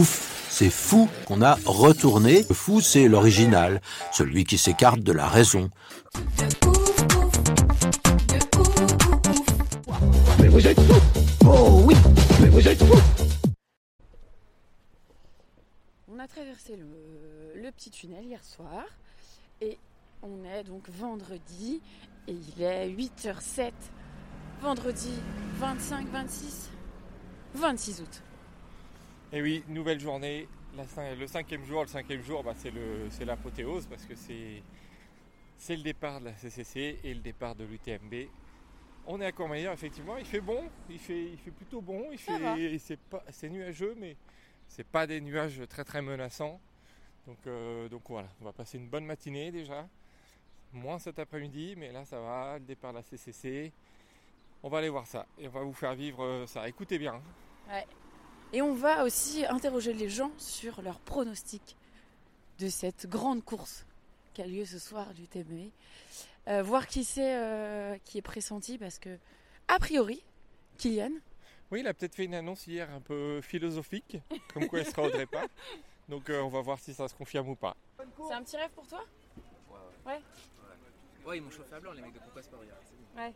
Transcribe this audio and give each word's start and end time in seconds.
Ouf, 0.00 0.46
c'est 0.48 0.70
fou 0.70 1.10
qu'on 1.26 1.42
a 1.42 1.58
retourné. 1.66 2.46
Le 2.48 2.54
fou, 2.54 2.80
c'est 2.80 3.06
l'original, 3.06 3.82
celui 4.12 4.44
qui 4.44 4.56
s'écarte 4.56 5.00
de 5.00 5.12
la 5.12 5.28
raison. 5.28 5.68
On 16.08 16.18
a 16.18 16.26
traversé 16.28 16.76
le, 16.76 17.60
le 17.60 17.70
petit 17.72 17.90
tunnel 17.90 18.24
hier 18.24 18.42
soir 18.42 18.84
et 19.60 19.76
on 20.22 20.44
est 20.46 20.64
donc 20.64 20.88
vendredi 20.88 21.82
et 22.26 22.32
il 22.32 22.62
est 22.62 22.88
8h07, 22.88 23.72
vendredi 24.62 25.12
25, 25.58 26.08
26, 26.10 26.70
26 27.54 28.00
août. 28.00 28.22
Et 29.32 29.42
oui, 29.42 29.62
nouvelle 29.68 30.00
journée. 30.00 30.48
La 30.76 30.84
le 31.14 31.26
cinquième 31.26 31.64
jour, 31.64 31.82
le 31.82 31.88
cinquième 31.88 32.22
jour, 32.22 32.42
bah, 32.44 32.52
c'est 32.56 32.70
le- 32.70 33.08
c'est 33.10 33.24
l'apothéose 33.24 33.86
parce 33.86 34.04
que 34.06 34.14
c'est 34.14 34.62
c'est 35.58 35.76
le 35.76 35.82
départ 35.82 36.20
de 36.20 36.26
la 36.26 36.34
CCC 36.34 37.00
et 37.04 37.12
le 37.12 37.20
départ 37.20 37.54
de 37.54 37.64
l'UTMB. 37.64 38.28
On 39.06 39.20
est 39.20 39.26
à 39.26 39.32
Courmayeur, 39.32 39.72
effectivement. 39.74 40.16
Il 40.16 40.24
fait 40.24 40.40
bon, 40.40 40.62
il 40.88 40.98
fait, 40.98 41.24
il 41.32 41.36
fait 41.38 41.50
plutôt 41.50 41.80
bon. 41.82 42.06
Il 42.12 42.18
Ça 42.18 42.38
va. 42.38 42.54
fait, 42.56 42.78
c'est 42.78 42.98
pas, 42.98 43.22
c'est 43.30 43.48
nuageux, 43.50 43.94
mais 43.98 44.16
c'est 44.68 44.86
pas 44.86 45.06
des 45.06 45.20
nuages 45.20 45.60
très 45.68 45.84
très 45.84 46.00
menaçants. 46.02 46.60
Donc, 47.26 47.38
euh, 47.46 47.88
donc 47.88 48.02
voilà, 48.08 48.28
on 48.40 48.44
va 48.44 48.52
passer 48.52 48.78
une 48.78 48.88
bonne 48.88 49.04
matinée 49.04 49.50
déjà. 49.50 49.86
Moins 50.72 50.98
cet 50.98 51.18
après-midi, 51.18 51.74
mais 51.76 51.90
là 51.92 52.04
ça 52.04 52.20
va. 52.20 52.58
Le 52.58 52.64
départ 52.64 52.92
de 52.92 52.98
la 52.98 53.02
CCC. 53.02 53.72
On 54.62 54.68
va 54.68 54.78
aller 54.78 54.88
voir 54.90 55.06
ça 55.06 55.26
et 55.38 55.48
on 55.48 55.50
va 55.50 55.62
vous 55.62 55.72
faire 55.72 55.94
vivre 55.94 56.22
euh, 56.24 56.46
ça. 56.46 56.68
Écoutez 56.68 56.98
bien. 56.98 57.20
Et 58.52 58.62
on 58.62 58.74
va 58.74 59.04
aussi 59.04 59.44
interroger 59.46 59.92
les 59.92 60.08
gens 60.08 60.32
sur 60.38 60.82
leurs 60.82 60.98
pronostics 61.00 61.76
de 62.58 62.68
cette 62.68 63.06
grande 63.06 63.44
course 63.44 63.86
qui 64.34 64.42
a 64.42 64.46
lieu 64.46 64.64
ce 64.64 64.78
soir 64.78 65.14
du 65.14 65.26
TME. 65.26 65.70
Euh, 66.48 66.62
voir 66.62 66.86
qui 66.86 67.04
c'est 67.04 67.36
euh, 67.36 67.96
qui 68.04 68.18
est 68.18 68.22
pressenti 68.22 68.78
parce 68.78 68.98
que, 68.98 69.18
a 69.68 69.78
priori, 69.78 70.24
Kylian, 70.78 71.12
Oui, 71.70 71.80
il 71.80 71.86
a 71.86 71.94
peut-être 71.94 72.14
fait 72.14 72.24
une 72.24 72.34
annonce 72.34 72.66
hier 72.66 72.90
un 72.90 73.00
peu 73.00 73.40
philosophique, 73.40 74.18
comme 74.52 74.66
quoi 74.66 74.80
il 74.80 74.86
sera 74.86 75.02
au 75.02 75.10
départ. 75.10 75.46
Donc 76.08 76.28
euh, 76.28 76.40
on 76.40 76.48
va 76.48 76.60
voir 76.60 76.78
si 76.80 76.92
ça 76.92 77.06
se 77.06 77.14
confirme 77.14 77.50
ou 77.50 77.56
pas. 77.56 77.76
c'est 77.98 78.34
un 78.34 78.42
petit 78.42 78.56
rêve 78.56 78.70
pour 78.70 78.86
toi? 78.86 79.04
Ouais, 81.24 81.36
ils 81.36 81.42
m'ont 81.42 81.50
chauffé 81.50 81.74
à 81.74 81.80
blanc, 81.80 81.92
les 81.92 82.02
mecs 82.02 82.14
de 82.14 82.18
Pourquoi 82.18 82.42
Sport 82.42 82.64
hier. 82.64 82.74
C'est 82.82 82.96
bon. 82.96 83.22
Ouais. 83.22 83.32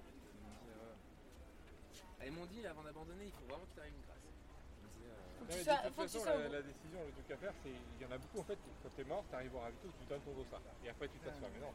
Ils 2.27 2.33
m'ont 2.33 2.47
dit, 2.47 2.65
euh, 2.65 2.71
avant 2.71 2.83
d'abandonner, 2.83 3.27
il 3.27 3.33
faut 3.33 3.45
vraiment 3.47 3.65
qu'il 3.67 3.75
t'arrive 3.75 3.93
une 3.95 4.03
grâce. 4.03 4.25
Ils 4.25 4.83
m'ont 4.83 4.93
dit, 4.97 5.05
euh, 5.07 5.34
Faut 5.45 5.53
que 5.53 5.53
Non, 5.53 5.53
tu 5.53 5.59
mais 5.59 5.65
sois- 5.65 5.77
de 5.77 5.89
toute 5.89 5.95
faut 5.95 6.03
que 6.03 6.09
tu 6.09 6.13
façon, 6.17 6.25
sois 6.25 6.35
au 6.35 6.53
la, 6.53 6.63
décision, 6.65 7.01
le 7.05 7.13
truc 7.13 7.29
à 7.31 7.37
faire, 7.37 7.55
c'est 7.63 7.75
il 7.77 8.01
y 8.01 8.07
en 8.09 8.13
a 8.15 8.19
beaucoup 8.19 8.41
en 8.41 8.47
fait, 8.49 8.59
quand 8.83 8.93
t'es 8.97 9.05
mort, 9.05 9.25
t'arrives 9.31 9.55
au 9.55 9.61
ravito, 9.61 9.89
tu 10.01 10.05
donnes 10.09 10.25
ton 10.25 10.33
dossard. 10.35 10.61
Et 10.85 10.89
après 10.89 11.09
tu 11.09 11.19
t'assois. 11.21 11.49
Mais 11.53 11.61
non, 11.61 11.73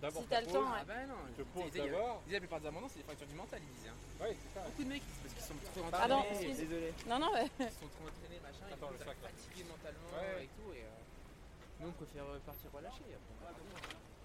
d'abord 0.00 0.22
Si 0.22 0.28
t'as 0.28 0.40
le 0.40 0.46
te 0.46 0.52
temps, 0.52 0.64
poses. 0.64 0.72
ouais. 0.72 0.80
Ah 0.80 0.84
bah 0.88 1.06
non, 1.06 1.20
Je 1.28 1.36
te 1.36 1.42
pose 1.52 1.64
disaient- 1.70 1.86
ils 1.86 1.92
d'abord. 1.92 2.16
disaient 2.24 2.36
la 2.36 2.40
plupart 2.40 2.60
des 2.60 2.66
abandons, 2.72 2.88
c'est 2.88 2.98
des 3.00 3.08
fractures 3.08 3.26
du 3.28 3.34
mental, 3.36 3.60
ils 3.62 3.74
disaient. 3.76 3.92
Hein. 3.92 4.00
Ouais, 4.24 4.32
c'est 4.36 4.52
ça. 4.56 4.60
Beaucoup 4.66 4.84
de 4.84 4.88
mecs, 4.88 5.02
c'est 5.04 5.20
parce 5.22 5.34
qu'ils 5.36 5.44
sont 5.44 5.60
trop 5.72 5.84
entraînés, 5.86 6.30
excuse. 6.32 6.58
désolé. 6.64 6.88
Non, 7.06 7.18
non, 7.20 7.30
Ils 7.36 7.76
sont 7.76 7.90
trop 7.92 8.06
entraînés, 8.08 8.40
machin, 8.40 8.64
Attends, 8.72 8.90
ils 8.96 9.04
sont 9.04 9.20
fatigués 9.20 9.66
mentalement 9.68 10.10
Ouais. 10.16 10.44
et 10.44 10.50
tout. 10.56 10.70
Et, 10.72 10.82
euh, 10.84 11.80
nous, 11.80 11.88
on 11.88 11.96
préfère 12.00 12.24
euh, 12.32 12.38
partir 12.48 12.68
relâcher. 12.72 13.04
Après. 13.12 13.52
De 13.52 13.60
toute 13.60 13.76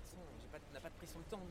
façon, 0.07 0.23
on 0.23 0.73
n'a 0.73 0.79
pas 0.81 0.89
de 0.89 0.95
pression 0.95 1.19
de 1.19 1.27
temps. 1.27 1.43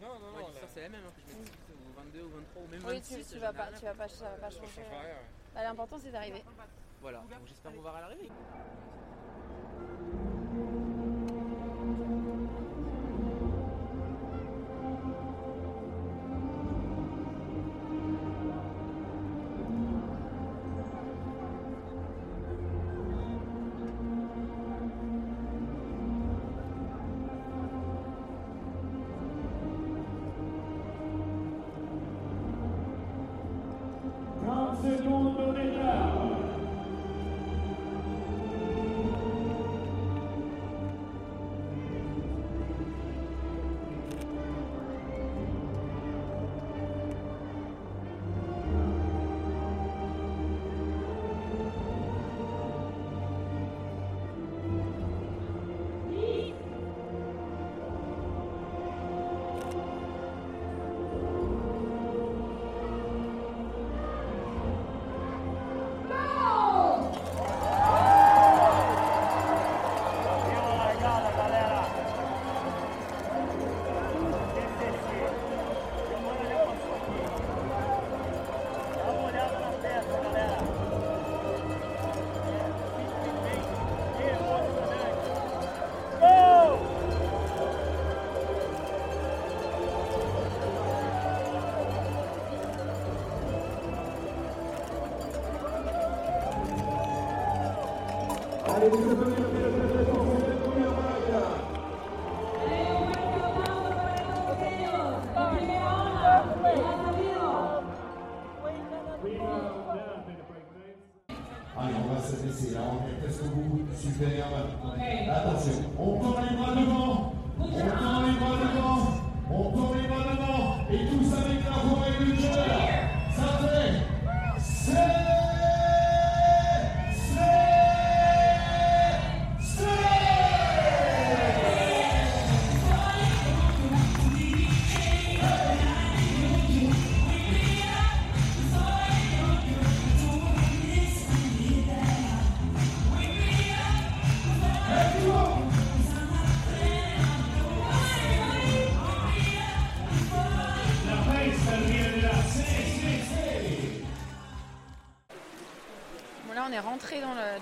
Non, 0.00 0.08
non, 0.18 0.32
non. 0.32 0.46
c'est 0.72 0.80
la 0.82 0.88
même, 0.88 1.02
hein, 1.06 1.12
que 1.14 1.20
je 1.20 1.26
mette 1.26 1.44
18 1.44 1.52
ou 1.70 2.00
22 2.00 2.22
ou 2.22 2.28
23 2.30 2.62
ou 2.62 2.66
même 2.68 2.80
oui, 2.86 2.94
26. 2.94 3.28
tu, 3.32 3.38
vas 3.38 3.52
pas, 3.52 3.64
rien 3.64 3.74
à 3.74 3.78
tu 3.78 3.84
vas 3.84 3.94
pas, 3.94 4.08
ça 4.08 4.24
va 4.30 4.36
pas 4.36 4.50
ça 4.50 4.56
changer. 4.60 4.72
change 4.74 4.84
rien. 4.90 5.00
ouais. 5.02 5.16
Bah, 5.54 5.62
L'important 5.64 5.98
c'est 5.98 6.10
d'arriver. 6.10 6.42
Voilà, 7.02 7.18
donc 7.18 7.46
j'espère 7.46 7.72
vous 7.72 7.80
voir 7.82 7.96
à 7.96 8.00
l'arrivée. 8.00 8.28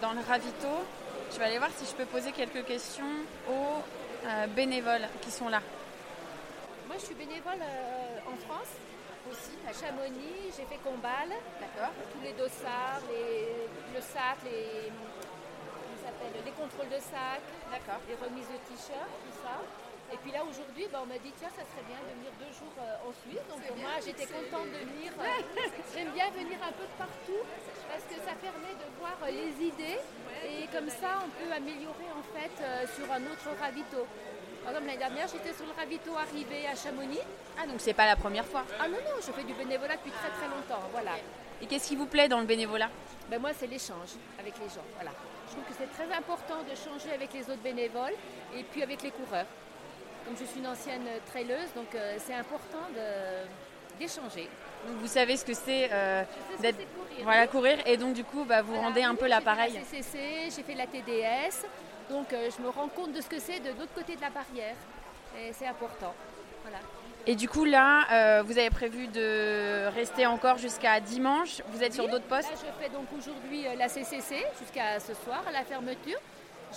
Dans 0.09 0.15
le, 0.15 0.27
ravito. 0.27 0.69
Je 1.33 1.39
vais 1.39 1.45
aller 1.45 1.59
voir 1.59 1.71
si 1.77 1.85
je 1.85 1.93
peux 1.93 2.07
poser 2.07 2.33
quelques 2.33 2.65
questions 2.65 3.13
aux 3.49 3.83
euh, 4.27 4.47
bénévoles 4.49 5.07
qui 5.21 5.31
sont 5.31 5.49
là. 5.49 5.61
Moi, 6.87 6.97
je 6.99 7.05
suis 7.07 7.15
bénévole 7.15 7.61
euh, 7.61 8.33
en 8.33 8.37
France 8.49 8.73
aussi, 9.31 9.53
à 9.69 9.73
Chamonix. 9.73 10.49
J'ai 10.57 10.65
fait 10.65 10.81
Combal. 10.83 11.29
D'accord. 11.61 11.93
Tous 12.13 12.23
les 12.25 12.33
dossards, 12.33 13.05
les, 13.13 13.69
le 13.95 14.01
sac, 14.01 14.39
les, 14.45 14.89
les 16.45 16.53
contrôles 16.53 16.89
de 16.89 17.01
sac, 17.01 17.45
D'accord. 17.71 18.01
les 18.09 18.17
remises 18.17 18.49
de 18.49 18.57
t-shirts, 18.65 19.13
tout 19.29 19.37
ça. 19.45 19.61
Et 20.11 20.17
puis 20.25 20.33
là, 20.33 20.41
aujourd'hui, 20.41 20.89
bah, 20.91 21.05
on 21.05 21.07
m'a 21.07 21.21
dit, 21.21 21.33
tiens, 21.37 21.53
ça 21.53 21.61
serait 21.69 21.85
bien 21.85 22.01
de 22.01 22.17
venir 22.17 22.33
deux 22.41 22.49
jours 22.57 22.73
euh, 22.81 23.05
en 23.05 23.13
Suisse. 23.13 23.45
Donc 23.53 23.61
moi, 23.77 24.01
j'étais 24.01 24.25
contente 24.25 24.73
de 24.73 24.81
venir. 24.89 25.13
euh, 25.21 25.69
J'aime 25.93 26.17
bien 26.17 26.31
venir 26.33 26.57
un 26.65 26.73
peu 26.73 26.89
de 26.89 26.97
partout 26.97 27.45
parce 27.89 28.05
que 28.05 28.15
ça 28.25 28.35
permet 28.41 28.75
de 28.75 28.87
voir 29.01 29.17
euh, 29.25 29.31
les 29.31 29.67
idées. 29.67 29.99
Et 30.47 30.67
comme 30.73 30.89
ça, 30.89 31.19
on 31.25 31.29
peut 31.43 31.51
améliorer 31.53 32.09
en 32.15 32.23
fait 32.39 32.53
euh, 32.63 32.85
sur 32.97 33.11
un 33.13 33.23
autre 33.23 33.49
ravito. 33.61 34.07
Par 34.63 34.73
exemple, 34.73 34.87
l'année 34.87 34.99
dernière, 34.99 35.27
j'étais 35.29 35.55
sur 35.55 35.67
le 35.67 35.73
ravito 35.73 36.15
arrivé 36.17 36.67
à 36.67 36.77
Chamonix. 36.77 37.21
Ah, 37.61 37.67
donc 37.67 37.81
c'est 37.81 37.95
pas 37.95 38.07
la 38.07 38.17
première 38.17 38.45
fois. 38.47 38.65
Ah 38.79 38.87
non, 38.89 38.99
non, 38.99 39.17
je 39.25 39.33
fais 39.33 39.45
du 39.45 39.55
bénévolat 39.55 39.97
depuis 39.97 40.13
très 40.13 40.29
très 40.31 40.47
longtemps. 40.47 40.83
Voilà. 40.93 41.13
Et 41.61 41.67
qu'est-ce 41.67 41.89
qui 41.89 41.97
vous 41.97 42.07
plaît 42.07 42.29
dans 42.29 42.39
le 42.41 42.47
bénévolat? 42.47 42.91
Ben 43.31 43.41
moi, 43.41 43.51
c'est 43.59 43.67
l'échange 43.67 44.11
avec 44.39 44.55
les 44.59 44.69
gens. 44.69 44.85
Voilà. 44.97 45.11
Je 45.49 45.53
trouve 45.53 45.65
que 45.65 45.75
c'est 45.79 45.91
très 45.93 46.15
important 46.15 46.63
de 46.69 46.75
changer 46.77 47.13
avec 47.15 47.33
les 47.33 47.43
autres 47.51 47.63
bénévoles 47.63 48.15
et 48.55 48.63
puis 48.63 48.83
avec 48.83 49.03
les 49.03 49.11
coureurs. 49.11 49.47
Comme 50.25 50.37
je 50.37 50.45
suis 50.45 50.61
une 50.61 50.67
ancienne 50.67 51.07
traileuse, 51.27 51.73
donc 51.75 51.95
euh, 51.95 52.17
c'est 52.19 52.35
important 52.35 52.85
de- 52.95 53.49
d'échanger. 53.99 54.49
Donc, 54.87 54.97
Vous 55.01 55.07
savez 55.09 55.37
ce 55.37 55.45
que 55.45 55.55
c'est 55.55 55.89
euh, 55.93 56.23
d'être 56.61 56.77
courir. 56.79 57.25
voilà 57.25 57.47
courir 57.47 57.79
et 57.87 57.97
donc 57.97 58.15
du 58.15 58.25
coup 58.25 58.45
bah, 58.45 58.63
vous 58.63 58.73
Voilà. 58.73 58.89
rendez 58.89 59.03
un 59.03 59.15
peu 59.15 59.27
l'appareil. 59.27 59.73
J'ai 59.73 59.81
fait 59.81 59.97
la 59.99 60.03
CCC, 60.03 60.57
j'ai 60.57 60.63
fait 60.63 60.75
la 60.75 60.87
TDS, 60.87 61.67
donc 62.11 62.33
euh, 62.33 62.49
je 62.57 62.63
me 62.63 62.69
rends 62.69 62.89
compte 62.89 63.13
de 63.13 63.21
ce 63.21 63.29
que 63.29 63.39
c'est 63.41 63.61
de 63.61 63.71
l'autre 63.71 63.93
côté 63.95 64.15
de 64.17 64.21
la 64.21 64.31
barrière. 64.31 64.77
Et 65.39 65.53
c'est 65.53 65.67
important. 65.67 66.15
Voilà. 66.63 66.79
Et 67.27 67.35
du 67.35 67.49
coup 67.49 67.65
là 67.65 68.05
euh, 68.11 68.43
vous 68.43 68.57
avez 68.59 68.71
prévu 68.71 69.09
de 69.09 69.87
rester 69.95 70.25
encore 70.27 70.57
jusqu'à 70.59 71.01
dimanche. 71.01 71.61
Vous 71.69 71.83
êtes 71.83 71.93
sur 71.93 72.09
d'autres 72.09 72.25
postes 72.27 72.51
Là, 72.51 72.57
je 72.57 72.83
fais 72.83 72.89
donc 72.91 73.07
aujourd'hui 73.17 73.65
la 73.77 73.89
CCC 73.89 74.45
jusqu'à 74.61 74.99
ce 75.01 75.13
soir, 75.15 75.43
à 75.47 75.53
la 75.53 75.65
fermeture. 75.65 76.19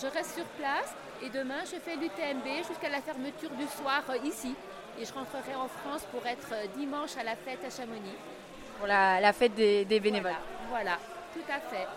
Je 0.02 0.08
reste 0.08 0.36
sur 0.36 0.46
place 0.58 0.94
et 1.24 1.30
demain, 1.30 1.60
je 1.66 1.78
fais 1.80 1.96
l'UTMB 1.98 2.66
jusqu'à 2.68 2.90
la 2.90 3.02
fermeture 3.02 3.50
du 3.52 3.66
soir 3.68 4.04
ici. 4.24 4.56
Et 5.00 5.06
je 5.06 5.14
rentrerai 5.14 5.56
en 5.56 5.68
France 5.68 6.04
pour 6.12 6.26
être 6.28 6.48
euh, 6.54 6.68
dimanche 6.78 7.18
à 7.18 7.24
la 7.24 7.36
fête 7.36 7.60
à 7.66 7.70
Chamonix. 7.70 8.16
pour 8.78 8.88
la, 8.88 9.20
la 9.20 9.34
fête 9.34 9.54
des, 9.56 9.86
des 9.86 10.00
bénévoles. 10.00 10.32
Voilà, 10.70 10.98
voilà, 10.98 10.98
tout 11.34 11.52
à 11.52 11.60
fait. 11.60 11.88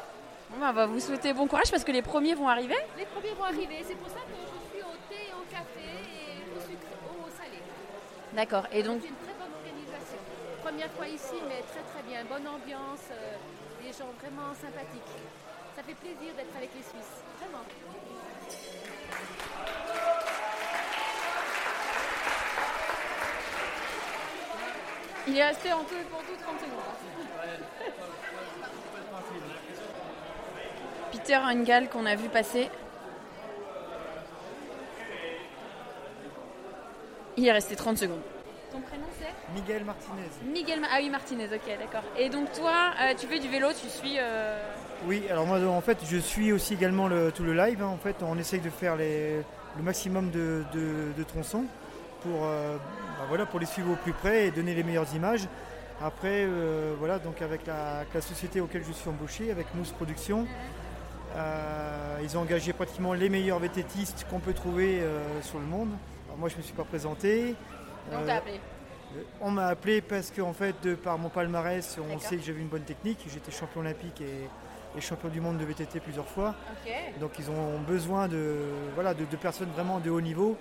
Bon, 0.50 0.58
bah, 0.60 0.68
on 0.70 0.72
va 0.72 0.86
vous 0.86 1.00
souhaiter 1.00 1.32
bon 1.32 1.46
courage 1.46 1.70
parce 1.70 1.84
que 1.84 1.92
les 1.92 2.02
premiers 2.02 2.34
vont 2.34 2.48
arriver. 2.48 2.76
Les 2.96 3.06
premiers 3.06 3.32
vont 3.34 3.44
arriver, 3.44 3.82
c'est 3.86 3.96
pour 3.96 4.08
ça 4.08 4.20
que 4.20 4.34
je 4.36 4.70
suis 4.70 4.82
au 4.82 4.94
thé, 5.08 5.32
au 5.36 5.44
café 5.50 5.84
et 5.84 6.56
au 6.56 6.60
sucré, 6.60 6.94
au 7.08 7.28
salé. 7.30 7.58
D'accord. 8.32 8.66
Et 8.72 8.82
donc 8.82 9.00
C'est 9.02 9.08
une 9.08 9.16
très 9.24 9.34
bonne 9.34 9.52
organisation. 9.52 10.18
Première 10.62 10.90
fois 10.92 11.08
ici, 11.08 11.36
mais 11.48 11.60
très 11.72 11.82
très 11.92 12.02
bien. 12.08 12.24
Bonne 12.24 12.46
ambiance, 12.48 13.08
euh, 13.12 13.36
des 13.82 13.92
gens 13.92 14.12
vraiment 14.20 14.54
sympathiques. 14.54 15.16
Ça 15.76 15.82
fait 15.82 15.94
plaisir 15.94 16.32
d'être 16.36 16.56
avec 16.56 16.70
les 16.74 16.82
Suisses, 16.82 17.16
vraiment. 17.40 17.64
Il 25.28 25.36
est 25.36 25.44
resté 25.46 25.72
en 25.72 25.80
tout 25.84 25.94
et 25.94 26.04
pour 26.10 26.20
tout 26.20 26.36
30 26.42 26.60
secondes. 26.60 26.80
Peter 31.12 31.36
Engel 31.36 31.88
qu'on 31.88 32.06
a 32.06 32.14
vu 32.16 32.28
passer. 32.28 32.68
Il 37.36 37.46
est 37.46 37.52
resté 37.52 37.74
30 37.76 37.98
secondes. 37.98 38.20
Ton 38.72 38.80
prénom 38.80 39.04
c'est 39.18 39.32
Miguel 39.54 39.84
Martinez. 39.84 40.28
Miguel. 40.52 40.80
Ma- 40.80 40.88
Ah 40.92 40.96
oui, 41.00 41.08
Martinez, 41.10 41.46
ok, 41.46 41.78
d'accord. 41.78 42.02
Et 42.18 42.28
donc 42.28 42.52
toi, 42.52 42.72
euh, 43.02 43.14
tu 43.18 43.26
fais 43.26 43.38
du 43.38 43.48
vélo, 43.48 43.68
tu 43.72 43.88
suis. 43.88 44.16
euh, 44.18 44.58
Oui, 45.06 45.24
alors 45.30 45.46
moi 45.46 45.58
en 45.66 45.80
fait 45.80 45.98
je 46.08 46.16
suis 46.16 46.52
aussi 46.52 46.74
également 46.74 47.08
le- 47.08 47.30
tout 47.32 47.42
le 47.42 47.54
live. 47.54 47.82
hein. 47.82 47.86
En 47.88 47.96
fait 47.96 48.16
on 48.22 48.36
essaye 48.38 48.60
de 48.60 48.70
faire 48.70 48.96
les- 48.96 49.42
le 49.76 49.82
maximum 49.82 50.30
de, 50.30 50.64
de- 50.72 51.12
de 51.16 51.22
tronçons 51.24 51.64
pour, 52.22 52.44
euh, 52.44 52.76
voilà, 53.28 53.46
pour 53.46 53.60
les 53.60 53.66
suivre 53.66 53.92
au 53.92 53.96
plus 53.96 54.12
près 54.12 54.46
et 54.46 54.50
donner 54.50 54.74
les 54.74 54.82
meilleures 54.82 55.12
images. 55.14 55.46
Après 56.02 56.44
euh, 56.44 56.94
voilà 56.98 57.18
donc 57.18 57.40
avec 57.40 57.66
la, 57.66 57.98
avec 57.98 58.14
la 58.14 58.20
société 58.20 58.60
auquel 58.60 58.82
je 58.84 58.92
suis 58.92 59.08
embauché, 59.08 59.50
avec 59.50 59.72
Mousse 59.74 59.92
Production, 59.92 60.46
euh, 61.36 62.18
ils 62.22 62.36
ont 62.36 62.40
engagé 62.40 62.72
pratiquement 62.72 63.12
les 63.12 63.28
meilleurs 63.28 63.60
vététistes 63.60 64.26
qu'on 64.28 64.40
peut 64.40 64.54
trouver 64.54 65.00
euh, 65.00 65.20
sur 65.42 65.58
le 65.58 65.66
monde. 65.66 65.90
Alors 66.26 66.38
moi 66.38 66.48
je 66.48 66.54
ne 66.54 66.58
me 66.58 66.62
suis 66.64 66.74
pas 66.74 66.84
présenté. 66.84 67.54
On 68.12 68.24
t'a 68.26 68.36
appelé. 68.36 68.60
On 69.40 69.50
m'a 69.52 69.66
appelé 69.66 70.00
parce 70.00 70.32
qu'en 70.32 70.52
fait, 70.52 70.74
de 70.82 70.96
par 70.96 71.18
mon 71.18 71.28
palmarès, 71.28 71.98
on 72.12 72.18
sait 72.18 72.36
que 72.36 72.42
j'avais 72.42 72.60
une 72.60 72.66
bonne 72.66 72.82
technique. 72.82 73.24
J'étais 73.32 73.52
champion 73.52 73.80
olympique 73.80 74.20
et, 74.20 74.98
et 74.98 75.00
champion 75.00 75.28
du 75.28 75.40
monde 75.40 75.56
de 75.58 75.64
VTT 75.64 76.00
plusieurs 76.00 76.26
fois. 76.26 76.56
Donc 77.20 77.38
ils 77.38 77.48
ont 77.48 77.78
besoin 77.86 78.26
de, 78.26 78.56
voilà, 78.94 79.14
de, 79.14 79.24
de 79.24 79.36
personnes 79.36 79.68
vraiment 79.70 80.00
de 80.00 80.10
haut 80.10 80.20
niveau 80.20 80.56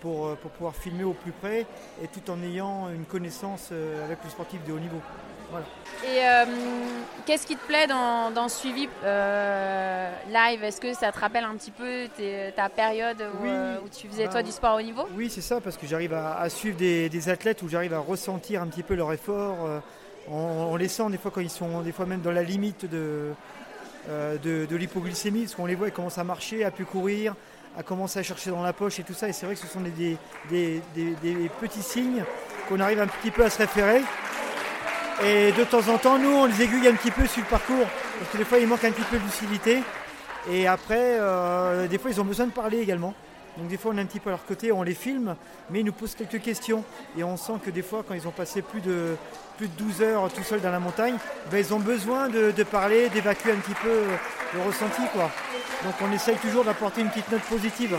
pour, 0.00 0.26
euh, 0.26 0.34
pour 0.40 0.50
pouvoir 0.50 0.74
filmer 0.74 1.04
au 1.04 1.12
plus 1.12 1.32
près 1.32 1.66
et 2.02 2.08
tout 2.08 2.30
en 2.30 2.42
ayant 2.42 2.88
une 2.90 3.04
connaissance 3.04 3.68
euh, 3.72 4.04
avec 4.04 4.18
le 4.24 4.30
sportif 4.30 4.64
de 4.66 4.72
haut 4.72 4.78
niveau. 4.78 5.00
Voilà. 5.50 5.64
Et 6.04 6.26
euh, 6.26 6.44
qu'est-ce 7.24 7.46
qui 7.46 7.56
te 7.56 7.64
plaît 7.66 7.86
dans, 7.86 8.32
dans 8.32 8.48
ce 8.48 8.58
suivi 8.58 8.88
euh, 9.04 10.12
live? 10.28 10.64
Est-ce 10.64 10.80
que 10.80 10.92
ça 10.92 11.12
te 11.12 11.18
rappelle 11.20 11.44
un 11.44 11.54
petit 11.54 11.70
peu 11.70 12.08
tes- 12.16 12.52
ta 12.56 12.68
période 12.68 13.20
où, 13.20 13.42
Oui. 13.44 13.48
euh, 13.50 13.78
où 13.84 13.88
tu 13.88 14.08
faisais 14.08 14.24
Bah, 14.24 14.32
toi 14.32 14.42
du 14.42 14.50
sport 14.50 14.76
au 14.76 14.82
niveau? 14.82 15.06
Oui, 15.16 15.30
c'est 15.30 15.40
ça, 15.40 15.60
parce 15.60 15.76
que 15.76 15.86
j'arrive 15.86 16.14
à, 16.14 16.38
à 16.38 16.48
suivre 16.48 16.76
des, 16.76 17.08
des 17.08 17.28
athlètes 17.28 17.62
où 17.62 17.68
j'arrive 17.68 17.94
à 17.94 18.00
ressentir 18.00 18.60
un 18.60 18.66
petit 18.66 18.82
peu 18.82 18.94
leur 18.94 19.12
effort, 19.12 19.56
en, 20.28 20.34
en 20.34 20.76
les 20.76 20.88
sent 20.88 21.08
des 21.10 21.18
fois 21.18 21.30
quand 21.32 21.40
ils 21.40 21.48
sont 21.48 21.82
des 21.82 21.92
fois 21.92 22.06
même 22.06 22.20
dans 22.22 22.32
la 22.32 22.42
limite 22.42 22.84
de, 22.90 23.30
de, 24.08 24.66
de 24.66 24.76
l'hypoglycémie, 24.76 25.42
parce 25.42 25.54
qu'on 25.54 25.66
les 25.66 25.76
voit, 25.76 25.86
ils 25.88 25.92
commencent 25.92 26.18
à 26.18 26.24
marcher, 26.24 26.64
à 26.64 26.72
plus 26.72 26.84
courir, 26.84 27.34
à 27.76 27.82
commencer 27.82 28.18
à 28.18 28.22
chercher 28.22 28.50
dans 28.50 28.62
la 28.62 28.72
poche 28.72 28.98
et 28.98 29.02
tout 29.02 29.14
ça. 29.14 29.28
Et 29.28 29.32
c'est 29.32 29.46
vrai 29.46 29.54
que 29.54 29.60
ce 29.60 29.66
sont 29.66 29.80
des, 29.80 30.16
petits 31.60 31.82
signes 31.82 32.24
qu'on 32.68 32.80
arrive 32.80 33.00
un 33.00 33.06
petit 33.06 33.30
peu 33.30 33.44
à 33.44 33.50
se 33.50 33.58
référer. 33.58 34.02
Et 35.24 35.52
de 35.52 35.64
temps 35.64 35.86
en 35.88 35.98
temps, 35.98 36.18
nous, 36.18 36.30
on 36.30 36.46
les 36.46 36.62
aiguille 36.62 36.88
un 36.88 36.94
petit 36.94 37.10
peu 37.10 37.26
sur 37.26 37.42
le 37.42 37.48
parcours, 37.48 37.86
parce 38.18 38.30
que 38.32 38.38
des 38.38 38.44
fois, 38.44 38.58
il 38.58 38.66
manque 38.66 38.84
un 38.84 38.92
petit 38.92 39.04
peu 39.10 39.18
de 39.18 39.24
lucidité. 39.24 39.82
Et 40.50 40.66
après, 40.66 41.18
euh, 41.18 41.88
des 41.88 41.98
fois, 41.98 42.10
ils 42.10 42.20
ont 42.20 42.24
besoin 42.24 42.46
de 42.46 42.52
parler 42.52 42.80
également. 42.80 43.14
Donc 43.56 43.68
des 43.68 43.76
fois, 43.76 43.92
on 43.94 43.98
est 43.98 44.02
un 44.02 44.06
petit 44.06 44.20
peu 44.20 44.28
à 44.30 44.32
leur 44.32 44.44
côté, 44.44 44.70
on 44.72 44.82
les 44.82 44.94
filme, 44.94 45.34
mais 45.70 45.80
ils 45.80 45.84
nous 45.86 45.92
posent 45.92 46.14
quelques 46.14 46.42
questions. 46.42 46.84
Et 47.18 47.24
on 47.24 47.36
sent 47.36 47.54
que 47.64 47.70
des 47.70 47.82
fois, 47.82 48.04
quand 48.06 48.14
ils 48.14 48.28
ont 48.28 48.32
passé 48.32 48.60
plus 48.62 48.80
de, 48.80 49.16
plus 49.56 49.68
de 49.68 49.72
12 49.78 50.02
heures 50.02 50.30
tout 50.32 50.42
seuls 50.42 50.60
dans 50.60 50.70
la 50.70 50.78
montagne, 50.80 51.16
ben, 51.50 51.58
ils 51.58 51.72
ont 51.72 51.80
besoin 51.80 52.28
de, 52.28 52.50
parler, 52.64 53.08
d'évacuer 53.08 53.52
un 53.52 53.56
petit 53.56 53.74
peu 53.82 54.02
le 54.54 54.62
ressenti. 54.62 55.02
Quoi. 55.12 55.30
Donc 55.84 55.94
on 56.02 56.12
essaye 56.12 56.36
toujours 56.36 56.64
d'apporter 56.64 57.00
une 57.00 57.08
petite 57.08 57.30
note 57.30 57.42
positive 57.42 57.96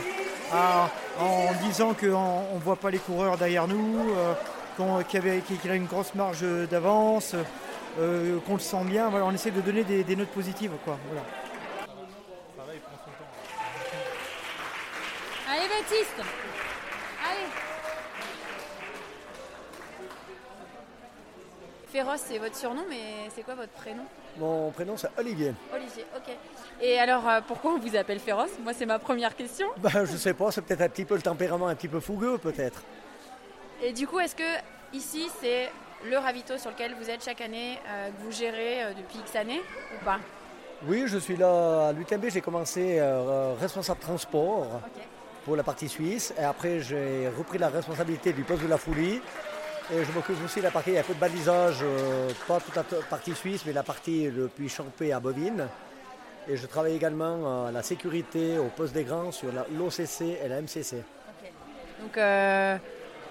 à- 0.53 0.89
en 1.19 1.51
disant 1.65 1.93
qu'on 1.93 2.55
ne 2.55 2.59
voit 2.63 2.75
pas 2.75 2.91
les 2.91 2.99
coureurs 2.99 3.37
derrière 3.37 3.67
nous, 3.67 4.13
euh, 4.15 5.01
qu'il 5.03 5.19
y 5.19 5.27
avait- 5.27 5.41
qu'il 5.41 5.71
a 5.71 5.75
une 5.75 5.87
grosse 5.87 6.13
marge 6.13 6.45
d'avance, 6.69 7.33
euh, 7.99 8.37
qu'on 8.45 8.53
le 8.53 8.59
sent 8.59 8.83
bien. 8.85 9.09
On 9.11 9.31
essaie 9.33 9.49
de 9.51 9.61
donner 9.61 9.83
des, 9.83 10.15
notes 10.15 10.27
positives. 10.29 10.71
Quoi. 10.85 10.97
Allez 15.57 15.69
Baptiste 15.69 16.21
Allez 17.25 17.49
Féroce, 21.87 22.21
c'est 22.27 22.37
votre 22.37 22.55
surnom, 22.55 22.83
mais 22.87 23.29
c'est 23.33 23.41
quoi 23.41 23.55
votre 23.55 23.71
prénom 23.71 24.03
Mon 24.37 24.69
prénom 24.71 24.97
c'est 24.97 25.09
Olivier. 25.17 25.53
Olivier, 25.73 26.05
ok. 26.15 26.35
Et 26.81 26.99
alors, 26.99 27.27
euh, 27.27 27.39
pourquoi 27.47 27.71
on 27.71 27.79
vous 27.79 27.95
appelle 27.95 28.19
Féroce? 28.19 28.51
Moi, 28.61 28.73
c'est 28.73 28.85
ma 28.85 28.99
première 28.99 29.35
question. 29.35 29.67
Bah, 29.77 30.05
je 30.05 30.17
sais 30.17 30.33
pas, 30.33 30.51
c'est 30.51 30.61
peut-être 30.61 30.81
un 30.81 30.89
petit 30.89 31.05
peu 31.05 31.15
le 31.15 31.21
tempérament 31.21 31.67
un 31.67 31.75
petit 31.75 31.87
peu 31.87 31.99
fougueux 32.01 32.37
peut-être. 32.37 32.83
Et 33.81 33.93
du 33.93 34.05
coup, 34.05 34.19
est-ce 34.19 34.35
que 34.35 34.57
ici, 34.93 35.27
c'est 35.41 35.71
le 36.05 36.17
ravito 36.17 36.57
sur 36.57 36.69
lequel 36.69 36.93
vous 37.01 37.09
êtes 37.09 37.23
chaque 37.23 37.41
année, 37.41 37.79
euh, 37.87 38.09
que 38.09 38.23
vous 38.23 38.31
gérez 38.31 38.83
euh, 38.83 38.93
depuis 38.93 39.19
X 39.19 39.35
années 39.35 39.61
ou 39.95 40.05
pas? 40.05 40.19
Oui, 40.85 41.05
je 41.07 41.17
suis 41.17 41.35
là 41.35 41.87
à 41.87 41.93
l'UTMB, 41.93 42.25
j'ai 42.29 42.41
commencé 42.41 42.99
euh, 42.99 43.55
responsable 43.59 43.99
transport 43.99 44.81
pour 45.47 45.55
la 45.55 45.63
partie 45.63 45.87
suisse 45.87 46.33
et 46.37 46.43
après 46.43 46.81
j'ai 46.81 47.29
repris 47.29 47.57
la 47.57 47.69
responsabilité 47.69 48.33
du 48.33 48.43
poste 48.43 48.63
de 48.63 48.67
la 48.67 48.77
foulie 48.77 49.21
et 49.93 50.03
je 50.03 50.11
m'occupe 50.11 50.35
aussi 50.43 50.59
de 50.59 50.65
la 50.65 50.71
partie 50.71 50.97
un 50.97 51.03
peu 51.03 51.13
de 51.13 51.19
balisage, 51.19 51.77
euh, 51.83 52.29
pas 52.45 52.59
toute 52.59 52.75
la 52.75 52.83
partie 52.83 53.33
suisse 53.33 53.63
mais 53.65 53.71
la 53.71 53.81
partie 53.81 54.27
depuis 54.27 54.67
Champé 54.67 55.13
à 55.13 55.21
Bovine. 55.21 55.69
Et 56.49 56.57
je 56.57 56.67
travaille 56.67 56.95
également 56.95 57.65
à 57.65 57.71
la 57.71 57.81
sécurité 57.81 58.57
au 58.57 58.65
poste 58.65 58.93
des 58.93 59.05
grands 59.05 59.31
sur 59.31 59.47
l'OCC 59.47 60.37
et 60.43 60.47
la 60.49 60.61
MCC. 60.61 60.97
Donc, 62.01 62.17
euh, 62.17 62.77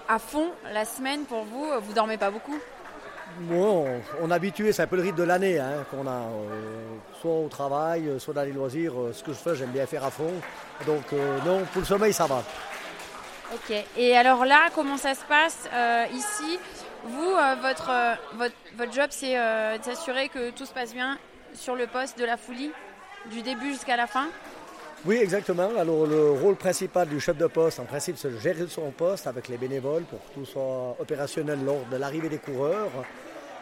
à 0.09 0.19
fond, 0.19 0.49
la 0.73 0.87
semaine 0.87 1.25
pour 1.25 1.45
vous, 1.45 1.67
vous 1.83 1.93
dormez 1.93 2.17
pas 2.17 2.31
beaucoup? 2.31 2.59
Bon, 3.41 3.87
on, 4.21 4.31
est 4.31 4.35
habitué, 4.35 4.73
c'est 4.73 4.83
un 4.83 4.87
peu 4.87 4.97
le 4.97 5.03
rythme 5.03 5.19
de 5.19 5.23
l'année 5.23 5.59
hein, 5.59 5.85
qu'on 5.91 6.07
a. 6.07 6.11
euh, 6.11 6.97
soit 7.21 7.31
au 7.31 7.49
travail, 7.49 8.09
euh, 8.09 8.19
soit 8.19 8.35
dans 8.35 8.43
les 8.43 8.53
loisirs. 8.53 8.99
euh, 8.99 9.13
ce 9.13 9.23
que 9.23 9.33
je 9.33 9.39
fais, 9.39 9.55
j'aime 9.57 9.71
bien 9.71 9.87
faire 9.87 10.05
à 10.05 10.11
fond. 10.11 10.33
Donc 10.87 11.13
non, 11.45 11.65
pour 11.73 11.81
le 11.81 11.87
sommeil, 11.87 12.13
ça 12.13 12.27
va. 12.27 12.43
Ok. 13.55 13.75
Et 13.97 14.17
alors 14.17 14.45
là, 14.45 14.69
comment 14.75 14.97
ça 14.97 15.15
se 15.15 15.25
passe 15.25 15.69
ici? 16.13 16.59
Vous, 17.05 17.35
votre, 17.63 17.91
votre, 18.35 18.55
votre 18.77 18.93
job, 18.93 19.07
c'est 19.11 19.37
de 19.37 19.83
s'assurer 19.83 20.29
que 20.29 20.51
tout 20.51 20.67
se 20.67 20.73
passe 20.73 20.93
bien 20.93 21.19
sur 21.55 21.77
le 21.77 21.87
poste 21.87 22.19
de 22.19 22.25
la 22.25 22.37
foulie, 22.37 22.73
du 23.31 23.43
début 23.43 23.71
jusqu'à 23.71 23.97
la 23.97 24.07
fin? 24.07 24.27
Oui, 25.07 25.19
exactement. 25.23 25.69
Alors 25.79 26.05
le 26.05 26.33
rôle 26.33 26.57
principal 26.57 27.09
du 27.09 27.21
chef 27.21 27.37
de 27.37 27.47
poste, 27.47 27.79
en 27.79 27.85
principe, 27.85 28.17
c'est 28.19 28.29
de 28.29 28.39
gérer 28.39 28.67
son 28.69 28.91
poste 28.91 29.29
avec 29.29 29.47
les 29.47 29.57
bénévoles 29.57 30.03
pour 30.03 30.19
que 30.19 30.35
tout 30.35 30.45
soit 30.45 30.97
opérationnel 30.99 31.61
lors 31.65 31.87
de 31.89 31.97
l'arrivée 31.97 32.29
des 32.29 32.39
coureurs 32.39 32.91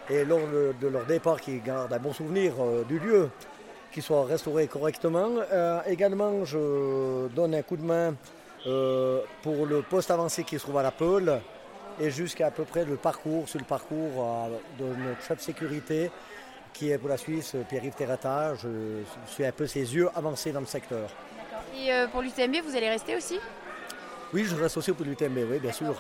et 0.09 0.25
lors 0.25 0.41
de, 0.81 0.89
leur 0.89 1.05
départ, 1.05 1.39
qu'ils 1.39 1.63
gardent 1.63 1.93
un 1.93 1.99
bon 1.99 2.15
souvenir 2.15 2.55
euh, 2.61 2.83
du 2.85 2.99
lieu, 2.99 3.29
qu'ils 3.93 4.03
soient 4.03 4.25
restaurés 4.25 4.69
correctement. 4.69 5.33
Euh, 5.53 5.81
également, 5.87 6.47
je 6.47 7.29
donne 7.29 7.55
un 7.55 7.63
coup 7.63 7.77
de 7.77 7.85
main 7.85 8.15
euh, 8.67 9.21
pour 9.43 9.67
le 9.67 9.83
poste 9.83 10.11
avancé 10.11 10.45
qui 10.45 10.59
se 10.59 10.63
trouve 10.63 10.79
à 10.79 10.83
la 10.83 10.93
Peule 10.93 11.43
et 12.01 12.11
jusqu'à 12.11 12.47
à 12.47 12.51
peu 12.53 12.65
près 12.65 12.87
le 12.87 12.97
parcours, 12.97 13.51
sur 13.51 13.59
le 13.59 13.67
parcours 13.67 14.49
de 14.79 14.85
notre 14.85 15.21
chef 15.21 15.37
de 15.37 15.43
sécurité 15.43 16.11
qui 16.73 16.91
est 16.91 16.99
pour 16.99 17.09
la 17.09 17.19
Suisse, 17.19 17.55
Pierre-Yves 17.69 17.95
Terrata. 17.95 18.55
Je 18.57 19.03
suis 19.27 19.45
un 19.45 19.53
peu 19.53 19.67
ses 19.67 19.95
yeux 19.95 20.09
avancés 20.17 20.51
dans 20.51 20.61
le 20.61 20.67
secteur. 20.67 21.09
Et 21.77 21.93
euh, 21.93 22.07
pour 22.09 22.23
l'UTMB, 22.23 22.57
vous 22.65 22.77
allez 22.77 22.89
rester 22.89 23.17
aussi? 23.17 23.39
Oui, 24.33 24.45
je 24.45 24.55
reste 24.57 24.77
aussi 24.77 24.93
pour 24.93 25.05
l'UTMB, 25.05 25.39
oui, 25.51 25.59
bien 25.59 25.73
sûr. 25.73 25.95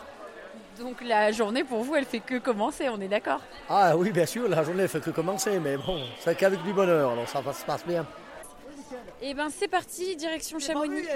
Donc 0.78 1.02
la 1.02 1.30
journée 1.32 1.62
pour 1.64 1.82
vous, 1.82 1.94
elle 1.94 2.04
fait 2.04 2.20
que 2.20 2.38
commencer, 2.38 2.88
on 2.88 3.00
est 3.00 3.08
d'accord? 3.08 3.40
Ah 3.68 3.96
oui, 3.96 4.10
bien 4.10 4.26
sûr, 4.26 4.48
la 4.48 4.62
journée 4.64 4.82
ne 4.82 4.88
fait 4.88 5.00
que 5.00 5.10
commencer, 5.10 5.58
mais 5.60 5.76
bon, 5.76 6.02
c'est 6.20 6.36
qu'avec 6.36 6.62
du 6.62 6.72
bonheur, 6.72 7.12
alors 7.12 7.28
ça 7.28 7.40
va- 7.40 7.52
se 7.52 7.64
passe 7.64 7.86
bien. 7.86 8.06
Et 9.22 9.34
ben 9.34 9.48
c'est 9.50 9.68
parti, 9.68 10.16
direction 10.16 10.58
Chamonix. 10.58 11.06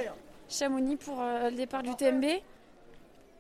Chamonix 0.48 0.96
pour 0.96 1.20
euh, 1.20 1.50
le 1.50 1.56
départ 1.56 1.82
du 1.82 1.94
TMB. 1.94 2.24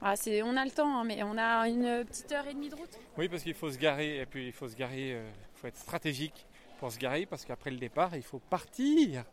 Ah, 0.02 0.14
c'est, 0.16 0.42
on 0.42 0.56
a 0.56 0.64
le 0.64 0.70
temps, 0.70 0.98
hein, 0.98 1.04
mais 1.04 1.22
on 1.22 1.36
a 1.38 1.68
une 1.68 2.04
petite 2.04 2.30
heure 2.32 2.46
et 2.46 2.54
demie 2.54 2.68
de 2.68 2.74
route. 2.76 2.90
Oui, 3.16 3.28
parce 3.28 3.42
qu'il 3.42 3.54
faut 3.54 3.70
se 3.70 3.78
garer, 3.78 4.18
et 4.18 4.26
puis 4.26 4.46
il 4.48 4.52
faut 4.52 4.68
se 4.68 4.76
garer, 4.76 5.10
il 5.10 5.60
faut 5.60 5.66
être 5.66 5.76
stratégique 5.76 6.46
pour 6.78 6.92
se 6.92 6.98
garer, 6.98 7.26
parce 7.26 7.44
qu'après 7.44 7.70
le 7.70 7.78
départ, 7.78 8.14
il 8.14 8.22
faut 8.22 8.38
partir 8.38 9.24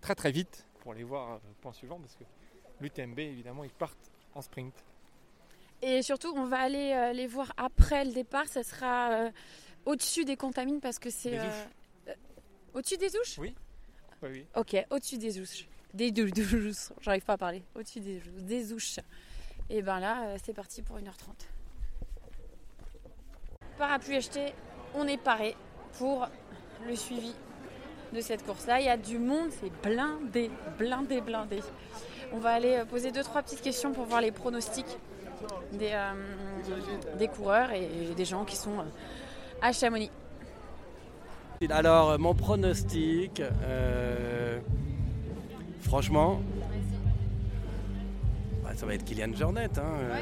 très 0.00 0.14
très 0.14 0.30
vite 0.30 0.64
pour 0.82 0.94
les 0.94 1.04
voir 1.04 1.30
euh, 1.30 1.36
au 1.36 1.54
point 1.62 1.72
suivant, 1.72 1.98
parce 1.98 2.14
que 2.16 2.24
l'UTMB, 2.80 3.18
évidemment, 3.20 3.64
ils 3.64 3.70
partent 3.70 4.10
en 4.34 4.42
sprint. 4.42 4.74
Et 5.80 6.02
surtout, 6.02 6.32
on 6.36 6.44
va 6.46 6.58
aller 6.60 6.92
euh, 6.92 7.12
les 7.12 7.26
voir 7.26 7.52
après 7.56 8.04
le 8.04 8.12
départ. 8.12 8.46
Ça 8.48 8.62
sera 8.62 9.10
euh, 9.12 9.30
au-dessus 9.86 10.24
des 10.24 10.36
contamines 10.36 10.80
parce 10.80 10.98
que 10.98 11.10
c'est. 11.10 11.38
Euh, 11.38 11.44
euh, 12.08 12.14
au-dessus 12.74 12.96
des 12.98 13.16
ouches 13.16 13.38
Oui. 13.38 13.54
Oui, 14.22 14.28
oui. 14.32 14.46
Ok, 14.56 14.76
au-dessus 14.90 15.18
des 15.18 15.40
ouches. 15.40 15.66
Des 15.94 16.10
dou- 16.12 16.30
douches, 16.30 16.90
j'arrive 17.00 17.24
pas 17.24 17.32
à 17.34 17.38
parler. 17.38 17.62
Au-dessus 17.74 18.00
des, 18.00 18.18
ouches- 18.18 18.42
des 18.44 18.72
ouches. 18.72 18.96
Et 19.70 19.82
ben 19.82 19.98
là, 20.00 20.26
euh, 20.26 20.38
c'est 20.44 20.54
parti 20.54 20.82
pour 20.82 20.96
1h30. 20.98 21.34
Parapluie 23.78 24.16
acheté, 24.16 24.52
on 24.94 25.06
est 25.08 25.18
paré 25.22 25.56
pour 25.98 26.28
le 26.86 26.94
suivi 26.94 27.34
de 28.12 28.20
cette 28.20 28.44
course-là. 28.44 28.80
Il 28.80 28.86
y 28.86 28.88
a 28.88 28.96
du 28.96 29.18
monde, 29.18 29.50
c'est 29.60 29.72
blindé, 29.82 30.50
blindé, 30.78 31.20
blindé. 31.20 31.60
On 32.32 32.38
va 32.38 32.50
aller 32.50 32.76
euh, 32.76 32.84
poser 32.84 33.12
deux, 33.12 33.22
trois 33.22 33.42
petites 33.42 33.62
questions 33.62 33.92
pour 33.92 34.04
voir 34.04 34.20
les 34.20 34.32
pronostics 34.32 34.98
des, 35.72 35.90
euh, 35.92 36.12
des 37.18 37.28
coureurs 37.28 37.70
et 37.72 38.14
des 38.16 38.24
gens 38.24 38.44
qui 38.44 38.56
sont 38.56 38.78
euh, 38.78 38.84
à 39.60 39.72
Chamonix. 39.72 40.10
Alors, 41.70 42.18
mon 42.18 42.34
pronostic, 42.34 43.40
euh, 43.40 44.58
franchement, 45.80 46.40
bah, 48.64 48.70
ça 48.74 48.84
va 48.86 48.94
être 48.94 49.04
Kylian 49.04 49.32
Jornet. 49.34 49.68
hein, 49.78 49.82
euh. 50.00 50.14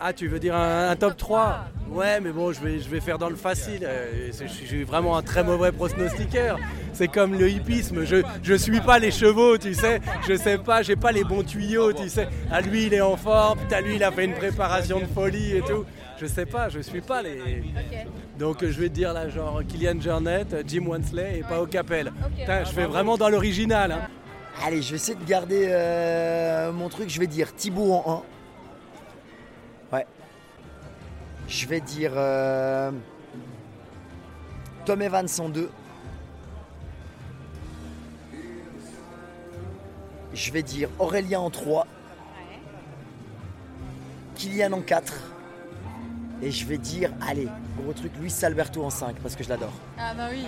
Ah, 0.00 0.12
tu 0.12 0.28
veux 0.28 0.38
dire 0.38 0.54
un, 0.54 0.90
un 0.90 0.96
top 0.96 1.16
3 1.16 1.66
Ouais, 1.90 2.20
mais 2.20 2.30
bon, 2.30 2.52
je 2.52 2.60
vais, 2.60 2.78
je 2.80 2.88
vais 2.88 3.00
faire 3.00 3.18
dans 3.18 3.30
le 3.30 3.36
facile. 3.36 3.80
euh, 3.82 4.30
Je 4.30 4.46
suis 4.46 4.84
vraiment 4.84 5.16
un 5.16 5.22
très 5.22 5.42
mauvais 5.42 5.72
pronostiqueur. 5.72 6.58
C'est 6.92 7.08
comme 7.08 7.34
le 7.34 7.48
hippisme. 7.48 8.04
Je 8.04 8.16
je 8.42 8.54
suis 8.54 8.80
pas 8.80 8.98
les 8.98 9.10
chevaux, 9.10 9.56
tu 9.58 9.72
sais. 9.74 10.00
Je 10.28 10.34
sais 10.34 10.58
pas, 10.58 10.82
j'ai 10.82 10.96
pas 10.96 11.10
les 11.12 11.24
bons 11.24 11.42
tuyaux, 11.42 11.92
tu 11.92 12.08
sais. 12.10 12.28
À 12.52 12.60
lui, 12.60 12.84
il 12.86 12.94
est 12.94 13.00
en 13.00 13.16
forme. 13.16 13.58
Putain, 13.60 13.80
lui, 13.80 13.96
il 13.96 14.04
a 14.04 14.12
fait 14.12 14.26
une 14.26 14.34
préparation 14.34 15.00
de 15.00 15.06
folie 15.06 15.56
et 15.56 15.62
tout. 15.62 15.84
Je 16.20 16.26
sais 16.26 16.46
pas, 16.46 16.68
je 16.68 16.80
suis 16.80 17.00
pas 17.00 17.22
les. 17.22 17.62
Donc 18.38 18.58
je 18.64 18.80
vais 18.80 18.88
te 18.88 18.94
dire 18.94 19.12
là, 19.12 19.28
genre 19.28 19.62
Kylian 19.66 20.00
Jornet, 20.00 20.44
Jim 20.66 20.84
Wansley 20.86 21.38
et 21.38 21.42
Pao 21.42 21.66
Capel. 21.66 22.12
Putain, 22.36 22.64
je 22.64 22.70
fais 22.70 22.84
vraiment 22.86 23.16
dans 23.16 23.28
l'original. 23.30 23.92
hein. 23.92 24.00
Allez, 24.64 24.82
je 24.82 24.90
vais 24.90 24.96
essayer 24.96 25.16
de 25.16 25.24
garder 25.24 25.66
euh, 25.70 26.70
mon 26.72 26.88
truc. 26.88 27.08
Je 27.08 27.18
vais 27.20 27.26
dire 27.28 27.54
Thibaut 27.54 27.92
en 27.92 28.12
1. 28.18 28.22
Je 31.48 31.66
vais 31.66 31.80
dire 31.80 32.12
euh, 32.14 32.90
Tom 34.84 35.00
Evans 35.02 35.26
en 35.40 35.48
2. 35.48 35.70
Je 40.34 40.52
vais 40.52 40.62
dire 40.62 40.88
Aurélien 40.98 41.40
en 41.40 41.50
3. 41.50 41.86
Kylian 44.36 44.72
en 44.72 44.80
4. 44.82 45.12
Et 46.40 46.52
je 46.52 46.64
vais 46.66 46.78
dire, 46.78 47.10
allez, 47.26 47.48
gros 47.82 47.92
truc, 47.92 48.12
Luis 48.20 48.32
Alberto 48.42 48.84
en 48.84 48.90
5 48.90 49.16
parce 49.16 49.34
que 49.34 49.42
je 49.42 49.48
l'adore. 49.48 49.72
Ah 49.98 50.14
bah 50.14 50.28
oui. 50.30 50.44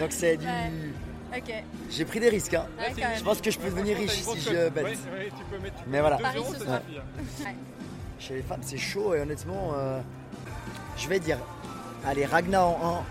Donc 0.00 0.10
c'est 0.10 0.36
du. 0.36 0.46
Ok. 1.36 1.52
J'ai 1.90 2.04
pris 2.04 2.18
des 2.18 2.28
risques. 2.30 2.54
Hein. 2.54 2.66
Ouais, 2.78 2.94
je 3.16 3.22
pense 3.22 3.40
que 3.40 3.50
je 3.50 3.58
peux 3.58 3.68
devenir 3.70 3.96
riche 3.96 4.10
si 4.22 4.40
je 4.40 4.68
bête. 4.70 4.84
Ouais, 4.84 4.90
ouais, 4.90 5.28
tu 5.36 5.44
peux 5.50 5.58
mettre- 5.62 5.76
tu 5.76 5.88
Mais 5.88 6.00
voilà. 6.00 6.16
mettre 6.16 6.32
deux 6.32 6.38
euros, 6.38 6.54
Chez 8.18 8.34
les 8.34 8.42
femmes, 8.42 8.60
c'est 8.62 8.78
chaud 8.78 9.14
et 9.14 9.20
honnêtement, 9.20 9.72
euh, 9.76 10.00
je 10.96 11.08
vais 11.08 11.18
dire, 11.18 11.38
allez, 12.06 12.24
Ragna 12.24 12.64
en 12.64 13.04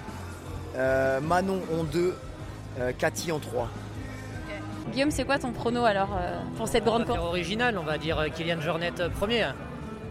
1, 0.75 0.77
euh, 0.77 1.21
Manon 1.21 1.61
en 1.77 1.83
2, 1.83 2.15
euh, 2.79 2.91
Cathy 2.97 3.31
en 3.31 3.39
3. 3.39 3.69
Guillaume, 4.91 5.11
c'est 5.11 5.25
quoi 5.25 5.39
ton 5.39 5.51
prono 5.51 5.83
alors 5.85 6.09
euh, 6.19 6.39
pour 6.57 6.67
cette 6.67 6.83
grande 6.83 7.03
On 7.03 7.05
va 7.05 7.13
faire 7.13 7.21
course 7.21 7.29
original, 7.29 7.77
on 7.77 7.83
va 7.83 7.97
dire 7.97 8.23
Kylian 8.35 8.61
Jornet 8.61 8.91
premier, 9.17 9.47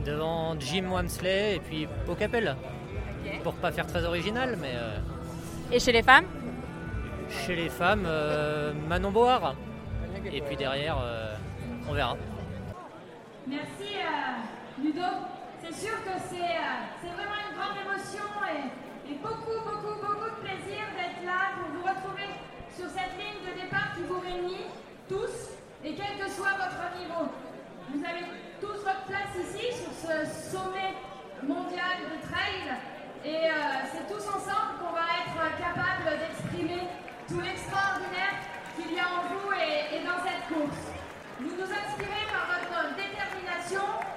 devant 0.04 0.58
Jim 0.58 0.86
Wamsley 0.90 1.56
et 1.56 1.60
puis 1.60 1.88
Pau 2.06 2.14
Capel. 2.14 2.56
Pour 3.42 3.54
pas 3.54 3.72
faire 3.72 3.86
très 3.86 4.04
original, 4.04 4.58
mais 4.60 4.72
euh, 4.74 4.98
Et 5.72 5.80
chez 5.80 5.92
les 5.92 6.02
femmes 6.02 6.26
chez 7.30 7.56
les 7.56 7.68
femmes, 7.68 8.04
euh, 8.06 8.72
Manon 8.88 9.10
Board. 9.10 9.54
Et 10.32 10.40
puis 10.40 10.56
derrière, 10.56 10.98
euh, 11.02 11.34
on 11.88 11.92
verra. 11.92 12.16
Merci 13.46 13.68
euh, 13.82 14.53
Ludo. 14.84 15.00
C'est 15.62 15.72
sûr 15.72 15.96
que 16.04 16.12
c'est 16.28 16.44
euh, 16.60 17.08
vraiment 17.16 17.40
une 17.40 17.56
grande 17.56 17.80
émotion 17.80 18.28
et, 18.52 19.12
et 19.12 19.14
beaucoup, 19.16 19.56
beaucoup, 19.64 19.96
beaucoup 19.96 20.28
de 20.28 20.40
plaisir 20.44 20.84
d'être 20.92 21.24
là 21.24 21.56
pour 21.56 21.72
vous 21.72 21.88
retrouver 21.88 22.28
sur 22.68 22.84
cette 22.92 23.16
ligne 23.16 23.40
de 23.48 23.64
départ 23.64 23.96
qui 23.96 24.02
vous 24.04 24.20
réunit 24.20 24.68
tous 25.08 25.56
et 25.82 25.96
quel 25.96 26.20
que 26.20 26.28
soit 26.28 26.52
votre 26.60 26.84
niveau. 27.00 27.32
Vous 27.96 28.04
avez 28.04 28.28
tous 28.60 28.76
votre 28.84 29.08
place 29.08 29.32
ici 29.40 29.72
sur 29.72 29.92
ce 30.04 30.52
sommet 30.52 30.92
mondial 31.40 32.04
de 32.04 32.20
trail 32.28 32.76
et 33.24 33.48
euh, 33.48 33.88
c'est 33.88 34.04
tous 34.12 34.20
ensemble 34.28 34.84
qu'on 34.84 34.92
va 34.92 35.08
être 35.24 35.40
capable 35.64 36.12
d'exprimer 36.20 36.92
tout 37.26 37.40
l'extraordinaire 37.40 38.36
qu'il 38.76 38.92
y 38.92 39.00
a 39.00 39.08
en 39.08 39.32
vous 39.32 39.48
et, 39.56 39.96
et 39.96 40.00
dans 40.04 40.20
cette 40.20 40.44
course. 40.52 40.92
Vous 41.40 41.56
nous 41.56 41.72
inspirez 41.72 42.28
par 42.28 42.52
votre 42.52 42.92
détermination 43.00 44.12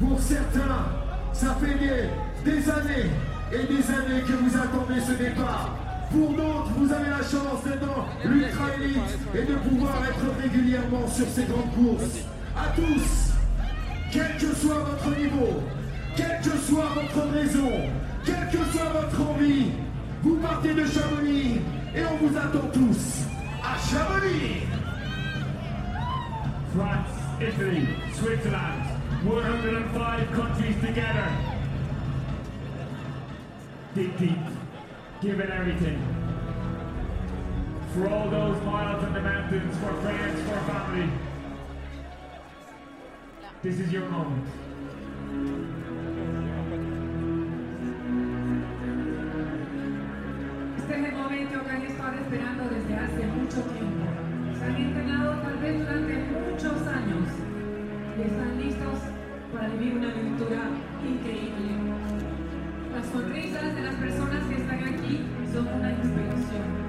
Pour 0.00 0.20
certains, 0.20 0.84
ça 1.32 1.56
fait 1.60 1.78
des, 1.78 2.50
des 2.50 2.70
années 2.70 3.10
et 3.52 3.66
des 3.66 3.90
années 3.90 4.22
que 4.22 4.32
vous 4.32 4.56
attendez 4.56 5.00
ce 5.00 5.12
départ. 5.12 5.76
Pour 6.10 6.30
d'autres, 6.30 6.70
vous 6.76 6.92
avez 6.92 7.10
la 7.10 7.18
chance 7.18 7.64
d'être 7.64 7.80
dans 7.80 8.06
l'ultra 8.28 8.74
élite 8.80 9.18
et 9.34 9.42
de 9.42 9.54
pouvoir 9.54 10.02
être 10.04 10.42
régulièrement 10.42 11.06
sur 11.08 11.26
ces 11.28 11.44
grandes 11.44 11.72
courses. 11.74 12.24
À 12.56 12.68
tous, 12.74 13.32
quel 14.12 14.36
que 14.38 14.56
soit 14.56 14.78
votre 14.78 15.18
niveau, 15.18 15.62
quelle 16.16 16.40
que 16.42 16.58
soit 16.58 16.88
votre 16.94 17.28
raison, 17.32 17.70
quelle 18.24 18.48
que 18.50 18.64
soit 18.72 18.90
votre 19.00 19.30
envie, 19.30 19.70
vous 20.22 20.36
partez 20.36 20.74
de 20.74 20.84
Chamonix 20.84 21.60
et 21.94 22.02
on 22.04 22.26
vous 22.26 22.36
attend 22.36 22.68
tous 22.72 23.22
à 23.62 23.76
Chamonix. 23.88 24.62
France, 26.76 27.08
Italy, 27.40 27.88
Switzerland, 28.12 28.82
105 29.24 30.32
countries 30.32 30.76
together. 30.84 31.26
Dig 33.94 34.18
deep, 34.18 34.38
give 35.22 35.40
it 35.40 35.48
everything. 35.48 35.98
For 37.94 38.10
all 38.10 38.28
those 38.28 38.62
miles 38.64 39.02
in 39.04 39.14
the 39.14 39.22
mountains, 39.22 39.74
for 39.78 39.94
friends, 40.02 40.38
for 40.46 40.60
family. 40.70 41.08
This 43.62 43.80
is 43.80 43.90
your 43.90 44.04
moment. 44.10 44.46
Este 50.76 50.92
es 50.92 51.04
el 51.06 51.16
momento 51.16 51.64
que 51.64 51.70
han 51.70 51.82
estado 51.86 52.16
esperando 52.16 52.68
desde 52.68 52.96
hace 52.96 53.26
mucho 53.28 53.62
tiempo. 53.62 54.06
Se 54.58 54.64
han 54.66 54.76
entrenado 54.76 55.40
tal 55.40 55.56
vez 55.56 55.78
durante 55.78 56.35
muchos 56.56 56.88
años 56.88 57.28
y 58.16 58.22
están 58.22 58.56
listos 58.56 58.98
para 59.52 59.68
vivir 59.68 59.98
una 59.98 60.08
aventura 60.08 60.70
increíble. 61.06 61.76
Las 62.94 63.06
sonrisas 63.08 63.74
de 63.74 63.82
las 63.82 63.94
personas 63.96 64.42
que 64.48 64.54
están 64.54 64.84
aquí 64.84 65.20
son 65.52 65.66
una 65.66 65.92
inspiración. 65.92 66.85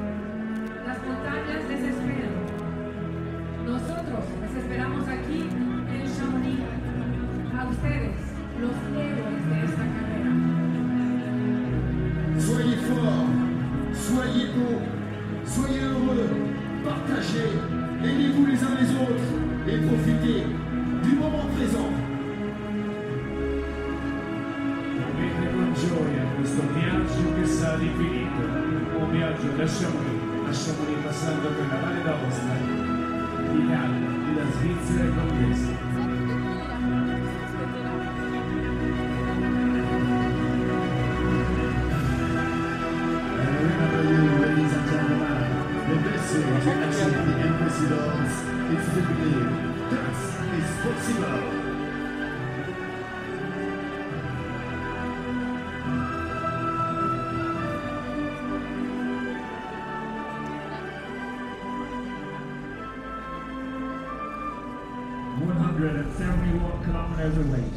resumes. 67.28 67.77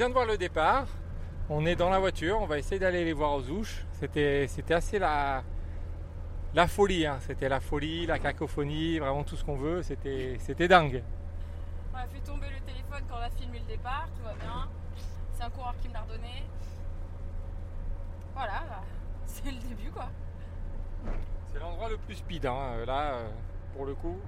Vient 0.00 0.08
de 0.08 0.14
voir 0.14 0.24
le 0.24 0.38
départ. 0.38 0.86
On 1.50 1.66
est 1.66 1.76
dans 1.76 1.90
la 1.90 1.98
voiture, 1.98 2.40
on 2.40 2.46
va 2.46 2.56
essayer 2.56 2.78
d'aller 2.78 3.04
les 3.04 3.12
voir 3.12 3.34
aux 3.34 3.50
ouches. 3.50 3.84
C'était, 3.92 4.46
c'était 4.48 4.72
assez 4.72 4.98
la, 4.98 5.42
la 6.54 6.66
folie, 6.68 7.04
hein. 7.04 7.18
c'était 7.20 7.50
la 7.50 7.60
folie, 7.60 8.06
la 8.06 8.18
cacophonie, 8.18 8.98
vraiment 8.98 9.24
tout 9.24 9.36
ce 9.36 9.44
qu'on 9.44 9.58
veut. 9.58 9.82
C'était, 9.82 10.38
c'était 10.40 10.68
dingue. 10.68 11.02
On 11.92 11.98
a 11.98 12.06
fait 12.06 12.20
tomber 12.20 12.46
le 12.48 12.60
téléphone 12.64 13.02
quand 13.10 13.16
on 13.16 13.22
a 13.22 13.28
filmé 13.28 13.58
le 13.58 13.66
départ, 13.66 14.08
tout 14.16 14.24
va 14.24 14.32
bien. 14.42 14.70
C'est 15.34 15.42
un 15.42 15.50
coureur 15.50 15.74
qui 15.82 15.88
me 15.90 15.92
l'a 15.92 16.00
redonné. 16.00 16.44
Voilà, 18.34 18.62
c'est 19.26 19.50
le 19.50 19.58
début 19.58 19.90
quoi. 19.90 20.08
C'est 21.52 21.60
l'endroit 21.60 21.90
le 21.90 21.98
plus 21.98 22.14
speed, 22.14 22.46
hein, 22.46 22.56
euh, 22.72 22.86
là, 22.86 23.16
euh, 23.16 23.28
pour 23.74 23.84
le 23.84 23.92
coup. 23.92 24.18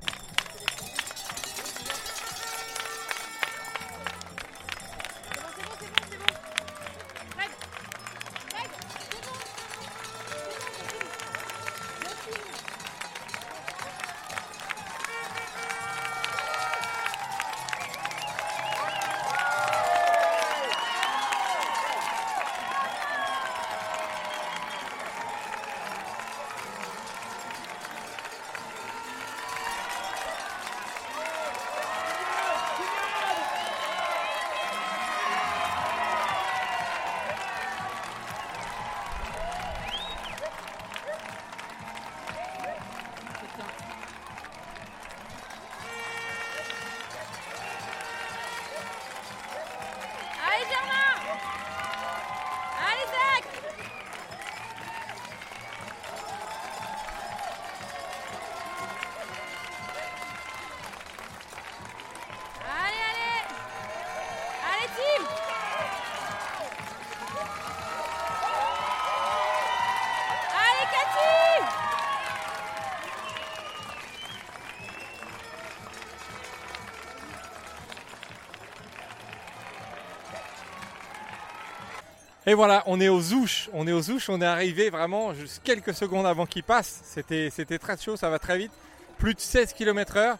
Et 82.44 82.54
voilà, 82.54 82.82
on 82.86 83.00
est 83.00 83.08
aux 83.08 83.32
ouches, 83.34 83.70
on 83.72 83.86
est 83.86 83.92
aux 83.92 84.10
ouches, 84.10 84.28
on 84.28 84.40
est 84.40 84.46
arrivé 84.46 84.90
vraiment 84.90 85.32
juste 85.32 85.60
quelques 85.62 85.94
secondes 85.94 86.26
avant 86.26 86.44
qu'il 86.44 86.64
passe. 86.64 87.00
C'était, 87.04 87.78
très 87.78 87.96
chaud, 87.96 88.16
ça 88.16 88.30
va 88.30 88.40
très 88.40 88.58
vite. 88.58 88.72
Plus 89.18 89.34
de 89.34 89.40
16 89.40 89.72
km 89.74 90.16
heure. 90.16 90.38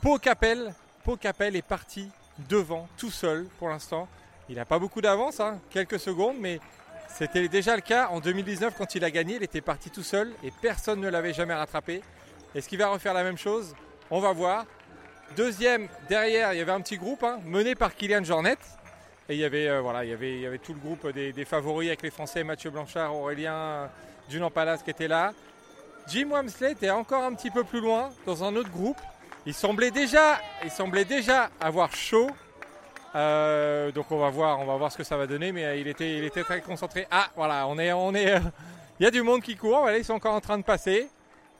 Pau 0.00 0.18
Capel, 0.18 0.72
Pau 1.04 1.16
Capel 1.16 1.56
est 1.56 1.66
parti 1.66 2.08
devant, 2.48 2.88
tout 2.96 3.10
seul 3.10 3.46
pour 3.58 3.68
l'instant. 3.68 4.08
Il 4.48 4.54
n'a 4.54 4.64
pas 4.64 4.78
beaucoup 4.78 5.00
d'avance, 5.00 5.40
hein, 5.40 5.58
quelques 5.70 5.98
secondes, 5.98 6.36
mais 6.38 6.60
c'était 7.08 7.48
déjà 7.48 7.74
le 7.74 7.82
cas 7.82 8.08
en 8.08 8.20
2019 8.20 8.74
quand 8.78 8.94
il 8.94 9.04
a 9.04 9.10
gagné. 9.10 9.34
Il 9.34 9.42
était 9.42 9.60
parti 9.60 9.90
tout 9.90 10.04
seul 10.04 10.32
et 10.44 10.52
personne 10.62 11.00
ne 11.00 11.08
l'avait 11.08 11.34
jamais 11.34 11.54
rattrapé. 11.54 12.02
Est-ce 12.54 12.68
qu'il 12.68 12.78
va 12.78 12.88
refaire 12.88 13.14
la 13.14 13.24
même 13.24 13.38
chose? 13.38 13.74
On 14.12 14.20
va 14.20 14.32
voir. 14.32 14.64
Deuxième, 15.36 15.88
derrière, 16.08 16.52
il 16.52 16.58
y 16.58 16.60
avait 16.60 16.72
un 16.72 16.80
petit 16.80 16.98
groupe 16.98 17.24
hein, 17.24 17.40
mené 17.44 17.74
par 17.74 17.96
Kylian 17.96 18.22
Jornet. 18.22 18.58
Et 19.32 19.36
il 19.36 19.40
y 19.40 19.44
avait, 19.46 19.66
euh, 19.66 19.80
voilà, 19.80 20.04
il 20.04 20.10
y 20.10 20.12
avait, 20.12 20.34
il 20.34 20.40
y 20.40 20.46
avait 20.46 20.58
tout 20.58 20.74
le 20.74 20.78
groupe 20.78 21.08
des, 21.08 21.44
favoris 21.46 21.88
avec 21.88 22.02
les 22.02 22.10
Français, 22.10 22.44
Mathieu 22.44 22.68
Blanchard, 22.68 23.16
Aurélien 23.16 23.54
euh, 23.54 23.86
Dunan 24.28 24.50
Palace 24.50 24.82
qui 24.82 24.90
était 24.90 25.08
là. 25.08 25.32
Jim 26.06 26.28
Wamsley 26.32 26.72
était 26.72 26.90
encore 26.90 27.22
un 27.22 27.32
petit 27.32 27.50
peu 27.50 27.64
plus 27.64 27.80
loin, 27.80 28.10
dans 28.26 28.44
un 28.44 28.54
autre 28.56 28.68
groupe. 28.68 29.00
Il 29.46 29.54
semblait 29.54 29.90
déjà, 29.90 30.38
il 30.62 30.70
semblait 30.70 31.06
déjà 31.06 31.48
avoir 31.58 31.96
chaud. 31.96 32.28
Euh, 33.14 33.90
donc 33.92 34.12
on 34.12 34.18
va 34.18 34.28
voir, 34.28 34.60
on 34.60 34.66
va 34.66 34.76
voir 34.76 34.92
ce 34.92 34.98
que 34.98 35.04
ça 35.04 35.16
va 35.16 35.26
donner, 35.26 35.50
mais 35.50 35.64
euh, 35.64 35.76
il 35.76 35.88
était, 35.88 36.18
il 36.18 36.24
était 36.24 36.42
très 36.42 36.60
concentré. 36.60 37.06
Ah 37.10 37.30
voilà, 37.34 37.66
on 37.68 37.78
est, 37.78 37.90
on 37.94 38.14
est, 38.14 38.34
euh, 38.34 38.40
il 39.00 39.04
y 39.04 39.06
a 39.06 39.10
du 39.10 39.22
monde 39.22 39.40
qui 39.40 39.56
court. 39.56 39.80
Voilà, 39.80 39.96
ils 39.96 40.04
sont 40.04 40.12
encore 40.12 40.34
en 40.34 40.42
train 40.42 40.58
de 40.58 40.64
passer. 40.64 41.08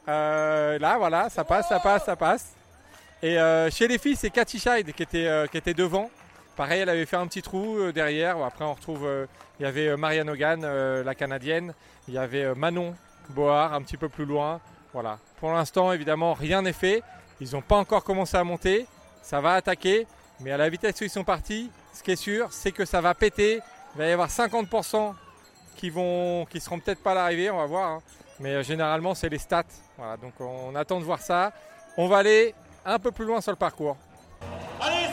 Euh, 0.08 0.78
là, 0.78 0.98
voilà, 0.98 1.30
ça 1.30 1.42
passe, 1.42 1.70
ça 1.70 1.80
passe, 1.80 2.04
ça 2.04 2.16
passe. 2.16 2.52
Et 3.22 3.38
euh, 3.38 3.70
chez 3.70 3.86
les 3.86 3.98
filles, 3.98 4.16
c'est 4.16 4.30
Cathy 4.30 4.58
Scheid 4.58 4.92
qui 4.92 5.02
était, 5.02 5.26
euh, 5.26 5.46
qui 5.46 5.56
était 5.56 5.74
devant. 5.74 6.10
Pareil, 6.56 6.80
elle 6.82 6.88
avait 6.90 7.06
fait 7.06 7.16
un 7.16 7.26
petit 7.26 7.42
trou 7.42 7.78
euh, 7.78 7.92
derrière. 7.92 8.36
Après, 8.44 8.64
on 8.64 8.74
retrouve, 8.74 9.06
euh, 9.06 9.26
il 9.58 9.62
y 9.62 9.66
avait 9.66 9.88
euh, 9.88 9.96
Marianne 9.96 10.28
Hogan, 10.28 10.62
la 11.02 11.14
canadienne. 11.14 11.72
Il 12.08 12.14
y 12.14 12.18
avait 12.18 12.54
Manon 12.54 12.94
Board 13.30 13.72
un 13.72 13.80
petit 13.82 13.96
peu 13.96 14.08
plus 14.08 14.24
loin. 14.24 14.60
Voilà. 14.92 15.18
Pour 15.40 15.50
l'instant, 15.52 15.92
évidemment, 15.92 16.34
rien 16.34 16.62
n'est 16.62 16.72
fait. 16.72 17.02
Ils 17.40 17.52
n'ont 17.52 17.62
pas 17.62 17.76
encore 17.76 18.04
commencé 18.04 18.36
à 18.36 18.44
monter. 18.44 18.86
Ça 19.22 19.40
va 19.40 19.54
attaquer. 19.54 20.06
Mais 20.40 20.50
à 20.52 20.56
la 20.56 20.68
vitesse 20.68 21.00
où 21.00 21.04
ils 21.04 21.10
sont 21.10 21.24
partis, 21.24 21.70
ce 21.94 22.02
qui 22.02 22.10
est 22.10 22.16
sûr, 22.16 22.48
c'est 22.50 22.72
que 22.72 22.84
ça 22.84 23.00
va 23.00 23.14
péter. 23.14 23.60
Il 23.94 23.98
va 23.98 24.06
y 24.06 24.12
avoir 24.12 24.28
50% 24.28 25.14
qui 25.76 25.88
vont, 25.90 26.44
qui 26.46 26.60
seront 26.60 26.80
peut-être 26.80 27.02
pas 27.02 27.12
à 27.12 27.14
l'arrivée. 27.14 27.50
On 27.50 27.58
va 27.58 27.66
voir. 27.66 27.90
hein. 27.90 28.02
Mais 28.40 28.62
généralement, 28.64 29.14
c'est 29.14 29.28
les 29.28 29.38
stats. 29.38 29.62
Voilà. 29.96 30.16
Donc, 30.16 30.32
on 30.40 30.74
attend 30.74 30.98
de 30.98 31.04
voir 31.04 31.20
ça. 31.20 31.52
On 31.96 32.08
va 32.08 32.18
aller 32.18 32.54
un 32.84 32.98
peu 32.98 33.10
plus 33.12 33.24
loin 33.24 33.40
sur 33.40 33.52
le 33.52 33.56
parcours. 33.56 33.96
Allez, 34.80 35.06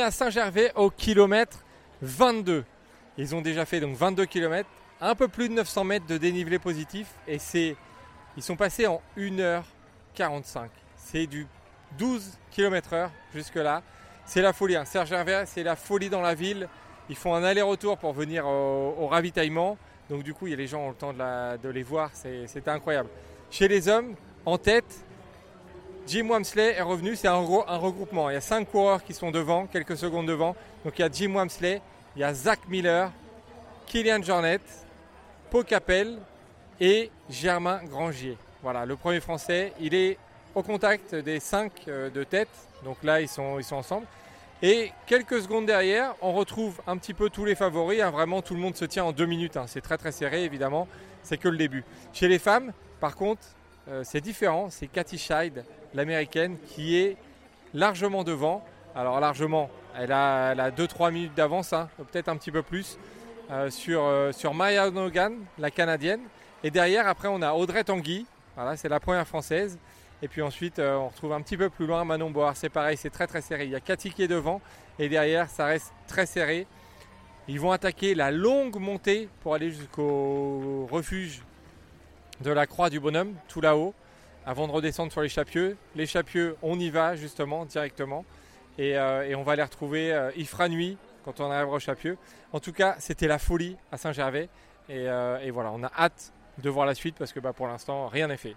à 0.00 0.10
Saint-Gervais 0.10 0.72
au 0.74 0.90
kilomètre 0.90 1.64
22. 2.02 2.64
Ils 3.18 3.34
ont 3.34 3.40
déjà 3.40 3.64
fait 3.64 3.80
donc 3.80 3.96
22 3.96 4.26
km, 4.26 4.68
un 5.00 5.14
peu 5.14 5.28
plus 5.28 5.48
de 5.48 5.54
900 5.54 5.84
mètres 5.84 6.06
de 6.06 6.18
dénivelé 6.18 6.58
positif 6.58 7.08
et 7.26 7.38
c'est 7.38 7.76
ils 8.36 8.42
sont 8.42 8.56
passés 8.56 8.86
en 8.86 9.00
1h45. 9.16 10.68
C'est 10.96 11.26
du 11.26 11.46
12 11.98 12.38
km/h 12.50 13.08
jusque 13.34 13.54
là. 13.54 13.82
C'est 14.26 14.42
la 14.42 14.52
folie. 14.52 14.76
Hein. 14.76 14.84
Saint-Gervais, 14.84 15.44
c'est 15.46 15.62
la 15.62 15.76
folie 15.76 16.10
dans 16.10 16.20
la 16.20 16.34
ville. 16.34 16.68
Ils 17.08 17.16
font 17.16 17.34
un 17.34 17.44
aller-retour 17.44 17.96
pour 17.96 18.12
venir 18.12 18.46
au, 18.46 19.06
ravitaillement. 19.06 19.78
Donc 20.10 20.22
du 20.22 20.34
coup, 20.34 20.46
il 20.46 20.50
y 20.50 20.52
a 20.54 20.56
les 20.56 20.66
gens 20.66 20.82
ont 20.82 20.88
le 20.90 20.94
temps 20.94 21.12
de, 21.12 21.56
de 21.58 21.68
les 21.68 21.82
voir. 21.82 22.10
C'est- 22.12 22.68
incroyable. 22.68 23.08
Chez 23.50 23.68
les 23.68 23.88
hommes, 23.88 24.14
en 24.44 24.58
tête, 24.58 25.05
Jim 26.06 26.28
Wamsley 26.28 26.74
est 26.76 26.82
revenu, 26.82 27.16
c'est 27.16 27.26
un, 27.28 27.34
un 27.34 27.76
regroupement. 27.76 28.30
Il 28.30 28.34
y 28.34 28.36
a 28.36 28.40
cinq 28.40 28.70
coureurs 28.70 29.02
qui 29.02 29.12
sont 29.12 29.32
devant, 29.32 29.66
quelques 29.66 29.96
secondes 29.96 30.26
devant. 30.26 30.54
Donc 30.84 30.98
il 30.98 31.02
y 31.02 31.04
a 31.04 31.10
Jim 31.10 31.34
Wamsley, 31.34 31.82
il 32.14 32.20
y 32.20 32.24
a 32.24 32.32
Zach 32.32 32.60
Miller, 32.68 33.10
Kylian 33.86 34.22
Jornet, 34.22 34.60
Pau 35.50 35.64
Capel 35.64 36.18
et 36.80 37.10
Germain 37.28 37.80
Grangier. 37.84 38.38
Voilà, 38.62 38.86
le 38.86 38.96
premier 38.96 39.20
français, 39.20 39.72
il 39.80 39.94
est 39.94 40.16
au 40.54 40.62
contact 40.62 41.14
des 41.14 41.40
cinq 41.40 41.72
euh, 41.88 42.08
de 42.08 42.24
tête. 42.24 42.48
Donc 42.84 42.98
là, 43.02 43.20
ils 43.20 43.28
sont, 43.28 43.58
ensemble. 43.72 44.06
Et 44.62 44.92
quelques 45.06 45.42
secondes 45.42 45.66
derrière, 45.66 46.14
on 46.22 46.32
retrouve 46.32 46.80
un 46.86 46.96
petit 46.96 47.14
peu 47.14 47.30
tous 47.30 47.44
les 47.44 47.54
favoris. 47.54 48.00
hein. 48.00 48.10
Vraiment, 48.10 48.42
tout 48.42 48.54
le 48.54 48.60
monde 48.60 48.76
se 48.76 48.84
tient 48.84 49.04
en 49.04 49.12
deux 49.12 49.26
minutes. 49.26 49.56
hein. 49.56 49.66
C'est 49.66 49.80
très 49.80 49.98
très 49.98 50.12
serré, 50.12 50.44
évidemment. 50.44 50.88
C'est 51.22 51.36
que 51.36 51.48
le 51.48 51.58
début. 51.58 51.84
Chez 52.12 52.28
les 52.28 52.38
femmes, 52.38 52.72
par 53.00 53.16
contre, 53.16 53.42
euh, 53.88 54.02
c'est 54.04 54.20
différent. 54.20 54.68
C'est 54.70 54.86
Cathy 54.86 55.18
Scheid, 55.18 55.64
l'américaine, 55.96 56.56
qui 56.68 56.96
est 56.96 57.16
largement 57.74 58.24
devant. 58.24 58.64
Alors 58.94 59.18
largement, 59.20 59.70
elle 59.98 60.12
a 60.12 60.70
2-3 60.70 61.12
minutes 61.12 61.34
d'avance, 61.34 61.72
hein, 61.72 61.88
peut-être 61.96 62.28
un 62.28 62.36
petit 62.36 62.50
peu 62.50 62.62
plus, 62.62 62.98
euh, 63.50 63.70
sur, 63.70 64.02
euh, 64.04 64.32
sur 64.32 64.54
la 64.54 65.70
canadienne. 65.70 66.20
Et 66.64 66.70
derrière, 66.70 67.06
après, 67.06 67.28
on 67.28 67.42
a 67.42 67.52
Audrey 67.52 67.84
Tanguy. 67.84 68.26
Voilà, 68.56 68.76
c'est 68.76 68.88
la 68.88 69.00
première 69.00 69.26
française. 69.26 69.78
Et 70.22 70.28
puis 70.28 70.42
ensuite, 70.42 70.78
euh, 70.78 70.96
on 70.96 71.08
retrouve 71.08 71.32
un 71.32 71.42
petit 71.42 71.56
peu 71.56 71.70
plus 71.70 71.86
loin 71.86 72.04
Manon 72.04 72.30
Board. 72.30 72.56
C'est 72.56 72.70
pareil, 72.70 72.96
c'est 72.96 73.10
très 73.10 73.26
très 73.26 73.42
serré. 73.42 73.64
Il 73.64 73.70
y 73.70 73.76
a 73.76 73.80
Cathy 73.80 74.10
qui 74.10 74.22
est 74.22 74.28
devant. 74.28 74.60
Et 74.98 75.08
derrière, 75.08 75.48
ça 75.48 75.66
reste 75.66 75.92
très 76.08 76.26
serré. 76.26 76.66
Ils 77.48 77.60
vont 77.60 77.70
attaquer 77.70 78.14
la 78.14 78.30
longue 78.32 78.76
montée 78.80 79.28
pour 79.42 79.54
aller 79.54 79.70
jusqu'au 79.70 80.88
refuge 80.90 81.42
de 82.40 82.50
la 82.50 82.66
croix 82.66 82.90
du 82.90 82.98
bonhomme, 82.98 83.34
tout 83.48 83.60
là-haut, 83.60 83.94
avant 84.46 84.68
de 84.68 84.72
redescendre 84.72 85.12
sur 85.12 85.20
les 85.20 85.28
chapieux. 85.28 85.76
Les 85.96 86.06
chapieux, 86.06 86.56
on 86.62 86.78
y 86.78 86.88
va 86.88 87.16
justement 87.16 87.64
directement. 87.64 88.24
Et, 88.78 88.96
euh, 88.96 89.36
on 89.36 89.42
va 89.42 89.56
les 89.56 89.62
retrouver. 89.62 90.12
euh, 90.12 90.30
il 90.36 90.46
fera 90.46 90.68
nuit 90.68 90.96
quand 91.24 91.40
on 91.40 91.50
arrivera 91.50 91.76
au 91.76 91.80
chapieux. 91.80 92.16
En 92.52 92.60
tout 92.60 92.72
cas, 92.72 92.94
c'était 92.98 93.26
la 93.26 93.38
folie 93.38 93.76
à 93.90 93.98
Saint-Gervais. 93.98 94.48
Et, 94.88 95.08
euh, 95.08 95.38
et 95.40 95.50
voilà, 95.50 95.72
on 95.72 95.82
a 95.82 95.90
hâte 95.98 96.32
de 96.62 96.70
voir 96.70 96.86
la 96.86 96.94
suite 96.94 97.16
parce 97.18 97.32
que 97.32 97.40
bah, 97.40 97.52
pour 97.52 97.66
l'instant, 97.66 98.06
rien 98.06 98.28
n'est 98.28 98.36
fait. 98.36 98.54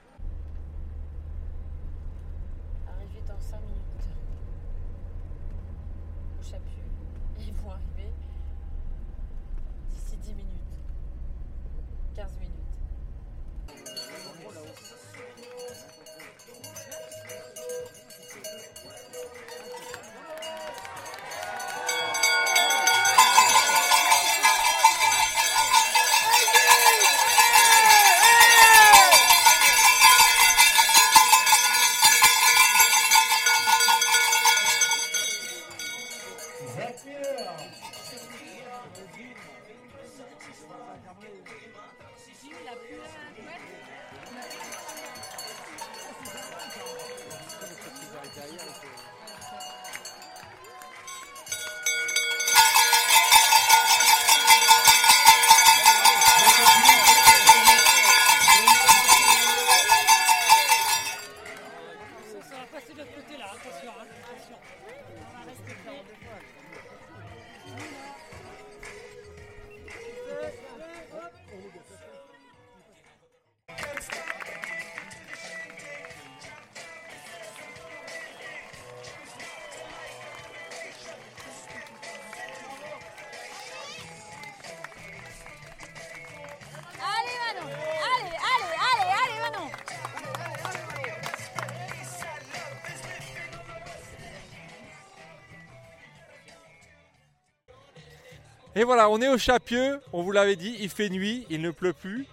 Et 98.79 98.85
voilà, 98.85 99.09
on 99.09 99.21
est 99.21 99.27
au 99.27 99.37
Chapieux, 99.37 99.99
on 100.13 100.23
vous 100.23 100.31
l'avait 100.31 100.55
dit, 100.55 100.73
il 100.79 100.87
fait 100.87 101.09
nuit, 101.09 101.45
il 101.49 101.61
ne 101.61 101.69
pleut 101.69 101.91
plus. 101.91 102.25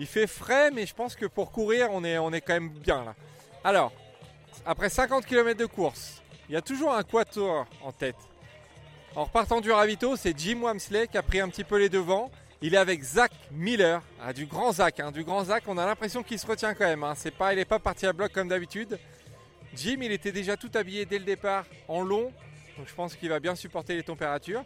Il 0.00 0.08
fait 0.08 0.26
frais, 0.26 0.72
mais 0.72 0.86
je 0.86 0.92
pense 0.92 1.14
que 1.14 1.24
pour 1.24 1.52
courir, 1.52 1.86
on 1.92 2.02
est, 2.02 2.18
on 2.18 2.32
est 2.32 2.40
quand 2.40 2.54
même 2.54 2.70
bien 2.70 3.04
là. 3.04 3.14
Alors, 3.62 3.92
après 4.66 4.88
50 4.88 5.24
km 5.24 5.56
de 5.56 5.66
course, 5.66 6.20
il 6.48 6.54
y 6.54 6.56
a 6.56 6.62
toujours 6.62 6.92
un 6.92 7.04
quatuor 7.04 7.68
en 7.80 7.92
tête. 7.92 8.16
En 9.14 9.22
repartant 9.22 9.60
du 9.60 9.70
ravito, 9.70 10.16
c'est 10.16 10.36
Jim 10.36 10.62
Wamsley 10.62 11.06
qui 11.06 11.16
a 11.16 11.22
pris 11.22 11.38
un 11.38 11.48
petit 11.48 11.62
peu 11.62 11.78
les 11.78 11.88
devants. 11.88 12.28
Il 12.60 12.74
est 12.74 12.78
avec 12.78 13.00
Zach 13.00 13.30
Miller, 13.52 14.02
ah, 14.20 14.32
du 14.32 14.46
grand 14.46 14.72
Zach, 14.72 14.98
hein, 14.98 15.12
du 15.12 15.22
grand 15.22 15.44
Zach. 15.44 15.62
On 15.68 15.78
a 15.78 15.86
l'impression 15.86 16.24
qu'il 16.24 16.40
se 16.40 16.46
retient 16.48 16.74
quand 16.74 16.86
même. 16.86 17.04
hein. 17.04 17.14
C'est 17.16 17.30
pas, 17.30 17.52
il 17.52 17.56
n'est 17.58 17.64
pas 17.64 17.78
parti 17.78 18.04
à 18.04 18.12
bloc 18.12 18.32
comme 18.32 18.48
d'habitude. 18.48 18.98
Jim, 19.76 19.98
il 20.02 20.10
était 20.10 20.32
déjà 20.32 20.56
tout 20.56 20.72
habillé 20.74 21.06
dès 21.06 21.20
le 21.20 21.24
départ 21.24 21.66
en 21.86 22.02
long, 22.02 22.32
donc 22.76 22.88
je 22.88 22.94
pense 22.94 23.14
qu'il 23.14 23.28
va 23.28 23.38
bien 23.38 23.54
supporter 23.54 23.94
les 23.94 24.02
températures. 24.02 24.64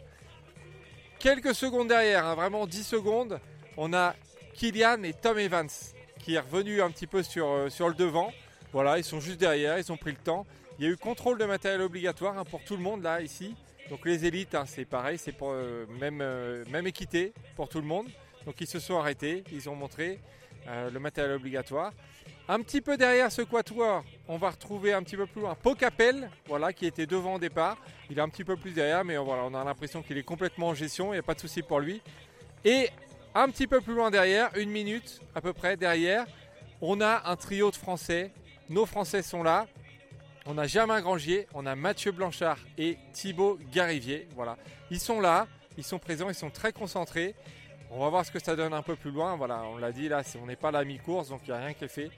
Quelques 1.19 1.53
secondes 1.53 1.89
derrière, 1.89 2.25
hein, 2.25 2.35
vraiment 2.35 2.65
10 2.65 2.81
secondes, 2.81 3.41
on 3.75 3.91
a 3.91 4.15
Kylian 4.53 5.03
et 5.03 5.11
Tom 5.11 5.37
Evans 5.37 5.67
qui 6.17 6.35
est 6.35 6.39
revenu 6.39 6.81
un 6.81 6.89
petit 6.91 7.07
peu 7.07 7.23
sur, 7.23 7.45
euh, 7.45 7.69
sur 7.69 7.89
le 7.89 7.93
devant. 7.93 8.31
Voilà, 8.71 8.97
ils 8.97 9.03
sont 9.03 9.19
juste 9.19 9.37
derrière, 9.37 9.77
ils 9.77 9.91
ont 9.91 9.97
pris 9.97 10.11
le 10.11 10.17
temps. 10.17 10.45
Il 10.77 10.85
y 10.85 10.87
a 10.87 10.91
eu 10.91 10.95
contrôle 10.95 11.37
de 11.37 11.43
matériel 11.43 11.81
obligatoire 11.81 12.37
hein, 12.37 12.45
pour 12.45 12.63
tout 12.63 12.77
le 12.77 12.81
monde 12.81 13.03
là, 13.03 13.19
ici. 13.19 13.53
Donc 13.89 14.05
les 14.05 14.25
élites, 14.25 14.55
hein, 14.55 14.63
c'est 14.65 14.85
pareil, 14.85 15.17
c'est 15.17 15.35
euh, 15.41 15.85
même, 15.99 16.21
euh, 16.21 16.63
même 16.69 16.87
équité 16.87 17.33
pour 17.57 17.67
tout 17.67 17.81
le 17.81 17.87
monde. 17.87 18.07
Donc 18.45 18.55
ils 18.61 18.67
se 18.67 18.79
sont 18.79 18.97
arrêtés, 18.97 19.43
ils 19.51 19.69
ont 19.69 19.75
montré 19.75 20.19
le 20.67 20.99
matériel 20.99 21.33
obligatoire. 21.33 21.91
Un 22.51 22.61
petit 22.61 22.81
peu 22.81 22.97
derrière 22.97 23.31
ce 23.31 23.43
quatuor, 23.43 24.03
on 24.27 24.37
va 24.37 24.49
retrouver 24.49 24.91
un 24.91 25.03
petit 25.03 25.15
peu 25.15 25.27
plus 25.27 25.41
loin 25.41 25.53
Pocapel, 25.53 26.31
voilà, 26.47 26.73
qui 26.73 26.87
était 26.87 27.05
devant 27.05 27.35
au 27.35 27.39
départ. 27.39 27.77
Il 28.09 28.17
est 28.17 28.21
un 28.21 28.27
petit 28.27 28.43
peu 28.43 28.57
plus 28.57 28.71
derrière, 28.71 29.05
mais 29.05 29.17
voilà, 29.17 29.43
on 29.43 29.53
a 29.53 29.63
l'impression 29.63 30.01
qu'il 30.01 30.17
est 30.17 30.23
complètement 30.23 30.69
en 30.69 30.73
gestion, 30.73 31.13
il 31.13 31.17
n'y 31.17 31.19
a 31.19 31.23
pas 31.23 31.35
de 31.35 31.41
souci 31.41 31.61
pour 31.61 31.79
lui. 31.79 32.01
Et 32.65 32.89
un 33.35 33.49
petit 33.49 33.67
peu 33.67 33.81
plus 33.81 33.93
loin 33.93 34.09
derrière, 34.09 34.49
une 34.57 34.71
minute 34.71 35.21
à 35.35 35.41
peu 35.41 35.53
près 35.53 35.77
derrière, 35.77 36.25
on 36.81 37.01
a 37.01 37.29
un 37.29 37.35
trio 37.35 37.69
de 37.69 37.75
Français. 37.75 38.31
Nos 38.67 38.87
Français 38.87 39.21
sont 39.21 39.43
là. 39.43 39.67
On 40.47 40.57
a 40.57 40.65
Germain 40.65 41.01
Grangier, 41.01 41.45
on 41.53 41.67
a 41.67 41.75
Mathieu 41.75 42.11
Blanchard 42.11 42.57
et 42.79 42.97
Thibaut 43.13 43.59
Garivier. 43.71 44.27
Voilà, 44.33 44.57
ils 44.89 44.99
sont 44.99 45.21
là, 45.21 45.45
ils 45.77 45.83
sont 45.83 45.99
présents, 45.99 46.29
ils 46.29 46.35
sont 46.35 46.49
très 46.49 46.73
concentrés. 46.73 47.35
On 47.91 47.99
va 47.99 48.09
voir 48.09 48.25
ce 48.25 48.31
que 48.31 48.39
ça 48.39 48.55
donne 48.55 48.73
un 48.73 48.83
peu 48.83 48.95
plus 48.95 49.11
loin. 49.11 49.35
Voilà, 49.35 49.63
on 49.63 49.77
l'a 49.77 49.91
dit 49.91 50.09
là, 50.09 50.21
on 50.41 50.45
n'est 50.45 50.55
pas 50.55 50.69
à 50.69 50.71
la 50.71 50.83
mi-course, 50.83 51.29
donc 51.29 51.41
il 51.45 51.51
n'y 51.51 51.57
a 51.57 51.59
rien 51.59 51.73
qui 51.73 51.85
est 51.85 51.89
fait. 51.89 52.11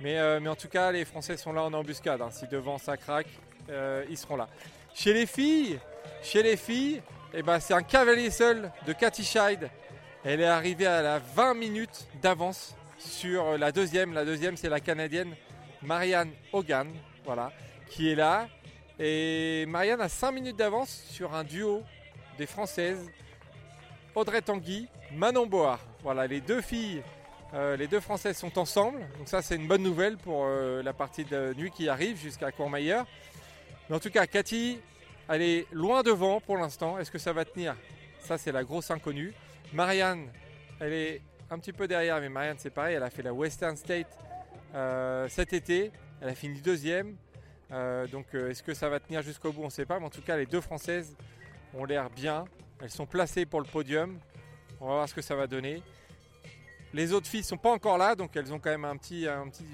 Mais, 0.00 0.18
euh, 0.18 0.40
mais 0.40 0.48
en 0.48 0.54
tout 0.56 0.68
cas, 0.68 0.90
les 0.90 1.04
Français 1.04 1.36
sont 1.36 1.52
là 1.52 1.62
en 1.62 1.72
embuscade. 1.74 2.22
hein. 2.22 2.30
Si 2.30 2.46
devant 2.48 2.78
ça 2.78 2.96
craque, 2.96 3.26
euh, 3.68 4.04
ils 4.08 4.16
seront 4.16 4.36
là. 4.36 4.48
Chez 4.94 5.12
les 5.12 5.26
filles, 5.26 5.78
chez 6.22 6.42
les 6.42 6.56
filles, 6.56 7.02
eh 7.34 7.42
ben, 7.42 7.60
c'est 7.60 7.74
un 7.74 7.82
cavalier 7.82 8.30
seul 8.30 8.72
de 8.86 8.92
Cathy 8.92 9.22
Scheid. 9.22 9.68
Elle 10.24 10.40
est 10.40 10.46
arrivée 10.46 10.86
à 10.86 11.02
la 11.02 11.18
20 11.18 11.54
minutes 11.54 12.08
d'avance 12.22 12.74
sur 12.98 13.58
la 13.58 13.70
deuxième. 13.70 14.14
La 14.14 14.24
deuxième, 14.24 14.56
c'est 14.56 14.68
la 14.68 14.80
Canadienne 14.80 15.34
Marianne 15.82 16.32
Hogan, 16.52 16.88
voilà, 17.24 17.52
qui 17.88 18.10
est 18.10 18.14
là. 18.14 18.48
Et 18.98 19.64
Marianne 19.68 20.00
a 20.00 20.08
5 20.08 20.32
minutes 20.32 20.56
d'avance 20.56 21.04
sur 21.10 21.34
un 21.34 21.44
duo 21.44 21.82
des 22.36 22.46
Françaises, 22.46 23.08
Audrey 24.18 24.42
Tanguy, 24.42 24.88
Manon 25.12 25.46
Board. 25.46 25.78
Voilà, 26.02 26.26
les 26.26 26.40
deux 26.40 26.60
filles, 26.60 27.04
euh, 27.54 27.76
les 27.76 27.86
deux 27.86 28.00
Françaises 28.00 28.36
sont 28.36 28.58
ensemble. 28.58 28.98
Donc 29.16 29.28
ça, 29.28 29.42
c'est 29.42 29.54
une 29.54 29.68
bonne 29.68 29.84
nouvelle 29.84 30.16
pour 30.16 30.44
euh, 30.44 30.82
la 30.82 30.92
partie 30.92 31.24
de 31.24 31.54
nuit 31.54 31.70
qui 31.70 31.88
arrive 31.88 32.18
jusqu'à 32.18 32.50
Courmayeur. 32.50 33.06
Mais 33.88 33.94
en 33.94 34.00
tout 34.00 34.10
cas, 34.10 34.26
Cathy, 34.26 34.80
elle 35.28 35.42
est 35.42 35.66
loin 35.72 36.02
devant 36.02 36.40
pour 36.40 36.56
l'instant. 36.56 36.98
Est-ce 36.98 37.12
que 37.12 37.18
ça 37.18 37.32
va 37.32 37.44
tenir? 37.44 37.76
Ça, 38.18 38.38
c'est 38.38 38.50
la 38.50 38.64
grosse 38.64 38.90
inconnue. 38.90 39.32
Marianne, 39.72 40.26
elle 40.80 40.92
est 40.92 41.22
un 41.48 41.58
petit 41.60 41.72
peu 41.72 41.86
derrière, 41.86 42.20
mais 42.20 42.28
Marianne, 42.28 42.56
c'est 42.58 42.70
pareil. 42.70 42.96
Elle 42.96 43.04
a 43.04 43.10
fait 43.10 43.22
la 43.22 43.32
Western 43.32 43.76
State 43.76 44.08
euh, 44.74 45.28
cet 45.28 45.52
été. 45.52 45.92
Elle 46.20 46.30
a 46.30 46.34
fini 46.34 46.60
deuxième. 46.60 47.14
Donc, 48.10 48.34
est-ce 48.34 48.62
que 48.62 48.74
ça 48.74 48.88
va 48.88 48.98
tenir 48.98 49.22
jusqu'au 49.22 49.52
bout? 49.52 49.62
On 49.62 49.66
ne 49.66 49.70
sait 49.70 49.86
pas. 49.86 50.00
Mais 50.00 50.06
en 50.06 50.10
tout 50.10 50.22
cas, 50.22 50.36
les 50.36 50.46
deux 50.46 50.60
Françaises 50.60 51.14
ont 51.74 51.84
l'air 51.84 52.10
bien. 52.10 52.46
Elles 52.80 52.90
sont 52.90 53.06
placées 53.06 53.46
pour 53.46 53.60
le 53.60 53.66
podium. 53.66 54.18
On 54.80 54.86
va 54.86 54.94
voir 54.94 55.08
ce 55.08 55.14
que 55.14 55.22
ça 55.22 55.34
va 55.34 55.46
donner. 55.46 55.82
Les 56.94 57.12
autres 57.12 57.26
filles 57.26 57.44
sont 57.44 57.58
pas 57.58 57.70
encore 57.70 57.98
là, 57.98 58.14
donc 58.14 58.34
elles 58.36 58.52
ont 58.52 58.58
quand 58.58 58.76
même 58.76 58.98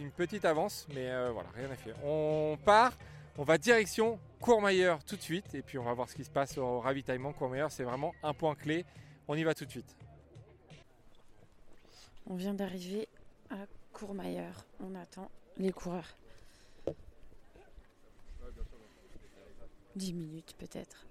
une 0.01 0.11
petite 0.11 0.45
avance, 0.45 0.87
mais 0.95 1.09
euh, 1.11 1.31
voilà, 1.33 1.49
rien 1.55 1.71
à 1.71 1.77
faire. 1.77 1.95
On 2.05 2.59
part, 2.65 2.93
on 3.39 3.45
va 3.45 3.59
direction 3.59 4.19
Courmayeur 4.41 5.03
tout 5.05 5.17
de 5.17 5.23
suite 5.23 5.55
et 5.55 5.63
puis 5.63 5.79
on 5.79 5.85
va 5.85 5.95
voir 5.95 6.09
ce 6.09 6.15
qui 6.15 6.25
se 6.25 6.31
passe 6.31 6.59
au 6.59 6.81
ravitaillement. 6.81 7.33
Courmayeur, 7.33 7.71
c'est 7.71 7.85
vraiment 7.85 8.13
un 8.23 8.35
point 8.35 8.55
clé. 8.55 8.85
On 9.29 9.37
y 9.37 9.45
va 9.45 9.55
tout 9.55 9.65
de 9.65 9.71
suite. 9.71 9.97
On 12.27 12.35
vient 12.35 12.55
d'arriver 12.55 13.09
à 13.51 13.67
Courmayeur. 13.93 14.67
On 14.81 14.95
attend 14.95 15.31
les 15.57 15.73
coureurs. 15.73 16.17
10 19.97 20.13
minutes 20.13 20.55
peut-être. 20.59 21.07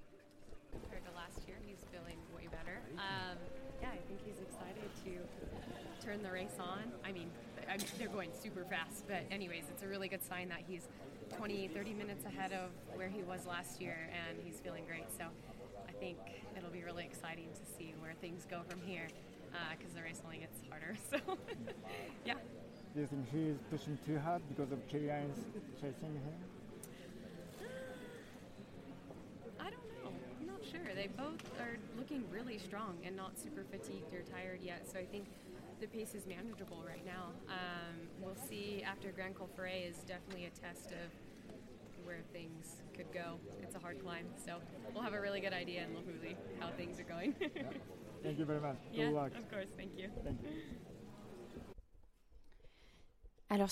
Turn 6.13 6.23
the 6.23 6.31
race 6.31 6.57
on. 6.59 6.91
I 7.03 7.11
mean, 7.11 7.29
I 7.67 7.77
they're 7.97 8.07
going 8.07 8.29
super 8.39 8.63
fast, 8.65 9.07
but 9.07 9.23
anyways, 9.31 9.63
it's 9.69 9.81
a 9.83 9.87
really 9.87 10.07
good 10.07 10.23
sign 10.23 10.49
that 10.49 10.61
he's 10.67 10.87
20, 11.37 11.69
30 11.69 11.93
minutes 11.93 12.25
ahead 12.25 12.53
of 12.53 12.69
where 12.95 13.09
he 13.09 13.23
was 13.23 13.47
last 13.47 13.81
year, 13.81 13.97
and 14.13 14.37
he's 14.43 14.59
feeling 14.59 14.83
great. 14.85 15.05
So 15.17 15.25
I 15.87 15.91
think 15.93 16.17
it'll 16.55 16.69
be 16.69 16.83
really 16.83 17.03
exciting 17.05 17.47
to 17.53 17.77
see 17.77 17.95
where 17.99 18.13
things 18.21 18.45
go 18.49 18.61
from 18.69 18.79
here, 18.81 19.07
uh, 19.53 19.57
because 19.77 19.93
the 19.93 20.03
race 20.03 20.21
only 20.23 20.37
gets 20.37 20.59
harder. 20.69 20.95
So 21.09 21.37
yeah. 22.25 22.35
Do 22.93 23.01
you 23.01 23.07
think 23.07 23.31
he 23.31 23.49
is 23.49 23.57
pushing 23.71 23.97
too 24.05 24.19
hard 24.19 24.43
because 24.49 24.71
of 24.71 24.87
Kilian 24.87 25.31
is 25.31 25.39
chasing 25.81 26.13
him? 26.13 26.37
I 29.59 29.71
don't 29.71 29.87
know. 29.97 30.11
I'm 30.39 30.45
not 30.45 30.61
sure. 30.61 30.93
They 30.93 31.07
both 31.07 31.41
are 31.59 31.77
looking 31.97 32.23
really 32.31 32.59
strong 32.59 32.97
and 33.03 33.15
not 33.15 33.39
super 33.39 33.63
fatigued 33.71 34.13
or 34.13 34.21
tired 34.31 34.59
yet. 34.61 34.85
So 34.91 34.99
I 34.99 35.05
think 35.05 35.25
the 35.83 35.97
pace 35.97 36.15
is 36.15 36.25
manageable 36.25 36.81
right 36.87 37.05
now. 37.05 37.31
Um, 37.49 38.07
we'll 38.21 38.37
see 38.47 38.81
after 38.87 39.11
Grand 39.11 39.35
Col 39.35 39.49
Ferret 39.53 39.83
is 39.89 39.97
definitely 40.07 40.45
a 40.45 40.49
test 40.49 40.91
of 40.91 41.11
where 42.05 42.21
things 42.31 42.81
could 42.95 43.11
go. 43.11 43.37
It's 43.61 43.75
a 43.75 43.79
hard 43.79 44.01
climb, 44.01 44.27
so 44.45 44.59
we'll 44.93 45.03
have 45.03 45.13
a 45.13 45.19
really 45.19 45.41
good 45.41 45.51
idea 45.51 45.83
in 45.83 45.89
Lahuli 45.89 46.37
how 46.61 46.69
things 46.77 47.01
are 47.01 47.03
going. 47.03 47.33
Thank 48.23 48.39
you 48.39 48.45
very 48.45 48.61
much. 48.61 48.77
yeah, 48.93 49.07
Good 49.07 49.13
luck. 49.13 49.31
of 49.37 49.51
course. 49.51 49.67
Thank 49.75 49.91
you. 49.97 50.07
Thank 50.23 50.39
you. 50.41 50.51
Alors, 53.49 53.71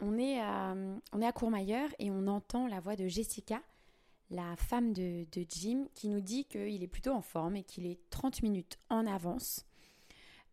on 0.00 0.16
est, 0.16 0.38
à, 0.38 0.76
on 1.12 1.20
est 1.20 1.26
à 1.26 1.32
Courmayeur 1.32 1.90
et 1.98 2.12
on 2.12 2.28
entend 2.28 2.68
la 2.68 2.78
voix 2.78 2.94
de 2.94 3.08
Jessica, 3.08 3.60
la 4.30 4.54
femme 4.54 4.92
de, 4.92 5.26
de 5.32 5.44
Jim, 5.48 5.86
qui 5.94 6.08
nous 6.08 6.20
dit 6.20 6.44
qu'il 6.44 6.84
est 6.84 6.88
plutôt 6.88 7.10
en 7.12 7.22
forme 7.22 7.56
et 7.56 7.64
qu'il 7.64 7.86
est 7.86 7.98
30 8.10 8.42
minutes 8.42 8.78
en 8.88 9.04
avance. 9.08 9.66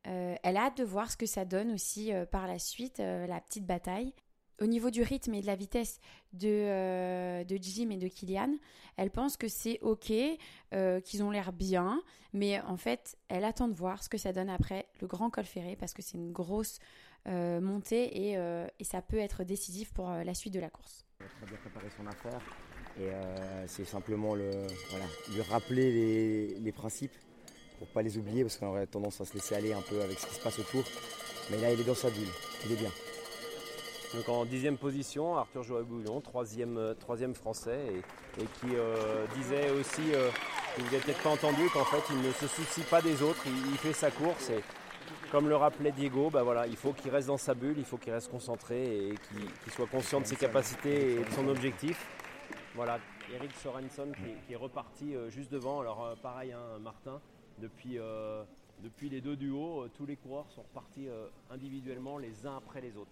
Euh, 0.07 0.35
elle 0.43 0.57
a 0.57 0.65
hâte 0.65 0.77
de 0.77 0.83
voir 0.83 1.11
ce 1.11 1.17
que 1.17 1.25
ça 1.25 1.45
donne 1.45 1.71
aussi 1.71 2.13
euh, 2.13 2.25
par 2.25 2.47
la 2.47 2.59
suite, 2.59 2.99
euh, 2.99 3.27
la 3.27 3.39
petite 3.39 3.65
bataille. 3.65 4.13
Au 4.59 4.65
niveau 4.65 4.91
du 4.91 5.01
rythme 5.01 5.33
et 5.33 5.41
de 5.41 5.47
la 5.47 5.55
vitesse 5.55 5.99
de, 6.33 7.43
de 7.43 7.57
Jim 7.59 7.89
et 7.89 7.97
de 7.97 8.07
Kylian, 8.07 8.57
elle 8.95 9.09
pense 9.09 9.35
que 9.35 9.47
c'est 9.47 9.79
ok, 9.81 10.13
qu'ils 11.03 11.23
ont 11.23 11.31
l'air 11.31 11.51
bien, 11.51 11.99
mais 12.31 12.61
en 12.61 12.77
fait, 12.77 13.17
elle 13.27 13.43
attend 13.43 13.67
de 13.69 13.73
voir 13.73 14.03
ce 14.03 14.09
que 14.09 14.19
ça 14.19 14.33
donne 14.33 14.51
après 14.51 14.85
le 15.01 15.07
grand 15.07 15.31
col 15.31 15.45
ferré 15.45 15.75
parce 15.75 15.95
que 15.95 16.03
c'est 16.03 16.19
une 16.19 16.31
grosse 16.31 16.77
montée 17.25 18.29
et, 18.29 18.33
et 18.77 18.83
ça 18.83 19.01
peut 19.01 19.17
être 19.17 19.43
décisif 19.43 19.93
pour 19.93 20.11
la 20.11 20.33
suite 20.35 20.53
de 20.53 20.59
la 20.59 20.69
course. 20.69 21.07
Très 21.17 21.47
bien 21.47 21.57
préparé 21.57 21.87
son 21.97 22.05
affaire 22.05 22.39
et 22.99 23.09
c'est 23.65 23.85
simplement 23.85 24.35
le, 24.35 24.51
voilà, 24.91 25.05
lui 25.33 25.41
rappeler 25.41 25.91
les, 25.91 26.59
les 26.59 26.71
principes 26.71 27.15
pour 27.81 27.87
pas 27.87 28.03
les 28.03 28.15
oublier 28.19 28.43
parce 28.43 28.57
qu'on 28.57 28.67
aurait 28.67 28.85
tendance 28.85 29.19
à 29.21 29.25
se 29.25 29.33
laisser 29.33 29.55
aller 29.55 29.73
un 29.73 29.81
peu 29.81 29.99
avec 30.03 30.19
ce 30.19 30.27
qui 30.27 30.35
se 30.35 30.39
passe 30.39 30.59
autour. 30.59 30.83
Mais 31.49 31.57
là, 31.57 31.73
il 31.73 31.81
est 31.81 31.83
dans 31.83 31.95
sa 31.95 32.11
bulle, 32.11 32.27
il 32.67 32.73
est 32.73 32.75
bien. 32.75 32.91
Donc 34.13 34.29
en 34.29 34.45
dixième 34.45 34.77
position, 34.77 35.35
Arthur 35.35 35.63
Joël 35.63 35.83
Bouillon, 35.83 36.21
troisième, 36.21 36.77
euh, 36.77 36.93
troisième 36.93 37.33
français, 37.33 37.79
et, 38.37 38.43
qui 38.43 38.75
euh, 38.75 39.25
disait 39.35 39.71
aussi, 39.71 40.13
euh, 40.13 40.29
vous 40.77 40.83
n'avez 40.83 40.99
peut-être 40.99 41.23
pas 41.23 41.31
entendu, 41.31 41.67
qu'en 41.73 41.85
fait 41.85 42.03
il 42.11 42.21
ne 42.21 42.31
se 42.33 42.45
soucie 42.45 42.83
pas 42.83 43.01
des 43.01 43.23
autres, 43.23 43.41
il, 43.47 43.77
fait 43.77 43.93
sa 43.93 44.11
course 44.11 44.51
et 44.51 44.61
comme 45.31 45.49
le 45.49 45.55
rappelait 45.55 45.91
Diego, 45.91 46.29
bah 46.29 46.43
il 46.67 46.75
faut 46.75 46.93
qu'il 46.93 47.09
reste 47.09 47.29
dans 47.29 47.37
sa 47.37 47.55
bulle, 47.55 47.75
il 47.77 47.85
faut 47.85 47.97
qu'il 47.97 48.13
reste 48.13 48.29
concentré 48.29 49.07
et 49.07 49.15
qu'il 49.63 49.73
soit 49.73 49.87
conscient 49.87 50.21
de 50.21 50.25
ses 50.27 50.35
capacités 50.35 51.13
et 51.13 51.23
de 51.23 51.31
son 51.31 51.47
objectif. 51.47 52.07
Voilà, 52.75 52.99
Eric 53.33 53.51
Sorenson 53.55 54.11
qui, 54.45 54.53
est- 54.53 54.57
reparti 54.57 55.15
euh, 55.15 55.29
juste 55.29 55.51
devant. 55.51 55.79
Alors 55.79 56.15
pareil, 56.21 56.51
hein, 56.51 56.79
Martin, 56.81 57.19
depuis, 57.61 57.97
euh, 57.99 58.43
depuis 58.83 59.09
les 59.09 59.21
deux 59.21 59.35
duos, 59.37 59.83
euh, 59.83 59.91
tous 59.95 60.05
les 60.05 60.15
coureurs 60.17 60.49
sont 60.51 60.63
repartis 60.63 61.07
euh, 61.07 61.27
individuellement 61.49 62.17
les 62.17 62.45
uns 62.45 62.57
après 62.57 62.81
les 62.81 62.97
autres. 62.97 63.11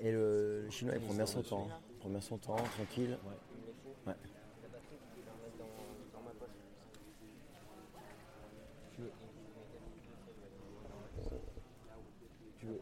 Et 0.00 0.10
le, 0.10 0.62
le 0.62 0.70
chinois, 0.70 0.94
il 0.96 1.00
prend 1.02 1.14
bien 1.14 1.26
son 1.26 1.42
temps. 1.42 1.68
hein. 1.70 1.78
Il 1.90 1.96
prend 1.98 2.08
bien 2.10 2.20
son 2.20 2.38
temps, 2.38 2.56
tranquille. 2.56 3.18
Ouais. 4.06 4.14
Tu 8.94 9.02
veux, 9.02 9.12
tu 12.58 12.66
veux, 12.66 12.80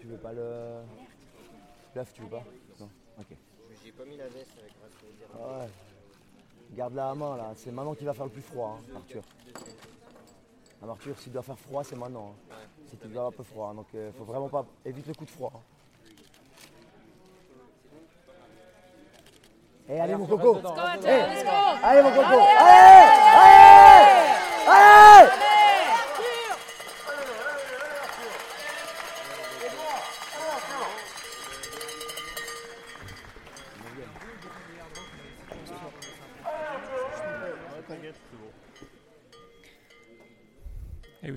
tu 0.00 0.06
veux 0.06 0.16
pas 0.18 0.32
le. 0.32 0.82
L'œuf, 1.94 2.12
tu 2.12 2.22
veux 2.22 2.28
pas? 2.28 2.44
Non 2.80 2.88
Ok. 3.18 3.36
J'ai 3.84 3.92
pas 3.92 4.04
mis 4.04 4.16
la 4.16 4.28
veste 4.28 4.50
avec 4.58 4.72
grâce 4.80 4.92
Ah 5.34 5.58
ouais. 5.60 5.68
Garde 6.74 6.94
la 6.94 7.14
main 7.14 7.36
là, 7.36 7.52
c'est 7.54 7.70
maintenant 7.70 7.94
qu'il 7.94 8.06
va 8.06 8.12
faire 8.14 8.24
le 8.24 8.30
plus 8.32 8.42
froid, 8.42 8.78
hein, 8.80 8.96
Arthur. 8.96 9.22
Ah, 10.82 10.86
Arthur, 10.90 11.16
s'il 11.18 11.32
doit 11.32 11.42
faire 11.42 11.58
froid, 11.58 11.84
c'est 11.84 11.96
maintenant. 11.96 12.34
hein. 12.50 12.54
C'est 12.90 12.98
qu'il 13.00 13.10
doit 13.12 13.22
avoir 13.22 13.32
un 13.32 13.36
peu 13.36 13.42
froid, 13.44 13.68
hein, 13.70 13.74
donc 13.74 13.86
il 13.94 14.12
faut 14.18 14.24
vraiment 14.24 14.48
pas. 14.48 14.64
Évite 14.84 15.06
le 15.06 15.14
coup 15.14 15.24
de 15.24 15.30
froid. 15.30 15.52
hein. 15.54 15.60
Eh, 19.88 20.00
allez 20.00 20.16
mon 20.16 20.26
coco 20.26 20.58
Eh. 21.04 21.08
Allez 21.82 22.02
mon 22.02 22.10
coco 22.10 22.22
Allez, 22.58 23.10
Allez 23.36 24.10
Allez 24.66 25.30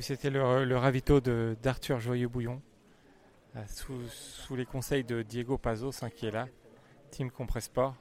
c'était 0.08 0.30
le, 0.30 0.64
le 0.64 0.78
ravito 0.78 1.20
de- 1.20 1.58
d'Arthur 1.62 2.00
Joyeux-Bouillon, 2.00 2.62
euh, 3.58 3.60
sous, 3.68 4.08
sous 4.08 4.56
les 4.56 4.66
conseils 4.66 5.04
de 5.04 5.22
Diego 5.22 5.58
Pazos, 5.58 6.02
hein, 6.02 6.10
qui 6.10 6.28
est 6.28 6.32
là, 6.32 6.48
Team 7.12 7.30
Compressport, 7.30 7.94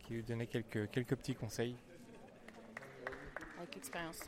qui 0.00 0.14
lui 0.14 0.22
donnait 0.24 0.48
quelques, 0.48 0.90
quelques 0.90 1.14
petits 1.14 1.36
conseils. 1.36 1.76
Avec 3.60 3.76
expérience. 3.76 4.18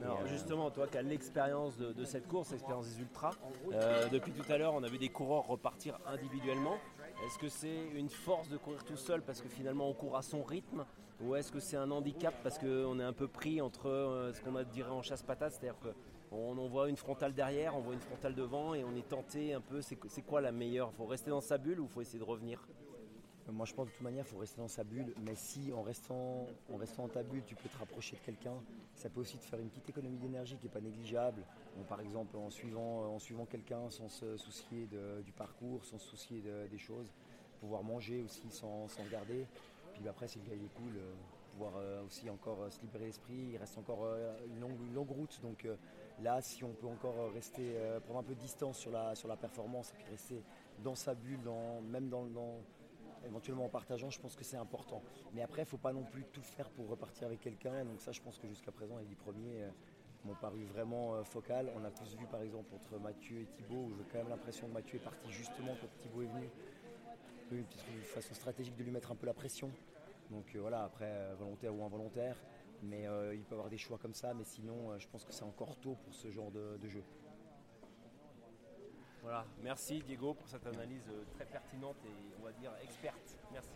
Alors 0.00 0.24
justement, 0.28 0.70
toi 0.70 0.86
qui 0.86 0.98
as 0.98 1.02
l'expérience 1.02 1.76
de, 1.76 1.92
de 1.92 2.04
cette 2.04 2.28
course, 2.28 2.52
l'expérience 2.52 2.88
des 2.94 3.00
ultras, 3.00 3.32
euh, 3.72 4.08
depuis 4.08 4.32
tout 4.32 4.50
à 4.52 4.56
l'heure, 4.56 4.74
on 4.74 4.84
a 4.84 4.88
vu 4.88 4.98
des 4.98 5.08
coureurs 5.08 5.46
repartir 5.46 5.98
individuellement. 6.06 6.78
Est-ce 7.26 7.38
que 7.38 7.48
c'est 7.48 7.88
une 7.96 8.08
force 8.08 8.48
de 8.48 8.56
courir 8.56 8.84
tout 8.84 8.96
seul 8.96 9.22
parce 9.22 9.40
que 9.40 9.48
finalement 9.48 9.88
on 9.88 9.94
court 9.94 10.16
à 10.16 10.22
son 10.22 10.42
rythme 10.44 10.84
ou 11.22 11.34
est-ce 11.36 11.52
que 11.52 11.60
c'est 11.60 11.76
un 11.76 11.90
handicap 11.90 12.34
parce 12.42 12.58
qu'on 12.58 12.98
est 12.98 13.04
un 13.04 13.12
peu 13.12 13.28
pris 13.28 13.60
entre 13.60 13.88
euh, 13.88 14.32
ce 14.32 14.40
qu'on 14.40 14.56
a 14.56 14.64
dirait 14.64 14.90
en 14.90 15.02
chasse-patate, 15.02 15.52
c'est-à-dire 15.52 15.78
qu'on 15.80 16.58
on 16.58 16.68
voit 16.68 16.88
une 16.88 16.96
frontale 16.96 17.32
derrière, 17.34 17.76
on 17.76 17.80
voit 17.80 17.94
une 17.94 18.00
frontale 18.00 18.34
devant 18.34 18.74
et 18.74 18.84
on 18.84 18.94
est 18.96 19.08
tenté 19.08 19.52
un 19.54 19.60
peu, 19.60 19.80
c'est 19.82 20.22
quoi 20.22 20.40
la 20.40 20.52
meilleure? 20.52 20.90
Il 20.92 20.96
faut 20.96 21.06
rester 21.06 21.30
dans 21.30 21.40
sa 21.40 21.58
bulle 21.58 21.80
ou 21.80 21.84
il 21.84 21.90
faut 21.90 22.00
essayer 22.00 22.18
de 22.18 22.24
revenir? 22.24 22.66
Moi 23.50 23.66
je 23.66 23.74
pense 23.74 23.86
de 23.86 23.92
toute 23.92 24.02
manière 24.02 24.24
il 24.24 24.30
faut 24.30 24.38
rester 24.38 24.60
dans 24.60 24.68
sa 24.68 24.84
bulle, 24.84 25.12
mais 25.24 25.34
si 25.34 25.72
en 25.72 25.82
restant, 25.82 26.46
en 26.72 26.76
restant 26.76 27.02
dans 27.02 27.08
ta 27.12 27.22
bulle 27.22 27.42
tu 27.44 27.56
peux 27.56 27.68
te 27.68 27.76
rapprocher 27.76 28.16
de 28.16 28.20
quelqu'un, 28.22 28.54
ça 28.94 29.08
peut 29.10 29.20
aussi 29.20 29.36
te 29.36 29.44
faire 29.44 29.58
une 29.58 29.68
petite 29.68 29.88
économie 29.90 30.18
d'énergie 30.18 30.56
qui 30.56 30.66
n'est 30.66 30.72
pas 30.72 30.80
négligeable. 30.80 31.42
Par 31.88 32.00
exemple 32.00 32.36
en 32.36 32.50
suivant, 32.50 33.14
en 33.14 33.18
suivant 33.18 33.44
quelqu'un 33.46 33.90
sans 33.90 34.08
se 34.08 34.36
soucier 34.36 34.88
du 35.24 35.32
parcours, 35.32 35.84
sans 35.84 35.98
se 35.98 36.08
soucier 36.08 36.40
de- 36.40 36.68
des 36.68 36.78
choses, 36.78 37.12
pouvoir 37.60 37.82
manger 37.82 38.22
aussi 38.22 38.48
sans, 38.50 38.86
sans 38.88 39.02
regarder. 39.04 39.46
Puis 39.92 40.08
après 40.08 40.28
si 40.28 40.38
le 40.38 40.44
gars 40.44 40.54
il 40.54 40.64
est 40.64 40.74
cool, 40.74 40.96
euh, 40.96 41.12
pouvoir 41.52 41.76
euh, 41.76 42.04
aussi 42.04 42.28
encore 42.30 42.62
euh, 42.62 42.70
se 42.70 42.80
libérer 42.80 43.06
l'esprit, 43.06 43.50
il 43.52 43.56
reste 43.56 43.76
encore 43.78 44.06
une, 44.46 44.60
longue, 44.94 45.10
route. 45.10 45.40
Donc 45.42 45.66
là 46.20 46.40
si 46.40 46.64
on 46.64 46.72
peut 46.72 46.86
encore 46.86 47.32
rester, 47.32 47.76
prendre 48.04 48.20
un 48.20 48.22
peu 48.22 48.34
de 48.34 48.40
distance 48.40 48.78
sur 48.78 48.90
la, 48.90 49.14
sur 49.14 49.28
la 49.28 49.36
performance 49.36 49.90
et 49.90 49.94
puis 49.94 50.04
rester 50.10 50.42
dans 50.82 50.94
sa 50.94 51.14
bulle, 51.14 51.40
même 51.84 52.08
dans, 52.08 52.26
éventuellement 53.24 53.66
en 53.66 53.68
partageant, 53.68 54.10
je 54.10 54.20
pense 54.20 54.34
que 54.34 54.44
c'est 54.44 54.56
important. 54.56 55.02
Mais 55.32 55.42
après, 55.42 55.62
il 55.62 55.66
ne 55.66 55.70
faut 55.70 55.76
pas 55.76 55.92
non 55.92 56.02
plus 56.02 56.24
tout 56.32 56.42
faire 56.42 56.68
pour 56.70 56.88
repartir 56.88 57.26
avec 57.26 57.40
quelqu'un. 57.40 57.84
Donc 57.84 58.00
ça, 58.00 58.10
je 58.10 58.20
pense 58.20 58.38
que 58.38 58.48
jusqu'à 58.48 58.72
présent, 58.72 58.96
les 58.98 59.04
dix 59.04 59.14
premiers 59.14 59.64
m'ont 60.24 60.34
paru 60.34 60.64
vraiment 60.64 61.22
focal. 61.22 61.70
On 61.76 61.84
a 61.84 61.90
plus 61.90 62.16
vu, 62.16 62.26
par 62.26 62.42
exemple, 62.42 62.74
entre 62.74 62.98
Mathieu 62.98 63.40
et 63.40 63.46
Thibaut, 63.46 63.90
où 63.90 63.94
j'ai 63.96 64.04
quand 64.10 64.18
même 64.18 64.28
l'impression 64.28 64.66
que 64.66 64.72
Mathieu 64.72 64.96
est 64.96 65.04
parti 65.04 65.30
justement 65.30 65.76
quand 65.80 65.88
Thibaut 66.00 66.22
est 66.22 66.26
venu. 66.26 66.50
Une 67.52 67.64
petite 67.64 67.82
façon 68.06 68.34
stratégique 68.34 68.76
de 68.76 68.82
lui 68.82 68.90
mettre 68.90 69.12
un 69.12 69.14
peu 69.14 69.26
la 69.26 69.34
pression. 69.34 69.70
Donc 70.30 70.46
euh, 70.54 70.60
voilà, 70.60 70.84
après, 70.84 71.04
euh, 71.06 71.34
volontaire 71.38 71.74
ou 71.74 71.84
involontaire. 71.84 72.36
Mais 72.82 73.06
euh, 73.06 73.34
il 73.34 73.44
peut 73.44 73.54
avoir 73.54 73.68
des 73.68 73.78
choix 73.78 73.98
comme 73.98 74.14
ça. 74.14 74.32
Mais 74.34 74.44
sinon, 74.44 74.90
euh, 74.90 74.98
je 74.98 75.06
pense 75.08 75.24
que 75.24 75.32
c'est 75.32 75.44
encore 75.44 75.76
tôt 75.76 75.96
pour 76.02 76.14
ce 76.14 76.30
genre 76.30 76.50
de, 76.50 76.78
de 76.80 76.88
jeu. 76.88 77.02
Voilà, 79.22 79.44
merci 79.62 80.02
Diego 80.02 80.34
pour 80.34 80.48
cette 80.48 80.66
analyse 80.66 81.04
très 81.34 81.44
pertinente 81.44 81.96
et 82.04 82.34
on 82.40 82.44
va 82.44 82.52
dire 82.52 82.72
experte. 82.82 83.36
Merci. 83.52 83.70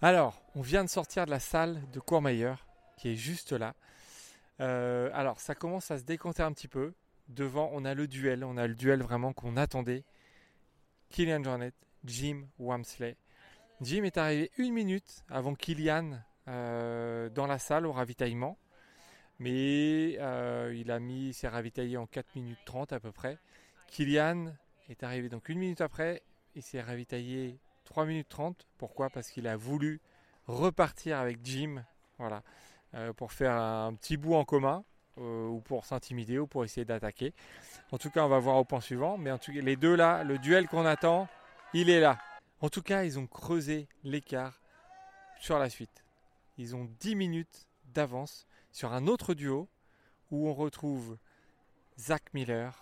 Alors, 0.00 0.42
on 0.54 0.62
vient 0.62 0.84
de 0.84 0.88
sortir 0.88 1.26
de 1.26 1.30
la 1.30 1.40
salle 1.40 1.80
de 1.92 2.00
Courmayeur, 2.00 2.66
qui 2.96 3.10
est 3.10 3.16
juste 3.16 3.52
là. 3.52 3.74
Euh, 4.60 5.10
alors, 5.14 5.40
ça 5.40 5.54
commence 5.54 5.90
à 5.90 5.98
se 5.98 6.04
décompter 6.04 6.42
un 6.42 6.52
petit 6.52 6.68
peu. 6.68 6.92
Devant, 7.28 7.70
on 7.72 7.84
a 7.84 7.94
le 7.94 8.08
duel. 8.08 8.44
On 8.44 8.56
a 8.56 8.66
le 8.66 8.74
duel 8.74 9.02
vraiment 9.02 9.32
qu'on 9.32 9.56
attendait. 9.56 10.04
Kylian 11.10 11.42
Jornet, 11.42 11.72
Jim 12.04 12.46
Wamsley. 12.58 13.16
Jim 13.80 14.04
est 14.04 14.16
arrivé 14.16 14.50
une 14.58 14.72
minute 14.72 15.24
avant 15.28 15.54
Kylian 15.54 16.18
euh, 16.48 17.28
dans 17.30 17.46
la 17.46 17.58
salle 17.58 17.86
au 17.86 17.92
ravitaillement. 17.92 18.58
Mais 19.38 20.16
euh, 20.20 20.72
il 20.76 20.90
a 20.90 21.00
mis, 21.00 21.32
s'est 21.32 21.48
ravitaillé 21.48 21.96
en 21.96 22.06
4 22.06 22.36
minutes 22.36 22.58
30 22.64 22.92
à 22.92 23.00
peu 23.00 23.12
près. 23.12 23.38
Kylian 23.88 24.52
est 24.88 25.02
arrivé 25.02 25.28
donc 25.28 25.48
une 25.48 25.58
minute 25.58 25.80
après. 25.80 26.22
Il 26.54 26.62
s'est 26.62 26.80
ravitaillé 26.80 27.58
3 27.84 28.06
minutes 28.06 28.28
30. 28.28 28.66
Pourquoi? 28.78 29.10
Parce 29.10 29.30
qu'il 29.30 29.46
a 29.48 29.56
voulu 29.56 30.00
repartir 30.46 31.18
avec 31.18 31.38
Jim. 31.42 31.84
Voilà. 32.18 32.42
euh, 32.94 33.12
pour 33.12 33.32
faire 33.32 33.54
un 33.54 33.94
petit 33.94 34.16
bout 34.16 34.34
en 34.34 34.44
commun. 34.44 34.84
Euh, 35.18 35.46
ou 35.46 35.60
pour 35.60 35.84
s'intimider 35.84 36.38
ou 36.38 36.46
pour 36.46 36.64
essayer 36.64 36.84
d'attaquer. 36.84 37.34
En 37.90 37.98
tout 37.98 38.10
cas, 38.10 38.24
on 38.24 38.28
va 38.28 38.38
voir 38.38 38.56
au 38.56 38.64
point 38.64 38.80
suivant. 38.80 39.18
Mais 39.18 39.30
en 39.30 39.38
tout 39.38 39.52
cas, 39.52 39.60
les 39.60 39.76
deux 39.76 39.94
là, 39.94 40.24
le 40.24 40.38
duel 40.38 40.68
qu'on 40.68 40.86
attend, 40.86 41.28
il 41.74 41.90
est 41.90 42.00
là. 42.00 42.18
En 42.60 42.68
tout 42.68 42.82
cas, 42.82 43.04
ils 43.04 43.18
ont 43.18 43.26
creusé 43.26 43.88
l'écart 44.04 44.60
sur 45.40 45.58
la 45.58 45.68
suite. 45.68 46.04
Ils 46.58 46.76
ont 46.76 46.88
10 47.00 47.16
minutes 47.16 47.68
d'avance 47.92 48.46
sur 48.70 48.92
un 48.92 49.06
autre 49.06 49.34
duo 49.34 49.68
où 50.30 50.48
on 50.48 50.54
retrouve 50.54 51.18
Zach 51.98 52.22
Miller 52.32 52.72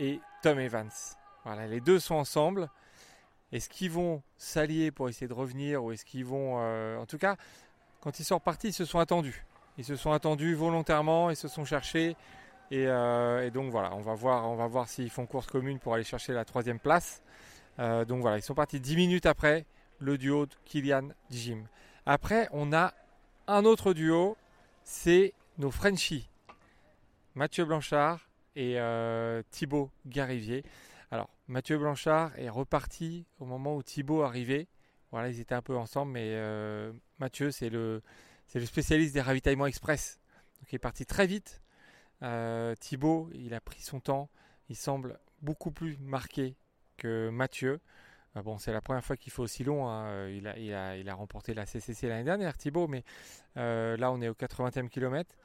et 0.00 0.20
Tom 0.42 0.58
Evans. 0.58 0.90
Voilà, 1.44 1.66
les 1.66 1.80
deux 1.80 1.98
sont 2.00 2.14
ensemble. 2.14 2.70
Est-ce 3.52 3.68
qu'ils 3.68 3.90
vont 3.90 4.22
s'allier 4.36 4.90
pour 4.90 5.08
essayer 5.08 5.28
de 5.28 5.34
revenir 5.34 5.84
ou 5.84 5.92
est-ce 5.92 6.04
qu'ils 6.04 6.24
vont... 6.24 6.56
euh, 6.60 6.98
en 6.98 7.06
tout 7.06 7.18
cas, 7.18 7.36
quand 8.00 8.20
ils 8.20 8.24
sont 8.24 8.36
repartis, 8.36 8.68
ils 8.68 8.72
se 8.74 8.84
sont 8.84 8.98
attendus. 8.98 9.44
Ils 9.78 9.84
se 9.84 9.94
sont 9.94 10.10
attendus 10.10 10.54
volontairement, 10.54 11.30
ils 11.30 11.36
se 11.36 11.46
sont 11.46 11.64
cherchés. 11.64 12.16
Et, 12.72 12.86
euh, 12.88 13.48
donc 13.50 13.70
voilà, 13.70 13.94
on 13.94 14.00
va 14.00 14.14
voir, 14.14 14.68
voir 14.68 14.88
s'ils 14.88 15.08
font 15.08 15.24
course 15.24 15.46
commune 15.46 15.78
pour 15.78 15.94
aller 15.94 16.04
chercher 16.04 16.32
la 16.32 16.44
troisième 16.44 16.80
place. 16.80 17.22
Euh, 17.78 18.04
donc 18.04 18.20
voilà, 18.20 18.38
ils 18.38 18.42
sont 18.42 18.56
partis 18.56 18.80
10 18.80 18.96
minutes 18.96 19.26
après 19.26 19.64
le 20.00 20.18
duo 20.18 20.46
de 20.46 20.54
Kylian 20.64 21.10
Jim. 21.30 21.62
Après, 22.06 22.48
on 22.50 22.72
a 22.72 22.92
un 23.46 23.64
autre 23.64 23.92
duo, 23.92 24.36
c'est 24.82 25.32
nos 25.58 25.70
Frenchies, 25.70 26.28
Mathieu 27.36 27.64
Blanchard 27.64 28.28
et 28.56 28.80
euh, 28.80 29.42
Thibaut 29.52 29.90
Garivier. 30.06 30.64
Alors, 31.12 31.30
Mathieu 31.46 31.78
Blanchard 31.78 32.32
est 32.36 32.48
reparti 32.48 33.26
au 33.38 33.44
moment 33.44 33.76
où 33.76 33.82
Thibaut 33.84 34.22
arrivait. 34.22 34.66
Voilà, 35.12 35.28
ils 35.28 35.40
étaient 35.40 35.54
un 35.54 35.62
peu 35.62 35.76
ensemble, 35.76 36.12
mais 36.12 36.36
Mathieu, 37.18 37.50
c'est 37.50 37.70
le, 37.70 38.02
c'est 38.48 38.58
le 38.58 38.66
spécialiste 38.66 39.14
des 39.14 39.20
ravitaillements 39.20 39.66
express. 39.66 40.18
Donc, 40.60 40.72
il 40.72 40.76
est 40.76 40.80
parti 40.80 41.06
très 41.06 41.26
vite. 41.26 41.62
Euh, 42.22 42.74
Thibaut, 42.74 43.30
il 43.34 43.54
a 43.54 43.60
pris 43.60 43.80
son 43.80 44.00
temps. 44.00 44.28
Il 44.68 44.76
semble 44.76 45.20
beaucoup 45.42 45.70
plus 45.70 45.96
marqué 45.98 46.56
que 46.96 47.28
Mathieu. 47.30 47.80
Euh, 48.36 48.42
bon, 48.42 48.58
c'est 48.58 48.72
la 48.72 48.80
première 48.80 49.04
fois 49.04 49.16
qu'il 49.16 49.32
fait 49.32 49.42
aussi 49.42 49.64
long. 49.64 49.88
hein. 49.88 50.06
Euh, 50.08 50.94
Il, 50.98 51.08
a, 51.08 51.14
remporté 51.14 51.54
la 51.54 51.66
CCC 51.66 52.08
l'année 52.08 52.24
dernière, 52.24 52.56
Thibaut, 52.56 52.88
mais 52.88 53.04
euh, 53.56 53.96
là, 53.96 54.10
on 54.12 54.20
est 54.20 54.28
au 54.28 54.34
80e 54.34 54.88
kilomètre. 54.88 55.36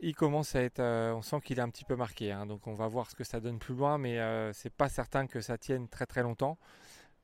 Il 0.00 0.14
commence 0.14 0.54
à 0.54 0.62
être. 0.62 0.80
on 0.80 1.22
sent 1.22 1.40
qu'il 1.44 1.58
est 1.58 1.62
un 1.62 1.70
petit 1.70 1.84
peu 1.84 1.96
marqué. 1.96 2.32
hein. 2.32 2.46
donc, 2.46 2.66
on 2.66 2.74
va 2.74 2.88
voir 2.88 3.10
ce 3.10 3.14
que 3.16 3.24
ça 3.24 3.40
donne 3.40 3.58
plus 3.58 3.74
loin, 3.74 3.98
mais 3.98 4.18
c'est 4.52 4.72
pas 4.72 4.88
certain 4.88 5.26
que 5.26 5.40
ça 5.40 5.56
tienne 5.56 5.88
très 5.88 6.06
très 6.06 6.22
longtemps. 6.22 6.58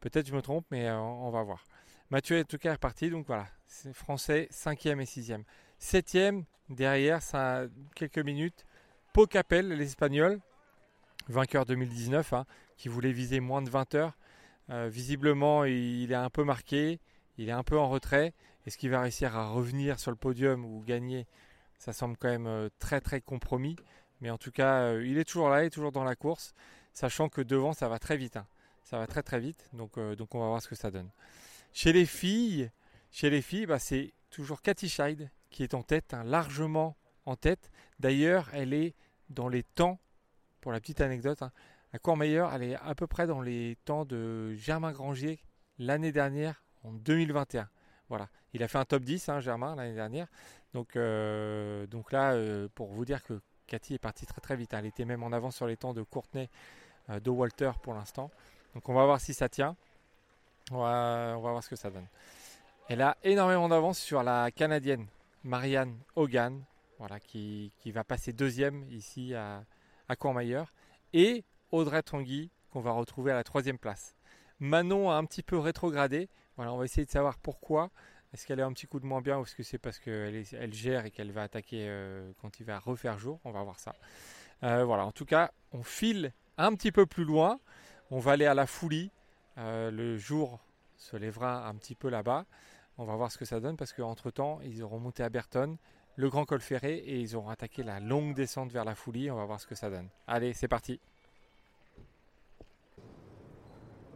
Peut-être 0.01 0.27
je 0.29 0.35
me 0.35 0.41
trompe, 0.41 0.67
mais 0.71 0.91
on 0.91 1.31
va 1.31 1.43
voir. 1.43 1.65
Mathieu 2.11 2.39
est 2.39 2.41
en 2.41 2.45
tout 2.45 2.59
cas 2.59 2.73
reparti, 2.73 3.09
donc 3.09 3.27
voilà. 3.27 3.47
C'est 3.67 3.93
français, 3.93 4.49
5e 4.51 5.01
et 5.01 5.05
6e. 5.05 5.45
7e, 5.81 6.45
derrière, 6.69 7.23
ça 7.23 7.67
quelques 7.95 8.19
minutes. 8.19 8.67
Pau 9.13 9.27
Capel, 9.27 9.69
l'Espagnol, 9.69 10.41
vainqueur 11.29 11.67
2019, 11.67 12.33
hein, 12.33 12.47
qui 12.77 12.89
voulait 12.89 13.13
viser 13.13 13.39
moins 13.39 13.63
de 13.63 13.71
20 13.71 13.95
heures. 13.95 14.19
Euh, 14.71 14.89
visiblement, 14.89 15.65
il 15.65 16.11
est 16.11 16.17
un 16.17 16.31
peu 16.31 16.43
marqué, 16.43 16.99
il 17.39 17.49
est 17.49 17.53
un 17.53 17.63
peu 17.63 17.79
en 17.79 17.89
retrait. 17.89 18.35
Est-ce 18.67 18.77
qu'il 18.77 18.91
va 18.91 19.03
réussir 19.03 19.37
à 19.37 19.49
revenir 19.49 20.01
sur 20.01 20.11
le 20.11 20.17
podium 20.17 20.65
ou 20.65 20.83
gagner? 20.83 21.27
Ça 21.79 21.93
semble 21.93 22.17
quand 22.17 22.29
même 22.29 22.47
euh, 22.49 22.69
très 22.81 23.01
très 23.01 23.21
compromis. 23.21 23.77
Mais 24.21 24.31
en 24.31 24.37
tout 24.39 24.51
cas, 24.51 24.81
euh, 24.81 25.07
il 25.07 25.17
est 25.17 25.25
toujours 25.25 25.49
là, 25.49 25.63
il 25.63 25.67
est 25.67 25.71
toujours 25.71 25.93
dans 25.93 26.05
la 26.05 26.17
course, 26.17 26.55
sachant 26.93 27.29
que 27.29 27.41
devant, 27.41 27.73
ça 27.73 27.89
va 27.89 28.01
très 28.01 28.17
vite. 28.17 28.37
hein. 28.37 28.47
Ça 28.83 28.99
va 28.99 29.07
très 29.07 29.23
très 29.23 29.39
vite, 29.39 29.69
donc 29.73 29.97
on 29.99 30.41
va 30.41 30.47
voir 30.49 30.61
ce 30.61 30.69
que 30.69 30.75
ça 30.75 30.91
donne. 30.91 31.11
Chez 31.73 31.93
les 31.93 32.07
filles, 32.07 32.71
chez 33.11 33.31
les 33.31 33.43
filles, 33.43 33.67
bah, 33.67 33.79
c'est 33.79 34.13
toujours 34.31 34.63
Cathy 34.63 34.89
Scheid 34.89 35.31
qui 35.51 35.63
est 35.63 35.75
en 35.75 35.83
tête, 35.83 36.15
hein, 36.15 36.25
largement 36.25 36.97
en 37.27 37.37
tête. 37.37 37.71
D'ailleurs, 37.99 38.49
elle 38.53 38.73
est 38.73 38.95
dans 39.29 39.49
les 39.49 39.63
temps, 39.63 40.01
pour 40.61 40.73
la 40.73 40.81
petite 40.81 41.01
anecdote, 41.01 41.43
hein, 41.43 41.53
à 41.93 41.99
elle 42.55 42.63
est 42.63 42.77
à 42.77 42.95
peu 42.95 43.07
près 43.07 43.27
dans 43.27 43.41
les 43.41 43.77
temps 43.85 44.05
de 44.05 44.55
Germain 44.55 44.93
Grangier 44.93 45.41
l'année 45.79 46.13
dernière, 46.13 46.63
en 46.85 46.93
2021. 46.93 47.69
Voilà, 48.09 48.29
il 48.53 48.63
a 48.63 48.69
fait 48.69 48.79
un 48.79 48.85
top 48.85 49.03
10, 49.03 49.29
hein, 49.29 49.41
Germain, 49.41 49.75
l'année 49.75 49.95
dernière. 49.95 50.29
Donc, 50.73 50.97
euh, 50.97 51.87
là, 52.13 52.33
euh, 52.33 52.69
pour 52.75 52.89
vous 52.93 53.05
dire 53.05 53.23
que 53.25 53.41
Cathy 53.67 53.95
est 53.95 53.99
partie 53.99 54.27
très 54.27 54.41
très 54.41 54.57
vite. 54.57 54.75
hein. 54.75 54.79
Elle 54.81 54.87
était 54.87 55.05
même 55.05 55.23
en 55.23 55.33
avance 55.33 55.57
sur 55.57 55.67
les 55.67 55.77
temps 55.77 55.95
de 55.95 56.03
Courtenay, 56.03 56.51
euh, 57.09 57.21
de 57.21 57.31
Walter 57.31 57.71
pour 57.83 57.95
l'instant. 57.95 58.31
Donc 58.75 58.89
on 58.89 58.95
va 58.95 59.05
voir 59.05 59.21
si 59.21 59.33
ça 59.33 59.49
tient. 59.49 59.77
On 60.71 60.79
va, 60.79 61.37
voir 61.37 61.63
ce 61.63 61.69
que 61.69 61.77
ça 61.77 61.91
donne. 61.91 62.07
Elle 62.89 63.03
a 63.03 63.17
énormément 63.25 63.69
d'avance 63.69 63.99
sur 63.99 64.23
la 64.23 64.51
Canadienne 64.51 65.07
Marianne 65.45 65.97
Hogan, 66.17 66.63
voilà, 66.99 67.19
qui, 67.19 67.73
qui 67.79 67.93
va 67.93 68.05
passer 68.05 68.33
deuxième 68.33 68.85
ici 68.91 69.35
à, 69.35 69.65
à 70.09 70.17
Courmayeur. 70.17 70.73
Et 71.13 71.45
Audrey 71.73 72.03
Tanguy, 72.03 72.51
qu'on 72.73 72.81
va 72.81 72.93
retrouver 72.93 73.33
à 73.33 73.35
la 73.35 73.45
troisième 73.45 73.79
place. 73.79 74.15
Manon 74.61 75.11
a 75.11 75.15
un 75.15 75.25
petit 75.25 75.43
peu 75.43 75.59
rétrogradé. 75.59 76.29
Voilà, 76.57 76.73
on 76.73 76.77
va 76.77 76.85
essayer 76.85 77.05
de 77.05 77.11
savoir 77.11 77.39
pourquoi. 77.39 77.91
Est-ce 78.33 78.47
qu'elle 78.47 78.61
a 78.61 78.67
un 78.67 78.73
petit 78.73 78.87
coup 78.87 79.01
de 79.01 79.07
moins 79.07 79.21
bien 79.21 79.39
ou 79.39 79.43
est-ce 79.43 79.57
que 79.57 79.63
c'est 79.63 79.79
parce 79.79 79.99
qu'elle 79.99 80.45
elle 80.53 80.75
gère 80.75 81.05
et 81.05 81.11
qu'elle 81.11 81.33
va 81.33 81.43
attaquer 81.43 81.87
euh, 81.89 82.31
quand 82.41 82.61
il 82.61 82.67
va 82.67 82.79
refaire 82.79 83.19
jour? 83.19 83.41
On 83.45 83.51
va 83.51 83.63
voir 83.63 83.81
ça. 83.81 83.95
Euh, 84.63 84.85
voilà, 84.85 85.05
en 85.05 85.13
tout 85.13 85.25
cas, 85.25 85.51
on 85.73 85.83
file 85.83 86.33
un 86.59 86.75
petit 86.75 86.93
peu 86.93 87.07
plus 87.07 87.25
loin. 87.25 87.59
On 88.11 88.19
va 88.19 88.33
aller 88.33 88.47
à 88.47 88.55
la 88.55 88.67
Foulie. 88.67 89.11
Euh, 89.59 89.91
le 89.91 90.17
jour 90.17 90.61
se 90.97 91.17
lèvera 91.17 91.67
un 91.67 91.75
petit 91.75 91.95
peu 91.95 92.09
là-bas. 92.09 92.47
On 92.99 93.05
va 93.05 93.17
voir 93.17 93.33
ce 93.33 93.39
que 93.39 93.45
ça 93.45 93.61
donne 93.61 93.77
parce 93.77 93.93
qu'entre 93.93 94.31
temps, 94.31 94.61
ils 94.63 94.83
auront 94.83 94.99
monté 94.99 95.23
à 95.23 95.29
Berton, 95.29 95.79
le 96.17 96.29
grand 96.29 96.45
col 96.45 96.61
ferré 96.61 96.97
et 96.97 97.19
ils 97.19 97.35
auront 97.35 97.49
attaqué 97.49 97.83
la 97.83 97.99
longue 98.01 98.35
descente 98.35 98.71
vers 98.73 98.85
la 98.85 98.95
Foulie. 98.95 99.31
On 99.31 99.37
va 99.37 99.45
voir 99.47 99.61
ce 99.61 99.67
que 99.67 99.75
ça 99.75 99.89
donne. 99.91 100.09
Allez, 100.27 100.53
c'est 100.53 100.69
parti. 100.69 101.01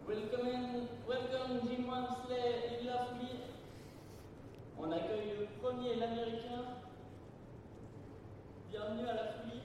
Welcome, 0.07 0.87
welcome 1.09 1.61
Jim 1.66 1.89
Wamsley 1.89 2.80
et 2.80 2.85
la 2.85 3.07
Folie. 3.07 3.41
On 4.78 4.93
accueille 4.93 5.39
le 5.39 5.47
premier, 5.62 5.97
l'américain. 5.97 6.64
Bienvenue 8.70 9.09
à 9.09 9.14
la 9.14 9.24
Folie. 9.32 9.62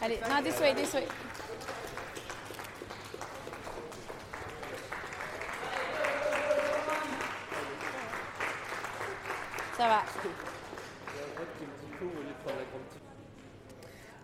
Allez, 0.00 0.18
non, 0.28 0.42
this 0.42 0.58
way, 0.58 0.74
this 0.74 0.92
way. 0.94 1.06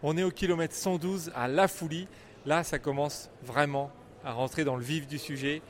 On 0.02 0.16
est 0.16 0.22
au 0.22 0.30
kilomètre 0.30 0.74
112 0.74 1.32
à 1.34 1.48
La 1.48 1.68
Foulie. 1.68 2.06
Là, 2.46 2.62
ça 2.62 2.78
commence 2.78 3.30
vraiment 3.42 3.90
à 4.24 4.32
rentrer 4.32 4.64
dans 4.64 4.76
le 4.76 4.82
vif 4.82 5.06
du 5.06 5.18
sujet. 5.18 5.60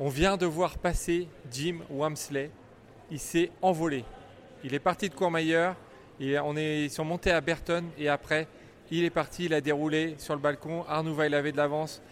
On 0.00 0.08
vient 0.08 0.36
de 0.36 0.46
voir 0.46 0.78
passer 0.78 1.28
Jim 1.50 1.80
Wamsley. 1.90 2.50
Il 3.10 3.18
s'est 3.18 3.50
envolé. 3.62 4.04
Il 4.62 4.74
est 4.74 4.78
parti 4.78 5.08
de 5.08 5.14
Courmayeur. 5.14 5.74
Et 6.20 6.32
est, 6.32 6.84
ils 6.84 6.90
sont 6.90 7.04
montés 7.04 7.30
à 7.30 7.40
Berton 7.40 7.84
et 7.96 8.08
après, 8.08 8.48
il 8.90 9.04
est 9.04 9.10
parti, 9.10 9.44
il 9.44 9.54
a 9.54 9.60
déroulé 9.60 10.16
sur 10.18 10.34
le 10.34 10.40
balcon. 10.40 10.84
Arnouva, 10.88 11.26
il 11.26 11.34
avait 11.34 11.52
de 11.52 11.56
l'avance. 11.56 12.02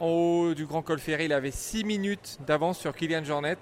En 0.00 0.06
haut 0.06 0.54
du 0.54 0.66
Grand 0.66 0.82
Col 0.82 0.98
Ferré, 0.98 1.26
il 1.26 1.32
avait 1.32 1.50
6 1.50 1.84
minutes 1.84 2.38
d'avance 2.46 2.78
sur 2.78 2.94
Kylian 2.94 3.22
Jornet. 3.22 3.58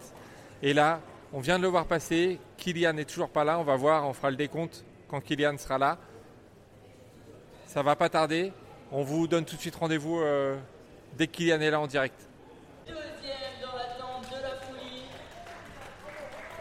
Et 0.62 0.72
là, 0.72 1.00
on 1.32 1.40
vient 1.40 1.58
de 1.58 1.62
le 1.62 1.68
voir 1.68 1.84
passer. 1.86 2.38
Kylian 2.58 2.92
n'est 2.92 3.06
toujours 3.06 3.30
pas 3.30 3.44
là. 3.44 3.58
On 3.58 3.64
va 3.64 3.76
voir, 3.76 4.06
on 4.06 4.12
fera 4.12 4.30
le 4.30 4.36
décompte 4.36 4.84
quand 5.08 5.20
Kylian 5.20 5.56
sera 5.56 5.78
là. 5.78 5.96
Ça 7.66 7.82
va 7.82 7.96
pas 7.96 8.10
tarder. 8.10 8.52
On 8.92 9.02
vous 9.02 9.26
donne 9.26 9.44
tout 9.44 9.56
de 9.56 9.60
suite 9.60 9.76
rendez-vous 9.76 10.20
euh, 10.20 10.58
dès 11.16 11.26
que 11.26 11.32
Kylian 11.32 11.60
est 11.60 11.70
là 11.70 11.80
en 11.80 11.86
direct. 11.86 12.28
Deuxième 12.86 13.00
dans 13.62 13.76
l'attente 13.76 14.28
de 14.30 14.42
la 14.42 14.56
Folie. 14.56 15.04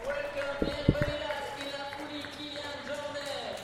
Welcome 0.06 0.68
Herbelas 0.70 1.58
et 1.58 1.70
la 1.72 1.84
Folie 1.96 2.24
Kylian 2.36 2.76
Jornet. 2.86 3.56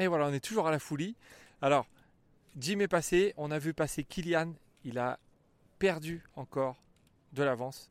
Et 0.00 0.06
voilà, 0.06 0.26
on 0.26 0.32
est 0.32 0.40
toujours 0.44 0.66
à 0.66 0.70
la 0.70 0.78
folie. 0.78 1.14
Alors, 1.60 1.86
Jim 2.58 2.78
est 2.80 2.88
passé, 2.88 3.34
on 3.36 3.50
a 3.50 3.58
vu 3.58 3.74
passer 3.74 4.02
Kylian, 4.02 4.54
il 4.84 4.98
a 4.98 5.18
perdu 5.78 6.22
encore 6.36 6.82
de 7.34 7.42
l'avance. 7.42 7.90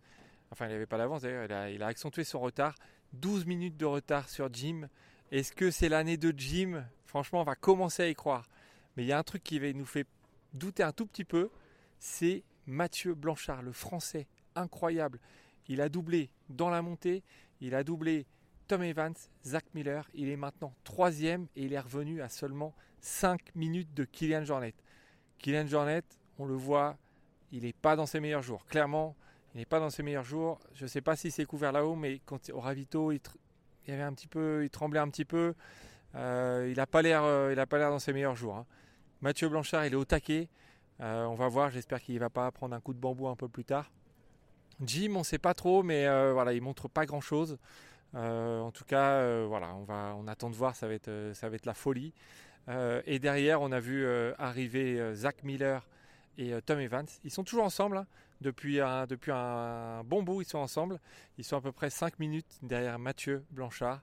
Enfin, 0.52 0.66
il 0.66 0.72
n'avait 0.72 0.88
pas 0.88 0.98
d'avance 0.98 1.22
d'ailleurs, 1.22 1.46
il 1.46 1.54
a, 1.54 1.70
il 1.70 1.84
a 1.84 1.88
accentué 1.88 2.24
son 2.24 2.40
retard. 2.40 2.76
12 3.14 3.46
minutes 3.46 3.78
de 3.78 3.86
retard 3.86 4.28
sur 4.28 4.52
Jim. 4.52 4.90
Est-ce 5.32 5.52
que 5.54 5.70
c'est 5.70 5.88
l'année 5.88 6.18
de 6.18 6.34
Jim? 6.36 6.84
Franchement, 7.06 7.42
on 7.42 7.44
va 7.44 7.56
commencer 7.56 8.04
à 8.04 8.10
y 8.10 8.16
croire. 8.16 8.50
Mais 8.98 9.04
il 9.04 9.08
y 9.08 9.12
a 9.12 9.20
un 9.20 9.24
truc 9.24 9.44
qui 9.44 9.60
va- 9.60 9.72
nous 9.72 9.86
fait 9.86 10.08
douter 10.54 10.82
un 10.82 10.92
tout 10.92 11.06
petit 11.06 11.24
peu, 11.26 11.52
c'est 12.00 12.44
Mathieu 12.66 13.14
Blanchard, 13.14 13.62
le 13.62 13.72
français, 13.72 14.26
incroyable. 14.56 15.20
Il 15.68 15.80
a 15.80 15.90
doublé 15.90 16.32
dans 16.50 16.72
la 16.72 16.82
montée, 16.82 17.22
il 17.62 17.76
a 17.76 17.84
doublé 17.84 18.26
Tom 18.70 18.84
Evans, 18.84 19.16
Zach 19.44 19.66
Miller. 19.74 20.08
Il 20.14 20.30
est 20.30 20.36
maintenant 20.36 20.76
troisième 20.84 21.48
et 21.56 21.64
il 21.64 21.74
est 21.74 21.80
revenu 21.80 22.22
à 22.22 22.30
seulement 22.30 22.76
5 23.02 23.56
minutes 23.56 23.96
de 23.96 24.04
Kylian 24.04 24.46
Jornet. 24.46 24.76
Kylian 25.40 25.66
Jornet, 25.66 26.04
on 26.38 26.46
le 26.46 26.54
voit, 26.54 26.96
il 27.52 27.64
n'est 27.64 27.74
pas 27.74 27.96
dans 27.96 28.06
ses 28.06 28.20
meilleurs 28.20 28.44
jours. 28.44 28.68
Clairement, 28.68 29.16
il 29.56 29.58
n'est 29.58 29.66
pas 29.66 29.80
dans 29.80 29.90
ses 29.90 30.04
meilleurs 30.04 30.24
jours. 30.24 30.60
Je 30.76 30.84
ne 30.84 30.88
sais 30.88 31.02
pas 31.02 31.16
si 31.16 31.32
c'est 31.32 31.46
couvert 31.46 31.72
là-haut, 31.72 31.96
mais 31.96 32.22
quand, 32.28 32.48
au 32.52 32.60
ravito, 32.60 33.12
il, 33.12 33.20
il 33.88 33.94
avait 33.96 34.04
un 34.04 34.14
petit 34.14 34.28
peu, 34.28 34.64
il 34.64 34.70
tremblait 34.70 35.00
un 35.00 35.10
petit 35.10 35.26
peu. 35.26 35.56
Euh, 36.14 36.68
il 36.70 36.78
n'a 36.78 36.86
pas 36.86 37.02
l'air, 37.02 37.24
euh, 37.24 37.66
pas 37.66 37.80
l'air 37.80 37.90
dans 37.90 37.98
ses 37.98 38.14
meilleurs 38.14 38.36
jours. 38.36 38.56
hein. 38.56 38.68
Mathieu 39.22 39.50
Blanchard, 39.50 39.88
il 39.88 39.94
est 39.94 39.96
au 39.96 40.06
taquet. 40.06 40.48
Euh, 41.02 41.26
on 41.26 41.34
va 41.34 41.48
voir. 41.48 41.72
J'espère 41.72 42.02
qu'il 42.02 42.14
ne 42.14 42.20
va 42.20 42.30
pas 42.30 42.52
prendre 42.52 42.76
un 42.76 42.82
coup 42.82 42.94
de 42.94 43.00
bambou 43.00 43.28
un 43.30 43.36
peu 43.36 43.50
plus 43.50 43.66
tard. 43.66 43.92
Jim, 44.80 45.14
on 45.16 45.20
ne 45.20 45.24
sait 45.24 45.40
pas 45.40 45.56
trop, 45.56 45.82
mais 45.82 46.06
voilà, 46.32 46.54
il 46.54 46.62
montre 46.62 46.88
pas 46.88 47.08
grand-chose. 47.08 47.58
Euh, 48.16 48.60
en 48.60 48.72
tout 48.72 48.86
cas, 48.86 49.12
euh, 49.14 49.46
voilà, 49.48 49.76
on 49.76 50.28
attend 50.28 50.50
de 50.50 50.56
voir. 50.56 50.76
Ça 50.76 50.88
va 50.88 50.94
être, 50.94 51.08
euh, 51.08 51.34
la 51.64 51.74
folie. 51.74 52.14
Et 53.06 53.18
derrière, 53.18 53.62
on 53.62 53.72
a 53.72 53.80
vu 53.80 54.08
arriver 54.38 55.16
Zach 55.16 55.44
Miller 55.44 55.88
et 56.38 56.54
Tom 56.62 56.80
Evans. 56.80 57.08
Ils 57.24 57.32
sont 57.32 57.44
toujours 57.44 57.64
ensemble. 57.64 57.98
hein. 57.98 58.08
Depuis, 58.42 58.80
un, 58.80 60.04
bon 60.06 60.22
bout, 60.22 60.42
ils 60.42 60.48
sont 60.48 60.60
ensemble. 60.60 61.00
Ils 61.40 61.44
sont 61.44 61.58
à 61.58 61.62
peu 61.62 61.72
près 61.72 61.90
5 61.90 62.20
minutes 62.20 62.60
derrière 62.62 63.00
Mathieu 63.00 63.44
Blanchard. 63.50 64.02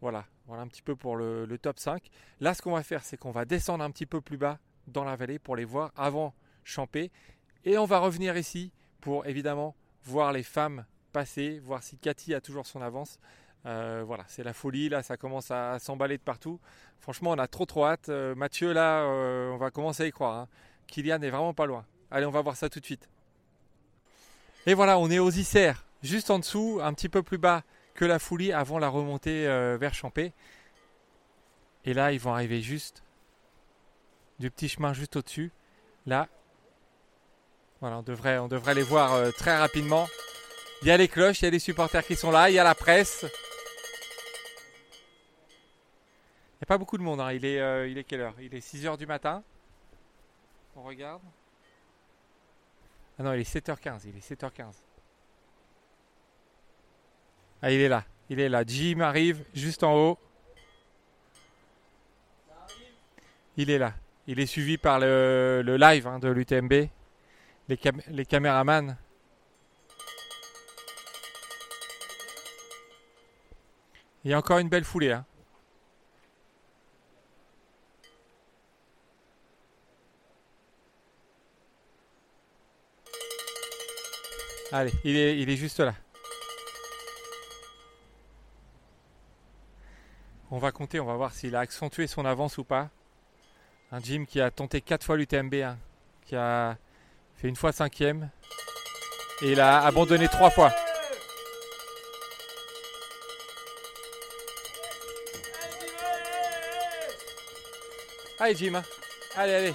Voilà, 0.00 0.26
voilà 0.46 0.62
un 0.62 0.66
petit 0.66 0.82
peu 0.82 0.96
pour 0.96 1.16
le, 1.16 1.44
le 1.44 1.58
top 1.58 1.78
5. 1.78 2.10
Là, 2.40 2.54
ce 2.54 2.62
qu'on 2.62 2.72
va 2.72 2.82
faire, 2.82 3.04
c'est 3.04 3.16
qu'on 3.16 3.30
va 3.30 3.44
descendre 3.44 3.84
un 3.84 3.90
petit 3.92 4.06
peu 4.06 4.20
plus 4.20 4.36
bas 4.36 4.58
dans 4.88 5.04
la 5.04 5.14
vallée 5.14 5.38
pour 5.38 5.54
les 5.54 5.64
voir 5.64 5.92
avant 5.96 6.34
Champé. 6.64 7.12
Et 7.64 7.78
on 7.78 7.84
va 7.84 8.00
revenir 8.00 8.36
ici 8.36 8.72
pour 9.00 9.26
évidemment 9.26 9.76
voir 10.04 10.32
les 10.32 10.42
femmes 10.42 10.84
passer, 11.12 11.58
voir 11.58 11.82
si 11.82 11.98
Cathy 11.98 12.34
a 12.34 12.40
toujours 12.40 12.66
son 12.66 12.82
avance. 12.82 13.18
Euh, 13.66 14.02
voilà, 14.06 14.24
c'est 14.28 14.44
la 14.44 14.52
folie, 14.52 14.88
là 14.88 15.02
ça 15.02 15.16
commence 15.16 15.50
à, 15.50 15.78
s'emballer 15.78 16.16
de 16.16 16.22
partout. 16.22 16.60
Franchement, 17.00 17.30
on 17.30 17.38
a 17.38 17.46
trop 17.46 17.66
trop 17.66 17.86
hâte. 17.86 18.08
Euh, 18.08 18.34
Mathieu, 18.34 18.72
là, 18.72 19.02
euh, 19.02 19.50
on 19.50 19.56
va 19.56 19.70
commencer 19.70 20.04
à 20.04 20.06
y 20.06 20.10
croire. 20.10 20.36
hein. 20.36 20.48
Kylian 20.86 21.20
est 21.22 21.30
vraiment 21.30 21.54
pas 21.54 21.66
loin. 21.66 21.84
Allez, 22.10 22.26
on 22.26 22.30
va 22.30 22.40
voir 22.40 22.56
ça 22.56 22.68
tout 22.68 22.80
de 22.80 22.84
suite. 22.84 23.08
Et 24.66 24.74
voilà, 24.74 24.98
on 24.98 25.10
est 25.10 25.18
aux 25.18 25.30
Isères, 25.30 25.84
juste 26.02 26.30
en 26.30 26.38
dessous, 26.38 26.80
un 26.82 26.92
petit 26.94 27.08
peu 27.08 27.22
plus 27.22 27.38
bas 27.38 27.62
que 27.94 28.04
la 28.04 28.18
folie 28.18 28.52
avant 28.52 28.78
la 28.78 28.88
remontée 28.88 29.44
vers 29.78 29.92
Champé. 29.94 30.32
Et 31.84 31.94
là, 31.94 32.12
ils 32.12 32.20
vont 32.20 32.32
arriver 32.32 32.60
juste 32.60 33.02
du 34.38 34.50
petit 34.50 34.68
chemin 34.68 34.92
juste 34.92 35.16
au-dessus. 35.16 35.52
Là, 36.06 36.28
voilà, 37.80 37.98
on 37.98 38.02
devrait, 38.02 38.38
on 38.38 38.48
devrait 38.48 38.74
les 38.74 38.82
voir 38.82 39.32
très 39.34 39.56
rapidement. 39.56 40.06
Il 40.82 40.88
y 40.88 40.90
a 40.90 40.96
les 40.96 41.08
cloches, 41.08 41.40
il 41.42 41.46
y 41.46 41.48
a 41.48 41.50
les 41.50 41.58
supporters 41.58 42.04
qui 42.04 42.14
sont 42.14 42.30
là, 42.30 42.50
il 42.50 42.54
y 42.54 42.58
a 42.58 42.64
la 42.64 42.74
presse. 42.74 43.26
Il 46.60 46.62
n'y 46.62 46.64
a 46.64 46.66
pas 46.66 46.78
beaucoup 46.78 46.98
de 46.98 47.02
monde, 47.02 47.20
hein. 47.20 47.32
il, 47.32 47.44
est, 47.44 47.60
euh, 47.60 47.86
il 47.88 47.96
est 47.98 48.04
quelle 48.04 48.20
heure? 48.20 48.34
Il 48.40 48.52
est 48.54 48.58
6h 48.74 48.96
du 48.96 49.06
matin. 49.06 49.42
On 50.74 50.82
regarde. 50.82 51.22
Ah 53.18 53.22
non, 53.22 53.32
il 53.32 53.40
est 53.40 53.54
7h15, 53.56 54.00
il 54.06 54.16
est 54.16 54.28
7h15. 54.34 54.64
Ah, 57.62 57.70
il 57.70 57.80
est 57.80 57.88
là, 57.88 58.04
il 58.28 58.38
est 58.40 58.48
là. 58.48 58.64
Jim 58.66 59.00
arrive 59.00 59.44
juste 59.54 59.82
en 59.84 59.94
haut. 59.94 60.18
Il 63.56 63.70
est 63.70 63.78
là. 63.78 63.94
Il 64.28 64.38
est 64.40 64.46
suivi 64.46 64.78
par 64.78 65.00
le, 65.00 65.62
le 65.64 65.76
live 65.76 66.06
hein, 66.06 66.18
de 66.18 66.28
l'UTMB, 66.28 66.72
les, 67.68 67.76
cam- 67.76 68.02
les 68.08 68.24
caméramans. 68.26 68.96
Il 74.24 74.30
y 74.30 74.34
a 74.34 74.38
encore 74.38 74.58
une 74.58 74.68
belle 74.68 74.84
foulée. 74.84 75.12
hein. 75.12 75.24
Allez, 84.70 84.92
il 85.02 85.16
est, 85.16 85.38
il 85.38 85.48
est 85.48 85.56
juste 85.56 85.80
là. 85.80 85.94
On 90.50 90.58
va 90.58 90.72
compter, 90.72 91.00
on 91.00 91.06
va 91.06 91.14
voir 91.14 91.32
s'il 91.32 91.56
a 91.56 91.60
accentué 91.60 92.06
son 92.06 92.24
avance 92.24 92.58
ou 92.58 92.64
pas. 92.64 92.90
Un 93.92 94.00
Jim 94.00 94.24
qui 94.28 94.40
a 94.40 94.50
tenté 94.50 94.80
4 94.82 95.04
fois 95.04 95.16
l'UTMB, 95.16 95.54
hein, 95.54 95.78
qui 96.26 96.36
a 96.36 96.76
fait 97.36 97.48
une 97.48 97.56
fois 97.56 97.72
cinquième. 97.72 98.30
Et 99.40 99.52
il 99.52 99.60
a 99.60 99.84
abandonné 99.84 100.28
trois 100.28 100.50
fois. 100.50 100.72
Allez 108.38 108.54
Jim, 108.54 108.74
hein. 108.74 108.82
allez, 109.36 109.54
allez. 109.54 109.74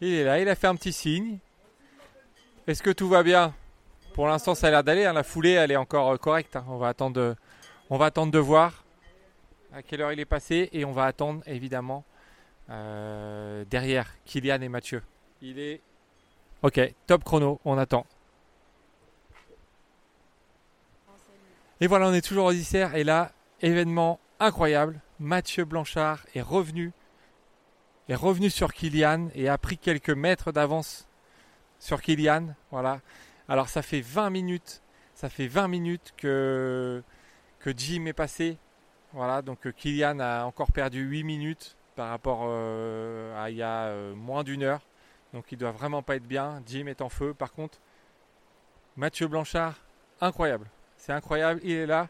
Il 0.00 0.14
est 0.14 0.24
là, 0.24 0.40
il 0.40 0.48
a 0.48 0.54
fait 0.54 0.66
un 0.66 0.76
petit 0.76 0.92
signe. 0.92 1.38
Est-ce 2.66 2.82
que 2.82 2.90
tout 2.90 3.08
va 3.08 3.22
bien? 3.22 3.54
Pour 4.14 4.26
l'instant, 4.28 4.54
ça 4.54 4.68
a 4.68 4.70
l'air 4.70 4.84
d'aller. 4.84 5.04
hein. 5.04 5.12
La 5.12 5.22
foulée, 5.22 5.52
elle 5.52 5.70
est 5.70 5.76
encore 5.76 6.10
euh, 6.10 6.16
correcte. 6.16 6.56
hein. 6.56 6.64
On 6.68 6.78
va 6.78 6.88
attendre, 6.88 7.16
de, 7.16 7.36
on 7.90 7.96
va 7.98 8.06
attendre 8.06 8.32
de 8.32 8.38
voir 8.38 8.84
à 9.72 9.82
quelle 9.82 10.00
heure 10.00 10.12
il 10.12 10.20
est 10.20 10.24
passé 10.24 10.68
et 10.72 10.84
on 10.84 10.92
va 10.92 11.04
attendre 11.04 11.42
évidemment 11.46 12.04
euh, 12.70 13.64
derrière 13.70 14.10
Kylian 14.24 14.60
et 14.62 14.68
Mathieu. 14.68 15.02
Il 15.42 15.58
est 15.58 15.80
ok, 16.62 16.80
top 17.06 17.24
chrono. 17.24 17.60
On 17.64 17.78
attend. 17.78 18.06
Et 21.80 21.86
voilà, 21.86 22.08
on 22.08 22.12
est 22.12 22.20
toujours 22.26 22.46
aux 22.46 22.52
Isères 22.52 22.94
et 22.94 23.04
là, 23.04 23.32
événement 23.62 24.18
incroyable. 24.38 25.00
Mathieu 25.18 25.64
Blanchard 25.64 26.20
est 26.34 26.42
revenu 26.42 26.92
est 28.10 28.16
revenu 28.16 28.50
sur 28.50 28.72
Kylian 28.72 29.28
et 29.36 29.48
a 29.48 29.56
pris 29.56 29.78
quelques 29.78 30.10
mètres 30.10 30.50
d'avance 30.50 31.06
sur 31.78 32.02
Kylian. 32.02 32.54
Voilà. 32.72 33.00
Alors 33.48 33.68
ça 33.68 33.82
fait 33.82 34.00
20 34.00 34.30
minutes, 34.30 34.82
ça 35.14 35.28
fait 35.28 35.46
20 35.46 35.68
minutes 35.68 36.12
que, 36.16 37.04
Jim 37.76 38.06
est 38.06 38.12
passé. 38.12 38.58
Voilà, 39.12 39.42
donc 39.42 39.72
Kylian 39.76 40.18
a 40.18 40.42
encore 40.42 40.72
perdu 40.72 41.02
8 41.02 41.22
minutes 41.22 41.76
par 41.94 42.08
rapport 42.08 42.40
euh, 42.44 43.44
à 43.44 43.50
il 43.50 43.56
y 43.56 43.62
a 43.62 43.84
euh, 43.84 44.14
moins 44.16 44.42
d'une 44.42 44.64
heure. 44.64 44.82
Donc 45.32 45.44
il 45.52 45.58
doit 45.58 45.70
vraiment 45.70 46.02
pas 46.02 46.16
être 46.16 46.26
bien. 46.26 46.62
Jim 46.66 46.86
est 46.88 47.02
en 47.02 47.08
feu. 47.08 47.32
Par 47.32 47.52
contre, 47.52 47.78
Mathieu 48.96 49.28
Blanchard, 49.28 49.76
incroyable. 50.20 50.66
C'est 50.96 51.12
incroyable, 51.12 51.60
il 51.62 51.72
est 51.72 51.86
là. 51.86 52.08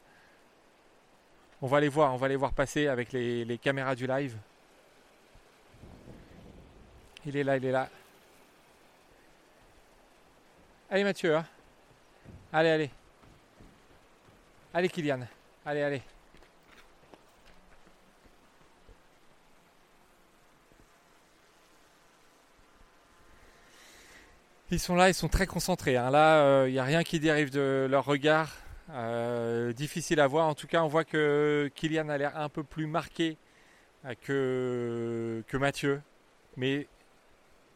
On 1.61 1.67
va 1.67 1.79
les 1.79 1.91
voir, 1.91 2.15
on 2.15 2.17
va 2.17 2.29
les 2.29 2.37
voir 2.37 2.55
passer 2.55 2.87
avec 2.87 3.13
les 3.13 3.59
caméras 3.63 3.95
du 3.95 4.07
live. 4.07 4.39
Il 7.27 7.37
est 7.37 7.45
là, 7.45 7.57
il 7.57 7.65
est 7.65 7.73
là. 7.73 7.89
Allez 10.91 11.05
Mathieu, 11.05 11.37
hein. 11.37 11.45
allez, 12.53 12.69
allez. 12.71 12.91
Allez 14.75 14.89
Kylian, 14.89 15.21
allez, 15.65 15.83
allez. 15.83 16.03
Ils 24.73 24.79
sont 24.79 24.95
là, 24.95 25.09
ils 25.09 25.15
sont 25.15 25.29
très 25.29 25.47
concentrés. 25.47 25.97
hein. 25.97 26.11
Là, 26.11 26.67
il 26.67 26.73
n'y 26.73 26.79
a 26.79 26.85
rien 26.85 27.03
qui 27.03 27.19
dérive 27.19 27.51
de 27.51 27.87
leur 27.91 28.05
regard. 28.05 28.57
Euh, 28.93 29.73
difficile 29.73 30.21
à 30.21 30.27
voir. 30.27 30.47
En 30.47 30.55
tout 30.55 30.67
cas, 30.67 30.83
on 30.83 30.89
voit 30.89 31.05
que 31.05 31.71
Kylian 31.75 32.09
a 32.09 32.19
l'air 32.19 32.37
un 32.37 32.49
peu 32.49 32.63
plus 32.65 32.87
marqué 32.87 33.37
euh, 34.05 34.15
que, 34.23 35.45
que 35.49 35.57
Mathieu. 35.57 36.03
Mais 36.57 36.87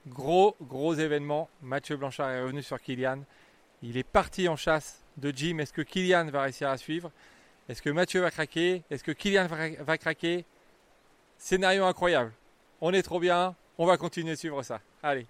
Gros, 0.06 0.54
gros 0.60 0.94
événement. 0.94 1.48
Mathieu 1.62 1.96
Blanchard 1.96 2.30
est 2.30 2.42
revenu 2.42 2.62
sur 2.62 2.80
Kylian. 2.80 3.20
Il 3.82 3.96
est 3.96 4.02
parti 4.02 4.48
en 4.48 4.56
chasse 4.56 5.02
de 5.16 5.32
Jim. 5.34 5.58
Est-ce 5.58 5.72
que 5.72 5.82
Kylian 5.82 6.26
va 6.26 6.42
réussir 6.42 6.68
à 6.68 6.76
suivre? 6.76 7.10
Est-ce 7.68 7.80
que 7.80 7.90
Mathieu 7.90 8.20
va 8.20 8.30
craquer? 8.30 8.82
Est-ce 8.90 9.02
que 9.02 9.12
Kylian 9.12 9.46
va 9.46 9.98
craquer? 9.98 10.44
Scénario 11.38 11.84
incroyable. 11.84 12.32
On 12.80 12.92
est 12.92 13.02
trop 13.02 13.18
bien. 13.18 13.54
On 13.78 13.86
va 13.86 13.96
continuer 13.96 14.32
de 14.32 14.36
suivre 14.36 14.62
ça. 14.62 14.80
Allez. 15.02 15.26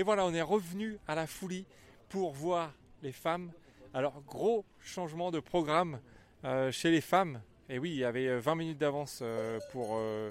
Et 0.00 0.02
voilà, 0.02 0.24
on 0.24 0.32
est 0.32 0.40
revenu 0.40 0.96
à 1.06 1.14
la 1.14 1.26
folie 1.26 1.66
pour 2.08 2.32
voir 2.32 2.72
les 3.02 3.12
femmes. 3.12 3.52
Alors, 3.92 4.22
gros 4.26 4.64
changement 4.80 5.30
de 5.30 5.40
programme 5.40 6.00
euh, 6.46 6.72
chez 6.72 6.90
les 6.90 7.02
femmes. 7.02 7.42
Et 7.68 7.78
oui, 7.78 7.90
il 7.90 7.98
y 7.98 8.04
avait 8.06 8.38
20 8.38 8.54
minutes 8.54 8.78
d'avance 8.78 9.18
euh, 9.20 9.60
pour, 9.72 9.98
euh, 9.98 10.30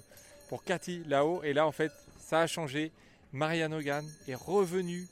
pour 0.49 0.63
Cathy 0.63 1.03
là-haut. 1.05 1.43
Et 1.43 1.53
là, 1.53 1.67
en 1.67 1.72
fait, 1.72 1.91
ça 2.17 2.39
a 2.39 2.47
changé. 2.47 2.91
Marianne 3.32 3.76
Hogan 3.76 4.03
est 4.28 4.34
revenue 4.34 5.07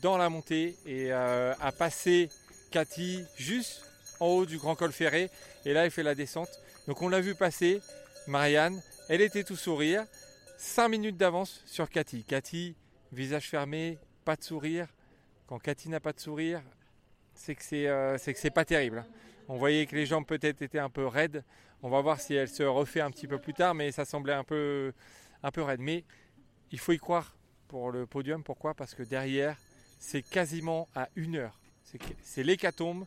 dans 0.00 0.16
la 0.16 0.30
montée 0.30 0.74
et 0.86 1.12
a 1.12 1.72
passé 1.78 2.30
Cathy 2.70 3.22
juste 3.36 3.82
en 4.18 4.28
haut 4.28 4.46
du 4.46 4.56
grand 4.56 4.76
col 4.76 4.92
ferré. 4.92 5.28
Et 5.66 5.74
là, 5.74 5.84
elle 5.84 5.90
fait 5.90 6.02
la 6.02 6.14
descente. 6.14 6.48
Donc, 6.86 7.02
on 7.02 7.08
l'a 7.10 7.20
vu 7.20 7.34
passer. 7.34 7.82
Marianne, 8.28 8.80
elle 9.10 9.20
était 9.20 9.44
tout 9.44 9.56
sourire. 9.56 10.06
5 10.56 10.88
minutes 10.88 11.18
d'avance 11.18 11.62
sur 11.66 11.90
Cathy. 11.90 12.24
Cathy, 12.24 12.74
visage 13.12 13.48
fermé, 13.48 13.98
pas 14.24 14.36
de 14.36 14.42
sourire. 14.42 14.88
Quand 15.46 15.58
Cathy 15.58 15.88
n'a 15.88 16.00
pas 16.00 16.12
de 16.12 16.20
sourire, 16.20 16.62
c'est 17.34 17.54
que 17.54 17.62
c'est 17.62 17.86
euh, 17.88 18.50
pas 18.54 18.64
terrible. 18.64 19.04
On 19.48 19.56
voyait 19.56 19.86
que 19.86 19.96
les 19.96 20.04
jambes 20.04 20.26
peut-être 20.26 20.60
étaient 20.60 20.78
un 20.78 20.90
peu 20.90 21.06
raides. 21.06 21.42
On 21.82 21.88
va 21.88 22.00
voir 22.00 22.20
si 22.20 22.34
elle 22.34 22.48
se 22.48 22.62
refait 22.62 23.00
un 23.00 23.10
petit 23.10 23.26
peu 23.26 23.38
plus 23.38 23.54
tard, 23.54 23.74
mais 23.74 23.92
ça 23.92 24.04
semblait 24.04 24.34
un 24.34 24.44
peu, 24.44 24.92
un 25.42 25.50
peu 25.50 25.62
raide. 25.62 25.80
Mais 25.80 26.04
il 26.70 26.78
faut 26.78 26.92
y 26.92 26.98
croire 26.98 27.34
pour 27.68 27.90
le 27.90 28.06
podium. 28.06 28.42
Pourquoi? 28.42 28.74
Parce 28.74 28.94
que 28.94 29.02
derrière, 29.02 29.56
c'est 29.98 30.22
quasiment 30.22 30.88
à 30.94 31.08
une 31.16 31.36
heure. 31.36 31.58
C'est 32.22 32.42
l'hécatombe. 32.42 33.06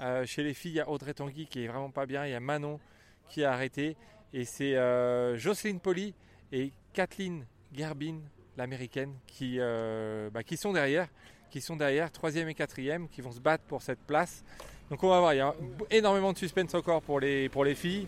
Euh, 0.00 0.24
chez 0.24 0.42
les 0.42 0.54
filles, 0.54 0.72
il 0.72 0.76
y 0.76 0.80
a 0.80 0.88
Audrey 0.88 1.12
Tanguy 1.12 1.46
qui 1.46 1.64
est 1.64 1.68
vraiment 1.68 1.90
pas 1.90 2.06
bien. 2.06 2.24
Il 2.24 2.30
y 2.30 2.34
a 2.34 2.40
Manon 2.40 2.80
qui 3.28 3.44
a 3.44 3.52
arrêté. 3.52 3.96
Et 4.32 4.44
c'est 4.44 4.76
euh, 4.76 5.36
Jocelyne 5.36 5.80
Poli 5.80 6.14
et 6.52 6.72
Kathleen 6.94 7.46
Gerbin, 7.74 8.20
l'américaine, 8.56 9.14
qui, 9.26 9.56
euh, 9.58 10.30
bah, 10.30 10.42
qui 10.42 10.56
sont 10.56 10.72
derrière, 10.72 11.08
qui 11.50 11.60
sont 11.60 11.76
derrière, 11.76 12.10
troisième 12.10 12.48
et 12.48 12.54
quatrième, 12.54 13.08
qui 13.08 13.20
vont 13.20 13.32
se 13.32 13.40
battre 13.40 13.64
pour 13.64 13.82
cette 13.82 14.00
place. 14.00 14.44
Donc 14.90 15.02
on 15.02 15.08
va 15.08 15.20
voir, 15.20 15.34
il 15.34 15.38
y 15.38 15.40
a 15.40 15.54
énormément 15.90 16.32
de 16.32 16.38
suspense 16.38 16.74
encore 16.74 17.02
pour 17.02 17.20
les, 17.20 17.48
pour 17.48 17.64
les 17.64 17.74
filles. 17.74 18.06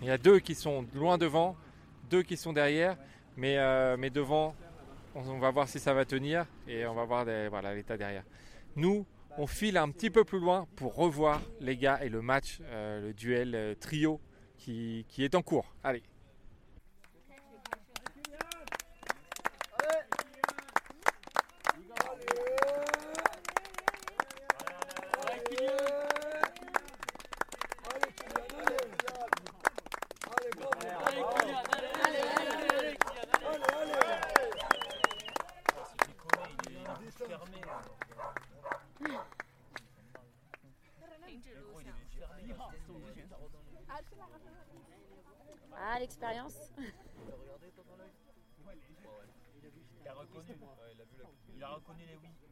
Il 0.00 0.08
y 0.08 0.10
a 0.10 0.18
deux 0.18 0.40
qui 0.40 0.54
sont 0.54 0.84
loin 0.94 1.18
devant, 1.18 1.56
deux 2.10 2.22
qui 2.22 2.36
sont 2.36 2.52
derrière, 2.52 2.96
mais, 3.36 3.58
euh, 3.58 3.96
mais 3.98 4.10
devant, 4.10 4.54
on, 5.14 5.38
va 5.38 5.50
voir 5.50 5.68
si 5.68 5.78
ça 5.78 5.94
va 5.94 6.04
tenir 6.04 6.46
et 6.66 6.86
on 6.86 6.94
va 6.94 7.04
voir 7.04 7.24
voilà, 7.50 7.74
l'état 7.74 7.96
derrière. 7.96 8.24
Nous, 8.74 9.06
on 9.38 9.46
file 9.46 9.76
un 9.76 9.90
petit 9.90 10.10
peu 10.10 10.24
plus 10.24 10.40
loin 10.40 10.66
pour 10.76 10.94
revoir 10.94 11.40
les 11.60 11.76
gars 11.76 12.00
et 12.02 12.08
le 12.08 12.20
match, 12.20 12.58
le 12.70 13.12
duel 13.12 13.76
trio 13.80 14.20
qui, 14.58 15.06
qui 15.08 15.24
est 15.24 15.34
en 15.34 15.42
cours. 15.42 15.72
Allez. 15.84 16.02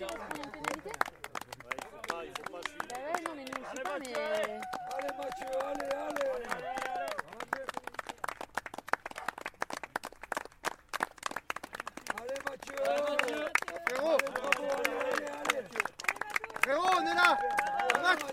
Bah 0.00 0.06
ouais, 0.06 0.16
non, 3.22 3.32
mais 3.36 3.44
nous, 3.44 3.60
je 3.60 3.76
sais 3.76 3.82
pas, 3.82 3.98
mais. 3.98 4.14
Allez 4.96 5.12
Mathieu, 5.18 5.46
allez, 5.68 5.90
allez 6.06 6.28
Allez 12.18 12.40
Mathieu 12.48 12.78
Frérot 13.88 14.18
Frérot, 16.62 16.90
on 16.96 17.02
est 17.02 17.14
là 17.14 17.28
Max 18.02 18.24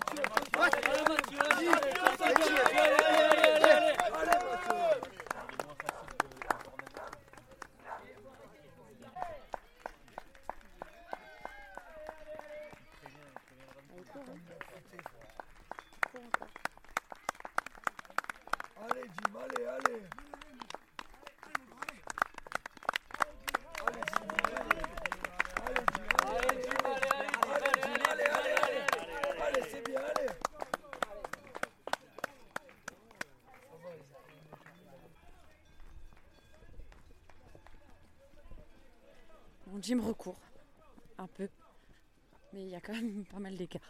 Allez 18.80 19.02
Jim, 19.04 19.34
allez, 19.44 19.64
allez 19.66 20.02
Allez, 29.40 29.64
c'est 29.70 29.84
bien, 29.84 30.00
allez 30.00 30.28
Mon 39.88 39.94
Jim 39.96 40.06
recourt 40.06 40.38
un 41.16 41.26
peu, 41.28 41.48
mais 42.52 42.62
il 42.62 42.68
y 42.68 42.74
a 42.74 42.80
quand 42.80 42.92
même 42.92 43.24
pas 43.24 43.38
mal 43.38 43.56
d'écart. 43.56 43.80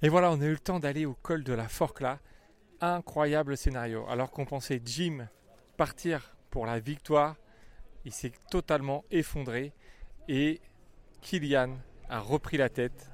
Et 0.00 0.08
voilà, 0.08 0.30
on 0.30 0.40
a 0.40 0.46
eu 0.46 0.52
le 0.52 0.58
temps 0.58 0.80
d'aller 0.80 1.04
au 1.04 1.12
col 1.12 1.44
de 1.44 1.52
la 1.52 1.68
Forcla. 1.68 2.18
Incroyable 2.80 3.58
scénario. 3.58 4.06
Alors 4.08 4.30
qu'on 4.30 4.46
pensait 4.46 4.80
Jim 4.82 5.28
partir 5.76 6.34
pour 6.50 6.64
la 6.64 6.80
victoire, 6.80 7.36
il 8.06 8.12
s'est 8.12 8.32
totalement 8.50 9.04
effondré 9.10 9.74
et 10.28 10.62
Kylian 11.20 11.76
a 12.08 12.20
repris 12.20 12.56
la 12.56 12.70
tête. 12.70 13.10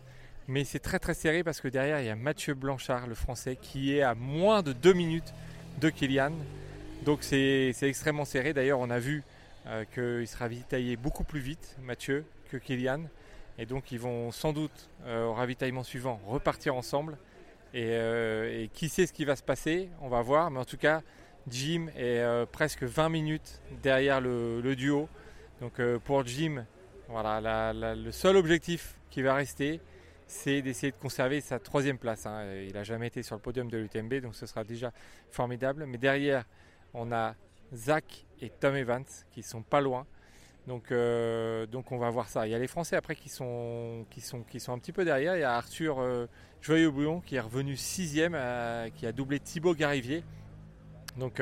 Mais 0.46 0.62
c'est 0.62 0.78
très 0.78 1.00
très 1.00 1.14
serré 1.14 1.42
parce 1.42 1.60
que 1.60 1.66
derrière 1.66 2.00
il 2.00 2.06
y 2.06 2.10
a 2.10 2.16
Mathieu 2.16 2.54
Blanchard, 2.54 3.08
le 3.08 3.16
français, 3.16 3.56
qui 3.56 3.92
est 3.96 4.02
à 4.02 4.14
moins 4.14 4.62
de 4.62 4.72
deux 4.72 4.92
minutes 4.92 5.34
de 5.80 5.90
Kylian. 5.90 6.32
Donc 7.04 7.22
c'est 7.22 7.74
extrêmement 7.82 8.24
serré. 8.24 8.52
D'ailleurs, 8.52 8.80
on 8.80 8.90
a 8.90 8.98
vu 8.98 9.22
euh, 9.66 9.84
qu'il 9.84 10.26
sera 10.28 10.44
ravitaillé 10.44 10.96
beaucoup 10.96 11.24
plus 11.24 11.40
vite, 11.40 11.76
Mathieu, 11.82 12.24
que 12.50 12.56
Kylian. 12.56 13.02
Et 13.58 13.66
donc 13.66 13.90
ils 13.90 13.98
vont 13.98 14.30
sans 14.32 14.52
doute 14.52 14.90
euh, 15.06 15.24
au 15.26 15.32
ravitaillement 15.32 15.82
suivant 15.82 16.20
repartir 16.26 16.74
ensemble. 16.74 17.18
Et, 17.74 17.86
euh, 17.88 18.62
et 18.62 18.68
qui 18.68 18.88
sait 18.88 19.06
ce 19.06 19.12
qui 19.12 19.24
va 19.24 19.36
se 19.36 19.42
passer, 19.42 19.88
on 20.00 20.08
va 20.08 20.22
voir. 20.22 20.50
Mais 20.50 20.58
en 20.58 20.64
tout 20.64 20.76
cas, 20.76 21.02
Jim 21.48 21.88
est 21.96 22.24
presque 22.50 22.82
20 22.82 23.08
minutes 23.08 23.60
derrière 23.82 24.20
le, 24.20 24.74
duo. 24.74 25.08
Donc 25.60 25.80
pour 26.04 26.26
Jim, 26.26 26.64
voilà, 27.08 27.72
le 27.72 28.10
seul 28.10 28.36
objectif 28.36 28.96
qui 29.10 29.22
va 29.22 29.34
rester, 29.34 29.80
c'est 30.26 30.60
d'essayer 30.60 30.90
de 30.90 30.96
conserver 30.96 31.40
sa 31.40 31.58
troisième 31.58 31.98
place. 31.98 32.26
hein. 32.26 32.44
Il 32.66 32.74
n'a 32.74 32.82
jamais 32.82 33.06
été 33.06 33.22
sur 33.22 33.36
le 33.36 33.40
podium 33.40 33.70
de 33.70 33.78
l'UTMB, 33.78 34.14
donc 34.14 34.34
ce 34.34 34.46
sera 34.46 34.64
déjà 34.64 34.92
formidable. 35.30 35.86
Mais 35.86 35.98
derrière, 35.98 36.44
on 36.96 37.12
a 37.12 37.34
Zach 37.72 38.26
et 38.40 38.50
Tom 38.50 38.74
Evans 38.74 39.04
qui 39.30 39.42
sont 39.42 39.62
pas 39.62 39.80
loin. 39.80 40.06
Donc, 40.66 40.90
euh, 40.90 41.66
donc 41.66 41.92
on 41.92 41.98
va 41.98 42.10
voir 42.10 42.28
ça. 42.28 42.46
Il 42.46 42.50
y 42.50 42.54
a 42.54 42.58
les 42.58 42.66
Français 42.66 42.96
après 42.96 43.14
qui 43.14 43.28
sont, 43.28 44.04
qui 44.10 44.20
sont, 44.20 44.42
qui 44.42 44.58
sont 44.58 44.72
un 44.72 44.78
petit 44.78 44.92
peu 44.92 45.04
derrière. 45.04 45.36
Il 45.36 45.40
y 45.40 45.44
a 45.44 45.54
Arthur 45.54 46.00
euh, 46.00 46.26
Joyeux-Bouillon 46.60 47.20
qui 47.20 47.36
est 47.36 47.40
revenu 47.40 47.76
sixième, 47.76 48.34
euh, 48.34 48.88
qui 48.90 49.06
a 49.06 49.12
doublé 49.12 49.38
Thibaut 49.38 49.74
Garivier. 49.74 50.24
Donc, 51.16 51.40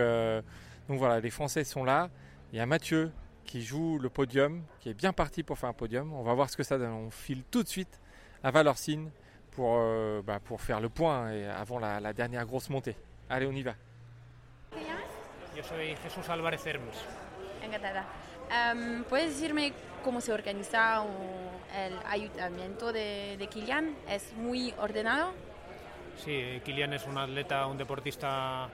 donc 0.89 0.99
voilà, 0.99 1.19
les 1.19 1.31
Français 1.31 1.65
sont 1.65 1.83
là. 1.83 2.09
Il 2.53 2.59
y 2.59 2.61
a 2.61 2.67
Mathieu 2.67 3.11
qui 3.45 3.61
joue 3.61 3.99
le 3.99 4.09
podium, 4.09 4.63
qui 4.79 4.89
est 4.89 4.95
bien 4.95 5.13
parti 5.13 5.43
pour 5.43 5.59
faire 5.59 5.69
un 5.69 5.75
podium. 5.75 6.13
On 6.13 6.23
va 6.23 6.33
voir 6.35 6.49
ce 6.49 6.57
que 6.57 6.63
ça 6.63 6.79
donne. 6.79 6.93
On 6.93 7.11
file 7.11 7.43
tout 7.51 7.65
de 7.65 7.69
suite 7.69 8.01
à 8.45 8.53
Valorcine 8.53 9.11
pour, 9.51 9.77
bah, 10.23 10.39
pour 10.45 10.61
faire 10.61 10.81
le 10.81 10.89
point 10.89 11.33
et 11.33 11.47
avant 11.47 11.81
la, 11.81 11.99
la 11.99 12.13
dernière 12.13 12.47
grosse 12.47 12.71
montée. 12.71 12.97
Allez, 13.29 13.47
on 13.47 13.53
y 13.53 13.63
va. 13.63 13.75
Yo 15.57 15.63
soy 15.63 15.97
Jesús 15.97 16.29
Álvarez 16.29 16.67
Hermes. 16.67 16.97
Encantada. 17.63 18.05
Em, 18.51 19.05
¿Puedes 19.05 19.35
decirme 19.35 19.73
cómo 20.03 20.21
se 20.21 20.33
organiza 20.33 21.05
el 21.77 21.95
ayuntamiento 22.07 22.93
de, 22.93 23.37
de 23.39 23.47
Kilian? 23.47 23.97
¿Es 24.09 24.33
muy 24.35 24.75
ordenado? 24.79 25.33
Sí, 26.17 26.61
Kilian 26.65 26.93
es 26.93 27.07
un 27.07 27.19
atleta, 27.19 27.67
un 27.67 27.79
deportista 27.79 28.69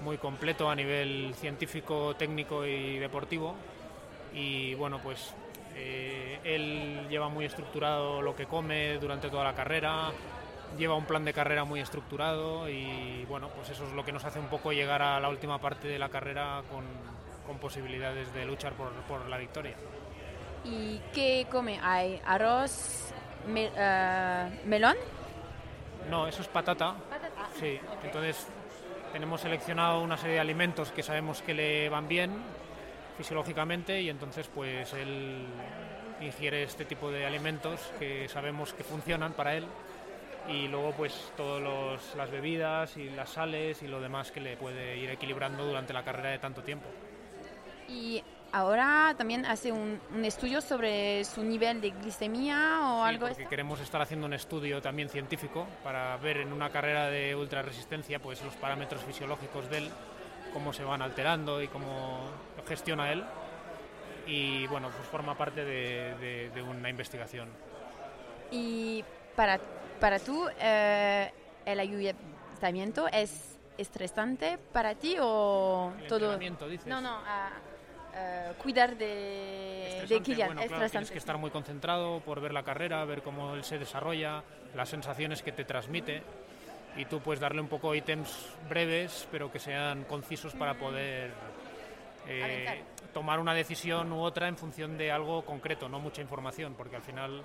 muy 0.00 0.18
completo 0.18 0.70
a 0.70 0.74
nivel 0.74 1.34
científico, 1.34 2.14
técnico 2.16 2.64
y 2.64 2.98
deportivo. 2.98 3.54
Y 4.32 4.74
bueno, 4.74 5.00
pues 5.02 5.34
eh, 5.76 6.38
él 6.44 7.08
lleva 7.08 7.28
muy 7.28 7.44
estructurado 7.44 8.22
lo 8.22 8.36
que 8.36 8.46
come 8.46 8.98
durante 8.98 9.28
toda 9.28 9.44
la 9.44 9.54
carrera, 9.54 10.12
lleva 10.76 10.94
un 10.94 11.04
plan 11.04 11.24
de 11.24 11.32
carrera 11.32 11.64
muy 11.64 11.80
estructurado 11.80 12.68
y 12.68 13.24
bueno, 13.28 13.48
pues 13.48 13.70
eso 13.70 13.86
es 13.86 13.92
lo 13.92 14.04
que 14.04 14.12
nos 14.12 14.24
hace 14.24 14.38
un 14.38 14.46
poco 14.48 14.72
llegar 14.72 15.02
a 15.02 15.20
la 15.20 15.28
última 15.28 15.58
parte 15.60 15.88
de 15.88 15.98
la 15.98 16.08
carrera 16.08 16.62
con, 16.70 16.84
con 17.46 17.58
posibilidades 17.58 18.32
de 18.34 18.44
luchar 18.44 18.72
por, 18.74 18.90
por 19.08 19.28
la 19.28 19.38
victoria. 19.38 19.74
¿Y 20.64 20.98
qué 21.12 21.46
come? 21.50 21.78
¿Hay 21.82 22.20
arroz, 22.24 23.12
me- 23.48 23.70
eh, 23.76 24.60
melón? 24.64 24.96
No, 26.10 26.26
eso 26.26 26.42
es 26.42 26.48
patata. 26.48 26.94
Sí, 27.60 27.78
entonces 28.02 28.46
tenemos 29.12 29.40
seleccionado 29.40 30.00
una 30.02 30.16
serie 30.16 30.34
de 30.34 30.40
alimentos 30.40 30.90
que 30.90 31.02
sabemos 31.02 31.40
que 31.42 31.54
le 31.54 31.88
van 31.88 32.08
bien 32.08 32.32
fisiológicamente 33.16 34.00
y 34.00 34.10
entonces 34.10 34.48
pues 34.52 34.92
él 34.94 35.46
ingiere 36.20 36.62
este 36.64 36.84
tipo 36.84 37.10
de 37.10 37.24
alimentos 37.26 37.80
que 37.98 38.28
sabemos 38.28 38.72
que 38.72 38.82
funcionan 38.82 39.32
para 39.34 39.54
él 39.54 39.66
y 40.48 40.68
luego 40.68 40.92
pues 40.92 41.32
todas 41.36 42.14
las 42.16 42.30
bebidas 42.30 42.96
y 42.96 43.08
las 43.10 43.30
sales 43.30 43.82
y 43.82 43.88
lo 43.88 44.00
demás 44.00 44.30
que 44.30 44.40
le 44.40 44.56
puede 44.56 44.96
ir 44.98 45.10
equilibrando 45.10 45.64
durante 45.64 45.92
la 45.92 46.02
carrera 46.04 46.30
de 46.30 46.38
tanto 46.38 46.62
tiempo. 46.62 46.86
Y 47.88 48.22
ahora 48.52 49.14
también 49.16 49.44
hace 49.46 49.72
un, 49.72 50.00
un 50.14 50.24
estudio 50.24 50.60
sobre 50.60 51.24
su 51.24 51.42
nivel 51.42 51.80
de 51.80 51.90
glicemia 51.90 52.80
o 52.82 53.02
Sí, 53.04 53.08
algo 53.08 53.26
así. 53.26 53.46
queremos 53.46 53.80
estar 53.80 54.00
haciendo 54.02 54.26
un 54.26 54.32
estudio 54.34 54.80
también 54.82 55.08
científico 55.08 55.66
para 55.82 56.16
ver 56.18 56.38
en 56.38 56.52
una 56.52 56.70
carrera 56.70 57.08
de 57.08 57.34
ultra 57.34 57.62
resistencia 57.62 58.18
pues 58.20 58.42
los 58.42 58.54
parámetros 58.54 59.02
fisiológicos 59.02 59.68
de 59.70 59.78
él, 59.78 59.90
cómo 60.52 60.72
se 60.72 60.84
van 60.84 61.02
alterando 61.02 61.62
y 61.62 61.68
cómo 61.68 62.20
lo 62.56 62.64
gestiona 62.64 63.10
él. 63.12 63.24
Y 64.26 64.66
bueno, 64.68 64.88
pues 64.96 65.06
forma 65.08 65.36
parte 65.36 65.64
de, 65.64 66.14
de- 66.16 66.50
de 66.50 66.62
una 66.62 66.88
investigación. 66.88 67.48
Y 68.50 69.04
para, 69.36 69.58
para 70.04 70.18
tú, 70.18 70.46
eh, 70.60 71.32
¿el 71.64 71.80
ayuntamiento 71.80 73.08
es 73.08 73.58
estresante 73.78 74.58
para 74.70 74.96
ti 74.96 75.16
o 75.18 75.94
El 75.98 76.06
todo? 76.08 76.36
dices. 76.36 76.86
No, 76.86 77.00
no, 77.00 77.22
a 77.26 77.48
cuidar 78.58 78.98
de, 78.98 80.04
de 80.06 80.20
Kilian. 80.20 80.48
bueno, 80.48 80.68
claro, 80.68 80.90
tienes 80.90 81.10
que 81.10 81.16
estar 81.16 81.38
muy 81.38 81.50
concentrado 81.50 82.20
por 82.20 82.42
ver 82.42 82.52
la 82.52 82.62
carrera, 82.62 83.02
ver 83.06 83.22
cómo 83.22 83.54
él 83.54 83.64
se 83.64 83.78
desarrolla, 83.78 84.44
las 84.74 84.90
sensaciones 84.90 85.42
que 85.42 85.52
te 85.52 85.64
transmite 85.64 86.22
y 86.98 87.06
tú 87.06 87.20
puedes 87.20 87.40
darle 87.40 87.62
un 87.62 87.68
poco 87.68 87.94
ítems 87.94 88.50
breves 88.68 89.26
pero 89.32 89.50
que 89.50 89.58
sean 89.58 90.04
concisos 90.04 90.52
para 90.52 90.74
poder 90.74 91.32
eh, 92.28 92.84
tomar 93.14 93.40
una 93.40 93.54
decisión 93.54 94.12
u 94.12 94.20
otra 94.20 94.48
en 94.48 94.58
función 94.58 94.98
de 94.98 95.10
algo 95.10 95.46
concreto, 95.46 95.88
no 95.88 95.98
mucha 95.98 96.20
información, 96.20 96.74
porque 96.74 96.96
al 96.96 97.02
final 97.02 97.42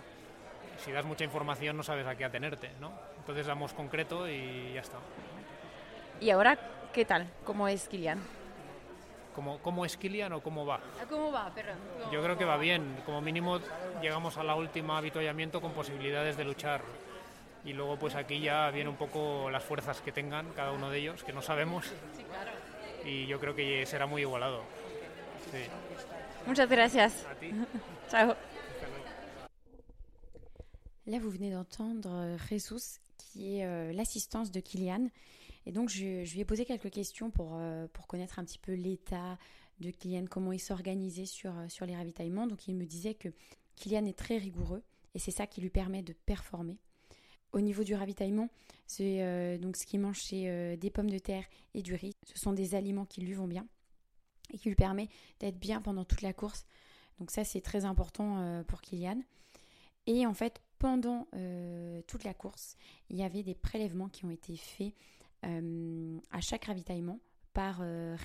si 0.84 0.92
das 0.92 1.06
mucha 1.06 1.24
información 1.24 1.78
no 1.78 1.84
sabes 1.84 2.08
a 2.08 2.16
qué 2.16 2.26
atenerte, 2.26 2.72
¿no? 2.80 2.92
Entonces 3.20 3.46
damos 3.46 3.74
concreto 3.74 4.28
y 4.28 4.74
ya 4.74 4.82
está. 4.82 4.98
¿Y 6.20 6.30
ahora 6.30 6.58
qué 6.94 7.06
tal? 7.06 7.28
¿Cómo 7.46 7.68
es 7.68 7.88
Kilian? 7.88 8.20
¿Cómo, 9.36 9.60
cómo 9.60 9.86
es 9.86 9.96
Kilian 9.96 10.34
o 10.34 10.42
cómo 10.42 10.66
va? 10.66 10.80
¿Cómo 11.10 11.32
va? 11.32 11.50
Perdón. 11.54 11.78
Yo 12.12 12.22
creo 12.22 12.38
que 12.38 12.46
va 12.46 12.58
bien. 12.58 12.98
Como 13.06 13.22
mínimo 13.22 13.60
llegamos 14.02 14.38
a 14.38 14.44
la 14.44 14.56
última 14.56 14.98
avituallamiento 14.98 15.62
con 15.62 15.72
posibilidades 15.72 16.36
de 16.36 16.44
luchar. 16.44 16.82
Y 17.64 17.74
luego 17.74 17.98
pues 17.98 18.16
aquí 18.16 18.40
ya 18.40 18.70
viene 18.72 18.90
un 18.90 18.96
poco 18.96 19.50
las 19.50 19.64
fuerzas 19.64 20.02
que 20.02 20.12
tengan 20.12 20.52
cada 20.54 20.72
uno 20.72 20.90
de 20.90 21.00
ellos, 21.00 21.24
que 21.24 21.34
no 21.34 21.42
sabemos. 21.42 21.86
Y 23.06 23.28
yo 23.28 23.40
creo 23.40 23.56
que 23.56 23.86
será 23.86 24.06
muy 24.06 24.22
igualado. 24.22 24.64
Sí. 25.52 25.66
Muchas 26.46 26.70
gracias. 26.70 27.26
A 27.30 27.36
ti. 27.36 27.52
Ciao. 28.10 28.36
Là, 31.10 31.18
vous 31.18 31.32
venez 31.32 31.50
d'entendre 31.50 32.12
euh, 32.14 32.38
Jesus, 32.38 33.00
qui 33.18 33.56
est 33.56 33.66
euh, 33.66 33.92
l'assistance 33.94 34.52
de 34.52 34.60
Kylian. 34.60 35.10
Et 35.66 35.72
donc, 35.72 35.90
je, 35.90 36.32
lui 36.32 36.40
ai 36.40 36.46
posé 36.46 36.66
quelques 36.66 36.92
questions 36.92 37.32
pour, 37.32 37.56
euh, 37.56 37.88
pour 37.94 38.06
connaître 38.06 38.38
un 38.38 38.46
petit 38.46 38.60
peu 38.60 38.74
l'état 38.74 39.40
de 39.80 39.90
Kylian, 39.90 40.28
comment 40.30 40.52
il 40.52 40.60
s'organisait 40.60 41.26
sur, 41.26 41.52
sur 41.68 41.88
les 41.88 41.96
ravitaillements. 41.96 42.46
Donc, 42.46 42.68
il 42.68 42.76
me 42.76 42.86
disait 42.86 43.16
que 43.16 43.30
Kylian 43.76 44.06
est 44.06 44.18
très 44.18 44.38
rigoureux 44.38 44.84
et 45.16 45.20
c'est 45.20 45.32
ça 45.32 45.48
qui 45.48 45.62
lui 45.62 45.72
permet 45.72 46.04
de 46.04 46.14
performer. 46.14 46.78
Au 47.54 47.60
niveau 47.60 47.84
du 47.84 47.96
ravitaillement, 47.96 48.50
c'est 48.86 49.58
donc 49.58 49.78
ce 49.78 49.88
qu'il 49.88 50.02
mange, 50.02 50.20
c'est 50.22 50.78
des 50.78 50.92
pommes 50.92 51.10
de 51.10 51.18
terre 51.18 51.46
et 51.74 51.82
du 51.82 51.96
riz. 51.96 52.14
Ce 52.24 52.38
sont 52.38 52.54
des 52.54 52.76
aliments 52.76 53.06
qui 53.06 53.22
lui 53.22 53.34
vont 53.34 53.48
bien 53.48 53.66
et 54.54 54.60
qui 54.60 54.70
lui 54.70 54.76
permet 54.76 55.08
d'être 55.40 55.58
bien 55.58 55.82
pendant 55.82 56.06
toute 56.06 56.22
la 56.22 56.34
course. 56.34 56.68
Donc 57.18 57.32
ça, 57.32 57.44
c'est 57.44 57.62
très 57.62 57.86
important 57.86 58.64
pour 58.68 58.82
Kylian. 58.82 59.20
Et 60.06 60.28
en 60.28 60.36
fait, 60.36 60.62
pendant 60.80 61.28
euh, 61.36 62.02
toute 62.08 62.24
la 62.24 62.34
course, 62.34 62.76
il 63.10 63.18
y 63.18 63.24
avait 63.24 63.44
des 63.44 63.56
prélèvements 63.56 64.10
qui 64.10 64.26
ont 64.26 64.32
été 64.32 64.56
faits 64.56 64.94
euh, 65.46 66.18
à 66.32 66.42
chaque 66.42 66.66
ravitaillement 66.66 67.20
par 67.54 67.80
euh. 67.82 68.16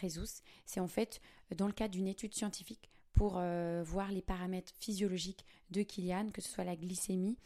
C'est 0.64 0.80
en 0.80 0.88
fait 0.88 1.20
dans 1.56 1.66
le 1.66 1.72
cadre 1.72 1.92
d'une 1.92 2.08
étude 2.08 2.34
scientifique 2.34 2.90
pour 3.12 3.38
euh, 3.38 3.82
voir 3.84 4.10
les 4.10 4.22
paramètres 4.22 4.72
physiologiques 4.80 5.44
de 5.70 5.82
Kylian, 5.82 6.30
que 6.30 6.40
ce 6.40 6.48
soit 6.48 6.64
la 6.64 6.76
glycémie 6.76 7.36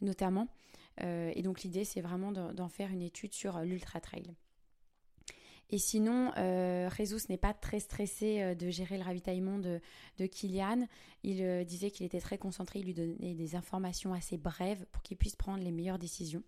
notamment. 0.00 0.48
Et 1.00 1.42
donc 1.42 1.62
l'idée, 1.62 1.84
c'est 1.84 2.00
vraiment 2.00 2.32
d'en 2.32 2.68
faire 2.68 2.90
une 2.90 3.02
étude 3.02 3.32
sur 3.32 3.56
euh, 3.56 3.64
l'ultra 3.64 4.00
trail. 4.00 4.34
Et 5.72 5.78
sinon, 5.78 6.32
euh, 6.36 6.90
Jesus 6.90 7.20
n'est 7.30 7.38
pas 7.38 7.54
très 7.54 7.80
stressé 7.80 8.42
euh, 8.42 8.54
de 8.54 8.68
gérer 8.68 8.98
le 8.98 9.04
ravitaillement 9.04 9.58
de, 9.58 9.80
de 10.18 10.26
Kylian. 10.26 10.86
Il 11.22 11.42
euh, 11.42 11.64
disait 11.64 11.90
qu'il 11.90 12.04
était 12.04 12.20
très 12.20 12.36
concentré, 12.36 12.80
il 12.80 12.84
lui 12.84 12.94
donnait 12.94 13.34
des 13.34 13.56
informations 13.56 14.12
assez 14.12 14.36
brèves 14.36 14.84
pour 14.92 15.02
qu'il 15.02 15.16
puisse 15.16 15.34
prendre 15.34 15.64
les 15.64 15.72
meilleures 15.72 15.98
décisions. 15.98 16.42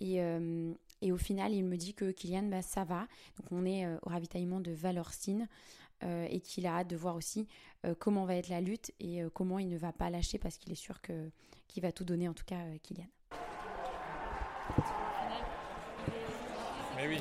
Et, 0.00 0.20
euh, 0.20 0.74
et 1.00 1.12
au 1.12 1.16
final, 1.16 1.54
il 1.54 1.64
me 1.64 1.76
dit 1.76 1.94
que 1.94 2.10
Kylian, 2.10 2.48
bah, 2.48 2.60
ça 2.60 2.82
va. 2.82 3.06
Donc 3.38 3.52
on 3.52 3.64
est 3.64 3.86
au 4.02 4.08
ravitaillement 4.08 4.60
de 4.60 4.72
Valorcine 4.72 5.48
et 6.02 6.40
qu'il 6.40 6.66
a 6.66 6.80
hâte 6.80 6.90
de 6.90 6.96
voir 6.96 7.16
aussi 7.16 7.46
comment 7.98 8.26
va 8.26 8.34
être 8.34 8.50
la 8.50 8.60
lutte 8.60 8.92
et 9.00 9.22
comment 9.32 9.58
il 9.58 9.68
ne 9.68 9.78
va 9.78 9.90
pas 9.90 10.10
lâcher 10.10 10.36
parce 10.38 10.58
qu'il 10.58 10.70
est 10.70 10.74
sûr 10.74 11.00
qu'il 11.00 11.82
va 11.82 11.92
tout 11.92 12.04
donner, 12.04 12.28
en 12.28 12.34
tout 12.34 12.44
cas 12.44 12.60
Kylian. 12.82 13.06
Mais 16.96 17.08
oui. 17.08 17.16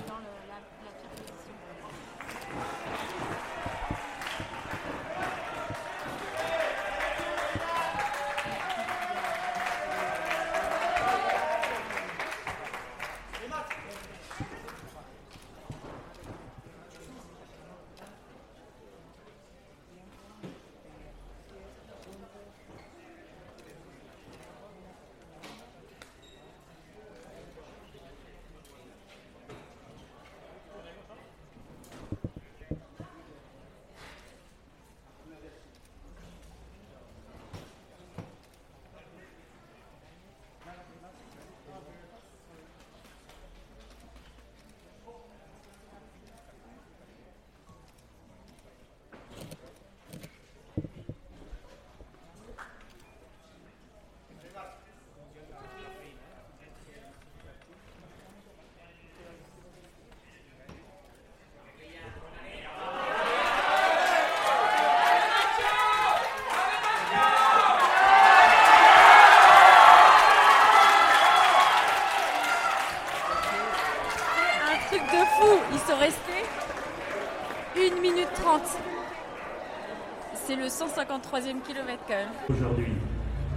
253e. 80.84 82.28
Aujourd'hui, 82.50 82.92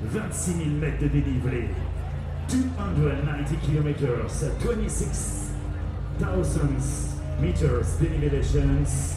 26 0.05 0.53
000 0.53 0.69
mètres 0.81 1.03
de 1.03 1.09
dénivelé, 1.09 1.69
290 2.49 3.57
km, 3.67 4.29
26 4.61 5.51
thousands 6.21 7.17
meters 7.41 7.99
denivelations, 8.01 9.17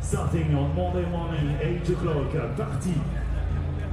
starting 0.00 0.54
on 0.54 0.68
Monday 0.76 1.04
morning, 1.10 1.56
8 1.60 1.90
o'clock, 1.90 2.32
parti, 2.56 2.94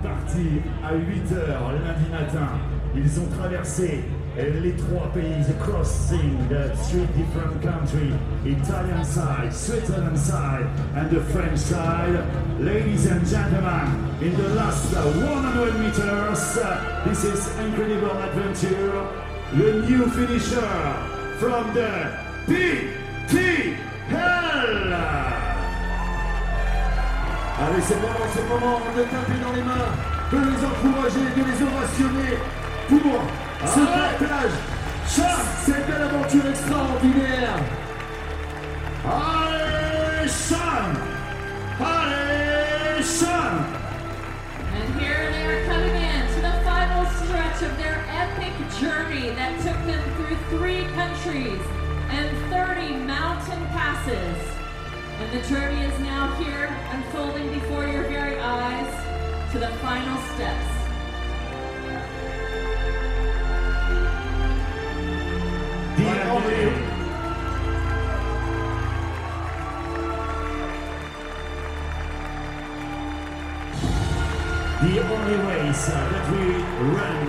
parti 0.03 0.61
à 0.83 0.93
8 0.93 1.05
h 1.07 1.73
lundi 1.83 2.09
matin. 2.11 2.49
Ils 2.95 3.19
ont 3.19 3.27
traversé 3.37 4.03
les 4.37 4.73
trois 4.73 5.11
pays, 5.13 5.45
crossing 5.59 6.47
the 6.47 6.69
three 6.75 7.07
different 7.17 7.61
countries, 7.61 8.13
Italian 8.45 9.03
side, 9.03 9.51
Switzerland 9.51 10.17
side, 10.17 10.67
and 10.95 11.09
the 11.09 11.21
French 11.33 11.57
side. 11.57 12.23
Ladies 12.59 13.07
and 13.07 13.25
gentlemen, 13.25 13.87
in 14.21 14.35
the 14.37 14.49
last 14.49 14.93
100 14.93 15.79
meters, 15.79 16.59
this 17.05 17.23
is 17.23 17.47
incredible 17.59 18.11
adventure. 18.11 19.07
The 19.53 19.81
new 19.89 20.05
finisher 20.11 20.93
from 21.39 21.73
the 21.73 22.11
PTL. 22.45 23.77
Allez, 27.59 27.81
c'est 27.81 27.95
moment, 27.95 28.27
c'est 28.33 28.43
le 28.43 28.49
moment 28.49 28.79
de 28.95 29.01
taper 29.01 29.39
dans 29.41 29.51
les 29.53 29.63
mains, 29.63 29.89
de 30.31 30.37
les 30.37 30.63
encourager, 30.63 31.25
de 31.35 31.43
les 31.43 31.59
ovationner 31.63 32.37
pour 32.87 33.46
ce 33.65 33.79
partage, 33.79 34.51
belle 35.87 36.01
aventure 36.03 36.49
extraordinaire. 36.49 37.59
Allez, 39.05 40.53
Allez, 41.79 43.23
And 44.73 44.99
here 44.99 45.31
they 45.31 45.45
are 45.45 45.65
coming 45.65 45.95
in 45.95 46.27
to 46.33 46.41
the 46.41 46.61
final 46.63 47.05
stretch 47.05 47.61
of 47.63 47.77
their 47.77 48.03
epic 48.09 48.53
journey 48.79 49.29
that 49.31 49.57
took 49.57 49.79
them 49.85 50.03
through 50.15 50.57
three 50.57 50.85
countries 50.93 51.61
and 52.11 52.29
30 52.51 52.95
mountain 53.05 53.65
passes. 53.67 54.37
And 55.19 55.31
the 55.31 55.47
journey 55.47 55.83
is 55.83 55.99
now 56.01 56.33
here, 56.35 56.67
unfolding 56.91 57.51
before 57.53 57.87
your 57.87 58.03
very 58.03 58.37
eyes 58.39 59.51
to 59.51 59.59
the 59.59 59.69
final 59.79 60.17
steps. 60.35 60.76
The 74.79 74.99
only 75.01 75.37
race 75.49 75.87
that 75.87 76.29
we 76.29 76.61
run 76.93 77.25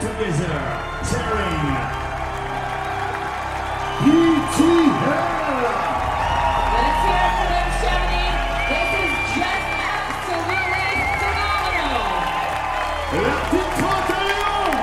together, 0.00 0.58
tearing 1.06 1.98
PTL! 4.02 5.28
Let's 6.74 6.98
hear 7.06 7.22
it 7.22 7.32
for 7.38 7.46
them, 7.54 7.68
Chamonix. 7.78 8.34
This 8.66 8.90
is 8.98 9.14
just 9.38 9.68
absolutely 9.94 10.90
phenomenal. 11.22 12.02
La 13.14 13.36
petite 13.46 13.72
trente 13.78 14.10
à 14.10 14.20
Léon 14.26 14.74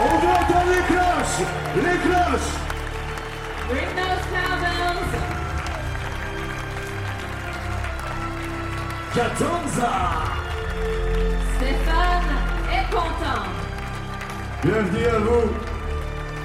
On 0.00 0.14
veut 0.18 0.34
entendre 0.34 0.70
les 0.74 0.84
cloches 0.90 1.46
Les 1.76 1.98
cloches 2.02 2.52
Ring 3.70 3.90
those 3.94 4.26
cowbells. 4.34 5.14
Catanza 9.14 10.13
Bienvenue 14.64 15.06
à 15.06 15.18
vous, 15.18 15.50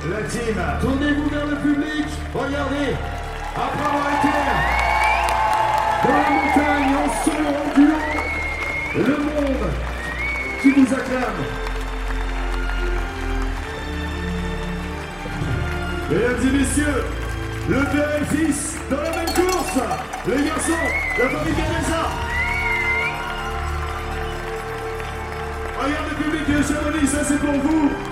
la 0.10 0.22
team. 0.28 0.56
Tournez-vous 0.82 1.30
vers 1.30 1.48
le 1.48 1.56
public. 1.56 2.06
Regardez, 2.34 2.98
après 3.56 3.86
avoir 3.86 4.08
été 4.20 4.28
dans 6.04 6.18
la 6.18 6.30
montagne 6.30 6.96
en 6.98 7.08
solo 7.24 7.48
en 7.48 7.80
duo, 7.80 7.98
le 8.98 9.18
monde 9.24 9.72
qui 10.62 10.70
vous 10.72 10.94
acclame. 10.94 11.40
Mesdames 16.10 16.42
et 16.44 16.58
messieurs, 16.58 17.04
le 17.70 17.80
père 17.86 18.16
et 18.18 18.20
le 18.20 18.26
fils 18.26 18.76
dans 18.92 18.98
la 18.98 19.12
même 19.12 19.34
course. 19.34 19.80
Les 20.28 20.44
garçons, 20.44 20.74
la 21.18 21.30
famille 21.30 21.54
Ganesa. 21.54 22.04
Regarde 25.82 26.10
le 26.10 26.16
public 26.22 26.46
de 26.50 26.62
Chamonix, 26.62 27.08
ça 27.08 27.24
c'est 27.24 27.40
pour 27.40 27.54
vous. 27.54 28.09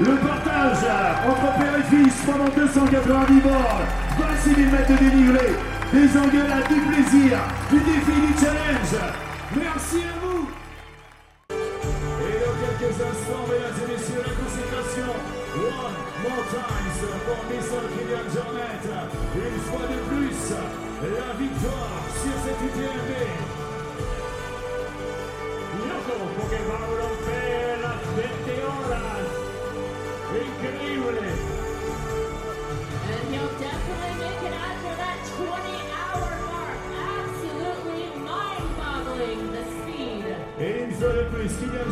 Le 0.00 0.16
partage 0.16 0.82
entre 1.28 1.54
père 1.56 1.78
et 1.78 1.86
fils 1.88 2.14
pendant 2.26 2.50
290 2.50 3.40
bornes, 3.42 3.86
26 4.18 4.54
000 4.54 4.70
mètres 4.72 4.90
de 4.90 4.96
dénivelé, 4.96 5.54
des 5.92 6.18
engueulades, 6.18 6.66
du 6.68 6.80
plaisir, 6.80 7.38
du 7.70 7.78
défi, 7.78 8.16
du 8.26 8.34
challenge. 8.34 8.94
Merci 9.54 10.02
à 10.02 10.18
vous. 10.18 10.48
Et 11.46 12.34
dans 12.42 12.56
quelques 12.58 12.90
instants, 12.90 13.46
mesdames 13.46 13.78
et 13.78 13.92
messieurs, 13.92 14.22
la 14.26 14.34
consécration. 14.34 15.14
One 15.54 15.94
more 16.26 16.44
time 16.50 16.94
pour 17.24 17.40
Nissan 17.46 17.86
Kylian 17.94 18.26
Jornet. 18.34 18.82
Une 19.36 19.60
fois 19.62 19.86
de 19.86 19.98
plus, 20.10 20.42
la 21.02 21.30
victoire 21.38 22.02
sur 22.18 22.34
cette 22.42 22.60
UTMB. 22.66 23.63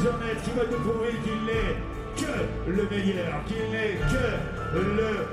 Qui 0.03 0.51
va 0.51 0.65
nous 0.69 0.79
prouver 0.79 1.13
qu'il 1.23 1.45
n'est 1.47 1.77
que 2.17 2.71
le 2.71 2.89
meilleur, 2.91 3.45
qu'il 3.47 3.71
n'est 3.71 3.99
que 4.11 4.27
le 4.77 5.29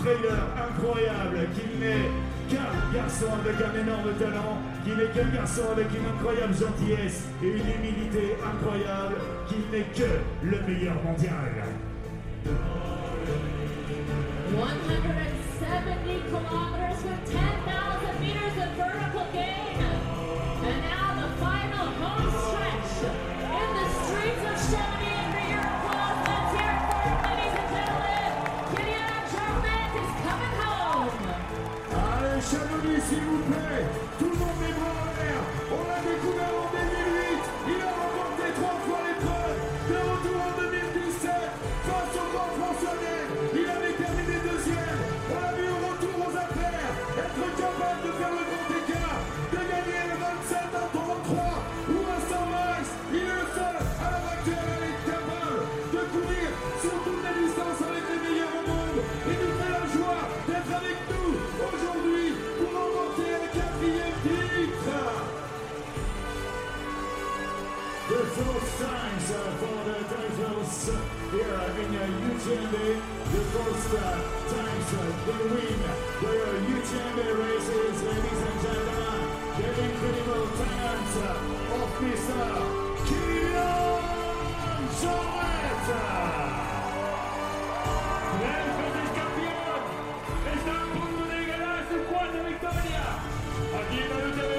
trailer 0.00 0.46
incroyable, 0.56 1.48
qu'il 1.54 1.78
n'est 1.78 2.08
qu'un 2.48 2.72
garçon 2.94 3.26
avec 3.44 3.56
un 3.60 3.80
énorme 3.80 4.12
talent, 4.18 4.56
qu'il 4.82 4.96
n'est 4.96 5.12
qu'un 5.12 5.28
garçon 5.28 5.62
avec 5.72 5.88
une 5.90 6.06
incroyable 6.06 6.54
gentillesse 6.54 7.26
et 7.42 7.48
une 7.48 7.68
humilité 7.68 8.36
incroyable, 8.42 9.16
qu'il 9.46 9.64
n'est 9.70 9.84
que 9.92 10.08
le 10.42 10.58
meilleur 10.66 10.94
mondial. 11.04 11.52
170 14.52 16.22
kilometers 16.30 17.04
with 17.04 17.32
10,000 17.32 17.71
The 68.12 68.18
first 68.18 68.76
uh, 68.82 69.56
for 69.56 69.78
the 69.88 69.96
titles 70.04 70.84
here 71.32 71.64
in 71.80 71.96
UTMB. 72.28 72.76
The 73.32 73.40
first 73.56 73.88
times 74.52 74.88
uh, 74.92 75.08
they 75.24 75.42
win 75.48 75.80
the 76.20 76.36
UTMB 76.76 77.20
races, 77.40 77.96
ladies 78.04 78.40
and 78.48 78.58
gentlemen. 78.60 79.20
The 79.56 79.68
incredible 79.88 80.44
talent 80.60 81.12
uh, 81.24 81.80
of 81.80 81.88
Mr. 82.04 82.42
Kylian 83.08 84.02
Jornet. 85.00 85.86
El 90.52 90.58
campeón 90.68 91.32
está 92.52 92.76
a 93.72 94.51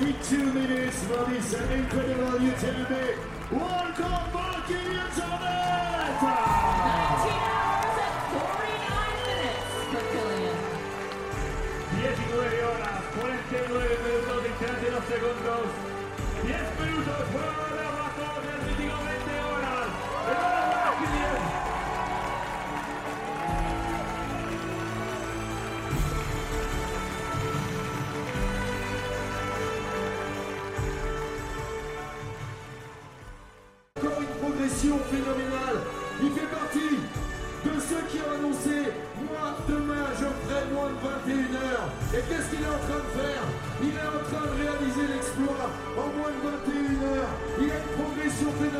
42 0.00 0.52
minutes 0.54 0.96
for 1.04 1.30
this 1.30 1.52
incredible 1.52 2.38
UTMB 2.40 2.92
World 3.52 3.94
Cup 4.00 4.32
for 4.32 4.52
Kylian 4.64 5.10
Jornet! 5.12 6.20
19 6.24 7.36
hours 7.44 7.96
and 8.00 8.16
49 8.32 8.80
minutes 9.28 9.68
for 9.92 10.04
Killian. 10.12 10.56
19 12.00 12.64
horas, 12.64 13.00
49 13.20 13.92
minutos 14.06 14.40
y 14.40 14.64
32 14.64 15.04
segundos. 15.04 15.68
10 16.46 16.64
minutos 16.80 17.20
por 17.34 17.69
phénoménale. 34.88 35.84
Il 36.22 36.30
fait 36.32 36.48
partie 36.48 36.96
de 36.96 37.72
ceux 37.80 38.00
qui 38.08 38.16
ont 38.24 38.32
annoncé 38.32 38.96
Moi, 39.20 39.56
demain, 39.68 40.08
je 40.16 40.24
ferai 40.24 40.72
moins 40.72 40.88
de 40.88 40.96
21 41.04 41.52
heures. 41.52 41.88
Et 42.16 42.22
qu'est-ce 42.24 42.48
qu'il 42.48 42.64
est 42.64 42.72
en 42.72 42.80
train 42.88 43.04
de 43.04 43.12
faire? 43.20 43.44
Il 43.84 43.92
est 43.92 44.08
en 44.08 44.24
train 44.24 44.44
de 44.48 44.54
réaliser 44.56 45.04
l'exploit 45.12 45.68
en 46.00 46.08
moins 46.16 46.32
de 46.32 46.40
21 46.40 46.96
heures. 47.12 47.32
Il 47.60 47.70
a 47.70 47.76
une 47.76 47.92
progression 47.92 48.48
phénoménale. 48.56 48.79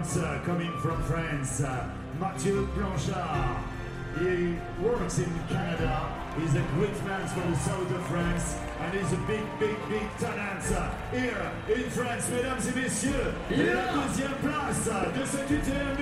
Incredible 0.00 0.24
uh, 0.24 0.38
coming 0.44 0.72
from 0.78 1.02
France, 1.04 1.60
uh, 1.60 1.88
Mathieu 2.18 2.66
Blanchard. 2.74 3.58
He 4.18 4.56
works 4.80 5.18
in 5.18 5.30
Canada. 5.48 6.06
He's 6.38 6.54
a 6.54 6.62
great 6.76 6.94
man 7.04 7.26
from 7.28 7.50
the 7.50 7.58
south 7.58 7.90
of 7.90 8.06
France, 8.06 8.56
and 8.80 8.94
he's 8.94 9.12
a 9.12 9.16
big, 9.26 9.42
big, 9.58 9.76
big 9.88 10.06
talent 10.18 10.62
uh, 10.72 10.90
here 11.10 11.50
in 11.68 11.90
France, 11.90 12.28
mesdames 12.30 12.62
et 12.68 12.76
messieurs. 12.76 13.34
Il 13.50 13.60
est 13.60 13.74
la 13.74 13.92
deuxième 13.92 14.34
place 14.42 14.88
uh, 14.88 15.18
de 15.18 15.24
cette 15.24 15.50
UTMB. 15.50 16.00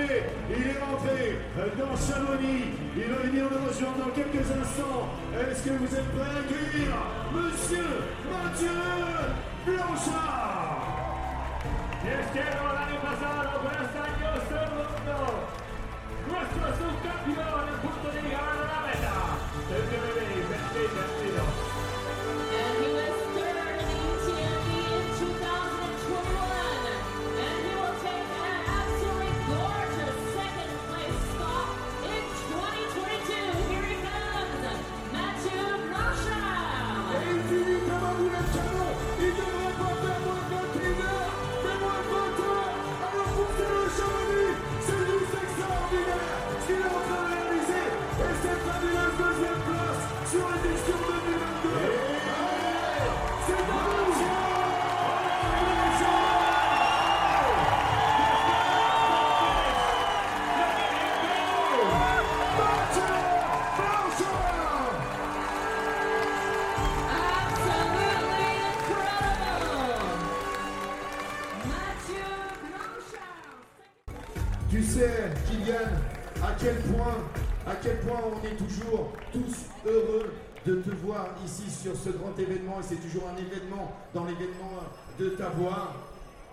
Il 0.51 0.66
est 0.66 0.78
rentré 0.78 1.38
euh, 1.59 1.68
dans 1.78 1.97
Chamonix. 1.97 2.64
Il 2.97 3.12
va 3.12 3.22
venir 3.22 3.45
nous 3.51 3.66
rejoindre 3.66 3.99
dans 3.99 4.12
quelques 4.12 4.51
instants. 4.51 5.09
Est-ce 5.34 5.62
que 5.64 5.70
vous 5.70 5.95
êtes 5.95 6.09
prêts 6.12 6.28
à 6.28 6.40
accueillir 6.40 6.93
Monsieur 7.32 7.88
Mathieu 8.30 8.68
Blanchard 9.66 10.62
Y 12.13 12.15
es 12.15 12.27
que 12.27 12.41
el 12.41 12.77
año 12.77 13.01
pasado, 13.01 13.63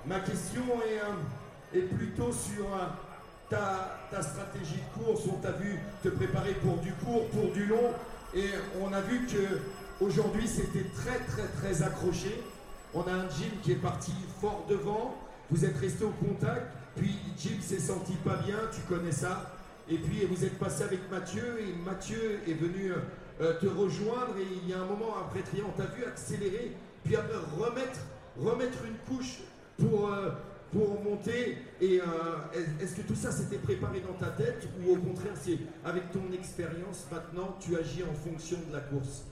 Ma 0.06 0.20
question 0.20 0.64
est, 0.86 1.78
euh, 1.78 1.88
plutôt 1.96 2.32
sur 2.32 2.66
euh, 2.66 2.88
ta, 3.50 4.22
stratégie 4.22 4.76
de 4.82 5.04
course. 5.04 5.24
On 5.32 5.38
t'a 5.38 5.52
vu 5.52 5.80
te 6.04 6.10
préparer 6.10 6.54
pour 6.56 6.78
du 6.78 6.92
court, 6.94 7.28
pour 7.30 7.52
du 7.52 7.66
long 7.66 7.94
et 8.34 8.50
on 8.82 8.94
a 8.94 9.02
vu 9.02 9.26
que 9.26 10.04
aujourd'hui 10.04 10.48
c'était 10.48 10.86
très 10.96 11.20
très 11.20 11.48
très 11.48 11.84
accroché. 11.84 12.44
On 12.94 13.02
a 13.02 13.12
un 13.12 13.30
Jim 13.30 13.52
qui 13.64 13.72
est 13.72 13.82
parti 13.82 14.14
fort 14.42 14.66
devant. 14.70 15.16
Vous 15.50 15.66
êtes 15.66 15.78
resté 15.78 16.04
au 16.04 16.12
contact. 16.12 16.68
Puis 16.96 17.18
Jim 17.38 17.62
s'est 17.62 17.80
senti 17.80 18.14
pas 18.14 18.38
bien, 18.38 18.58
tu 18.74 18.82
connais 18.82 19.12
ça. 19.12 19.56
Et 19.90 19.98
puis 19.98 20.26
vous 20.26 20.44
êtes 20.44 20.58
passé 20.60 20.84
avec 20.84 21.10
Mathieu 21.10 21.60
et 21.62 21.74
Mathieu 21.86 22.40
est 22.48 22.54
venu 22.54 22.92
euh, 23.42 23.54
te 23.60 23.68
rejoindre 23.68 24.36
et 24.38 24.48
il 24.64 24.70
y 24.70 24.74
a 24.74 24.80
un 24.80 24.86
moment 24.86 25.16
après 25.20 25.42
on 25.66 25.72
t'a 25.72 25.88
vu 25.88 26.04
accélérer, 26.04 26.74
puis 27.06 27.16
après 27.16 27.38
remettre, 27.58 28.00
remettre 28.42 28.80
une 28.86 28.98
couche 29.08 29.40
pour, 29.78 30.12
euh, 30.12 30.32
pour 30.72 31.02
monter. 31.04 31.58
Et 31.82 32.00
euh, 32.02 32.06
est- 32.54 32.84
est-ce 32.84 32.96
que 32.96 33.02
tout 33.02 33.16
ça 33.16 33.32
s'était 33.32 33.58
préparé 33.58 34.02
dans 34.02 34.14
ta 34.14 34.32
tête 34.32 34.68
ou 34.82 34.92
au 34.94 34.98
contraire 34.98 35.34
c'est 35.36 35.58
avec 35.86 36.12
ton 36.12 36.32
expérience 36.34 37.08
maintenant 37.12 37.56
tu 37.60 37.78
agis 37.78 38.04
en 38.04 38.14
fonction 38.14 38.58
de 38.68 38.74
la 38.74 38.82
course? 38.82 39.26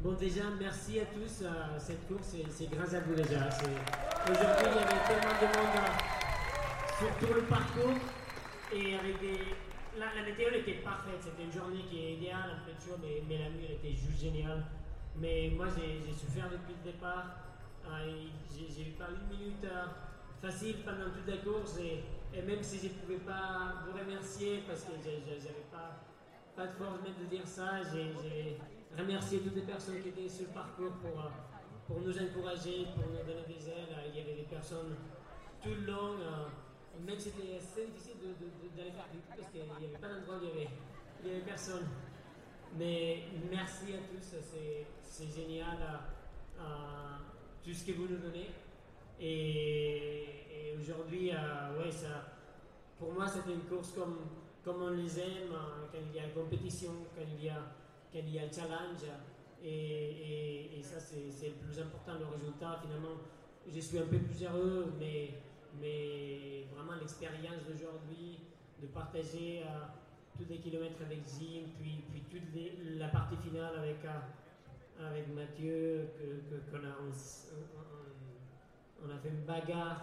Bon, 0.00 0.12
déjà, 0.14 0.42
merci 0.58 0.98
à 0.98 1.04
tous. 1.06 1.42
euh, 1.42 1.78
cette 1.78 2.08
course, 2.08 2.34
c'est- 2.50 2.70
grâce 2.70 2.92
à 2.94 3.00
vous 3.00 3.14
déjà. 3.14 3.46
Aujourd'hui, 3.46 4.66
il 4.66 4.74
y 4.74 4.82
avait 4.82 5.02
tellement 5.06 5.38
de 5.38 5.46
monde 5.46 5.86
sur 6.98 7.10
tout 7.20 7.34
le 7.34 7.42
parcours 7.42 7.98
et 8.74 8.96
avec 8.96 9.20
des. 9.20 9.38
La, 9.96 10.06
météo 10.24 10.48
était 10.58 10.80
parfaite. 10.82 11.20
C'était 11.22 11.44
une 11.44 11.52
journée 11.52 11.84
qui 11.88 11.98
est 11.98 12.12
idéale, 12.14 12.50
un 12.50 12.64
peu 12.66 12.72
mais, 13.02 13.22
mais 13.28 13.38
la 13.38 13.50
nuit 13.50 13.66
elle 13.68 13.74
était 13.76 13.94
juste 13.94 14.20
géniale. 14.20 14.64
Mais 15.20 15.52
moi, 15.54 15.66
j'ai 15.70 16.00
souffert 16.12 16.48
depuis 16.50 16.74
le 16.84 16.90
départ. 16.92 17.26
Et 18.06 18.28
j'ai 18.68 18.90
pas 18.98 19.08
une 19.10 19.36
minute 19.36 19.64
euh, 19.64 19.86
facile 20.40 20.76
pendant 20.84 21.10
toute 21.10 21.26
la 21.26 21.38
course 21.38 21.78
et, 21.78 22.02
même 22.42 22.62
si 22.62 22.78
je 22.78 22.94
ne 22.94 22.98
pouvais 23.00 23.18
pas 23.18 23.84
vous 23.84 23.98
remercier 23.98 24.62
parce 24.66 24.84
que 24.84 24.92
je 25.04 25.10
n'avais 25.10 25.66
pas 25.70 26.00
pas 26.56 26.66
de 26.66 26.72
force 26.72 27.00
même 27.02 27.14
de 27.18 27.24
dire 27.34 27.46
ça. 27.46 27.82
J'ai 27.92 28.58
remercié 28.98 29.40
toutes 29.40 29.54
les 29.54 29.62
personnes 29.62 30.00
qui 30.02 30.08
étaient 30.08 30.28
sur 30.28 30.46
le 30.46 30.52
parcours 30.52 30.92
pour, 31.00 31.18
euh, 31.18 31.28
pour 31.86 32.00
nous 32.00 32.18
encourager, 32.18 32.86
pour 32.94 33.06
nous 33.08 33.24
donner 33.24 33.46
des 33.46 33.68
ailes. 33.68 33.96
Il 34.08 34.18
y 34.18 34.22
avait 34.22 34.34
des 34.34 34.48
personnes 34.50 34.96
tout 35.62 35.70
le 35.70 35.86
long. 35.86 36.14
euh, 36.20 36.48
même 37.06 37.18
si 37.18 37.30
c'était 37.30 37.56
assez 37.56 37.86
difficile 37.86 38.16
d'aller 38.76 38.90
faire 38.90 39.08
du 39.10 39.18
coup 39.18 39.32
parce 39.36 39.50
qu'il 39.50 39.62
n'y 39.62 39.86
avait 39.86 39.98
pas 39.98 40.08
d'endroit 40.08 40.36
où 40.36 40.40
il 40.42 40.48
y 40.48 40.52
avait, 40.52 40.68
il 41.24 41.28
y 41.28 41.32
avait 41.32 41.44
personne. 41.44 41.86
Mais 42.78 43.24
merci 43.50 43.94
à 43.94 43.98
tous, 43.98 44.36
c'est 45.02 45.26
génial 45.32 45.76
euh, 46.58 47.16
tout 47.64 47.72
ce 47.72 47.84
que 47.84 47.92
vous 47.92 48.08
nous 48.08 48.18
donnez. 48.18 48.50
Et, 49.20 50.74
aujourd'hui, 50.80 51.30
euh, 51.30 51.78
ouais, 51.78 51.90
ça, 51.92 52.32
pour 52.98 53.12
moi, 53.12 53.26
c'était 53.28 53.52
une 53.52 53.62
course 53.62 53.92
comme, 53.92 54.18
comme 54.64 54.82
on 54.82 54.90
les 54.90 55.18
aime, 55.20 55.52
euh, 55.52 55.86
quand 55.92 55.98
il 56.12 56.16
y 56.16 56.20
a 56.24 56.28
compétition, 56.30 56.90
quand 57.14 57.22
il 57.38 57.44
y 57.44 57.48
a, 57.48 57.62
quand 58.12 58.18
il 58.18 58.34
y 58.34 58.38
a 58.38 58.50
challenge. 58.50 59.04
Et, 59.64 60.78
et- 60.78 60.82
ça, 60.82 60.98
c'est 60.98 61.46
le 61.46 61.54
plus 61.54 61.78
important, 61.80 62.18
le 62.18 62.26
résultat. 62.26 62.80
Finalement, 62.82 63.16
je 63.72 63.80
suis 63.80 63.98
un 63.98 64.06
peu 64.06 64.18
plus 64.18 64.44
heureux, 64.44 64.92
mais, 64.98 65.30
mais 65.80 66.66
vraiment 66.74 66.98
l'expérience 67.00 67.62
d'aujourd'hui, 67.66 68.40
de 68.82 68.88
partager 68.88 69.62
euh, 69.62 69.86
tous 70.36 70.44
les 70.50 70.58
kilomètres 70.58 71.00
avec 71.06 71.24
Zim, 71.24 71.62
puis, 71.80 72.02
puis 72.10 72.22
toute 72.28 72.42
la 72.98 73.08
partie 73.08 73.36
finale 73.36 73.78
avec, 73.78 74.04
avec 75.00 75.28
Mathieu, 75.34 76.08
qu'on 76.70 76.78
a, 76.78 76.94
on, 79.02 79.10
a 79.10 79.18
fait 79.18 79.28
une 79.28 79.44
bagarre 79.44 80.02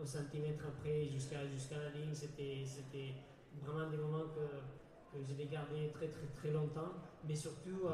au 0.00 0.04
centimètre 0.04 0.64
après 0.68 1.04
jusqu'à 1.06 1.46
jusqu'à 1.46 1.76
la 1.78 1.90
ligne. 1.90 2.14
C'était 2.14 3.14
vraiment 3.62 3.90
des 3.90 3.96
moments 3.96 4.24
que, 4.34 5.16
que 5.16 5.24
j'ai 5.24 5.46
gardés 5.46 5.90
très 5.94 6.08
très 6.08 6.26
très 6.34 6.50
longtemps, 6.52 6.92
mais 7.26 7.34
surtout 7.34 7.88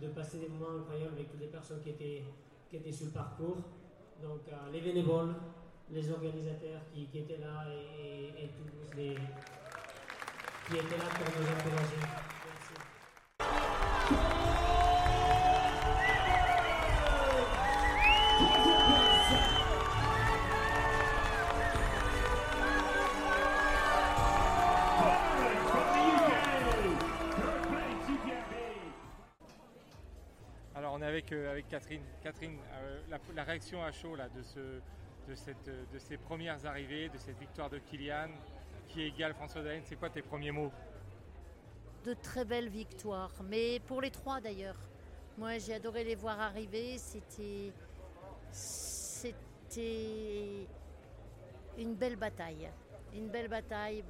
de 0.00 0.08
passer 0.08 0.38
des 0.38 0.48
moments 0.48 0.80
incroyables 0.80 1.14
avec 1.14 1.30
toutes 1.30 1.40
les 1.40 1.46
personnes 1.48 1.80
qui 1.80 1.90
étaient, 1.90 2.24
qui 2.68 2.76
étaient 2.76 2.92
sur 2.92 3.06
le 3.06 3.12
parcours. 3.12 3.58
Donc 4.22 4.40
les 4.72 4.80
bénévoles, 4.80 5.34
les 5.90 6.10
organisateurs 6.10 6.80
qui, 6.92 7.06
qui 7.06 7.18
étaient 7.18 7.38
là 7.38 7.66
et, 7.68 8.44
et, 8.44 8.48
tous 8.48 8.96
les 8.96 9.14
qui 10.66 10.76
étaient 10.76 10.96
là 10.96 11.04
pour 11.04 11.40
nous 11.40 11.46
encourager. 11.46 12.43
Catherine. 32.22 32.56
Euh, 32.72 33.00
la, 33.34 33.44
réaction 33.44 33.82
à 33.82 33.92
chaud 33.92 34.16
de 34.16 35.98
ces 35.98 36.16
premières 36.16 36.64
arrivées, 36.66 37.08
de 37.08 37.18
cette 37.18 37.38
victoire 37.38 37.70
de 37.70 37.78
Kylian 37.78 38.28
qui 38.88 39.02
égale 39.02 39.34
François 39.34 39.62
Daen. 39.62 39.82
C'est 39.84 39.96
quoi 39.96 40.10
tes 40.10 40.22
premiers 40.22 40.50
mots? 40.50 40.72
De 42.04 42.14
très 42.14 42.44
belles 42.44 42.68
victoires, 42.68 43.32
mais 43.48 43.80
pour 43.80 44.00
les 44.00 44.10
trois 44.10 44.40
d'ailleurs. 44.40 44.76
Moi 45.38 45.58
j'ai 45.58 45.74
adoré 45.74 46.04
les 46.04 46.14
voir 46.14 46.40
arriver, 46.40 46.96
c'était, 46.98 47.72
c'était 48.52 49.86
une 51.78 51.94
belle 51.94 52.16
bataille. 52.16 52.70
Une 53.14 53.28
belle 53.28 53.48
bataille, 53.48 54.04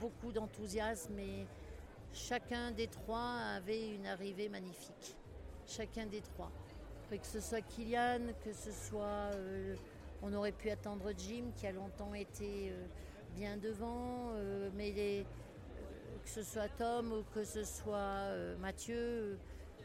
beaucoup 0.00 0.32
d'enthousiasme 0.32 1.18
et 1.18 1.46
chacun 2.12 2.70
des 2.70 2.88
trois 2.88 3.38
avait 3.56 3.94
une 3.94 4.06
arrivée 4.06 4.48
magnifique. 4.48 5.16
Chacun 5.66 6.06
des 6.06 6.20
trois. 6.20 6.50
Que 7.10 7.16
ce 7.22 7.40
soit 7.40 7.60
Kylian, 7.60 8.32
que 8.44 8.52
ce 8.52 8.72
soit 8.72 9.30
euh, 9.34 9.76
on 10.22 10.34
aurait 10.34 10.52
pu 10.52 10.70
attendre 10.70 11.12
Jim 11.16 11.44
qui 11.56 11.66
a 11.66 11.72
longtemps 11.72 12.12
été 12.14 12.70
euh, 12.70 12.84
bien 13.36 13.56
devant, 13.56 14.32
euh, 14.34 14.68
mais 14.76 14.92
que 14.92 16.28
ce 16.28 16.42
soit 16.42 16.68
Tom 16.76 17.12
ou 17.12 17.22
que 17.32 17.44
ce 17.44 17.62
soit 17.62 18.28
Mathieu, 18.60 19.38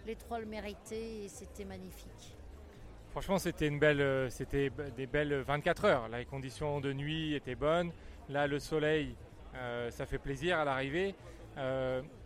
les 0.07 0.15
trois 0.15 0.39
le 0.39 0.47
méritaient 0.47 1.25
et 1.25 1.27
c'était 1.27 1.63
magnifique. 1.63 2.35
Franchement, 3.11 3.37
c'était 3.37 3.67
une 3.67 3.77
belle, 3.77 4.31
c'était 4.31 4.71
des 4.97 5.05
belles 5.05 5.35
24 5.41 5.85
heures. 5.85 6.09
Les 6.09 6.25
conditions 6.25 6.81
de 6.81 6.91
nuit 6.91 7.35
étaient 7.35 7.55
bonnes. 7.55 7.91
Là, 8.29 8.47
le 8.47 8.57
soleil, 8.57 9.15
ça 9.91 10.07
fait 10.07 10.17
plaisir 10.17 10.57
à 10.57 10.65
l'arrivée. 10.65 11.13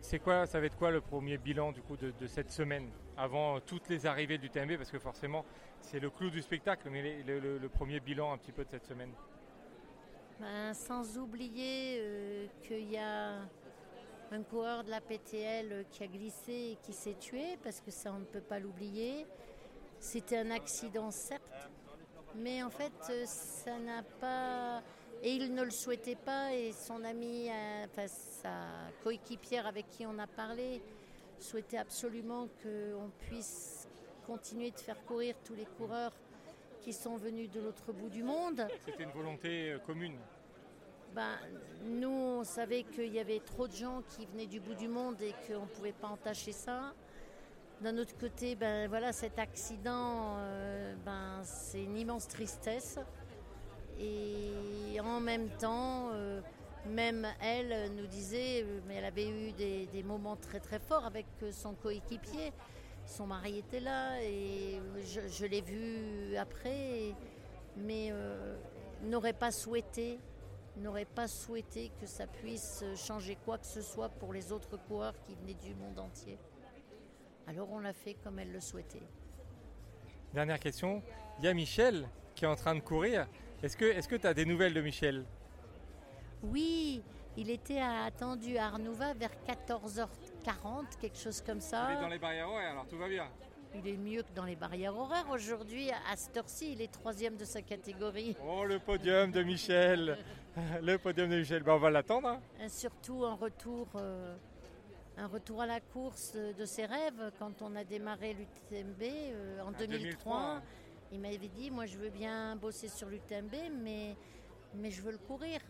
c'est 0.00 0.20
quoi, 0.20 0.46
ça 0.46 0.58
va 0.58 0.66
être 0.66 0.78
quoi 0.78 0.90
le 0.90 1.02
premier 1.02 1.36
bilan 1.36 1.72
du 1.72 1.82
coup 1.82 1.96
de 1.96 2.26
cette 2.26 2.50
semaine? 2.50 2.88
Avant 3.16 3.60
toutes 3.60 3.88
les 3.88 4.06
arrivées 4.06 4.38
du 4.38 4.50
TMB 4.50 4.76
Parce 4.76 4.90
que 4.90 4.98
forcément, 4.98 5.44
c'est 5.80 6.00
le 6.00 6.10
clou 6.10 6.30
du 6.30 6.42
spectacle, 6.42 6.88
mais 6.90 7.22
le, 7.22 7.68
premier 7.68 8.00
bilan 8.00 8.32
un 8.32 8.38
petit 8.38 8.52
peu 8.52 8.64
de 8.64 8.70
cette 8.70 8.86
semaine. 8.86 9.12
Ben, 10.40 10.74
sans 10.74 11.16
oublier 11.18 11.98
euh, 11.98 12.46
qu'il 12.62 12.90
y 12.90 12.98
a 12.98 13.38
un 14.32 14.42
coureur 14.42 14.84
de 14.84 14.90
la 14.90 15.00
PTL 15.00 15.86
qui 15.90 16.02
a 16.02 16.06
glissé 16.06 16.52
et 16.52 16.78
qui 16.82 16.92
s'est 16.92 17.14
tué, 17.14 17.56
parce 17.62 17.80
que 17.80 17.90
ça 17.90 18.12
on 18.12 18.18
ne 18.18 18.24
peut 18.24 18.40
pas 18.40 18.58
l'oublier. 18.58 19.26
C'était 19.98 20.36
un 20.38 20.50
accident 20.50 21.10
certes, 21.10 21.70
mais 22.34 22.62
en 22.62 22.70
fait 22.70 22.92
euh, 23.10 23.24
ça 23.26 23.78
n'a 23.78 24.02
pas... 24.02 24.82
Et 25.22 25.32
il 25.32 25.54
ne 25.54 25.62
le 25.62 25.70
souhaitait 25.70 26.16
pas, 26.16 26.52
et 26.52 26.72
son 26.72 27.02
ami, 27.02 27.48
euh, 27.48 27.86
enfin 27.86 28.06
sa 28.06 28.66
coéquipière 29.02 29.66
avec 29.66 29.88
qui 29.88 30.04
on 30.06 30.18
a 30.18 30.26
parlé, 30.26 30.82
souhaitait 31.42 31.78
absolument 31.78 32.48
qu'on 32.62 33.10
puisse 33.28 33.88
continuer 34.26 34.70
de 34.70 34.78
faire 34.78 35.02
courir 35.04 35.34
tous 35.44 35.54
les 35.54 35.66
coureurs 35.78 36.12
qui 36.82 36.92
sont 36.92 37.16
venus 37.16 37.50
de 37.50 37.60
l'autre 37.60 37.92
bout 37.92 38.08
du 38.08 38.22
monde. 38.22 38.66
C'était 38.84 39.04
une 39.04 39.10
volonté 39.10 39.72
euh, 39.72 39.78
commune. 39.78 40.16
Ben, 41.14 41.38
nous, 41.84 42.08
on 42.10 42.44
savait 42.44 42.82
qu'il 42.82 43.12
y 43.12 43.18
avait 43.18 43.40
trop 43.40 43.66
de 43.66 43.72
gens 43.72 44.02
qui 44.10 44.26
venaient 44.26 44.46
du 44.46 44.60
bout 44.60 44.74
du 44.74 44.86
monde 44.86 45.20
et 45.20 45.34
qu'on 45.46 45.62
ne 45.62 45.66
pouvait 45.66 45.92
pas 45.92 46.08
entacher 46.08 46.52
ça. 46.52 46.92
D'un 47.80 47.98
autre 47.98 48.16
côté, 48.18 48.54
ben, 48.54 48.88
voilà, 48.88 49.12
cet 49.12 49.38
accident, 49.38 50.36
euh, 50.38 50.94
ben, 51.04 51.40
c'est 51.42 51.82
une 51.82 51.96
immense 51.96 52.28
tristesse. 52.28 52.98
Et 53.98 55.00
en 55.00 55.20
même 55.20 55.48
temps, 55.58 56.10
euh, 56.12 56.40
même 56.86 57.26
elle 57.42 57.92
nous 57.94 58.06
disait, 58.06 58.64
mais 58.86 58.96
elle 58.96 59.04
avait 59.04 59.28
eu 59.28 59.52
des, 59.52 60.02
moments 60.02 60.36
très 60.36 60.60
très 60.60 60.78
forts 60.78 61.04
avec 61.04 61.26
son 61.52 61.74
coéquipier 61.74 62.52
son 63.06 63.26
mari 63.26 63.58
était 63.58 63.80
là 63.80 64.20
et 64.22 64.80
je, 65.28 65.46
l'ai 65.46 65.60
vu 65.60 66.36
après, 66.36 67.14
mais 67.76 68.08
euh, 68.10 68.56
n'aurait 69.04 69.32
pas 69.32 69.50
souhaité, 69.50 70.18
n'aurait 70.76 71.04
pas 71.06 71.28
souhaité 71.28 71.90
que 72.00 72.06
ça 72.06 72.26
puisse 72.26 72.84
changer 72.96 73.36
quoi 73.44 73.58
que 73.58 73.66
ce 73.66 73.80
soit 73.80 74.08
pour 74.08 74.32
les 74.32 74.52
autres 74.52 74.76
coureurs 74.76 75.14
qui 75.24 75.34
venaient 75.34 75.54
du 75.54 75.74
monde 75.74 75.98
entier. 75.98 76.38
Alors 77.46 77.70
on 77.70 77.78
l'a 77.78 77.92
fait 77.92 78.14
comme 78.14 78.38
elle 78.38 78.52
le 78.52 78.60
souhaitait. 78.60 79.06
Dernière 80.34 80.58
question, 80.58 81.02
il 81.38 81.44
y 81.44 81.48
a 81.48 81.54
Michel 81.54 82.08
qui 82.34 82.44
est 82.44 82.48
en 82.48 82.56
train 82.56 82.74
de 82.74 82.80
courir. 82.80 83.28
Est-ce 83.62 83.76
que 83.76 84.16
tu 84.16 84.26
as 84.26 84.34
des 84.34 84.44
nouvelles 84.44 84.74
de 84.74 84.80
Michel? 84.80 85.24
Oui, 86.42 87.02
il 87.36 87.50
était 87.50 87.80
attendu 87.80 88.56
à 88.56 88.66
Arnouva 88.66 89.14
vers 89.14 89.32
14h 89.46 90.08
40, 90.44 90.96
quelque 91.00 91.18
chose 91.18 91.42
comme 91.42 91.60
ça. 91.60 91.88
Il 91.90 91.98
est 91.98 92.00
dans 92.00 92.08
les 92.08 92.18
barrières 92.18 92.48
horaires, 92.48 92.70
alors 92.70 92.86
tout 92.86 92.98
va 92.98 93.08
bien. 93.08 93.28
Il 93.74 93.86
est 93.86 93.96
mieux 93.96 94.22
que 94.22 94.32
dans 94.34 94.44
les 94.44 94.56
barrières 94.56 94.96
horaires. 94.96 95.28
Aujourd'hui, 95.30 95.90
à 95.90 96.16
cette 96.16 96.36
heure-ci, 96.36 96.72
il 96.72 96.80
est 96.80 96.90
troisième 96.90 97.36
de 97.36 97.44
sa 97.44 97.60
catégorie. 97.62 98.36
Oh, 98.46 98.64
le 98.64 98.78
podium 98.78 99.30
de 99.30 99.42
Michel 99.42 100.18
Le 100.82 100.96
podium 100.96 101.28
de 101.28 101.36
Michel, 101.36 101.62
ben, 101.62 101.74
on 101.74 101.78
va 101.78 101.90
l'attendre. 101.90 102.28
Hein. 102.28 102.68
Surtout 102.68 103.24
un 103.24 103.34
retour, 103.34 103.88
euh, 103.96 104.34
un 105.18 105.26
retour 105.26 105.60
à 105.60 105.66
la 105.66 105.80
course 105.80 106.34
de 106.34 106.64
ses 106.64 106.86
rêves. 106.86 107.32
Quand 107.38 107.60
on 107.60 107.76
a 107.76 107.84
démarré 107.84 108.34
l'UTMB 108.34 109.02
euh, 109.02 109.60
en 109.60 109.72
2003, 109.72 110.62
il 111.12 111.20
m'avait 111.20 111.36
dit, 111.36 111.70
moi 111.70 111.84
je 111.84 111.98
veux 111.98 112.10
bien 112.10 112.56
bosser 112.56 112.88
sur 112.88 113.08
l'UTMB, 113.08 113.54
mais, 113.82 114.16
mais 114.74 114.90
je 114.90 115.02
veux 115.02 115.12
le 115.12 115.18
courir. 115.18 115.60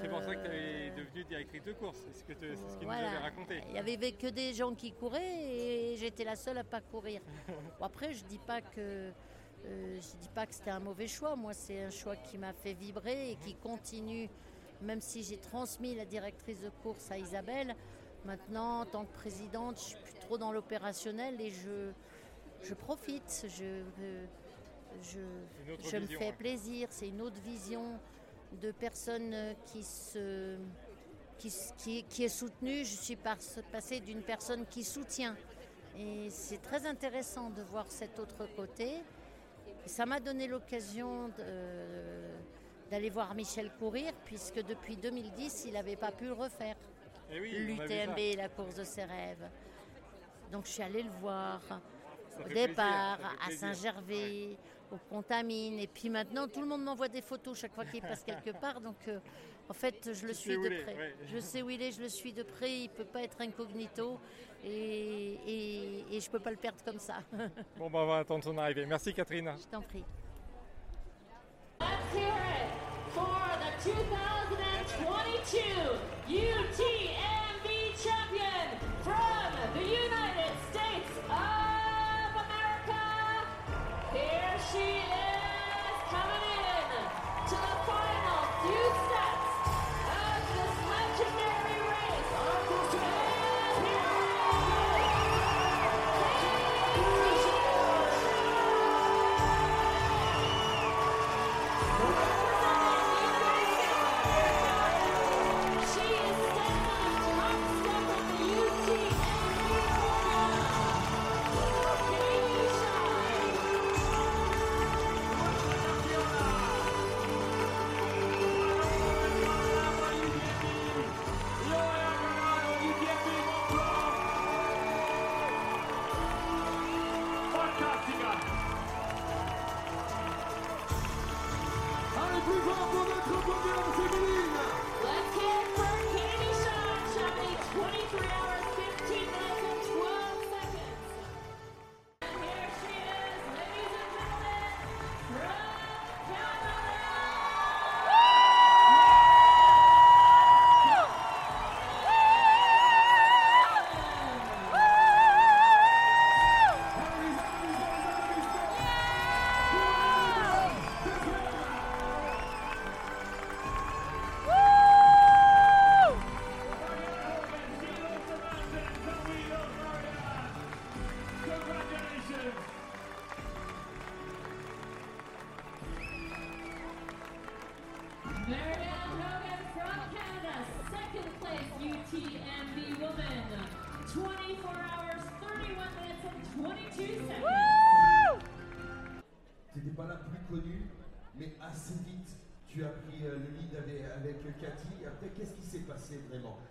C'est 0.00 0.08
pour 0.08 0.22
ça 0.22 0.34
que 0.34 0.46
tu 0.46 0.54
es 0.54 0.90
devenue 0.90 1.24
directrice 1.24 1.62
de 1.64 1.72
course, 1.72 1.98
c'est 2.06 2.18
ce 2.18 2.24
qu'il 2.24 2.86
nous 2.86 2.92
avait 2.92 3.18
raconté. 3.18 3.62
Il 3.68 3.72
n'y 3.72 3.78
avait 3.78 4.12
que 4.12 4.26
des 4.28 4.52
gens 4.52 4.74
qui 4.74 4.92
couraient 4.92 5.42
et 5.42 5.96
j'étais 5.96 6.24
la 6.24 6.36
seule 6.36 6.58
à 6.58 6.64
pas 6.64 6.80
courir. 6.80 7.20
après, 7.80 8.12
je 8.12 8.24
dis 8.24 8.38
pas 8.38 8.60
que 8.60 9.10
euh, 9.64 9.98
je 10.00 10.16
dis 10.20 10.28
pas 10.28 10.46
que 10.46 10.54
c'était 10.54 10.70
un 10.70 10.80
mauvais 10.80 11.08
choix. 11.08 11.34
Moi, 11.34 11.54
c'est 11.54 11.82
un 11.84 11.90
choix 11.90 12.16
qui 12.16 12.38
m'a 12.38 12.52
fait 12.52 12.74
vibrer 12.74 13.32
et 13.32 13.36
qui 13.36 13.54
continue, 13.54 14.28
même 14.82 15.00
si 15.00 15.22
j'ai 15.22 15.38
transmis 15.38 15.94
la 15.94 16.04
directrice 16.04 16.60
de 16.60 16.70
course 16.82 17.10
à 17.10 17.18
Isabelle. 17.18 17.74
Maintenant, 18.24 18.80
en 18.80 18.86
tant 18.86 19.04
que 19.04 19.12
présidente, 19.14 19.78
je 19.78 19.84
suis 19.84 19.96
plus 19.96 20.14
trop 20.14 20.36
dans 20.38 20.52
l'opérationnel 20.52 21.40
et 21.40 21.50
je, 21.50 21.90
je 22.62 22.74
profite. 22.74 23.46
Je, 23.48 23.82
je, 25.02 25.20
je 25.90 25.96
me 25.96 26.06
fais 26.06 26.32
plaisir. 26.32 26.88
C'est 26.90 27.08
une 27.08 27.22
autre 27.22 27.40
vision 27.42 27.98
de 28.60 28.70
personnes 28.72 29.34
qui 29.66 29.82
se 29.82 30.56
qui, 31.38 32.04
qui, 32.08 32.24
est 32.24 32.28
soutenue. 32.28 32.84
Je 32.84 32.96
suis 32.96 33.16
passée 33.16 34.00
d'une 34.00 34.22
personne 34.22 34.64
qui 34.66 34.84
soutient. 34.84 35.36
Et 35.98 36.28
c'est 36.30 36.60
très 36.60 36.86
intéressant 36.86 37.50
de 37.50 37.62
voir 37.62 37.86
cet 37.90 38.18
autre 38.18 38.46
côté. 38.54 39.02
ça 39.86 40.06
m'a 40.06 40.20
donné 40.20 40.46
l'occasion 40.46 41.30
d'aller 42.90 43.10
voir 43.10 43.34
Michel 43.34 43.70
courir, 43.78 44.12
puisque 44.24 44.62
depuis 44.62 44.96
2010, 44.96 45.64
il 45.66 45.72
n'avait 45.74 45.96
pas 45.96 46.12
pu 46.12 46.26
le 46.26 46.32
refaire. 46.32 46.76
Eh 47.30 47.38
L'UTMB, 47.38 48.36
la 48.36 48.48
course 48.48 48.76
de 48.76 48.84
ses 48.84 49.04
rêves. 49.04 49.48
Donc 50.52 50.66
je 50.66 50.70
suis 50.70 50.82
allée 50.82 51.02
le 51.02 51.10
voir 51.20 51.60
au 52.44 52.48
départ, 52.48 53.18
à 53.44 53.50
Saint-Gervais, 53.50 54.56
au 54.92 54.98
Contamine. 55.08 55.78
Et 55.78 55.86
puis 55.86 56.08
maintenant, 56.08 56.48
tout 56.48 56.60
le 56.60 56.66
monde 56.66 56.82
m'envoie 56.84 57.08
des 57.08 57.22
photos 57.22 57.58
chaque 57.58 57.74
fois 57.74 57.84
qu'il 57.84 58.02
passe 58.02 58.24
quelque 58.24 58.50
part. 58.60 58.80
Donc, 58.80 58.96
euh, 59.08 59.18
en 59.68 59.74
fait, 59.74 60.10
je 60.12 60.26
le 60.26 60.32
suis 60.32 60.56
de 60.56 60.82
près. 60.82 61.14
Je 61.32 61.38
sais 61.38 61.62
où 61.62 61.70
il 61.70 61.80
est, 61.82 61.92
je 61.92 62.02
le 62.02 62.08
suis 62.08 62.32
de 62.32 62.42
près. 62.42 62.72
Il 62.72 62.84
ne 62.84 62.94
peut 62.94 63.04
pas 63.04 63.22
être 63.22 63.40
incognito. 63.40 64.18
Et, 64.64 65.38
et, 66.10 66.20
je 66.20 66.26
ne 66.26 66.32
peux 66.32 66.40
pas 66.40 66.50
le 66.50 66.56
perdre 66.56 66.82
comme 66.84 66.98
ça. 66.98 67.18
bon, 67.78 67.90
ben, 67.90 68.00
on 68.00 68.06
va 68.06 68.16
attendre 68.18 68.42
son 68.42 68.56
arrivée. 68.58 68.86
Merci, 68.86 69.12
Catherine. 69.12 69.52
Je 69.58 69.66
t'en 69.66 69.82
prie. 69.82 70.04
Let's 71.80 72.14
hear 72.14 72.32
it 72.32 72.72
for 73.12 73.58
the 73.60 73.70
2022 73.84 76.16
UTMB 76.28 76.95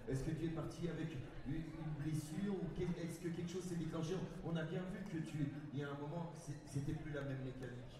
Est-ce 0.07 0.23
que 0.23 0.31
tu 0.31 0.45
es 0.45 0.49
parti 0.49 0.87
avec 0.87 1.09
une, 1.47 1.65
blessure 1.97 2.53
ou 2.53 2.69
est-ce 2.77 3.17
que 3.17 3.29
quelque 3.29 3.49
chose 3.49 3.65
s'est 3.65 3.81
déclenché? 3.81 4.13
On 4.45 4.55
a 4.55 4.63
bien 4.63 4.81
vu 4.93 5.01
que 5.09 5.17
tu, 5.25 5.49
il 5.73 5.79
y 5.79 5.83
a 5.83 5.89
un 5.89 5.97
moment, 5.97 6.29
c'était 6.37 6.93
plus 6.93 7.11
la 7.11 7.21
même 7.21 7.41
mécanique. 7.41 7.97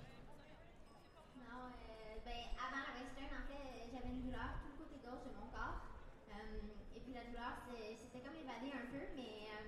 Non, 1.42 1.74
euh, 1.74 2.22
ben, 2.22 2.42
avant 2.62 2.86
la 2.86 2.94
western, 3.02 3.34
en 3.34 3.46
fait, 3.50 3.90
j'avais 3.90 4.14
une 4.14 4.22
douleur 4.22 4.62
tout 4.62 4.70
le 4.70 4.86
côté 4.86 5.02
gauche 5.02 5.26
de 5.26 5.34
mon 5.34 5.50
corps. 5.50 5.82
Euh, 6.30 6.62
et 6.94 7.00
puis 7.02 7.14
la 7.18 7.26
douleur, 7.26 7.58
c'était 7.66 8.22
comme 8.22 8.38
évadé 8.38 8.70
un 8.70 8.86
peu, 8.94 9.02
mais 9.18 9.50
euh, 9.50 9.66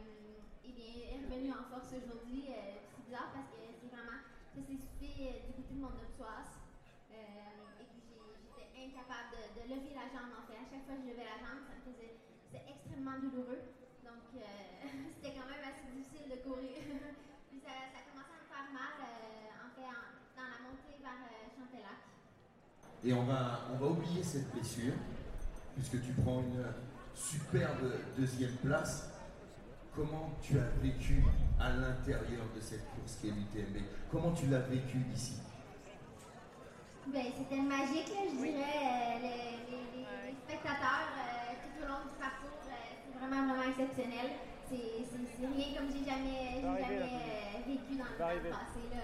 bien, 0.77 0.93
elle 1.09 1.17
est 1.17 1.25
revenue 1.25 1.53
en 1.57 1.65
force 1.73 1.89
aujourd'hui. 1.89 2.53
Euh, 2.53 2.77
c'est 2.85 3.01
bizarre 3.09 3.33
parce 3.33 3.49
que 3.49 3.57
c'est 3.81 3.89
vraiment, 3.89 4.21
ça 4.53 4.61
s'est 4.61 4.77
soufflé 4.77 5.41
du 5.49 5.57
côté 5.57 5.73
de 5.73 5.81
mon 5.81 5.89
psoas. 6.13 6.53
Euh, 7.09 7.81
et 7.81 7.85
puis 7.89 8.05
j'étais 8.45 8.69
incapable 8.77 9.33
de, 9.33 9.41
de 9.57 9.61
lever 9.73 9.97
la 9.97 10.05
jambe 10.13 10.37
en 10.37 10.45
fait. 10.45 10.61
À 10.61 10.67
chaque 10.69 10.85
fois 10.85 11.01
que 11.01 11.01
je 11.01 11.17
levais 11.17 11.25
la 11.25 11.41
jambe, 11.41 11.65
ça 11.65 11.73
me 11.73 11.81
faisait, 11.81 12.26
extrêmement 12.97 13.19
douloureux. 13.21 13.61
Donc 14.03 14.25
euh, 14.35 14.41
c'était 15.21 15.35
quand 15.37 15.45
même 15.47 15.61
assez 15.61 15.85
difficile 15.93 16.29
de 16.31 16.37
courir. 16.41 16.81
puis 17.49 17.59
ça, 17.61 17.71
ça 17.93 17.99
commençait 18.09 18.33
à 18.33 18.41
me 18.41 18.49
faire 18.49 18.69
mal, 18.73 18.95
euh, 19.01 19.65
en 19.65 19.69
fait, 19.75 19.85
en- 19.85 20.13
dans 20.37 20.49
la 20.49 20.59
montée 20.65 20.97
vers 21.01 21.21
euh, 21.21 21.45
Chantellac. 21.53 22.01
Et 23.03 23.13
on 23.13 23.23
va, 23.23 23.61
on 23.73 23.77
va 23.77 23.85
oublier 23.87 24.23
cette 24.23 24.51
blessure, 24.51 24.93
puisque 25.75 26.01
tu 26.03 26.13
prends 26.13 26.41
une 26.41 26.65
superbe 27.13 27.93
deuxième 28.17 28.55
place. 28.57 29.11
Comment 29.95 30.29
tu 30.43 30.59
as 30.59 30.69
vécu 30.81 31.23
à 31.59 31.71
l'intérieur 31.73 32.43
de 32.55 32.61
cette 32.61 32.85
course 32.93 33.15
qui 33.19 33.29
est 33.29 33.31
l'UTMB 33.31 33.77
Comment 34.11 34.31
tu 34.31 34.45
l'as 34.45 34.59
vécu 34.59 34.99
ici? 35.11 35.39
Ben, 37.07 37.23
c'était 37.35 37.61
magique, 37.61 38.09
là, 38.09 38.21
je 38.29 38.37
dirais. 38.37 38.61
euh, 38.61 39.19
les, 39.21 39.71
les- 39.71 39.97
les- 39.97 40.27
les 40.29 40.35
spectateurs 40.45 41.09
euh, 41.17 41.53
tout 41.63 41.83
au 41.83 41.87
long 41.87 42.03
du 42.05 42.13
parcours, 42.19 42.56
vraiment, 43.19 43.41
vraiment 43.53 43.69
exceptionnel. 43.69 44.27
C'est 44.69 45.03
rien 45.07 45.69
comme 45.79 45.89
j'ai 45.93 46.03
jamais, 46.03 46.59
jamais 46.59 46.99
euh, 46.99 47.63
vécu 47.65 47.95
dans 47.95 48.09
le, 48.11 48.17
dans 48.19 48.35
le 48.35 48.51
passé. 48.51 48.83
Là. 48.91 48.99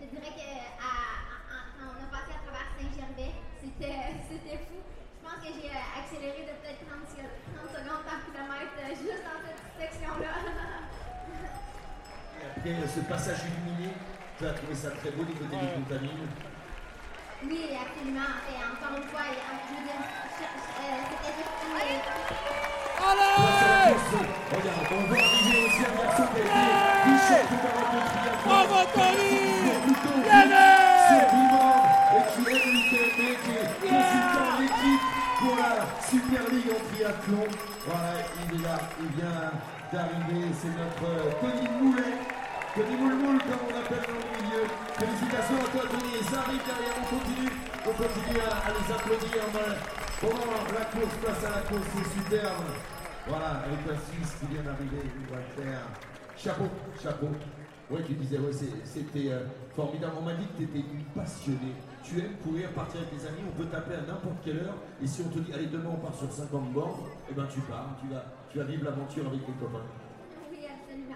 Je 0.00 0.06
dirais 0.12 0.32
que 0.36 0.48
à, 0.76 0.92
à- 0.92 1.40
à- 1.48 1.64
quand 1.76 1.88
on 1.88 1.98
a 2.04 2.08
passé 2.12 2.30
à 2.36 2.40
travers 2.44 2.68
Saint-Gervais, 2.76 3.32
c'était 3.60 4.58
fou. 4.68 4.76
Je 4.84 5.20
pense 5.24 5.38
que 5.40 5.50
j'ai 5.56 5.68
euh, 5.72 5.96
accéléré 6.00 6.40
de 6.48 6.52
peut-être 6.60 6.84
30, 6.84 7.00
se- 7.08 7.24
30 7.24 7.64
secondes 7.80 8.04
par 8.04 8.18
kilomètre 8.28 8.76
euh, 8.76 8.92
juste 8.92 9.24
dans 9.24 9.40
cette 9.40 9.62
section-là. 9.80 10.32
Et 12.40 12.44
après 12.44 12.88
ce 12.88 13.00
passage 13.00 13.40
illuminé, 13.48 13.92
tu 14.38 14.46
as 14.46 14.52
trouvé 14.54 14.74
ça 14.74 14.90
très 14.92 15.10
beau 15.12 15.24
du 15.24 15.32
côté 15.34 15.56
des 15.56 15.72
contamines. 15.80 16.28
Oui, 17.44 17.72
absolument. 17.76 18.32
Et 18.48 18.56
encore 18.64 18.96
une 18.96 19.08
fois, 19.08 19.24
je 19.32 19.74
veux 19.76 19.84
dire, 19.84 20.02
c'était 20.36 21.36
juste 21.36 21.56
une... 21.64 22.69
Allez 23.00 23.96
Regarde, 24.52 24.86
on 24.92 25.06
voit 25.08 25.16
arriver 25.16 25.58
aussi 25.64 25.80
un 25.80 25.94
garçon 25.96 26.24
qui 26.32 26.40
a 26.40 26.44
été 26.44 26.62
vice-champion 27.06 27.62
d'Europe 28.44 28.92
de 29.86 29.92
triathlon. 30.00 30.80
Et 32.12 32.22
qui 32.30 32.42
aime 32.50 32.68
l'UTMB, 32.74 33.20
qui 33.40 33.52
est 33.56 33.68
consultant 33.80 34.50
d'équipe 34.58 35.06
pour 35.40 35.54
la 35.56 35.72
Super 36.10 36.44
League 36.52 36.70
en 36.70 36.80
triathlon. 36.92 37.46
Voilà, 37.86 38.12
il 38.36 38.60
est 38.60 38.62
là, 38.62 38.76
il 39.00 39.08
vient 39.16 39.40
d'arriver, 39.92 40.42
c'est 40.60 40.74
notre 40.76 41.06
euh, 41.08 41.32
Tony 41.40 41.66
Moulet. 41.80 42.14
Tony 42.74 42.94
Moulmoul, 42.96 43.38
comme 43.42 43.64
on 43.66 43.74
appelle 43.80 44.04
dans 44.06 44.14
le 44.14 44.28
milieu. 44.30 44.62
Félicitations 44.98 45.58
à 45.58 45.68
toi, 45.72 45.82
Tony. 45.90 46.22
Ça 46.30 46.38
arrive 46.44 46.62
derrière, 46.68 46.94
on 47.00 47.06
continue. 47.16 47.50
On 47.82 47.92
continue 47.96 48.40
à, 48.44 48.50
à 48.62 48.70
les 48.70 48.86
applaudir. 48.92 49.42
Pendant 50.20 50.36
la 50.36 50.84
course, 50.84 51.14
place 51.22 51.44
à 51.44 51.50
la 51.56 51.62
course, 51.62 51.88
c'est 51.96 52.20
superbe. 52.20 52.64
Voilà, 53.26 53.64
avec 53.64 53.86
la 53.86 53.94
Suisse 53.94 54.36
qui 54.38 54.52
vient 54.52 54.62
d'arriver, 54.62 55.00
il 55.00 55.26
va 55.32 55.40
le 55.40 55.62
faire. 55.64 55.80
Chapeau, 56.36 56.68
chapeau. 57.02 57.28
Ouais, 57.90 58.02
tu 58.06 58.12
disais, 58.12 58.38
ouais, 58.38 58.52
c'était 58.52 59.32
euh, 59.32 59.46
formidable. 59.74 60.12
On 60.18 60.22
m'a 60.22 60.34
dit 60.34 60.46
que 60.48 60.58
tu 60.58 60.64
étais 60.64 60.80
une 60.80 61.04
passionnée. 61.14 61.72
Tu 62.04 62.18
aimes 62.18 62.36
courir, 62.44 62.70
partir 62.72 63.00
avec 63.00 63.18
tes 63.18 63.26
amis, 63.26 63.40
on 63.48 63.62
peut 63.62 63.66
t'appeler 63.68 63.96
à 63.96 64.00
n'importe 64.02 64.36
quelle 64.44 64.58
heure. 64.58 64.76
Et 65.02 65.06
si 65.06 65.22
on 65.22 65.30
te 65.30 65.38
dit, 65.38 65.54
allez, 65.54 65.66
demain 65.66 65.90
on 65.94 65.96
part 65.96 66.14
sur 66.14 66.30
50 66.30 66.70
bornes, 66.70 67.00
eh 67.30 67.32
ben 67.32 67.46
tu 67.46 67.60
pars, 67.60 67.96
tu 67.98 68.08
vas, 68.12 68.24
tu 68.50 68.58
vas 68.58 68.64
vivre 68.64 68.84
l'aventure 68.84 69.26
avec 69.26 69.40
tes 69.40 69.52
copains. 69.52 69.86
Oui, 70.50 70.58
absolument. 70.66 71.14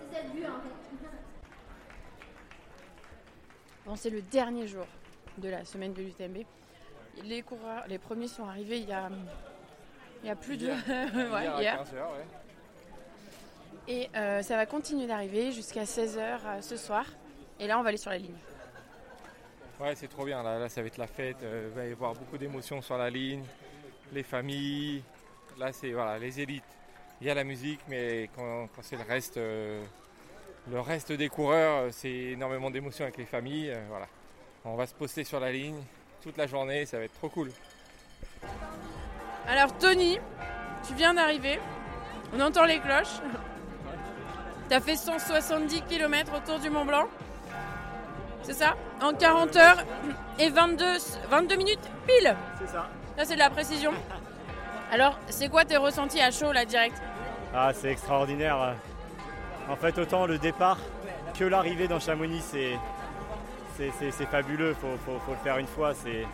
C'est 0.00 0.16
ça 0.16 0.22
le 0.22 0.30
but, 0.30 0.46
en 0.46 0.60
fait. 0.62 1.08
Bon, 3.84 3.96
c'est 3.96 4.10
le 4.10 4.22
dernier 4.22 4.68
jour 4.68 4.86
de 5.38 5.48
la 5.48 5.64
semaine 5.64 5.92
de 5.92 6.02
l'UTMB. 6.02 6.44
Les 7.24 7.42
coureurs, 7.42 7.84
les 7.88 7.98
premiers 7.98 8.28
sont 8.28 8.44
arrivés 8.46 8.78
il 8.78 8.88
y 8.88 8.92
a, 8.92 9.08
il 10.22 10.26
y 10.28 10.30
a 10.30 10.36
plus 10.36 10.56
de. 10.56 10.66
Hier. 10.66 10.76
Ouais, 11.14 11.42
Hier 11.44 11.54
à 11.56 11.60
hier. 11.62 11.76
15 11.78 11.94
heures, 11.94 12.10
ouais. 12.12 12.24
Et 13.88 14.10
euh, 14.16 14.42
ça 14.42 14.56
va 14.56 14.66
continuer 14.66 15.06
d'arriver 15.06 15.52
jusqu'à 15.52 15.84
16h 15.84 16.60
ce 16.62 16.76
soir. 16.76 17.04
Et 17.58 17.66
là, 17.66 17.78
on 17.78 17.82
va 17.82 17.88
aller 17.88 17.98
sur 17.98 18.10
la 18.10 18.18
ligne. 18.18 18.34
Ouais, 19.80 19.94
c'est 19.94 20.08
trop 20.08 20.24
bien. 20.24 20.42
Là, 20.42 20.58
là, 20.58 20.68
ça 20.68 20.80
va 20.80 20.86
être 20.88 20.98
la 20.98 21.06
fête. 21.06 21.42
euh, 21.42 21.68
il 21.70 21.74
va 21.76 21.86
y 21.86 21.92
avoir 21.92 22.14
beaucoup 22.14 22.36
d'émotions 22.38 22.82
sur 22.82 22.96
la 22.98 23.08
ligne. 23.10 23.44
Les 24.12 24.22
familles. 24.22 25.02
Là, 25.58 25.72
c'est 25.72 25.92
voilà, 25.92 26.18
les 26.18 26.40
élites. 26.40 26.64
Il 27.20 27.26
y 27.26 27.30
a 27.30 27.34
la 27.34 27.44
musique, 27.44 27.80
mais 27.88 28.28
quand, 28.36 28.68
quand 28.74 28.82
c'est 28.82 28.96
le 28.96 29.02
reste, 29.04 29.36
euh, 29.38 29.82
le 30.70 30.80
reste 30.80 31.12
des 31.12 31.28
coureurs, 31.30 31.84
euh, 31.84 31.88
c'est 31.90 32.10
énormément 32.10 32.70
d'émotions 32.70 33.04
avec 33.04 33.16
les 33.16 33.24
familles. 33.24 33.70
euh, 33.70 33.84
voilà. 33.88 34.06
On 34.64 34.74
va 34.76 34.86
se 34.86 34.94
poster 34.94 35.24
sur 35.24 35.38
la 35.40 35.50
ligne 35.52 35.80
toute 36.26 36.36
la 36.36 36.48
journée. 36.48 36.84
Ça 36.86 36.98
va 36.98 37.04
être 37.04 37.14
trop 37.14 37.28
cool. 37.28 37.52
Alors, 39.48 39.72
Tony, 39.78 40.18
tu 40.86 40.94
viens 40.94 41.14
d'arriver. 41.14 41.60
On 42.34 42.40
entend 42.40 42.64
les 42.64 42.80
cloches. 42.80 43.20
Tu 44.68 44.74
as 44.74 44.80
fait 44.80 44.96
170 44.96 45.82
km 45.82 46.32
autour 46.36 46.58
du 46.58 46.68
Mont 46.68 46.84
Blanc. 46.84 47.06
C'est 48.42 48.54
ça? 48.54 48.74
En 49.00 49.12
40 49.12 49.56
heures 49.56 49.84
et 50.40 50.50
22, 50.50 50.84
22 51.30 51.56
minutes 51.56 51.90
pile. 52.06 52.34
C'est 52.58 52.72
ça. 52.72 52.88
Ça, 53.16 53.24
c'est 53.24 53.34
de 53.34 53.38
la 53.38 53.50
précision. 53.50 53.92
Alors, 54.92 55.18
c'est 55.28 55.48
quoi 55.48 55.64
tes 55.64 55.76
ressentis 55.76 56.20
à 56.20 56.32
chaud 56.32 56.50
là 56.50 56.64
direct? 56.64 57.00
Ah, 57.54 57.70
c'est 57.72 57.92
extraordinaire. 57.92 58.74
En 59.68 59.76
fait, 59.76 59.96
autant 59.98 60.26
le 60.26 60.38
départ 60.38 60.78
que 61.38 61.44
l'arrivée 61.44 61.86
dans 61.86 62.00
Chamonix, 62.00 62.40
c'est 62.40 62.76
c'est- 63.76 64.26
fabuleux. 64.26 64.70
Il 64.70 64.80
faut, 64.80 64.96
faut- 65.04 65.18
faut 65.24 65.32
le 65.32 65.38
faire 65.38 65.58
une 65.58 65.66
fois. 65.66 65.92
C'est 65.94 66.26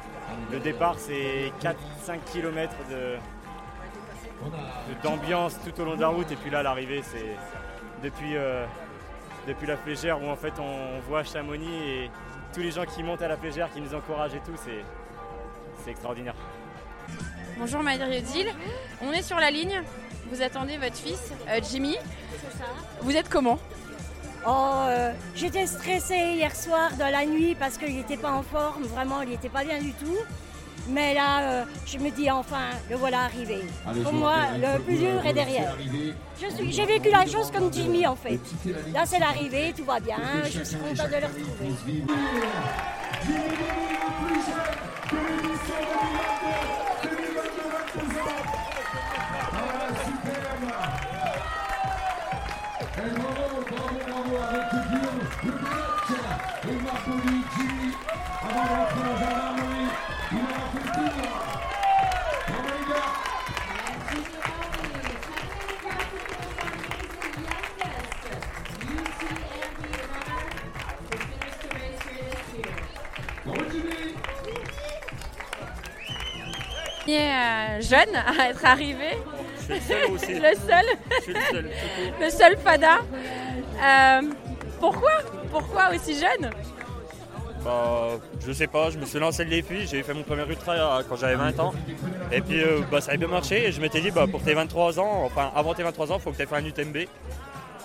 Le 0.50 0.58
départ, 0.60 0.94
c'est 0.98 1.52
4-5 1.60 2.20
km 2.32 2.74
de 2.90 3.16
de- 4.44 5.02
d'ambiance 5.08 5.56
tout 5.64 5.80
au 5.80 5.84
long 5.84 5.94
de 5.96 6.00
la 6.00 6.08
route. 6.08 6.30
Et 6.32 6.36
puis 6.36 6.50
là, 6.50 6.62
l'arrivée, 6.64 7.02
c'est 7.04 7.36
depuis, 8.02 8.36
euh, 8.36 8.64
depuis 9.46 9.66
la 9.68 9.76
flégère 9.76 10.20
où 10.20 10.28
en 10.28 10.34
fait 10.36 10.52
on 10.58 10.98
voit 11.08 11.22
Chamonix 11.22 11.72
et 11.88 12.10
tous 12.52 12.60
les 12.60 12.72
gens 12.72 12.84
qui 12.84 13.02
montent 13.04 13.22
à 13.22 13.28
la 13.28 13.36
flégère, 13.36 13.72
qui 13.72 13.80
nous 13.80 13.94
encouragent 13.94 14.34
et 14.34 14.40
tout, 14.40 14.56
c'est 14.64 14.84
c'est 15.84 15.90
extraordinaire. 15.92 16.34
Bonjour 17.58 17.82
Marie-Odile. 17.82 18.48
On 19.02 19.12
est 19.12 19.22
sur 19.22 19.36
la 19.38 19.50
ligne. 19.50 19.82
Vous 20.30 20.42
attendez 20.42 20.76
votre 20.76 20.96
fils, 20.96 21.32
euh, 21.48 21.60
Jimmy. 21.70 21.96
C'est 22.40 22.58
ça. 22.58 22.64
Vous 23.00 23.14
êtes 23.16 23.28
comment? 23.28 23.58
Oh, 24.46 24.50
euh, 24.88 25.12
j'étais 25.34 25.66
stressée 25.66 26.34
hier 26.34 26.54
soir 26.54 26.90
dans 26.98 27.10
la 27.10 27.24
nuit 27.24 27.54
parce 27.58 27.78
qu'il 27.78 27.94
n'était 27.94 28.16
pas 28.16 28.32
en 28.32 28.42
forme, 28.42 28.82
vraiment, 28.84 29.22
il 29.22 29.28
n'était 29.30 29.48
pas 29.48 29.62
bien 29.64 29.78
du 29.80 29.92
tout. 29.92 30.16
Mais 30.88 31.14
là, 31.14 31.40
euh, 31.42 31.64
je 31.86 31.96
me 31.98 32.10
dis 32.10 32.28
enfin, 32.28 32.70
le 32.90 32.96
voilà 32.96 33.20
arrivé. 33.20 33.60
Pour 34.02 34.12
moi, 34.12 34.34
le 34.60 34.80
plus 34.80 34.96
dur 34.96 35.24
est 35.24 35.32
derrière. 35.32 35.70
arrivé. 35.70 36.12
Je 36.40 36.48
suis- 36.56 36.72
J'ai 36.72 36.84
vécu 36.86 37.08
la 37.10 37.24
chose 37.24 37.52
comme 37.52 37.72
Jimmy 37.72 38.04
en 38.04 38.16
fait. 38.16 38.40
Là, 38.92 39.04
c'est 39.06 39.20
l'arrivée, 39.20 39.72
tout 39.76 39.84
va 39.84 40.00
bien, 40.00 40.16
je 40.44 40.62
suis 40.64 40.76
contente 40.76 41.08
de 41.08 41.16
le 41.16 41.26
retrouver. 41.26 42.02
Euh, 77.18 77.80
jeune 77.80 78.14
à 78.14 78.50
être 78.50 78.64
arrivé. 78.64 79.18
Je 79.56 79.64
suis 79.64 79.74
le 79.74 79.80
seul 79.80 80.10
aussi. 80.10 80.34
le 80.34 80.40
seul. 80.40 80.84
Je 81.18 81.22
suis 81.22 81.32
le 81.34 81.40
seul, 81.40 81.64
tout 81.64 82.02
court. 82.02 82.20
le 82.20 82.30
seul 82.30 82.56
fada. 82.58 82.98
Euh, 83.82 84.22
pourquoi? 84.80 85.10
Pourquoi 85.50 85.90
aussi 85.94 86.14
jeune? 86.14 86.50
Bah, 87.64 88.18
je 88.44 88.52
sais 88.52 88.66
pas, 88.66 88.90
je 88.90 88.98
me 88.98 89.04
suis 89.04 89.20
lancé 89.20 89.44
le 89.44 89.50
défi, 89.50 89.86
j'ai 89.86 90.02
fait 90.02 90.14
mon 90.14 90.24
premier 90.24 90.42
ultra 90.48 90.72
euh, 90.72 91.02
quand 91.08 91.14
j'avais 91.16 91.36
20 91.36 91.60
ans. 91.60 91.72
Et 92.32 92.40
puis 92.40 92.60
euh, 92.60 92.80
bah, 92.90 93.00
ça 93.00 93.12
a 93.12 93.16
bien 93.16 93.28
marché 93.28 93.68
et 93.68 93.72
je 93.72 93.80
m'étais 93.80 94.00
dit 94.00 94.10
bah, 94.10 94.26
pour 94.28 94.42
tes 94.42 94.54
23 94.54 94.98
ans, 94.98 95.22
enfin 95.24 95.52
avant 95.54 95.72
tes 95.72 95.84
23 95.84 96.10
ans, 96.10 96.16
il 96.16 96.20
faut 96.20 96.32
que 96.32 96.36
tu 96.36 96.42
aies 96.42 96.46
fait 96.46 96.56
un 96.56 96.64
UTMB. 96.64 96.96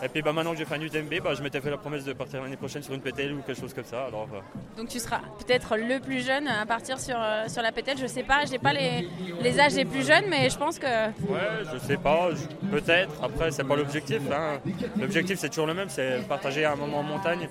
Et 0.03 0.10
puis 0.10 0.22
bah, 0.22 0.32
maintenant 0.32 0.52
que 0.52 0.57
j'ai 0.60 0.65
fait 0.65 0.76
un 0.76 0.82
UTMB, 0.82 1.22
bah, 1.24 1.34
je 1.34 1.41
m'étais 1.41 1.60
fait 1.60 1.72
la 1.72 1.78
promesse 1.78 2.03
de 2.06 2.14
partir 2.14 2.41
l'année 2.44 2.56
prochaine 2.56 2.84
sur 2.84 2.94
une 2.94 3.02
PTL 3.02 3.34
ou 3.34 3.41
quelque 3.41 3.60
chose 3.60 3.74
comme 3.74 3.84
ça. 3.84 4.06
Alors, 4.06 4.28
euh, 4.34 4.40
Donc 4.78 4.90
tu 4.90 4.99
seras 4.99 5.22
peut-être 5.40 5.76
le 5.76 5.99
plus 5.99 6.24
jeune 6.26 6.48
à 6.48 6.65
partir 6.68 6.99
sur, 6.99 7.15
euh, 7.19 7.48
sur 7.48 7.61
la 7.64 7.72
PTL. 7.72 7.98
Je 7.98 8.06
sais 8.07 8.22
pas, 8.24 8.45
j'ai 8.45 8.60
pas 8.60 8.74
les, 8.74 9.07
les 9.41 9.60
âges 9.60 9.74
les 9.74 9.86
plus 9.86 10.06
jeunes, 10.06 10.26
mais 10.30 10.49
je 10.49 10.57
pense 10.57 10.78
que 10.78 10.86
Ouais, 10.86 11.40
je 11.74 11.80
sais 11.80 11.98
pas, 11.98 12.30
peut-être. 12.72 13.11
Après, 13.24 13.49
c'est 13.52 13.64
pas 13.64 13.76
l'objectif. 13.76 14.19
hein. 14.32 14.60
L'objectif, 14.99 15.40
c'est 15.40 15.49
toujours 15.49 15.65
le 15.68 15.74
même, 15.74 15.90
c'est 15.90 16.28
partager 16.28 16.64
un 16.65 16.76
moment 16.76 16.99
en 16.99 17.03
montagne, 17.03 17.49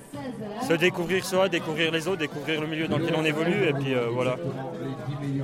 se 0.69 0.75
découvrir 0.75 1.25
soi, 1.25 1.49
découvrir 1.49 1.91
les 1.91 2.07
autres, 2.07 2.19
découvrir 2.19 2.61
le 2.61 2.67
milieu 2.69 2.87
dans 2.87 2.99
lequel 2.99 3.15
on 3.17 3.25
évolue, 3.25 3.65
et 3.69 3.73
puis 3.73 3.93
euh, 3.95 4.07
voilà. 4.11 4.37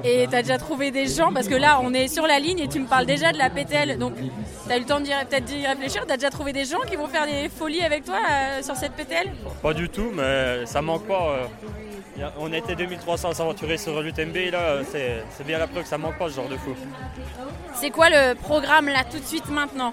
Et 0.05 0.27
tu 0.29 0.35
as 0.35 0.43
déjà 0.43 0.59
trouvé 0.59 0.91
des 0.91 1.07
gens 1.07 1.33
Parce 1.33 1.47
que 1.49 1.55
là, 1.55 1.79
on 1.83 1.95
est 1.95 2.09
sur 2.09 2.27
la 2.27 2.39
ligne 2.39 2.59
et 2.59 2.69
tu 2.69 2.81
me 2.81 2.87
parles 2.87 3.07
déjà 3.07 3.31
de 3.33 3.39
la 3.39 3.51
PTL. 3.51 3.99
Donc, 3.99 4.15
tu 4.17 4.73
as 4.73 4.77
eu 4.77 4.81
le 4.81 4.87
temps 4.87 5.01
d'y- 5.01 5.11
peut-être 5.29 5.45
d'y 5.45 5.67
réfléchir. 5.67 6.05
Tu 6.07 6.13
as 6.13 6.17
déjà 6.17 6.31
trouvé 6.31 6.53
des 6.53 6.65
gens 6.65 6.81
qui 6.89 6.97
vont 6.97 7.07
faire 7.07 7.27
des 7.27 7.49
folies 7.49 7.83
avec 7.83 8.05
toi 8.05 8.17
euh, 8.29 8.63
sur 8.63 8.75
cette 8.77 8.93
PTL 8.93 9.31
Pas 9.63 9.75
du 9.75 9.89
tout, 9.89 10.11
mais 10.13 10.67
ça 10.67 10.83
manque 10.83 11.07
pas. 11.07 11.29
euh. 11.29 11.47
On 12.39 12.53
était 12.53 12.75
2300 12.77 13.31
à 13.31 13.35
s'aventurer 13.35 13.79
sur 13.79 14.01
l'UTMB, 14.03 14.37
là, 14.53 14.81
c'est 14.91 15.25
c'est 15.37 15.47
bien 15.47 15.59
la 15.59 15.67
preuve 15.67 15.83
que 15.85 15.89
ça 15.89 15.99
manque 15.99 16.19
pas 16.19 16.29
ce 16.29 16.35
genre 16.37 16.49
de 16.49 16.57
fou. 16.57 16.75
C'est 17.75 17.91
quoi 17.91 18.11
le 18.11 18.35
programme 18.35 18.87
là, 18.89 19.03
tout 19.11 19.19
de 19.19 19.25
suite 19.25 19.49
maintenant? 19.49 19.93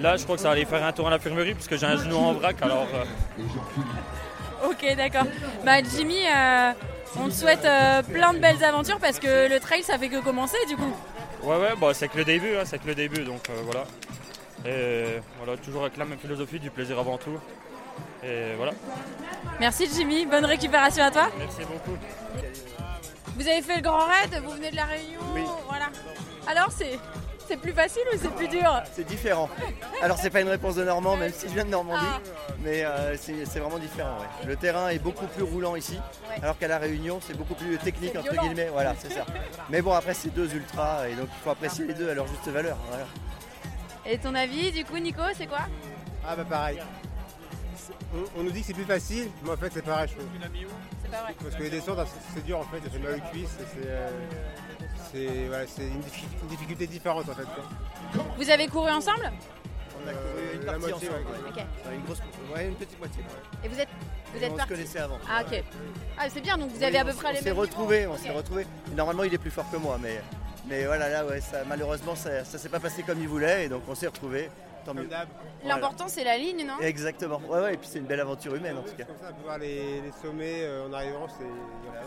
Là, 0.00 0.16
je 0.16 0.22
crois 0.24 0.36
que 0.36 0.42
ça 0.42 0.48
va 0.48 0.52
aller 0.54 0.64
faire 0.64 0.84
un 0.84 0.92
tour 0.92 1.08
à 1.08 1.10
l'infirmerie, 1.10 1.54
parce 1.54 1.66
que 1.66 1.76
j'ai 1.76 1.84
un 1.86 1.96
genou 1.96 2.16
en 2.16 2.32
vrac, 2.32 2.56
alors. 2.62 2.86
euh, 2.94 3.42
Ok, 4.70 4.86
d'accord. 4.96 5.24
Bah, 5.64 5.82
Jimmy, 5.82 6.20
on 7.18 7.28
te 7.28 7.34
souhaite 7.34 7.64
euh, 7.64 8.02
plein 8.02 8.32
de 8.32 8.38
belles 8.38 8.62
aventures 8.64 8.98
parce 8.98 9.18
que 9.18 9.48
le 9.48 9.60
trail, 9.60 9.82
ça 9.82 9.98
fait 9.98 10.08
que 10.08 10.20
commencer 10.20 10.56
du 10.68 10.76
coup. 10.76 10.94
Ouais, 11.42 11.56
ouais, 11.56 11.74
bah, 11.80 11.92
c'est 11.94 12.08
que 12.08 12.18
le 12.18 12.24
début, 12.24 12.56
hein, 12.56 12.62
c'est 12.64 12.78
que 12.78 12.86
le 12.86 12.94
début, 12.94 13.24
donc 13.24 13.48
euh, 13.48 13.60
voilà. 13.64 13.84
Et 14.64 15.20
voilà, 15.38 15.58
toujours 15.58 15.82
avec 15.82 15.96
la 15.96 16.04
même 16.04 16.18
philosophie, 16.18 16.58
du 16.58 16.70
plaisir 16.70 16.98
avant 16.98 17.18
tout. 17.18 17.38
Et 18.24 18.54
voilà. 18.56 18.72
Merci 19.60 19.88
Jimmy, 19.94 20.26
bonne 20.26 20.44
récupération 20.44 21.04
à 21.04 21.10
toi. 21.10 21.28
Merci 21.38 21.60
beaucoup. 21.60 21.96
Vous 23.36 23.46
avez 23.46 23.62
fait 23.62 23.76
le 23.76 23.82
grand 23.82 24.06
raid, 24.06 24.42
vous 24.44 24.52
venez 24.52 24.70
de 24.70 24.76
la 24.76 24.86
Réunion, 24.86 25.20
voilà. 25.68 25.86
Alors 26.46 26.70
c'est 26.70 26.98
c'est 27.48 27.56
plus 27.56 27.72
facile 27.72 28.02
ou 28.12 28.16
c'est 28.20 28.34
plus 28.34 28.48
dur 28.48 28.82
C'est 28.92 29.04
différent. 29.06 29.48
Alors 30.02 30.18
c'est 30.18 30.30
pas 30.30 30.40
une 30.40 30.48
réponse 30.48 30.74
de 30.76 30.84
Normand, 30.84 31.16
même 31.16 31.32
si 31.32 31.48
je 31.48 31.54
viens 31.54 31.64
de 31.64 31.70
Normandie, 31.70 32.04
Ah. 32.06 32.20
mais 32.62 32.84
euh, 32.84 33.16
c'est 33.16 33.58
vraiment 33.58 33.78
différent. 33.78 34.16
ouais. 34.20 34.46
Le 34.46 34.56
terrain 34.56 34.88
est 34.88 34.98
beaucoup 34.98 35.26
plus 35.26 35.42
roulant 35.42 35.76
ici, 35.76 35.98
Ouais. 36.28 36.36
alors 36.42 36.58
qu'à 36.58 36.68
la 36.68 36.78
Réunion 36.78 37.20
c'est 37.26 37.36
beaucoup 37.36 37.54
plus 37.54 37.76
technique 37.78 38.16
entre 38.16 38.34
guillemets. 38.40 38.68
Voilà, 38.72 38.94
c'est 38.98 39.12
ça. 39.12 39.24
Mais 39.70 39.82
bon 39.82 39.92
après 39.92 40.14
c'est 40.14 40.32
deux 40.34 40.52
ultras 40.54 41.08
et 41.08 41.14
donc 41.14 41.28
il 41.32 41.42
faut 41.44 41.50
apprécier 41.50 41.86
les 41.86 41.94
deux 41.94 42.10
à 42.10 42.14
leur 42.14 42.26
juste 42.26 42.46
valeur. 42.48 42.76
Voilà. 42.88 43.04
Et 44.06 44.18
ton 44.18 44.34
avis 44.34 44.72
du 44.72 44.84
coup 44.84 44.98
Nico, 44.98 45.22
c'est 45.36 45.46
quoi? 45.46 45.60
Ah 46.26 46.36
bah 46.36 46.44
pareil. 46.48 46.80
On, 48.14 48.40
on 48.40 48.42
nous 48.44 48.50
dit 48.50 48.60
que 48.60 48.66
c'est 48.68 48.72
plus 48.74 48.84
facile, 48.84 49.28
mais 49.44 49.50
en 49.50 49.56
fait 49.56 49.70
c'est 49.72 49.82
pareil 49.84 50.08
je 50.08 50.14
trouve. 50.14 50.28
C'est 51.02 51.10
pas 51.10 51.22
vrai. 51.22 51.34
Parce 51.42 51.54
que 51.54 51.62
les 51.62 51.70
descentes 51.70 51.98
c'est- 52.06 52.34
c'est 52.36 52.44
dur 52.44 52.58
en 52.58 52.62
fait, 52.64 52.78
ça 52.84 52.90
fait 52.90 52.98
mal 52.98 53.14
aux 53.14 53.30
cuisses, 53.30 53.56
et 53.60 53.86
c'est 55.12 55.26
euh, 55.26 55.46
voilà, 55.48 55.66
c'est 55.66 55.82
une, 55.82 56.00
diffi- 56.00 56.24
une 56.42 56.48
difficulté 56.48 56.86
différente 56.86 57.28
en 57.28 57.34
fait. 57.34 57.44
quoi. 57.44 58.24
Vous 58.36 58.50
avez 58.50 58.66
couru 58.68 58.90
ensemble? 58.90 59.30
On 60.04 60.08
a 60.08 60.12
couru 60.12 60.54
une 60.54 60.60
la 60.60 60.72
partie 60.72 60.90
moitié, 60.90 61.08
ensemble. 61.08 61.24
ouais. 61.56 61.94
Une 61.94 62.04
grosse, 62.04 62.22
ouais, 62.54 62.66
une 62.66 62.74
petite 62.74 62.98
moitié. 62.98 63.22
ouais. 63.22 63.58
Et 63.64 63.68
vous 63.68 63.80
êtes 63.80 63.88
vous 64.34 64.42
êtes 64.42 64.52
on 64.52 64.58
se 64.58 64.66
connaissait 64.66 64.98
avant. 65.00 65.18
Ah 65.30 65.42
ok. 65.42 65.62
Ah 66.18 66.28
c'est 66.28 66.40
bien 66.40 66.58
donc 66.58 66.70
vous 66.70 66.78
Oui, 66.78 66.84
avez 66.84 66.98
à 66.98 67.04
peu 67.04 67.12
près 67.12 67.32
les 67.32 67.38
On 67.38 67.42
s'est 67.42 67.48
mêmes 67.50 67.58
retrouvés, 67.58 68.00
niveaux. 68.00 68.12
on 68.12 68.16
s'est 68.18 68.30
retrouvés. 68.30 68.66
Normalement 68.94 69.22
il 69.24 69.32
est 69.34 69.38
plus 69.38 69.50
fort 69.50 69.70
que 69.70 69.76
moi, 69.76 69.98
mais, 70.00 70.20
mais 70.68 70.84
voilà 70.86 71.08
là 71.08 71.24
ouais, 71.26 71.40
ça, 71.40 71.58
malheureusement 71.66 72.14
ça, 72.14 72.44
ça 72.44 72.58
s'est 72.58 72.68
pas 72.68 72.80
passé 72.80 73.02
comme 73.02 73.20
il 73.20 73.28
voulait 73.28 73.66
et 73.66 73.68
donc 73.68 73.82
on 73.88 73.94
s'est 73.94 74.06
retrouvés. 74.08 74.50
Tant 74.84 74.94
mieux. 74.94 75.04
Voilà. 75.08 75.26
L'important 75.64 76.06
c'est 76.06 76.22
la 76.22 76.36
ligne, 76.38 76.64
non? 76.64 76.78
Exactement. 76.80 77.40
Ouais 77.48 77.60
ouais 77.60 77.74
et 77.74 77.76
puis 77.76 77.88
c'est 77.90 77.98
une 77.98 78.04
belle 78.04 78.20
aventure 78.20 78.54
humaine 78.54 78.76
en 78.78 78.82
tout 78.82 78.94
cas. 78.96 79.04
Comme 79.04 79.16
ça 79.20 79.32
voir 79.42 79.58
les, 79.58 80.00
les 80.02 80.12
sommets 80.22 80.60
euh, 80.62 80.86
en 80.88 80.92
arrivant, 80.92 81.26
c'est 81.28 81.44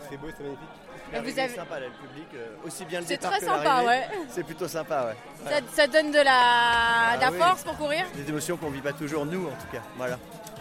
c'est 0.10 0.18
beau, 0.18 0.28
c'est 0.38 0.44
magnifique. 0.44 0.70
L'arrivée 1.12 1.32
vous 1.34 1.40
avez- 1.40 1.52
est 1.54 1.56
sympa 1.56 1.80
là, 1.80 1.86
le 1.88 2.08
public, 2.08 2.28
euh, 2.36 2.48
aussi 2.66 2.86
bien 2.86 3.00
le 3.02 3.06
C'est 3.06 3.18
très 3.18 3.40
que 3.40 3.46
sympa, 3.46 3.84
ouais. 3.84 4.08
C'est 4.30 4.44
plutôt 4.44 4.68
sympa 4.68 5.08
ouais. 5.08 5.62
Ça, 5.76 5.88
donne 5.88 6.12
de 6.12 6.18
la, 6.18 6.24
de 6.24 7.22
la 7.22 7.28
Ah 7.28 7.30
oui. 7.32 7.38
force 7.40 7.64
pour 7.64 7.78
courir? 7.78 8.06
Des 8.16 8.30
émotions 8.30 8.58
qu'on 8.58 8.70
vit 8.70 8.82
pas 8.82 8.94
toujours 8.94 9.26
nous 9.26 9.48
en 9.48 9.52
tout 9.52 9.68
cas. 9.72 9.82
Voilà. 9.98 10.16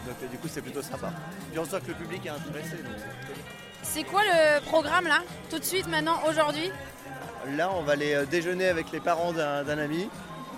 Donc 0.07 0.17
euh, 0.23 0.27
du 0.29 0.39
coup 0.39 0.49
c'est 0.49 0.63
plutôt 0.63 0.83
sympa. 0.83 1.11
Puis 1.51 1.59
on 1.59 1.65
sent 1.65 1.81
que 1.83 1.89
le 1.89 1.95
public 1.95 2.25
est 2.27 2.31
intéressé. 2.31 2.77
donc 2.77 2.93
c'est. 2.97 3.91
C'est 4.01 4.05
quoi 4.05 4.21
le 4.23 4.61
programme 4.67 5.07
là? 5.07 5.19
Tout 5.51 5.59
de 5.59 5.65
suite 5.65 5.87
maintenant, 5.89 6.19
aujourd'hui? 6.29 6.71
Là, 7.57 7.71
on 7.73 7.83
va 7.83 7.93
aller 7.93 8.15
euh, 8.15 8.27
déjeuner 8.27 8.69
avec 8.69 8.91
les 8.93 9.01
parents 9.01 9.33
d'un 9.33 9.79
ami. 9.79 10.09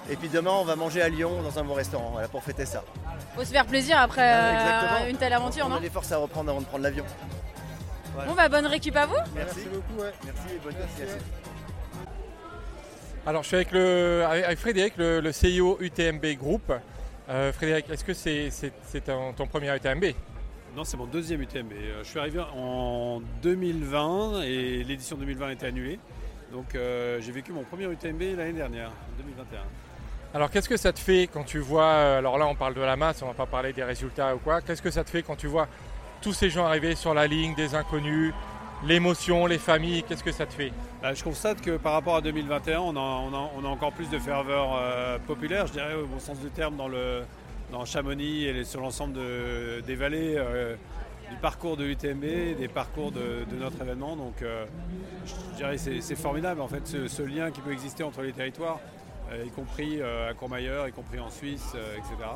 Et 0.09 0.17
puis 0.17 0.29
demain, 0.29 0.51
on 0.53 0.65
va 0.65 0.75
manger 0.75 1.03
à 1.03 1.09
Lyon 1.09 1.41
dans 1.43 1.57
un 1.59 1.63
bon 1.63 1.75
restaurant 1.75 2.11
voilà, 2.11 2.27
pour 2.27 2.43
fêter 2.43 2.65
ça. 2.67 2.83
Faut 3.37 3.45
se 3.45 3.51
faire 3.53 3.67
plaisir 3.67 3.99
après 4.01 4.29
Ah, 4.29 5.03
euh, 5.05 5.11
une 5.11 5.17
telle 5.17 5.33
aventure, 5.33 5.67
on 5.67 5.69
non? 5.69 5.77
a 5.77 5.81
les 5.81 5.91
forces 5.91 6.11
à 6.11 6.17
reprendre 6.17 6.51
avant 6.51 6.61
de 6.61 6.67
prendre 6.67 6.83
l'avion. 6.83 7.05
Voilà. 8.15 8.29
Bon 8.29 8.35
bah 8.35 8.49
bonne 8.49 8.67
récup 8.67 8.97
à 8.97 9.07
vous 9.07 9.15
Merci. 9.35 9.61
beaucoup. 9.73 10.03
Merci 10.25 10.55
et 10.55 10.59
bonne 10.59 10.75
continuation. 10.75 11.19
Alors 13.27 13.43
je 13.43 13.49
suis 13.49 13.57
avec, 13.57 13.73
le, 13.73 14.25
avec 14.27 14.59
Frédéric, 14.59 14.97
le, 14.97 15.21
le 15.21 15.33
CIO 15.33 15.77
UTMB 15.81 16.25
Group. 16.39 16.73
Euh, 17.29 17.53
Frédéric, 17.53 17.89
est-ce 17.91 18.05
que 18.05 18.15
c'est 18.15 19.01
ton, 19.05 19.47
premier 19.47 19.75
UTMB 19.77 20.05
Non, 20.75 20.85
c'est 20.85 20.97
mon 20.97 21.07
deuxième 21.07 21.43
UTMB. 21.43 21.73
Euh, 21.73 22.03
Je 22.03 22.09
suis 22.09 22.19
arrivé 22.19 22.41
en 22.57 23.21
2020 23.43 24.43
et 24.43 24.83
l'édition 24.85 25.17
2020 25.17 25.47
a 25.47 25.53
été 25.53 25.67
annulée. 25.67 26.01
Donc 26.51 26.75
euh, 26.75 27.21
j'ai 27.21 27.31
vécu 27.31 27.53
mon 27.53 27.63
premier 27.63 27.85
UTMB 27.85 28.37
l'année 28.37 28.53
dernière, 28.55 28.89
en 28.89 29.17
2021. 29.19 29.61
Alors 30.33 30.51
qu'est-ce 30.51 30.69
que 30.69 30.77
ça 30.77 30.93
te 30.93 30.99
fait 30.99 31.29
quand 31.33 31.45
tu 31.45 31.59
vois, 31.59 32.17
alors 32.17 32.39
là 32.39 32.47
on 32.47 32.55
parle 32.55 32.75
de 32.75 32.81
la 32.81 32.97
masse, 32.97 33.21
on 33.23 33.27
va 33.27 33.35
pas 33.35 33.47
parler 33.47 33.73
des 33.73 33.83
résultats 33.85 34.35
ou 34.35 34.39
quoi, 34.39 34.61
qu'est-ce 34.61 34.83
que 34.83 34.91
ça 34.91 35.03
te 35.05 35.11
fait 35.11 35.23
quand 35.23 35.37
tu 35.37 35.49
vois 35.49 35.69
tous 36.21 36.33
ces 36.33 36.51
gens 36.51 36.67
arriver 36.67 36.95
sur 36.95 37.15
la 37.15 37.27
ligne, 37.27 37.55
des 37.55 37.75
inconnus, 37.75 38.33
l'émotion, 38.85 39.47
les 39.47 39.59
familles, 39.59 40.03
qu'est-ce 40.03 40.25
que 40.25 40.33
ça 40.33 40.47
te 40.47 40.53
fait? 40.53 40.73
Bah, 41.03 41.15
je 41.15 41.23
constate 41.25 41.61
que 41.61 41.77
par 41.77 41.93
rapport 41.95 42.17
à 42.17 42.21
2021, 42.21 42.81
on 42.81 42.97
a, 42.97 43.69
encore 43.69 43.93
plus 43.93 44.09
de 44.11 44.19
ferveur 44.19 44.77
euh, 44.79 45.19
populaire, 45.27 45.67
je 45.67 45.73
dirais 45.73 45.95
au 45.95 46.07
bon 46.07 46.19
sens 46.19 46.39
du 46.39 46.51
terme, 46.51 46.77
dans, 46.77 46.89
le, 46.89 47.23
dans 47.73 47.85
Chamonix 47.85 48.45
et 48.45 48.65
sur 48.65 48.81
l'ensemble 48.81 49.15
de- 49.15 49.83
des 49.87 49.95
vallées 49.95 50.35
euh, 50.37 50.75
du 51.31 51.37
parcours 51.37 51.77
de 51.77 51.85
l'UTMB, 51.85 52.59
des 52.59 52.69
parcours 52.69 53.13
de, 53.13 53.45
notre 53.59 53.81
événement. 53.83 54.17
Donc 54.17 54.43
euh, 54.43 54.65
je 55.27 55.57
dirais 55.57 55.77
que 55.77 55.81
c'est 55.81 56.01
c'est 56.01 56.17
formidable 56.17 56.61
en 56.61 56.69
fait 56.69 56.87
ce, 56.87 57.09
ce 57.09 57.23
lien 57.23 57.51
qui 57.51 57.61
peut 57.61 57.73
exister 57.73 58.03
entre 58.03 58.23
les 58.23 58.33
territoires, 58.33 58.79
y 59.47 59.51
compris 59.51 60.03
à 60.03 60.35
Courmayeur, 60.35 60.89
y 60.89 60.93
compris 60.93 61.21
en 61.21 61.31
Suisse, 61.31 61.77
etc. 61.97 62.29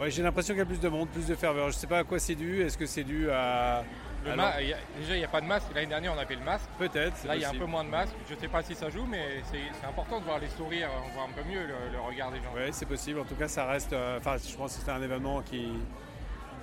Ouais, 0.00 0.10
J'ai 0.10 0.22
l'impression 0.22 0.54
qu'il 0.54 0.60
y 0.60 0.62
a 0.62 0.66
plus 0.66 0.80
de 0.80 0.88
monde, 0.88 1.08
plus 1.10 1.26
de 1.26 1.34
ferveur. 1.34 1.70
Je 1.70 1.76
ne 1.76 1.80
sais 1.80 1.86
pas 1.86 1.98
à 1.98 2.04
quoi 2.04 2.18
c'est 2.18 2.34
dû. 2.34 2.62
Est-ce 2.62 2.78
que 2.78 2.86
c'est 2.86 3.04
dû 3.04 3.30
à... 3.30 3.84
Le 4.24 4.32
à 4.32 4.36
ma- 4.36 4.42
l'en- 4.52 4.58
il 4.60 4.68
y 4.68 4.72
a- 4.72 4.76
Déjà 4.98 5.14
il 5.14 5.18
n'y 5.18 5.24
a 5.24 5.28
pas 5.28 5.40
de 5.40 5.46
masque, 5.46 5.66
l'année 5.74 5.86
dernière 5.86 6.12
on 6.14 6.18
avait 6.18 6.34
le 6.34 6.42
masque. 6.44 6.68
Peut-être. 6.78 7.24
Là 7.26 7.36
il 7.36 7.42
y 7.42 7.44
a 7.44 7.50
un 7.50 7.54
peu 7.54 7.64
moins 7.64 7.84
de 7.84 7.88
masques, 7.88 8.14
je 8.28 8.34
ne 8.34 8.38
sais 8.40 8.48
pas 8.48 8.62
si 8.62 8.74
ça 8.74 8.90
joue 8.90 9.06
mais 9.06 9.42
c'est 9.50 9.86
important 9.86 10.20
de 10.20 10.24
voir 10.24 10.38
les 10.38 10.48
sourires, 10.50 10.90
on 11.06 11.14
voit 11.14 11.22
un 11.24 11.32
peu 11.32 11.42
mieux 11.48 11.60
le, 11.62 11.92
le 11.92 12.00
regard 12.00 12.30
des 12.30 12.36
gens. 12.38 12.52
Oui, 12.54 12.64
c'est 12.72 12.84
possible. 12.86 13.20
En 13.20 13.24
tout 13.24 13.34
cas, 13.34 13.48
ça 13.48 13.64
reste. 13.66 13.92
euh, 13.94 14.18
Enfin, 14.18 14.36
je 14.36 14.54
pense 14.56 14.76
que 14.76 14.82
c'est 14.84 14.90
un 14.90 15.02
événement 15.02 15.40
qui, 15.40 15.68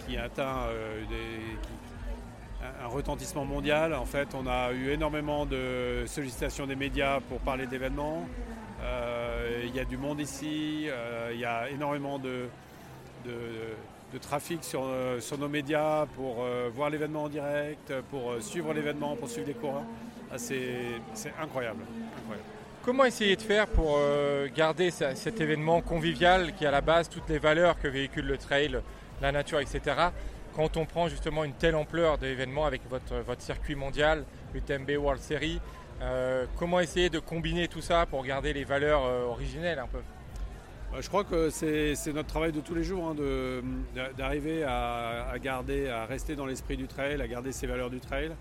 qui 0.06 0.18
atteint 0.18 0.66
euh, 0.70 1.02
des- 1.10 1.58
qui- 1.64 2.64
un- 2.84 2.88
retentissement 2.88 3.44
mondial. 3.46 3.94
En 3.96 4.06
fait, 4.06 4.30
on 4.36 4.46
a 4.46 4.72
eu 4.74 4.90
énormément 4.92 5.48
de 5.48 6.04
sollicitations 6.06 6.68
des 6.68 6.76
médias 6.76 7.20
pour 7.22 7.40
parler 7.40 7.66
d'événements. 7.66 8.28
Euh, 8.84 9.64
Il 9.66 9.76
y 9.76 9.80
a 9.80 9.86
du 9.86 9.98
monde 9.98 10.20
ici. 10.20 10.88
Il 11.34 11.40
y 11.40 11.46
a 11.46 11.70
énormément 11.70 12.20
de, 12.20 12.50
de, 13.28 14.18
trafic 14.18 14.64
sur, 14.64 14.84
euh, 14.84 15.20
sur 15.20 15.38
nos 15.38 15.48
médias 15.48 16.06
pour 16.16 16.38
euh, 16.40 16.70
voir 16.74 16.90
l'événement 16.90 17.24
en 17.24 17.30
direct, 17.30 17.94
pour 18.10 18.32
euh, 18.32 18.42
suivre 18.42 18.74
l'événement, 18.74 19.16
pour 19.16 19.30
suivre 19.30 19.48
les 19.48 19.54
coureurs. 19.54 19.84
Ah, 20.32 20.38
c'est 20.38 21.34
incroyable. 21.42 21.84
Comment 22.84 23.06
essayer 23.06 23.36
de 23.36 23.42
faire 23.42 23.68
pour 23.68 24.00
garder 24.56 24.92
cet 24.92 25.42
événement 25.42 25.82
convivial 25.82 26.54
qui 26.56 26.64
est 26.64 26.68
à 26.68 26.72
la 26.72 26.82
base 26.82 27.10
toutes 27.10 27.28
les 27.28 27.38
valeurs 27.38 27.78
que 27.80 27.88
véhicule 27.90 28.26
le 28.26 28.38
trail, 28.38 28.80
la 29.22 29.32
nature, 29.34 29.60
etc. 29.60 29.82
Quand 30.56 30.78
on 30.78 30.86
prend 30.86 31.10
justement 31.10 31.44
une 31.44 31.54
telle 31.54 31.76
ampleur 31.76 32.18
d'événements 32.18 32.66
avec 32.66 32.82
votre, 32.90 33.42
circuit 33.42 33.76
mondial, 33.76 34.24
l'UTMB 34.54 34.92
World 34.98 35.22
Series, 35.22 35.60
comment 36.58 36.80
essayer 36.80 37.10
de 37.10 37.20
combiner 37.20 37.68
tout 37.68 37.82
ça 37.82 38.06
pour 38.06 38.24
garder 38.24 38.54
les 38.54 38.64
valeurs 38.64 39.04
originelles 39.04 39.80
un 39.80 39.88
peu? 39.88 40.00
Je 41.00 41.08
crois 41.10 41.24
que 41.24 41.50
c'est 41.50 41.94
notre 42.14 42.28
travail 42.30 42.52
de 42.52 42.60
tous 42.60 42.74
les 42.74 42.84
jours 42.84 43.08
hein, 43.10 43.16
d'arriver 44.18 44.64
à, 44.64 45.34
garder, 45.42 45.90
à 45.90 46.06
rester 46.06 46.36
dans 46.36 46.46
l'esprit 46.46 46.76
du 46.78 46.88
trail, 46.88 47.22
à 47.22 47.28
garder 47.28 47.52
ces 47.52 47.68
valeurs 47.68 47.90
du 47.90 48.00
trail, 48.00 48.32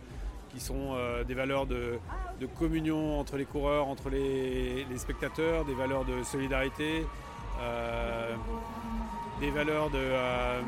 qui 0.50 0.60
sont 0.60 0.94
euh, 0.94 1.22
des 1.24 1.34
valeurs 1.34 1.66
de, 1.66 1.98
communion 2.58 3.18
entre 3.20 3.36
les 3.36 3.44
coureurs, 3.44 3.88
entre 3.88 4.08
les, 4.08 4.86
spectateurs, 4.96 5.64
des 5.66 5.74
valeurs 5.74 6.04
de 6.04 6.22
solidarité, 6.22 7.04
euh, 7.60 8.34
des 9.40 9.50
valeurs 9.50 9.90
de, 9.90 9.98
euh, 9.98 10.60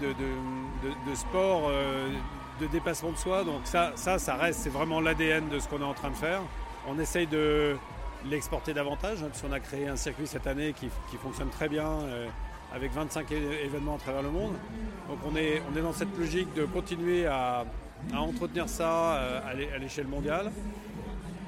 de, 0.00 0.06
de- 0.06 1.10
de- 1.10 1.14
sport, 1.14 1.70
de 2.60 2.66
dépassement 2.68 3.10
de 3.10 3.16
soi. 3.16 3.44
Donc 3.44 3.60
ça, 3.64 3.92
ça, 3.96 4.18
ça 4.18 4.36
reste, 4.36 4.60
c'est 4.60 4.70
vraiment 4.70 5.00
l'ADN 5.00 5.48
de 5.50 5.58
ce 5.58 5.68
qu'on 5.68 5.80
est 5.80 5.84
en 5.84 5.94
train 5.94 6.10
de 6.10 6.16
faire. 6.16 6.40
On 6.88 6.98
essaye 6.98 7.26
de 7.26 7.76
l'exporter 8.30 8.72
davantage, 8.74 9.22
hein, 9.22 9.28
puisqu'on 9.30 9.52
a 9.52 9.60
créé 9.60 9.86
un 9.88 9.96
circuit 9.96 10.26
cette 10.26 10.46
année 10.46 10.72
qui, 10.72 10.88
fonctionne 11.18 11.50
très 11.50 11.68
bien, 11.68 11.86
euh, 11.88 12.26
avec 12.74 12.92
25 12.92 13.30
é- 13.32 13.64
événements 13.64 13.96
à 13.96 13.98
travers 13.98 14.22
le 14.22 14.30
monde. 14.30 14.52
Donc 15.08 15.18
on 15.30 15.36
est, 15.36 15.62
on 15.72 15.76
est 15.76 15.82
dans 15.82 15.92
cette 15.92 16.16
logique 16.18 16.52
de 16.54 16.64
continuer 16.64 17.26
à, 17.26 17.64
à 18.12 18.20
entretenir 18.20 18.68
ça 18.68 19.16
euh, 19.16 19.40
à 19.46 19.54
l'é- 19.54 19.70
à 19.74 19.78
l'échelle 19.78 20.06
mondiale. 20.06 20.50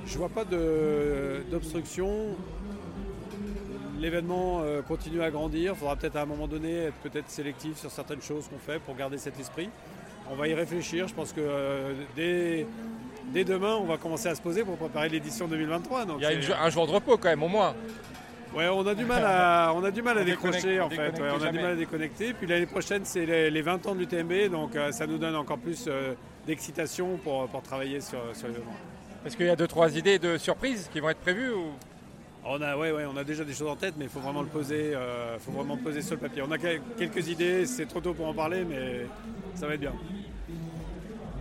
Je 0.07 0.19
vois 0.19 0.29
pas 0.29 0.45
d'obstruction. 0.45 2.37
L'événement 3.99 4.61
euh, 4.63 4.83
continue 4.83 5.23
à 5.23 5.31
grandir. 5.31 5.73
Il 5.75 5.79
faudra 5.79 5.97
peut-être 5.97 6.17
à 6.17 6.23
un 6.23 6.27
moment 6.27 6.47
donné 6.47 6.75
être 6.85 6.95
peut-être 6.97 7.31
sélectif 7.31 7.79
sur 7.79 7.91
certaines 7.91 8.21
choses 8.23 8.47
qu'on 8.49 8.59
fait 8.59 8.79
pour 8.79 8.95
garder 8.95 9.17
cet 9.19 9.41
esprit. 9.41 9.71
On 10.31 10.35
va 10.37 10.49
y 10.49 10.55
réfléchir. 10.55 11.09
Je 11.09 11.15
pense 11.15 11.33
que 11.33 11.95
dès, 12.15 12.67
dès 13.33 13.45
demain, 13.45 13.75
on 13.81 13.85
va 13.85 13.97
commencer 13.97 14.29
à 14.29 14.35
se 14.35 14.41
poser 14.43 14.65
pour 14.65 14.77
préparer 14.77 15.09
l'édition 15.09 15.47
2023. 15.49 16.05
Donc 16.05 16.17
Il 16.21 16.23
y 16.23 16.27
a 16.27 16.33
une 16.33 16.43
un 16.53 16.71
jour 16.71 16.87
de 16.87 16.93
repos 16.93 17.17
quand 17.17 17.29
même, 17.29 17.43
au 17.43 17.49
moins. 17.49 17.75
Ouais, 18.55 18.69
on 18.69 18.87
a 18.87 18.95
du 18.95 19.05
mal 19.05 19.23
à, 19.25 19.73
on 19.75 19.85
a 19.85 19.91
du 19.91 20.01
mal 20.03 20.17
à 20.19 20.25
décrocher 20.33 20.81
en 20.81 20.89
fait. 20.89 21.11
Ouais, 21.21 21.29
on 21.39 21.43
a 21.43 21.51
du 21.51 21.59
mal 21.59 21.73
à 21.73 21.77
déconnecter. 21.77 22.33
Puis 22.33 22.47
l'année 22.47 22.67
prochaine, 22.67 23.03
c'est 23.05 23.27
les, 23.27 23.51
les 23.51 23.63
20 23.63 23.87
ans 23.87 23.95
du 23.95 24.07
TMB, 24.07 24.51
donc 24.51 24.75
euh, 24.77 24.93
ça 24.93 25.07
nous 25.07 25.19
donne 25.19 25.37
encore 25.37 25.59
plus 25.59 25.85
euh, 25.89 26.15
d'excitation 26.47 27.19
pour, 27.19 27.47
pour 27.49 27.63
travailler 27.63 28.01
sur, 28.01 28.19
sur 28.33 28.47
l'événement. 28.49 28.73
Est-ce 29.27 29.37
qu'il 29.37 29.47
y 29.47 29.51
a 29.51 29.57
deux, 29.57 29.67
trois 29.67 29.95
idées 29.97 30.19
de 30.19 30.39
surprises 30.39 30.89
qui 30.93 31.01
vont 31.01 31.11
être 31.11 31.19
prévues 31.21 31.53
ou... 31.53 31.67
On 32.49 32.63
a, 32.63 32.77
ouais, 32.77 32.93
ouais, 32.93 33.05
on 33.13 33.17
a 33.17 33.25
déjà 33.25 33.43
des 33.43 33.53
choses 33.53 33.69
en 33.69 33.75
tête, 33.75 33.95
mais 33.99 34.05
il 34.05 34.09
faut 34.11 34.21
vraiment 34.21 34.41
le 34.43 34.47
poser, 34.47 34.95
euh, 34.95 35.37
faut 35.41 35.51
vraiment 35.51 35.75
le 35.75 35.81
poser 35.81 36.01
sur 36.01 36.15
le 36.15 36.21
papier. 36.21 36.43
On 36.47 36.51
a 36.53 36.59
quel- 36.59 36.81
quelques 36.97 37.27
idées, 37.29 37.67
c'est 37.67 37.87
trop 37.87 38.01
tôt 38.01 38.15
pour 38.15 38.29
en 38.29 38.33
parler, 38.35 38.65
mais 38.65 39.05
ça 39.57 39.67
va 39.67 39.75
être 39.75 39.81
bien. 39.81 39.93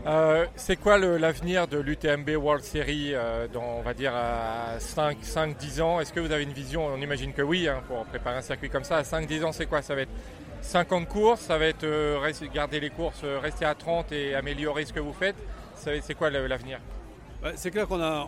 Euh, 0.06 0.46
c'est 0.56 0.76
quoi 0.76 1.00
l'avenir 1.00 1.68
de 1.68 1.80
l'UTMB 1.80 2.30
World 2.38 2.64
Series 2.64 3.16
euh, 3.16 3.48
dans, 3.52 3.80
on 3.80 3.82
va 3.82 3.96
dire, 3.96 4.14
à 4.14 4.78
5-10 4.78 5.82
ans? 5.82 6.00
Est-ce 6.00 6.14
que 6.14 6.20
vous 6.20 6.32
avez 6.32 6.44
une 6.44 6.54
vision? 6.54 6.86
On 6.86 7.02
imagine 7.02 7.34
que 7.34 7.42
oui, 7.42 7.68
hein, 7.68 7.82
pour 7.88 8.06
préparer 8.06 8.38
un 8.38 8.42
circuit 8.42 8.70
comme 8.70 8.84
ça. 8.84 8.98
À 8.98 9.02
5-10 9.02 9.46
ans, 9.46 9.52
c'est 9.52 9.66
quoi? 9.66 9.82
Ça 9.82 9.96
va 9.96 10.02
être 10.02 10.12
50 10.62 11.08
courses, 11.08 11.42
ça 11.42 11.58
va 11.58 11.66
être 11.66 11.86
euh, 11.86 12.32
garder 12.54 12.80
les 12.80 12.92
courses, 12.92 13.24
rester 13.24 13.66
à 13.66 13.74
30 13.74 14.12
et 14.12 14.36
améliorer 14.36 14.86
ce 14.86 14.94
que 14.94 15.00
vous 15.00 15.14
faites. 15.14 15.38
C'est 15.76 16.14
quoi 16.16 16.30
l'avenir? 16.30 16.80
C'est 17.56 17.70
clair 17.70 17.88
qu'on 17.88 18.02
a, 18.02 18.28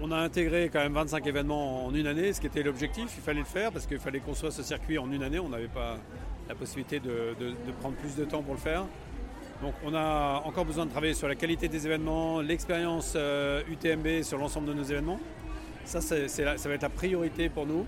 on, 0.00 0.12
a 0.12 0.16
intégré 0.16 0.70
quand 0.72 0.78
même 0.78 0.94
25 0.94 1.26
événements 1.26 1.86
en 1.86 1.94
une 1.94 2.06
année, 2.06 2.32
ce 2.32 2.40
qui 2.40 2.46
était 2.46 2.62
l'objectif. 2.62 3.12
Il 3.16 3.22
fallait 3.22 3.40
le 3.40 3.44
faire 3.44 3.70
parce 3.70 3.86
qu'il 3.86 3.98
fallait 3.98 4.20
construire 4.20 4.52
ce 4.52 4.62
circuit 4.62 4.96
en 4.98 5.10
une 5.10 5.22
année. 5.22 5.38
On 5.38 5.48
n'avait 5.48 5.66
pas 5.66 5.98
la 6.48 6.54
possibilité 6.54 7.00
de 7.00 7.34
prendre 7.80 7.96
plus 7.96 8.16
de 8.16 8.24
temps 8.24 8.42
pour 8.42 8.54
le 8.54 8.60
faire. 8.60 8.84
Donc 9.62 9.74
on 9.84 9.94
a 9.94 10.42
encore 10.44 10.64
besoin 10.64 10.84
de 10.86 10.90
travailler 10.90 11.14
sur 11.14 11.28
la 11.28 11.34
qualité 11.34 11.68
des 11.68 11.86
événements, 11.86 12.40
l'expérience 12.40 13.14
euh, 13.16 13.62
UTMB 13.70 14.22
sur 14.22 14.38
l'ensemble 14.38 14.68
de 14.68 14.74
nos 14.74 14.82
événements. 14.84 15.18
Ça, 15.84 16.00
ça 16.00 16.14
va 16.68 16.74
être 16.74 16.82
la 16.82 16.88
priorité 16.88 17.48
pour 17.48 17.66
nous. 17.66 17.86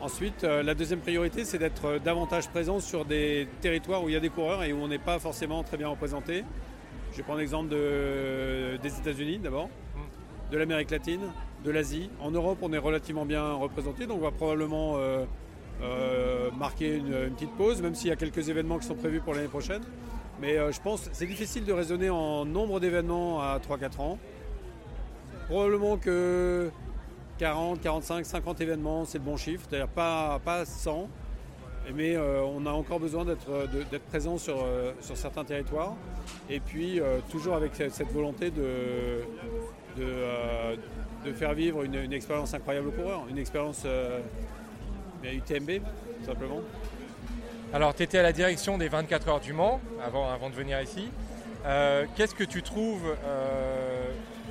Ensuite, 0.00 0.42
euh, 0.44 0.62
la 0.64 0.74
deuxième 0.74 0.98
priorité, 0.98 1.44
c'est 1.44 1.58
d'être 1.58 1.84
euh, 1.86 1.98
davantage 1.98 2.48
présent 2.48 2.80
sur 2.80 3.04
des 3.04 3.46
territoires 3.60 4.02
où 4.02 4.08
il 4.08 4.12
y 4.12 4.16
a 4.16 4.20
des 4.20 4.28
coureurs 4.30 4.64
et 4.64 4.72
où 4.72 4.78
on 4.82 4.88
n'est 4.88 4.98
pas 4.98 5.18
forcément 5.20 5.62
très 5.62 5.76
bien 5.76 5.88
représenté. 5.88 6.44
Je 7.12 7.18
vais 7.18 7.22
prendre 7.22 7.38
l'exemple 7.38 7.68
de- 7.68 8.76
des 8.82 8.98
États-Unis 8.98 9.38
d'abord, 9.38 9.68
de 10.50 10.56
l'Amérique 10.58 10.90
latine, 10.90 11.20
de 11.64 11.70
l'Asie. 11.70 12.10
En 12.20 12.32
Europe, 12.32 12.58
on 12.62 12.72
est 12.72 12.78
relativement 12.78 13.24
bien 13.24 13.52
représenté, 13.52 14.06
donc 14.06 14.18
on 14.18 14.24
va 14.24 14.30
probablement 14.32 14.94
euh, 14.96 15.24
euh, 15.82 16.50
marquer 16.58 16.96
une 16.96 17.30
petite 17.34 17.52
pause, 17.56 17.80
même 17.80 17.94
s'il 17.94 18.08
y 18.08 18.12
a 18.12 18.16
quelques 18.16 18.48
événements 18.48 18.78
qui 18.78 18.86
sont 18.88 18.94
prévus 18.96 19.20
pour 19.20 19.34
l'année 19.34 19.46
prochaine. 19.48 19.82
Mais 20.42 20.58
euh, 20.58 20.72
je 20.72 20.80
pense 20.80 21.08
c'est 21.12 21.26
difficile 21.26 21.64
de 21.64 21.72
raisonner 21.72 22.10
en 22.10 22.44
nombre 22.44 22.80
d'événements 22.80 23.40
à 23.40 23.58
3-4 23.60 24.00
ans. 24.00 24.18
Probablement 25.48 25.96
que 25.96 26.70
40, 27.38 27.80
45, 27.80 28.26
50 28.26 28.60
événements, 28.60 29.04
c'est 29.04 29.18
le 29.18 29.24
bon 29.24 29.36
chiffre, 29.36 29.64
c'est-à-dire 29.68 29.88
pas, 29.88 30.40
pas 30.44 30.64
100. 30.64 31.08
Mais 31.94 32.16
euh, 32.16 32.42
on 32.42 32.66
a 32.66 32.70
encore 32.70 32.98
besoin 33.00 33.24
d'être 33.24 33.68
d'être 33.90 34.04
présent 34.06 34.36
sur, 34.36 34.64
euh, 34.64 34.92
sur 35.00 35.16
certains 35.16 35.44
territoires. 35.44 35.94
Et 36.50 36.58
puis 36.58 37.00
euh, 37.00 37.18
toujours 37.30 37.54
avec 37.54 37.72
cette 37.76 38.12
volonté 38.12 38.50
de, 38.50 39.22
de, 39.96 40.02
euh, 40.04 40.76
faire 41.34 41.54
vivre 41.54 41.84
une, 41.84 41.94
une 41.94 42.12
expérience 42.12 42.52
incroyable 42.52 42.88
aux 42.88 42.92
coureurs, 42.92 43.24
une 43.30 43.38
expérience 43.38 43.82
euh, 43.86 44.20
UTMB, 45.24 45.82
tout 46.20 46.26
simplement. 46.26 46.60
Alors, 47.74 47.94
tu 47.94 48.02
étais 48.02 48.18
à 48.18 48.22
la 48.22 48.32
direction 48.32 48.76
des 48.76 48.88
24 48.88 49.28
heures 49.28 49.40
du 49.40 49.52
Mans 49.52 49.80
avant, 50.04 50.50
de 50.50 50.54
venir 50.54 50.80
ici. 50.80 51.10
Euh, 51.64 52.04
Qu'est-ce 52.16 52.34
que 52.34 52.44
tu 52.44 52.62
trouves 52.62 53.16
euh, 53.24 54.10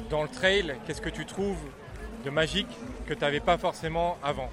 dans 0.09 0.23
le 0.23 0.29
trail? 0.29 0.75
Qu'est-ce 0.85 1.01
que 1.01 1.09
tu 1.09 1.25
trouves 1.25 1.59
de 2.25 2.29
magique 2.29 2.69
que 3.05 3.13
tu 3.13 3.19
n'avais 3.21 3.39
pas 3.39 3.57
forcément 3.57 4.17
avant? 4.23 4.49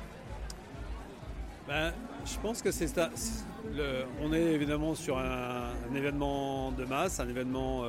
Ben, 1.67 1.93
je 2.27 2.39
pense 2.41 2.61
que 2.61 2.71
c'est 2.71 2.89
ça. 2.89 3.11
on 4.23 4.33
est 4.33 4.53
évidemment 4.53 4.95
sur 4.95 5.19
un, 5.19 5.71
événement 5.95 6.71
de 6.73 6.85
masse, 6.85 7.21
un 7.21 7.29
événement 7.29 7.85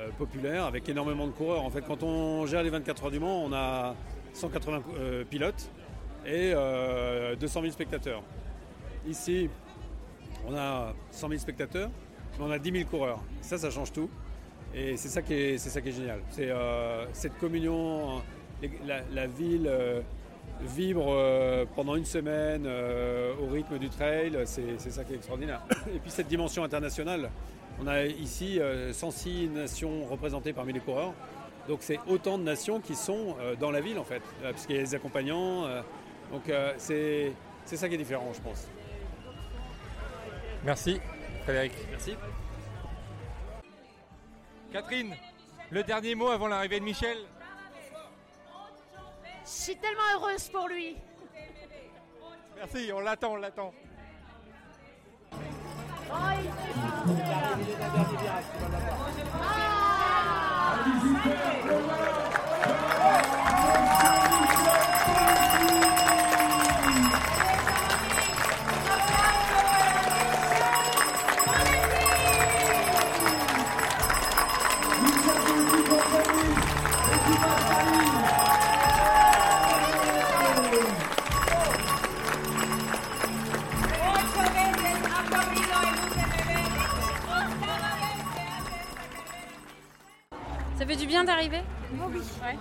euh, 0.00 0.10
populaire 0.18 0.64
avec 0.64 0.88
énormément 0.88 1.26
de 1.26 1.32
coureurs. 1.32 1.64
En 1.64 1.70
fait, 1.70 1.80
quand 1.80 2.02
on 2.02 2.44
gère 2.46 2.62
les 2.62 2.70
24 2.70 3.04
heures 3.04 3.10
du 3.10 3.18
Mans, 3.18 3.44
on 3.44 3.52
a 3.52 3.94
180 4.34 4.82
euh, 4.98 5.24
pilotes 5.24 5.70
et 6.26 6.52
euh, 6.54 7.34
200 7.36 7.60
000 7.62 7.72
spectateurs. 7.72 8.22
Ici, 9.08 9.48
on 10.46 10.54
a 10.54 10.94
100 11.10 11.28
000 11.28 11.40
spectateurs, 11.40 11.90
mais 12.38 12.44
on 12.44 12.50
a 12.50 12.58
10 12.58 12.72
000 12.72 12.84
coureurs. 12.88 13.20
Ça, 13.40 13.58
ça 13.58 13.70
change 13.70 13.92
tout. 13.92 14.08
Et 14.74 14.96
c'est 14.96 15.08
ça 15.08 15.22
qui 15.22 15.32
est, 15.32 15.92
génial. 15.92 16.20
C'est 16.30 16.50
euh, 16.50 17.06
cette 17.12 17.38
communion, 17.38 18.20
la, 19.12 19.26
ville 19.26 19.66
euh, 19.66 20.00
vibre 20.60 21.06
euh, 21.08 21.64
pendant 21.74 21.96
une 21.96 22.04
semaine 22.04 22.66
au 22.66 23.46
rythme 23.46 23.78
du 23.78 23.88
trail, 23.88 24.38
c'est 24.44 24.78
ça 24.78 25.04
qui 25.04 25.12
est 25.12 25.16
extraordinaire. 25.16 25.62
Et 25.94 25.98
puis 25.98 26.10
cette 26.10 26.28
dimension 26.28 26.64
internationale. 26.64 27.30
On 27.78 27.86
a 27.86 28.06
ici 28.06 28.58
euh, 28.58 28.92
106 28.92 29.48
nations 29.48 30.06
représentées 30.06 30.54
parmi 30.54 30.72
les 30.72 30.80
coureurs. 30.80 31.12
Donc 31.68 31.78
c'est 31.80 31.98
autant 32.08 32.38
de 32.38 32.44
nations 32.44 32.80
qui 32.80 32.94
sont 32.94 33.34
dans 33.58 33.72
la 33.72 33.80
ville 33.80 33.98
en 33.98 34.04
fait, 34.04 34.22
parce 34.40 34.66
qu'il 34.66 34.76
y 34.76 34.78
a 34.78 34.82
les 34.82 34.94
accompagnants. 34.94 35.64
donc 36.30 36.42
c'est 36.76 37.32
ça 37.64 37.88
qui 37.88 37.96
est 37.96 37.98
différent, 37.98 38.30
je 38.32 38.40
pense. 38.40 38.68
Merci, 40.66 41.00
Frédéric. 41.44 41.72
Merci. 41.90 42.16
Catherine, 44.72 45.14
le 45.70 45.84
dernier 45.84 46.16
mot 46.16 46.28
avant 46.28 46.48
l'arrivée 46.48 46.80
de 46.80 46.84
Michel 46.84 47.18
Je 49.44 49.48
suis 49.48 49.76
tellement 49.76 50.02
heureuse 50.16 50.48
pour 50.48 50.66
lui. 50.66 50.96
Merci, 52.56 52.90
on 52.92 52.98
l'attend, 52.98 53.34
on 53.34 53.36
l'attend. 53.36 53.72
Ça 59.38 59.85
du 91.06 91.12
bien 91.12 91.24
d'arriver 91.24 91.62
Oui. 91.92 92.20
Ouais. 92.42 92.56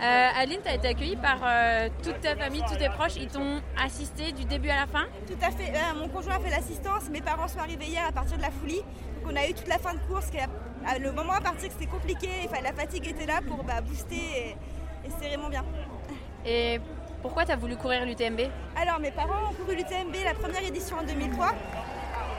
Euh, 0.00 0.28
Adeline, 0.40 0.60
tu 0.62 0.68
as 0.68 0.74
été 0.74 0.88
accueillie 0.88 1.16
par 1.16 1.38
euh, 1.42 1.88
toute 2.04 2.20
ta 2.20 2.36
famille, 2.36 2.62
tous 2.68 2.76
tes 2.76 2.88
proches. 2.88 3.16
Ils 3.16 3.26
t'ont 3.26 3.60
assisté 3.82 4.30
du 4.30 4.44
début 4.44 4.68
à 4.70 4.76
la 4.76 4.86
fin 4.86 5.06
Tout 5.26 5.34
à 5.44 5.50
fait. 5.50 5.72
Euh, 5.74 5.98
mon 5.98 6.08
conjoint 6.08 6.36
a 6.36 6.38
fait 6.38 6.50
l'assistance. 6.50 7.08
Mes 7.10 7.20
parents 7.20 7.48
sont 7.48 7.58
arrivés 7.58 7.86
hier 7.86 8.04
à 8.08 8.12
partir 8.12 8.36
de 8.36 8.42
la 8.42 8.50
folie. 8.52 8.76
Donc 9.22 9.32
on 9.32 9.36
a 9.36 9.44
eu 9.48 9.54
toute 9.54 9.66
la 9.66 9.78
fin 9.78 9.94
de 9.94 9.98
course. 10.08 10.28
a- 10.86 10.98
Le 11.00 11.10
moment 11.10 11.32
à 11.32 11.40
partir 11.40 11.66
que 11.68 11.74
c'était 11.74 11.90
compliqué, 11.90 12.28
enfin, 12.48 12.62
la 12.62 12.72
fatigue 12.72 13.08
était 13.08 13.26
là 13.26 13.40
pour 13.46 13.64
bah, 13.64 13.80
booster 13.80 14.14
et, 14.14 14.50
et 15.04 15.10
c'était 15.10 15.26
vraiment 15.34 15.48
bien. 15.48 15.64
Et 16.46 16.80
pourquoi 17.20 17.44
tu 17.44 17.50
as 17.50 17.56
voulu 17.56 17.76
courir 17.76 18.04
l'UTMB 18.06 18.40
Alors 18.80 19.00
mes 19.00 19.10
parents 19.10 19.50
ont 19.50 19.54
couru 19.54 19.74
l'UTMB 19.74 20.14
la 20.24 20.34
première 20.34 20.62
édition 20.64 20.96
en 20.98 21.02
2003. 21.02 21.48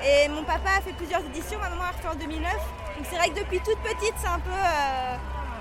Et 0.05 0.29
mon 0.29 0.45
papa 0.45 0.69
a 0.77 0.81
fait 0.81 0.93
plusieurs 0.93 1.25
éditions, 1.25 1.59
ma 1.59 1.69
maman 1.69 1.83
a 1.83 1.91
refait 1.91 2.07
en 2.07 2.15
2009. 2.15 2.55
Donc 2.99 3.07
c'est 3.09 3.15
vrai 3.15 3.29
que 3.29 3.39
depuis 3.39 3.59
toute 3.59 3.77
petite, 3.77 4.13
c'est 4.17 4.27
un 4.27 4.39
peu 4.39 4.51
euh, 4.51 5.15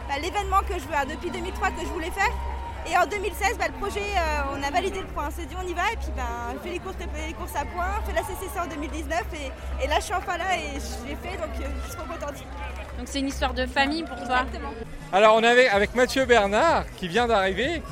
bah, 0.09 0.15
l'événement 0.20 0.59
que 0.69 0.74
je 0.74 0.89
veux, 0.89 0.94
hein, 0.97 1.06
depuis 1.09 1.31
2003 1.31 1.70
que 1.70 1.82
je 1.82 1.86
voulais 1.86 2.10
faire. 2.10 2.32
Et 2.90 2.98
en 2.98 3.06
2016, 3.06 3.56
bah, 3.56 3.66
le 3.69 3.74
projet, 3.74 4.01
euh, 4.01 4.56
on 4.59 4.60
a 4.60 4.70
validé 4.73 4.98
le 4.98 5.06
point. 5.06 5.28
On 5.28 5.31
s'est 5.31 5.47
dit 5.47 5.55
on 5.56 5.65
y 5.65 5.73
va 5.73 5.82
et 5.93 5.97
puis 5.97 6.10
ben, 6.16 6.24
j'ai 6.52 6.59
fait 6.59 6.74
les 6.74 6.81
courses, 6.81 6.97
les 7.28 7.35
courses 7.35 7.55
à 7.55 7.65
points, 7.65 8.02
fait 8.05 8.12
la 8.12 8.23
CCC 8.23 8.59
en 8.59 8.66
2019 8.66 9.23
et, 9.35 9.85
et 9.85 9.86
là 9.86 10.01
je 10.01 10.05
suis 10.06 10.15
enfin 10.15 10.36
là 10.36 10.56
et 10.56 10.81
je 10.81 11.09
l'ai 11.09 11.15
fait 11.15 11.36
donc 11.36 11.51
euh, 11.60 11.69
je 11.85 11.89
suis 11.90 11.97
trop 11.97 12.09
contente. 12.12 12.43
Donc 12.98 13.06
c'est 13.06 13.20
une 13.20 13.28
histoire 13.28 13.55
de 13.55 13.66
famille 13.66 14.02
pour 14.02 14.16
toi. 14.16 14.44
Alors 15.12 15.36
on 15.36 15.43
est 15.44 15.48
avec, 15.48 15.69
avec 15.69 15.94
Mathieu 15.94 16.24
Bernard 16.24 16.86
qui 16.97 17.06
vient 17.06 17.28
d'arriver. 17.28 17.82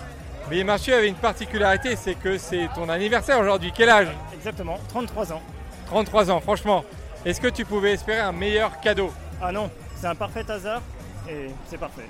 Mais 0.50 0.64
Mathieu 0.64 0.92
avait 0.92 1.08
une 1.08 1.14
particularité, 1.14 1.94
c'est 1.94 2.14
que 2.16 2.36
c'est 2.36 2.68
ton 2.74 2.88
anniversaire 2.88 3.38
aujourd'hui. 3.38 3.72
Quel 3.72 3.90
âge? 3.90 4.08
Exactement, 4.34 4.80
33 4.88 5.32
ans. 5.34 5.42
33 5.86 6.32
ans, 6.32 6.40
franchement. 6.40 6.84
Est-ce 7.24 7.40
que 7.40 7.48
tu 7.48 7.64
pouvais 7.64 7.92
espérer 7.92 8.20
un 8.20 8.32
meilleur 8.32 8.80
cadeau? 8.80 9.12
Ah 9.40 9.52
non, 9.52 9.70
c'est 9.96 10.06
un 10.06 10.14
parfait 10.14 10.50
hasard 10.50 10.82
et 11.28 11.50
c'est 11.66 11.78
parfait. 11.78 12.08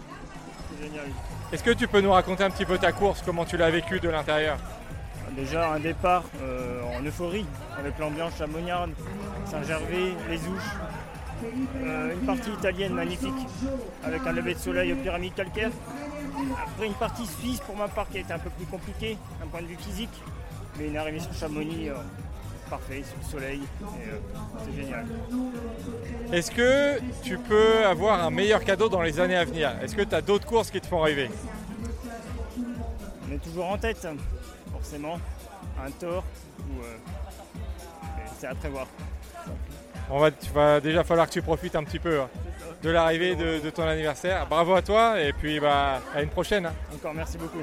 C'est 0.71 0.85
génial. 0.85 1.07
Est-ce 1.53 1.63
que 1.63 1.71
tu 1.71 1.89
peux 1.89 2.01
nous 2.01 2.13
raconter 2.13 2.45
un 2.45 2.51
petit 2.51 2.65
peu 2.65 2.79
ta 2.79 2.93
course, 2.93 3.23
comment 3.25 3.45
tu 3.45 3.57
l'as 3.57 3.71
vécu 3.71 4.01
de 4.01 4.09
l'intérieur? 4.09 4.59
Déjà 5.37 5.73
un 5.73 5.81
départ 5.81 6.25
euh, 6.41 6.81
en 6.99 7.05
euphorie 7.05 7.45
avec 7.79 7.99
l'ambiance 7.99 8.39
chamonniarde, 8.39 8.93
Saint-Gervais, 9.45 10.15
les 10.31 10.39
Ouches. 10.39 10.73
Euh, 11.85 12.15
une 12.15 12.27
partie 12.27 12.51
italienne 12.51 12.95
magnifique 12.95 13.35
avec 14.03 14.27
un 14.27 14.33
lever 14.33 14.55
de 14.55 14.59
soleil 14.59 14.93
aux 14.93 14.97
pyramides 14.97 15.35
calcaires. 15.35 15.73
Après 16.67 16.87
une 16.87 16.95
partie 16.95 17.27
suisse 17.27 17.61
pour 17.61 17.77
ma 17.77 17.89
part 17.89 18.09
qui 18.09 18.19
a 18.19 18.21
été 18.21 18.33
un 18.33 18.39
peu 18.39 18.51
plus 18.51 18.65
compliquée 18.67 19.19
d'un 19.41 19.47
point 19.47 19.61
de 19.61 19.67
vue 19.67 19.77
physique. 19.77 20.23
Mais 20.79 20.89
une 20.89 20.97
arrivée 20.97 21.21
sur 21.21 21.35
Chamonix, 21.35 21.91
euh, 21.91 21.95
parfait, 22.69 23.03
sur 23.03 23.17
le 23.19 23.41
soleil. 23.41 23.61
euh, 23.83 24.19
C'est 24.65 24.83
génial. 24.83 25.07
Est-ce 26.33 26.51
que 26.51 26.99
tu 27.23 27.39
peux 27.39 27.85
avoir 27.87 28.23
un 28.25 28.31
meilleur 28.31 28.63
cadeau 28.65 28.89
dans 28.89 29.03
les 29.03 29.21
années 29.21 29.37
à 29.37 29.45
venir? 29.45 29.73
Est-ce 29.83 29.95
que 29.95 30.03
tu 30.03 30.15
as 30.15 30.21
d'autres 30.23 30.47
courses 30.47 30.71
qui 30.71 30.81
te 30.81 30.87
font 30.87 31.01
rêver? 31.01 31.31
On 33.29 33.35
est 33.35 33.39
toujours 33.39 33.67
en 33.71 33.79
tête, 33.79 34.07
forcément. 34.73 35.19
Un 35.85 35.91
tort 35.91 36.25
ou. 36.61 36.83
euh, 36.83 36.97
c'est 38.39 38.47
à 38.47 38.55
prévoir. 38.55 38.87
On 40.11 40.19
va, 40.21 40.31
tu 40.31 40.51
vas 40.53 40.81
déjà 40.81 41.03
falloir 41.05 41.27
que 41.27 41.33
tu 41.33 41.43
profites 41.43 41.75
un 41.77 41.83
petit 41.85 41.99
peu 41.99 42.21
hein, 42.21 42.29
de 42.83 42.91
l'arrivée 42.91 43.35
de, 43.35 43.59
de 43.59 43.71
ton 43.71 43.83
anniversaire. 43.83 44.47
Bravo 44.47 44.75
à 44.75 44.83
toi 44.83 45.21
et 45.21 45.33
puis 45.33 45.59
bah, 45.59 46.01
à 46.15 46.23
une 46.23 46.29
prochaine. 46.29 46.67
hein. 46.67 46.73
Encore 46.95 47.13
merci 47.15 47.37
beaucoup. 47.39 47.59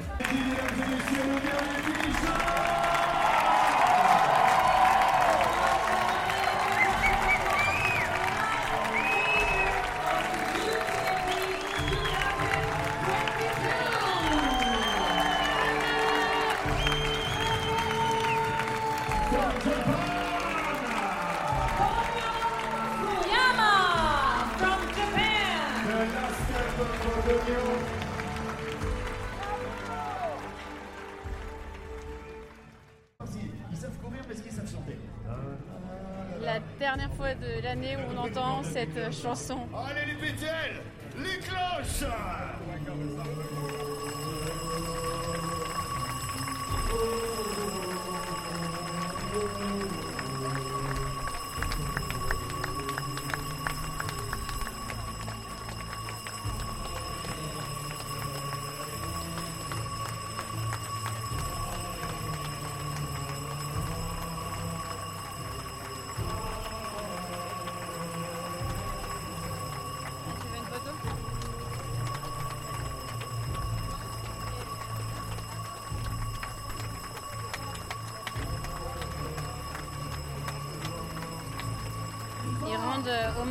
Chanson. 39.24 39.56
Allez 39.74 40.13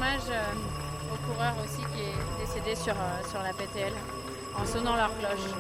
hommage 0.04 0.30
euh, 0.30 1.14
au 1.14 1.32
coureur 1.32 1.54
aussi 1.64 1.82
qui 1.94 2.02
est 2.02 2.46
décédé 2.46 2.76
sur, 2.76 2.94
euh, 2.94 3.30
sur 3.30 3.42
la 3.42 3.54
PTL 3.54 3.94
en 4.56 4.66
sonnant 4.66 4.96
leur 4.96 5.18
cloche. 5.18 5.54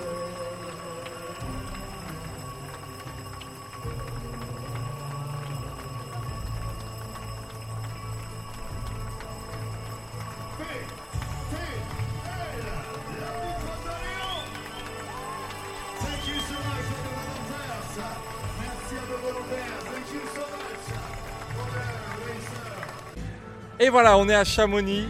Voilà, 23.94 24.18
on 24.18 24.28
est 24.28 24.34
à 24.34 24.44
Chamonix, 24.44 25.07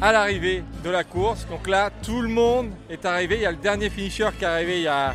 à 0.00 0.10
l'arrivée 0.10 0.64
de 0.82 0.90
la 0.90 1.04
course. 1.04 1.46
Donc 1.48 1.68
là, 1.68 1.88
tout 2.02 2.20
le 2.20 2.26
monde 2.26 2.70
est 2.90 3.04
arrivé. 3.04 3.36
Il 3.36 3.42
y 3.42 3.46
a 3.46 3.52
le 3.52 3.56
dernier 3.58 3.90
finisher 3.90 4.28
qui 4.36 4.42
est 4.42 4.48
arrivé 4.48 4.78
il 4.78 4.82
y 4.82 4.88
a, 4.88 5.14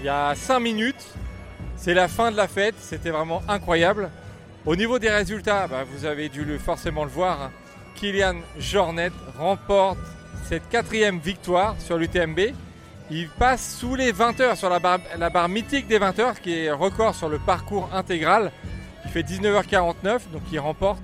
il 0.00 0.04
y 0.04 0.08
a 0.10 0.34
5 0.34 0.60
minutes. 0.60 1.06
C'est 1.76 1.94
la 1.94 2.08
fin 2.08 2.30
de 2.30 2.36
la 2.36 2.46
fête. 2.46 2.74
C'était 2.78 3.08
vraiment 3.08 3.40
incroyable. 3.48 4.10
Au 4.66 4.76
niveau 4.76 4.98
des 4.98 5.08
résultats, 5.08 5.66
bah, 5.66 5.84
vous 5.90 6.04
avez 6.04 6.28
dû 6.28 6.44
forcément 6.58 7.04
le 7.04 7.10
voir. 7.10 7.40
hein. 7.40 7.50
Kylian 7.94 8.34
Jornet 8.58 9.12
remporte 9.38 9.96
cette 10.44 10.68
quatrième 10.68 11.18
victoire 11.18 11.74
sur 11.78 11.96
l'UTMB. 11.96 12.40
Il 13.10 13.30
passe 13.30 13.78
sous 13.80 13.94
les 13.94 14.12
20 14.12 14.40
heures 14.40 14.56
sur 14.58 14.68
la 14.68 14.78
barre, 14.78 14.98
la 15.16 15.30
barre 15.30 15.48
mythique 15.48 15.86
des 15.86 15.98
20 15.98 16.18
heures, 16.18 16.40
qui 16.42 16.52
est 16.52 16.70
record 16.70 17.14
sur 17.14 17.30
le 17.30 17.38
parcours 17.38 17.88
intégral. 17.94 18.52
Il 19.06 19.10
fait 19.10 19.22
19h49, 19.22 20.30
donc 20.34 20.42
il 20.52 20.58
remporte. 20.58 21.00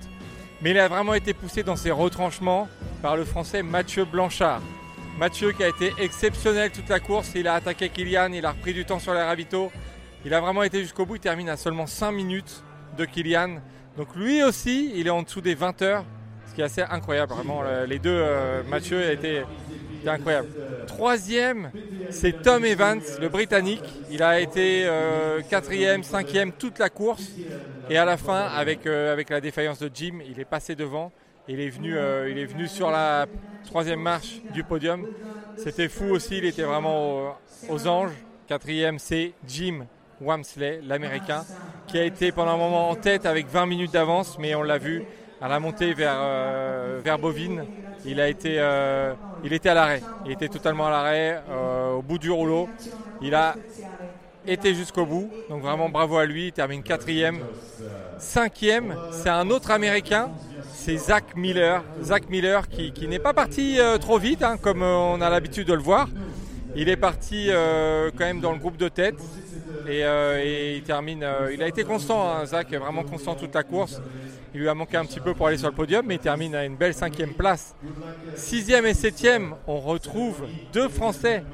Mais 0.62 0.70
il 0.70 0.78
a 0.78 0.88
vraiment 0.88 1.14
été 1.14 1.34
poussé 1.34 1.62
dans 1.62 1.76
ses 1.76 1.90
retranchements 1.90 2.68
par 3.02 3.16
le 3.16 3.24
français 3.24 3.62
Mathieu 3.62 4.04
Blanchard. 4.04 4.60
Mathieu 5.18 5.52
qui 5.52 5.62
a 5.64 5.68
été 5.68 5.92
exceptionnel 5.98 6.70
toute 6.70 6.88
la 6.88 7.00
course, 7.00 7.32
il 7.34 7.46
a 7.48 7.54
attaqué 7.54 7.88
Kylian, 7.88 8.32
il 8.32 8.46
a 8.46 8.52
repris 8.52 8.72
du 8.72 8.84
temps 8.84 8.98
sur 8.98 9.12
les 9.12 9.20
ravitaux. 9.22 9.70
Il 10.24 10.32
a 10.34 10.40
vraiment 10.40 10.62
été 10.62 10.80
jusqu'au 10.80 11.04
bout, 11.04 11.16
il 11.16 11.20
termine 11.20 11.48
à 11.48 11.56
seulement 11.56 11.86
5 11.86 12.12
minutes 12.12 12.62
de 12.96 13.04
Kylian. 13.04 13.56
Donc 13.96 14.14
lui 14.14 14.42
aussi, 14.42 14.92
il 14.94 15.06
est 15.06 15.10
en 15.10 15.22
dessous 15.22 15.40
des 15.40 15.54
20 15.54 15.82
heures, 15.82 16.04
ce 16.48 16.54
qui 16.54 16.60
est 16.60 16.64
assez 16.64 16.82
incroyable. 16.82 17.32
Vraiment, 17.34 17.62
le- 17.62 17.84
les 17.86 17.98
deux, 17.98 18.10
euh, 18.16 18.62
Mathieu 18.68 19.04
a 19.06 19.12
été, 19.12 19.42
été 20.02 20.10
incroyable. 20.10 20.48
Troisième, 20.86 21.70
c'est 22.10 22.42
Tom 22.42 22.64
Evans, 22.64 23.00
le 23.20 23.28
Britannique. 23.28 23.84
Il 24.10 24.22
a 24.22 24.40
été 24.40 24.84
euh, 24.86 25.40
quatrième, 25.48 26.02
cinquième 26.02 26.52
toute 26.52 26.78
la 26.78 26.90
course. 26.90 27.30
Et 27.88 27.96
à 27.96 28.04
la 28.04 28.16
fin, 28.16 28.40
avec, 28.40 28.86
euh, 28.86 29.12
avec 29.12 29.30
la 29.30 29.40
défaillance 29.40 29.78
de 29.78 29.90
Jim, 29.92 30.18
il 30.28 30.38
est 30.40 30.44
passé 30.44 30.74
devant. 30.74 31.12
Il 31.48 31.60
est 31.60 31.70
venu, 31.70 31.96
euh, 31.96 32.28
il 32.30 32.38
est 32.38 32.44
venu 32.46 32.68
sur 32.68 32.90
la 32.90 33.26
troisième 33.64 34.00
marche 34.00 34.40
du 34.52 34.62
podium. 34.64 35.06
C'était 35.56 35.88
fou 35.88 36.06
aussi, 36.10 36.38
il 36.38 36.44
était 36.44 36.62
vraiment 36.62 37.18
au- 37.18 37.32
aux 37.68 37.86
anges. 37.86 38.12
Quatrième, 38.46 38.98
c'est 38.98 39.32
Jim 39.46 39.86
Wamsley, 40.20 40.80
l'Américain, 40.84 41.44
qui 41.86 41.98
a 41.98 42.04
été 42.04 42.32
pendant 42.32 42.52
un 42.52 42.56
moment 42.56 42.90
en 42.90 42.94
tête 42.94 43.26
avec 43.26 43.46
20 43.48 43.66
minutes 43.66 43.92
d'avance, 43.92 44.38
mais 44.38 44.54
on 44.54 44.62
l'a 44.62 44.78
vu 44.78 45.02
à 45.42 45.48
la 45.48 45.58
montée 45.58 45.92
vers, 45.92 46.14
euh, 46.18 47.00
vers 47.04 47.18
Bovine. 47.18 47.64
Il, 48.04 48.20
a 48.20 48.28
été, 48.28 48.56
euh, 48.58 49.12
il 49.42 49.52
était 49.52 49.70
à 49.70 49.74
l'arrêt. 49.74 50.00
Il 50.24 50.30
était 50.30 50.48
totalement 50.48 50.86
à 50.86 50.90
l'arrêt, 50.90 51.42
euh, 51.50 51.94
au 51.94 52.02
bout 52.02 52.18
du 52.18 52.30
rouleau. 52.30 52.68
Il 53.20 53.34
a 53.34 53.56
été 54.46 54.72
jusqu'au 54.72 55.04
bout. 55.04 55.30
Donc 55.50 55.62
vraiment 55.62 55.88
bravo 55.88 56.16
à 56.16 56.26
lui. 56.26 56.46
Il 56.46 56.52
termine 56.52 56.84
quatrième. 56.84 57.40
Cinquième, 58.18 58.94
c'est 59.10 59.28
un 59.28 59.50
autre 59.50 59.72
Américain. 59.72 60.30
C'est 60.74 60.96
Zach 60.96 61.34
Miller. 61.34 61.82
Zach 62.00 62.28
Miller 62.30 62.68
qui, 62.68 62.92
qui 62.92 63.08
n'est 63.08 63.18
pas 63.18 63.32
parti 63.32 63.78
trop 64.00 64.18
vite, 64.18 64.44
hein, 64.44 64.56
comme 64.62 64.82
on 64.82 65.20
a 65.20 65.28
l'habitude 65.28 65.66
de 65.66 65.74
le 65.74 65.82
voir. 65.82 66.08
Il 66.76 66.88
est 66.88 66.96
parti 66.96 67.50
quand 68.16 68.24
même 68.24 68.40
dans 68.40 68.52
le 68.52 68.58
groupe 68.58 68.76
de 68.76 68.88
tête. 68.88 69.16
Et, 69.86 70.04
euh, 70.04 70.40
et 70.42 70.76
il 70.76 70.82
termine. 70.82 71.22
euh, 71.24 71.52
il 71.52 71.62
a 71.62 71.66
été 71.68 71.84
constant, 71.84 72.28
hein, 72.30 72.46
Zach, 72.46 72.72
vraiment 72.72 73.02
constant 73.02 73.34
toute 73.34 73.54
la 73.54 73.62
course. 73.64 74.00
Il 74.54 74.60
lui 74.60 74.68
a 74.68 74.74
manqué 74.74 74.96
un 74.96 75.04
petit 75.04 75.20
peu 75.20 75.34
pour 75.34 75.46
aller 75.46 75.56
sur 75.56 75.68
le 75.68 75.74
podium, 75.74 76.04
mais 76.06 76.16
il 76.16 76.20
termine 76.20 76.54
à 76.54 76.64
une 76.64 76.76
belle 76.76 76.94
cinquième 76.94 77.34
place. 77.34 77.74
Sixième 78.34 78.86
et 78.86 78.94
septième, 78.94 79.54
on 79.66 79.80
retrouve 79.80 80.48
deux 80.72 80.88
Français, 80.88 81.44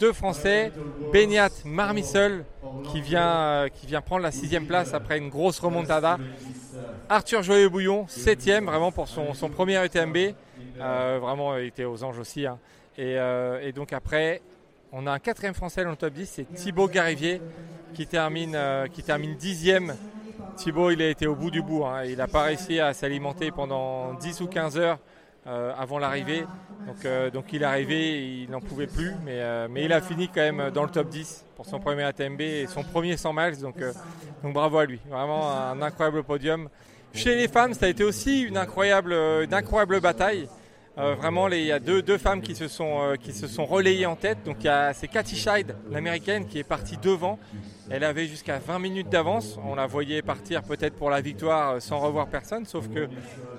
deux 0.00 0.12
Français, 0.12 0.72
Beniat 1.12 1.50
Marmisseul 1.64 2.44
qui 2.82 3.00
vient, 3.00 3.28
euh, 3.64 3.68
qui 3.68 3.86
vient 3.86 4.00
prendre 4.00 4.22
la 4.22 4.32
sixième 4.32 4.66
place 4.66 4.92
après 4.94 5.18
une 5.18 5.28
grosse 5.30 5.58
remontada. 5.60 6.18
Arthur 7.08 7.42
Joyeux-Bouillon, 7.42 8.06
septième, 8.08 8.66
vraiment 8.66 8.92
pour 8.92 9.08
son, 9.08 9.34
son 9.34 9.48
premier 9.50 9.84
UTMB. 9.84 10.16
Euh, 10.80 11.18
vraiment, 11.20 11.56
il 11.56 11.66
était 11.66 11.84
aux 11.84 12.02
anges 12.04 12.18
aussi. 12.18 12.46
hein. 12.46 12.58
Et 12.98 13.72
donc 13.74 13.92
après, 13.92 14.42
on 14.92 15.06
a 15.06 15.12
un 15.12 15.18
quatrième 15.18 15.54
Français 15.54 15.84
dans 15.84 15.90
le 15.90 15.96
top 15.96 16.12
10, 16.12 16.26
c'est 16.26 16.54
Thibaut 16.54 16.88
Garivier 16.88 17.40
qui 17.94 18.06
termine, 18.06 18.54
euh, 18.54 18.86
qui 18.86 19.02
termine 19.02 19.34
dixième. 19.36 19.94
Thibaut, 20.56 20.90
il 20.90 21.00
a 21.00 21.08
été 21.08 21.26
au 21.26 21.34
bout 21.34 21.50
du 21.50 21.62
bout. 21.62 21.84
hein. 21.84 22.04
Il 22.04 22.16
n'a 22.18 22.28
pas 22.28 22.42
réussi 22.42 22.78
à 22.78 22.92
s'alimenter 22.92 23.50
pendant 23.50 24.14
10 24.14 24.40
ou 24.42 24.46
15 24.46 24.76
heures 24.78 24.98
euh, 25.46 25.72
avant 25.78 25.98
l'arrivée. 25.98 26.44
Donc, 26.86 27.04
euh, 27.04 27.30
donc 27.30 27.52
il 27.52 27.62
est 27.62 27.66
arrivé, 27.66 28.42
il 28.42 28.50
n'en 28.50 28.60
pouvait 28.60 28.86
plus. 28.86 29.12
Mais, 29.24 29.40
mais 29.68 29.84
il 29.84 29.92
a 29.92 30.00
fini 30.00 30.28
quand 30.28 30.40
même 30.40 30.70
dans 30.70 30.84
le 30.84 30.90
top 30.90 31.08
10 31.08 31.44
pour 31.56 31.64
son 31.66 31.80
premier 31.80 32.02
ATMB 32.02 32.40
et 32.40 32.66
son 32.66 32.82
premier 32.82 33.16
100 33.16 33.32
miles. 33.32 33.58
Donc, 33.60 33.76
donc 34.42 34.52
bravo 34.52 34.78
à 34.78 34.84
lui. 34.84 35.00
Vraiment 35.08 35.50
un 35.50 35.80
incroyable 35.80 36.22
podium. 36.22 36.68
Chez 37.14 37.34
les 37.36 37.48
femmes, 37.48 37.74
ça 37.74 37.86
a 37.86 37.88
été 37.88 38.04
aussi 38.04 38.42
une 38.42 38.56
incroyable, 38.56 39.12
une 39.12 39.54
incroyable 39.54 40.00
bataille. 40.00 40.48
Euh, 40.98 41.14
vraiment, 41.14 41.48
il 41.48 41.64
y 41.64 41.72
a 41.72 41.78
deux, 41.78 42.18
femmes 42.18 42.42
qui 42.42 42.54
se, 42.54 42.68
sont, 42.68 43.00
euh, 43.00 43.16
qui 43.16 43.32
se 43.32 43.46
sont 43.46 43.64
relayées 43.64 44.04
en 44.04 44.14
tête. 44.14 44.38
Donc, 44.44 44.58
c'est 44.92 45.08
Cathy 45.08 45.36
Scheid, 45.36 45.74
l'américaine, 45.90 46.46
qui 46.46 46.58
est 46.58 46.64
partie 46.64 46.98
devant. 46.98 47.38
Elle 47.90 48.04
avait 48.04 48.26
jusqu'à 48.26 48.58
20 48.58 48.78
minutes 48.78 49.08
d'avance. 49.08 49.58
On 49.64 49.74
la 49.74 49.86
voyait 49.86 50.20
partir 50.20 50.62
peut-être 50.62 50.94
pour 50.94 51.08
la 51.08 51.22
victoire 51.22 51.72
euh, 51.72 51.80
sans 51.80 51.98
revoir 51.98 52.26
personne. 52.26 52.66
Sauf 52.66 52.88
que 52.88 53.08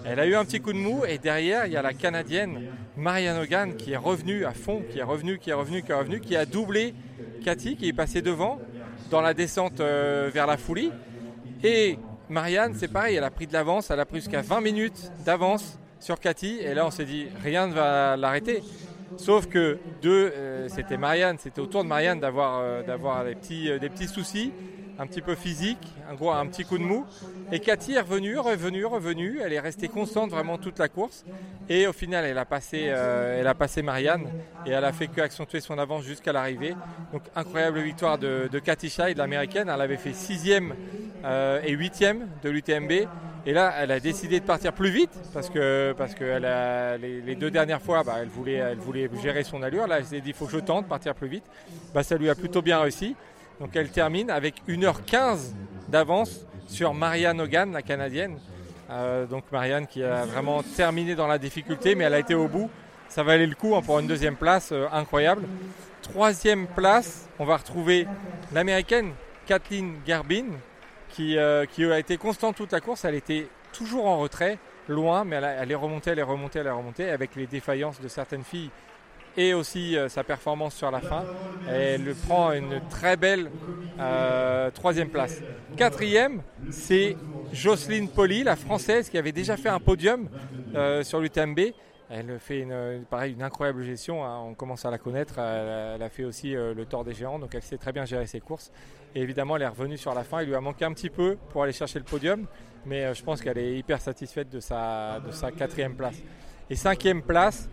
elle 0.05 0.19
a 0.19 0.27
eu 0.27 0.35
un 0.35 0.45
petit 0.45 0.59
coup 0.59 0.73
de 0.73 0.77
mou. 0.77 1.05
Et 1.07 1.17
derrière, 1.17 1.65
il 1.65 1.73
y 1.73 1.77
a 1.77 1.81
la 1.81 1.93
canadienne 1.93 2.67
Marianne 2.97 3.39
Hogan 3.39 3.75
qui 3.75 3.93
est 3.93 3.97
revenue 3.97 4.45
à 4.45 4.51
fond, 4.51 4.83
qui 4.91 4.99
est 4.99 5.03
revenue, 5.03 5.39
qui 5.39 5.49
est 5.49 5.53
revenue, 5.53 5.81
qui 5.81 5.91
est 5.91 5.95
revenue, 5.95 6.19
qui 6.19 6.35
a 6.35 6.45
doublé 6.45 6.93
Cathy, 7.43 7.75
qui 7.75 7.87
est 7.87 7.93
passée 7.93 8.21
devant 8.21 8.59
dans 9.09 9.21
la 9.21 9.33
descente 9.33 9.79
vers 9.79 10.47
la 10.47 10.57
folie. 10.57 10.91
Et 11.63 11.97
Marianne, 12.29 12.73
c'est 12.75 12.87
pareil, 12.87 13.15
elle 13.15 13.23
a 13.23 13.29
pris 13.29 13.47
de 13.47 13.53
l'avance, 13.53 13.91
elle 13.91 13.99
a 13.99 14.05
pris 14.05 14.19
jusqu'à 14.19 14.41
20 14.41 14.61
minutes 14.61 15.11
d'avance 15.25 15.77
sur 16.03 16.19
Cathy. 16.19 16.59
Et 16.59 16.73
là, 16.73 16.85
on 16.85 16.91
s'est 16.91 17.05
dit, 17.05 17.27
rien 17.41 17.67
ne 17.67 17.73
va 17.73 18.17
l'arrêter. 18.17 18.61
Sauf 19.17 19.47
que 19.47 19.79
deux, 20.01 20.31
euh, 20.35 20.67
c'était 20.67 20.97
Marianne, 20.97 21.37
c'était 21.39 21.61
au 21.61 21.65
tour 21.67 21.83
de 21.83 21.87
Marianne 21.89 22.19
d'avoir 22.19 22.59
euh, 22.59 22.81
euh, 22.85 23.79
des 23.79 23.89
petits 23.89 24.07
soucis, 24.07 24.51
un 25.03 25.07
petit 25.07 25.21
peu 25.21 25.35
physiques, 25.35 25.93
un, 26.09 26.13
gros, 26.15 26.31
un 26.31 26.47
petit 26.47 26.63
coup 26.63 26.77
de 26.77 26.83
mou. 26.83 27.05
Et 27.51 27.59
Cathy 27.59 27.93
est 27.93 27.99
revenue, 27.99 28.37
revenue, 28.37 28.85
revenue. 28.85 29.39
Elle 29.43 29.53
est 29.53 29.59
restée 29.59 29.89
constante 29.89 30.31
vraiment 30.31 30.57
toute 30.57 30.79
la 30.79 30.87
course. 30.87 31.25
Et 31.69 31.87
au 31.87 31.93
final, 31.93 32.25
elle 32.25 32.37
a 32.37 32.45
passé, 32.45 32.85
euh, 32.87 33.39
elle 33.39 33.47
a 33.47 33.53
passé 33.53 33.81
Marianne 33.81 34.27
et 34.65 34.71
elle 34.71 34.85
a 34.85 34.91
fait 34.91 35.07
que 35.07 35.21
accentuer 35.21 35.59
son 35.59 35.77
avance 35.77 36.03
jusqu'à 36.03 36.31
l'arrivée. 36.31 36.75
Donc 37.11 37.21
incroyable 37.35 37.79
victoire 37.81 38.17
de, 38.17 38.49
de 38.51 38.59
Cathy 38.59 38.89
Scheid, 38.89 39.17
l'américaine. 39.17 39.69
Elle 39.73 39.81
avait 39.81 39.97
fait 39.97 40.13
sixième 40.13 40.73
euh, 41.25 41.61
et 41.63 41.71
huitième 41.73 42.27
de 42.43 42.49
l'UTMB. 42.49 42.91
Et 43.45 43.51
là, 43.51 43.73
elle 43.77 43.91
a 43.91 43.99
décidé 43.99 44.39
de 44.39 44.45
partir 44.45 44.71
plus 44.71 44.89
vite 44.89 45.11
parce 45.33 45.49
que 45.49 45.93
parce 45.97 46.15
que 46.15 46.23
les 47.25 47.35
deux 47.35 47.51
dernières 47.51 47.81
fois, 47.81 48.03
bah, 48.03 48.15
elle 48.21 48.29
voulait 48.29 48.53
elle 48.53 48.77
voulait 48.77 49.09
gérer 49.21 49.43
son 49.43 49.61
allure. 49.61 49.85
Là, 49.85 49.99
elle 49.99 50.05
s'est 50.05 50.21
dit, 50.21 50.29
il 50.29 50.33
faut 50.33 50.45
que 50.45 50.53
je 50.53 50.59
tente 50.59 50.87
partir 50.87 51.13
plus 51.13 51.27
vite. 51.27 51.43
Bah, 51.93 52.03
ça 52.03 52.17
lui 52.17 52.29
a 52.29 52.35
plutôt 52.35 52.61
bien 52.61 52.79
réussi. 52.79 53.15
Donc 53.63 53.77
elle 53.77 53.89
termine 53.91 54.29
avec 54.29 54.55
1h15 54.67 55.53
d'avance 55.87 56.45
sur 56.67 56.93
Marianne 56.93 57.39
Hogan, 57.39 57.71
la 57.71 57.81
canadienne. 57.81 58.37
Euh, 58.89 59.25
donc 59.25 59.45
Marianne 59.53 59.87
qui 59.87 60.03
a 60.03 60.25
vraiment 60.25 60.61
terminé 60.63 61.15
dans 61.15 61.27
la 61.27 61.37
difficulté, 61.37 61.95
mais 61.95 62.03
elle 62.03 62.13
a 62.13 62.19
été 62.19 62.35
au 62.35 62.49
bout. 62.49 62.69
Ça 63.07 63.23
valait 63.23 63.47
le 63.47 63.55
coup 63.55 63.73
hein, 63.73 63.81
pour 63.81 63.99
une 63.99 64.07
deuxième 64.07 64.35
place, 64.35 64.73
euh, 64.73 64.87
incroyable. 64.91 65.43
Troisième 66.01 66.67
place, 66.67 67.29
on 67.39 67.45
va 67.45 67.55
retrouver 67.55 68.05
l'américaine 68.51 69.13
Kathleen 69.45 69.95
Garbin, 70.05 70.47
qui, 71.07 71.37
euh, 71.37 71.65
qui 71.65 71.85
a 71.85 71.97
été 71.97 72.17
constante 72.17 72.57
toute 72.57 72.73
la 72.73 72.81
course. 72.81 73.05
Elle 73.05 73.15
était 73.15 73.47
toujours 73.71 74.07
en 74.07 74.17
retrait, 74.17 74.59
loin, 74.89 75.23
mais 75.23 75.37
elle, 75.37 75.55
elle 75.61 75.71
est 75.71 75.75
remontée, 75.75 76.11
elle 76.11 76.19
est 76.19 76.23
remontée, 76.23 76.59
elle 76.59 76.67
est 76.67 76.69
remontée, 76.69 77.09
avec 77.09 77.37
les 77.37 77.47
défaillances 77.47 78.01
de 78.01 78.09
certaines 78.09 78.43
filles 78.43 78.71
et 79.37 79.53
aussi 79.53 79.97
euh, 79.97 80.09
sa 80.09 80.23
performance 80.23 80.75
sur 80.75 80.91
la 80.91 80.99
fin. 81.01 81.23
Elle 81.69 82.13
prend 82.15 82.51
une 82.51 82.81
très 82.89 83.17
belle 83.17 83.49
euh, 83.99 84.71
troisième 84.71 85.09
place. 85.09 85.41
Quatrième, 85.77 86.41
c'est 86.69 87.15
Jocelyne 87.51 88.09
Poli, 88.09 88.43
la 88.43 88.55
française, 88.55 89.09
qui 89.09 89.17
avait 89.17 89.31
déjà 89.31 89.57
fait 89.57 89.69
un 89.69 89.79
podium 89.79 90.29
euh, 90.75 91.03
sur 91.03 91.19
l'UTMB. 91.19 91.59
Elle 92.09 92.37
fait 92.39 92.59
une, 92.59 93.05
pareil, 93.09 93.33
une 93.33 93.41
incroyable 93.41 93.83
gestion, 93.83 94.23
hein, 94.23 94.39
on 94.45 94.53
commence 94.53 94.85
à 94.85 94.91
la 94.91 94.97
connaître. 94.97 95.39
Elle, 95.39 96.01
a 96.01 96.09
fait 96.09 96.25
aussi 96.25 96.55
euh, 96.55 96.73
le 96.73 96.85
tort 96.85 97.03
des 97.03 97.13
géants, 97.13 97.39
donc 97.39 97.55
elle 97.55 97.63
sait 97.63 97.77
très 97.77 97.91
bien 97.91 98.05
gérer 98.05 98.27
ses 98.27 98.39
courses. 98.39 98.71
Et 99.15 99.21
évidemment, 99.21 99.55
elle 99.55 99.63
est 99.63 99.67
revenue 99.67 99.97
sur 99.97 100.13
la 100.13 100.23
fin. 100.23 100.41
Il 100.41 100.49
lui 100.49 100.55
a 100.55 100.61
manqué 100.61 100.85
un 100.85 100.93
petit 100.93 101.09
peu 101.09 101.37
pour 101.49 101.63
aller 101.63 101.73
chercher 101.73 101.99
le 101.99 102.05
podium, 102.05 102.45
mais 102.85 103.13
je 103.13 103.23
pense 103.23 103.41
qu'elle 103.41 103.57
est 103.57 103.77
hyper 103.77 104.01
satisfaite 104.01 104.49
de 104.49 104.59
sa, 104.59 105.19
de 105.25 105.31
sa 105.31 105.51
quatrième 105.51 105.95
place. 105.95 106.21
Et 106.69 106.75
cinquième 106.75 107.21
place, 107.21 107.69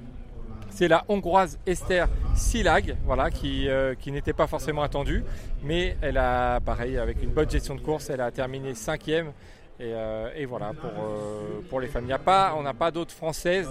c'est 0.71 0.89
la 0.89 1.05
hongroise 1.09 1.59
Esther 1.67 2.09
Silag, 2.35 2.97
voilà, 3.05 3.31
qui, 3.31 3.69
euh, 3.69 3.95
qui 3.95 4.13
n'était 4.13 4.33
pas 4.33 4.47
forcément 4.47 4.83
attendue, 4.83 5.25
mais 5.63 5.97
elle 6.01 6.17
a, 6.17 6.61
pareil, 6.61 6.97
avec 6.99 7.23
une 7.23 7.31
bonne 7.31 7.51
gestion 7.51 7.75
de 7.75 7.81
course, 7.81 8.11
elle 8.11 8.21
a 8.21 8.31
terminé 8.31 8.75
cinquième. 8.75 9.33
Et, 9.79 9.95
euh, 9.95 10.31
et 10.37 10.45
voilà, 10.45 10.73
pour, 10.75 10.91
euh, 10.91 11.63
pour 11.71 11.81
les 11.81 11.89
femmes. 11.89 12.05
Il 12.05 12.09
n'y 12.09 12.13
a 12.13 12.19
pas, 12.19 12.55
on 12.57 12.63
n'a 12.63 12.75
pas 12.75 12.91
d'autres 12.91 13.15
françaises 13.15 13.69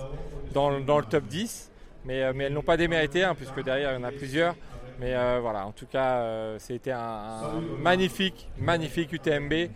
dans, 0.53 0.71
le- 0.71 0.84
top 1.03 1.23
10, 1.26 1.71
mais, 2.03 2.17
elles 2.17 2.51
n'ont 2.53 2.63
pas 2.63 2.77
démérité, 2.77 3.23
hein, 3.23 3.35
puisque 3.35 3.63
derrière, 3.63 3.91
il 3.91 3.95
y 3.95 4.03
en 4.03 4.03
a 4.03 4.11
plusieurs. 4.11 4.55
Mais 4.99 5.13
voilà, 5.39 5.65
en 5.65 5.71
tout 5.71 5.85
cas, 5.85 6.57
c'était 6.57 6.91
un, 6.91 7.61
magnifique, 7.80 8.49
magnifique 8.57 9.13
UTMB. 9.13 9.69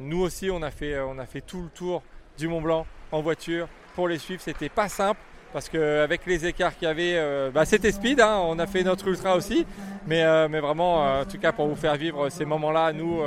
Nous 0.00 0.20
aussi, 0.20 0.50
on 0.50 0.62
a, 0.62 0.70
fait, 0.70 0.98
on 1.00 1.18
a 1.18 1.26
fait 1.26 1.42
tout 1.42 1.62
le 1.62 1.68
tour 1.68 2.02
du 2.38 2.48
Mont 2.48 2.62
Blanc 2.62 2.86
en 3.12 3.20
voiture 3.20 3.68
pour 3.94 4.08
les 4.08 4.18
suivre. 4.18 4.40
C'était 4.42 4.70
pas 4.70 4.88
simple 4.88 5.20
parce 5.52 5.68
qu'avec 5.68 6.26
les 6.26 6.46
écarts 6.46 6.74
qu'il 6.76 6.88
y 6.88 6.90
avait, 6.90 7.14
euh, 7.16 7.50
bah, 7.50 7.64
c'était 7.64 7.92
speed. 7.92 8.20
hein. 8.20 8.40
on 8.44 8.58
a 8.58 8.66
fait 8.66 8.82
notre 8.82 9.08
ultra 9.08 9.36
aussi. 9.36 9.66
Mais, 10.06 10.24
euh, 10.24 10.48
vraiment, 10.48 11.06
euh, 11.06 11.22
en 11.22 11.24
tout 11.24 11.38
cas, 11.38 11.52
pour 11.52 11.68
vous 11.68 11.76
faire 11.76 11.96
vivre 11.96 12.28
ces 12.30 12.44
moments-là, 12.44 12.92
nous, 12.92 13.20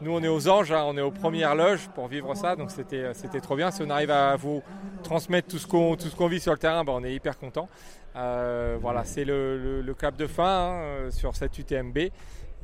nous, 0.00 0.12
on 0.12 0.22
est 0.22 0.28
aux 0.28 0.48
anges, 0.48 0.72
hein, 0.72 0.84
on 0.86 0.96
est 0.96 1.02
aux 1.02 1.10
premières 1.10 1.54
loges 1.54 1.88
pour 1.94 2.06
vivre 2.08 2.34
ça. 2.34 2.56
Donc 2.56 2.70
c'était, 2.70 3.12
trop 3.40 3.56
bien. 3.56 3.70
Si 3.70 3.82
on 3.82 3.90
arrive 3.90 4.10
à 4.10 4.36
vous 4.36 4.62
transmettre 5.02 5.48
tout 5.48 5.58
ce 5.58 5.66
qu'on, 5.66 5.96
tout 5.96 6.28
vit 6.28 6.40
sur 6.40 6.52
le 6.52 6.58
terrain, 6.58 6.84
bah, 6.84 6.92
on 6.94 7.04
est 7.04 7.14
hyper 7.14 7.38
content. 7.38 7.68
Voilà, 8.14 9.04
c'est 9.04 9.24
le, 9.24 9.82
le, 9.82 9.94
cap 9.94 10.16
de 10.16 10.26
fin 10.26 10.80
hein, 10.80 11.10
sur 11.10 11.34
cette 11.36 11.58
UTMB. 11.58 11.98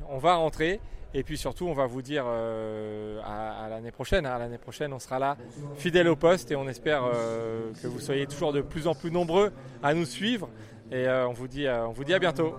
On 0.09 0.19
va 0.19 0.35
rentrer. 0.35 0.81
Et 1.15 1.23
puis 1.23 1.37
surtout, 1.37 1.67
on 1.67 1.75
va 1.75 1.87
vous 1.87 2.01
dire 2.03 2.25
euh, 2.27 3.21
à, 3.25 3.69
l'année 3.69 3.91
prochaine. 3.91 4.25
hein. 4.27 4.39
L'année 4.39 4.59
prochaine, 4.59 4.93
on 4.93 4.99
sera 4.99 5.19
là, 5.19 5.37
fidèle 5.77 6.09
au 6.09 6.17
poste, 6.17 6.51
et 6.51 6.57
on 6.57 6.67
espère 6.69 7.05
euh, 7.05 7.71
que 7.83 7.87
vous 7.87 8.01
soyez 8.01 8.27
toujours 8.27 8.53
de 8.53 8.63
plus 8.63 8.87
en 8.87 8.95
plus 8.95 9.11
nombreux 9.11 9.53
à 9.83 9.93
nous 9.95 10.07
suivre. 10.07 10.49
Et 10.91 11.07
euh, 11.07 11.29
on, 11.29 11.33
vous 11.33 11.49
dit, 11.49 11.69
on 11.69 11.93
vous 11.93 12.05
dit 12.05 12.15
à 12.15 12.19
bientôt. 12.19 12.55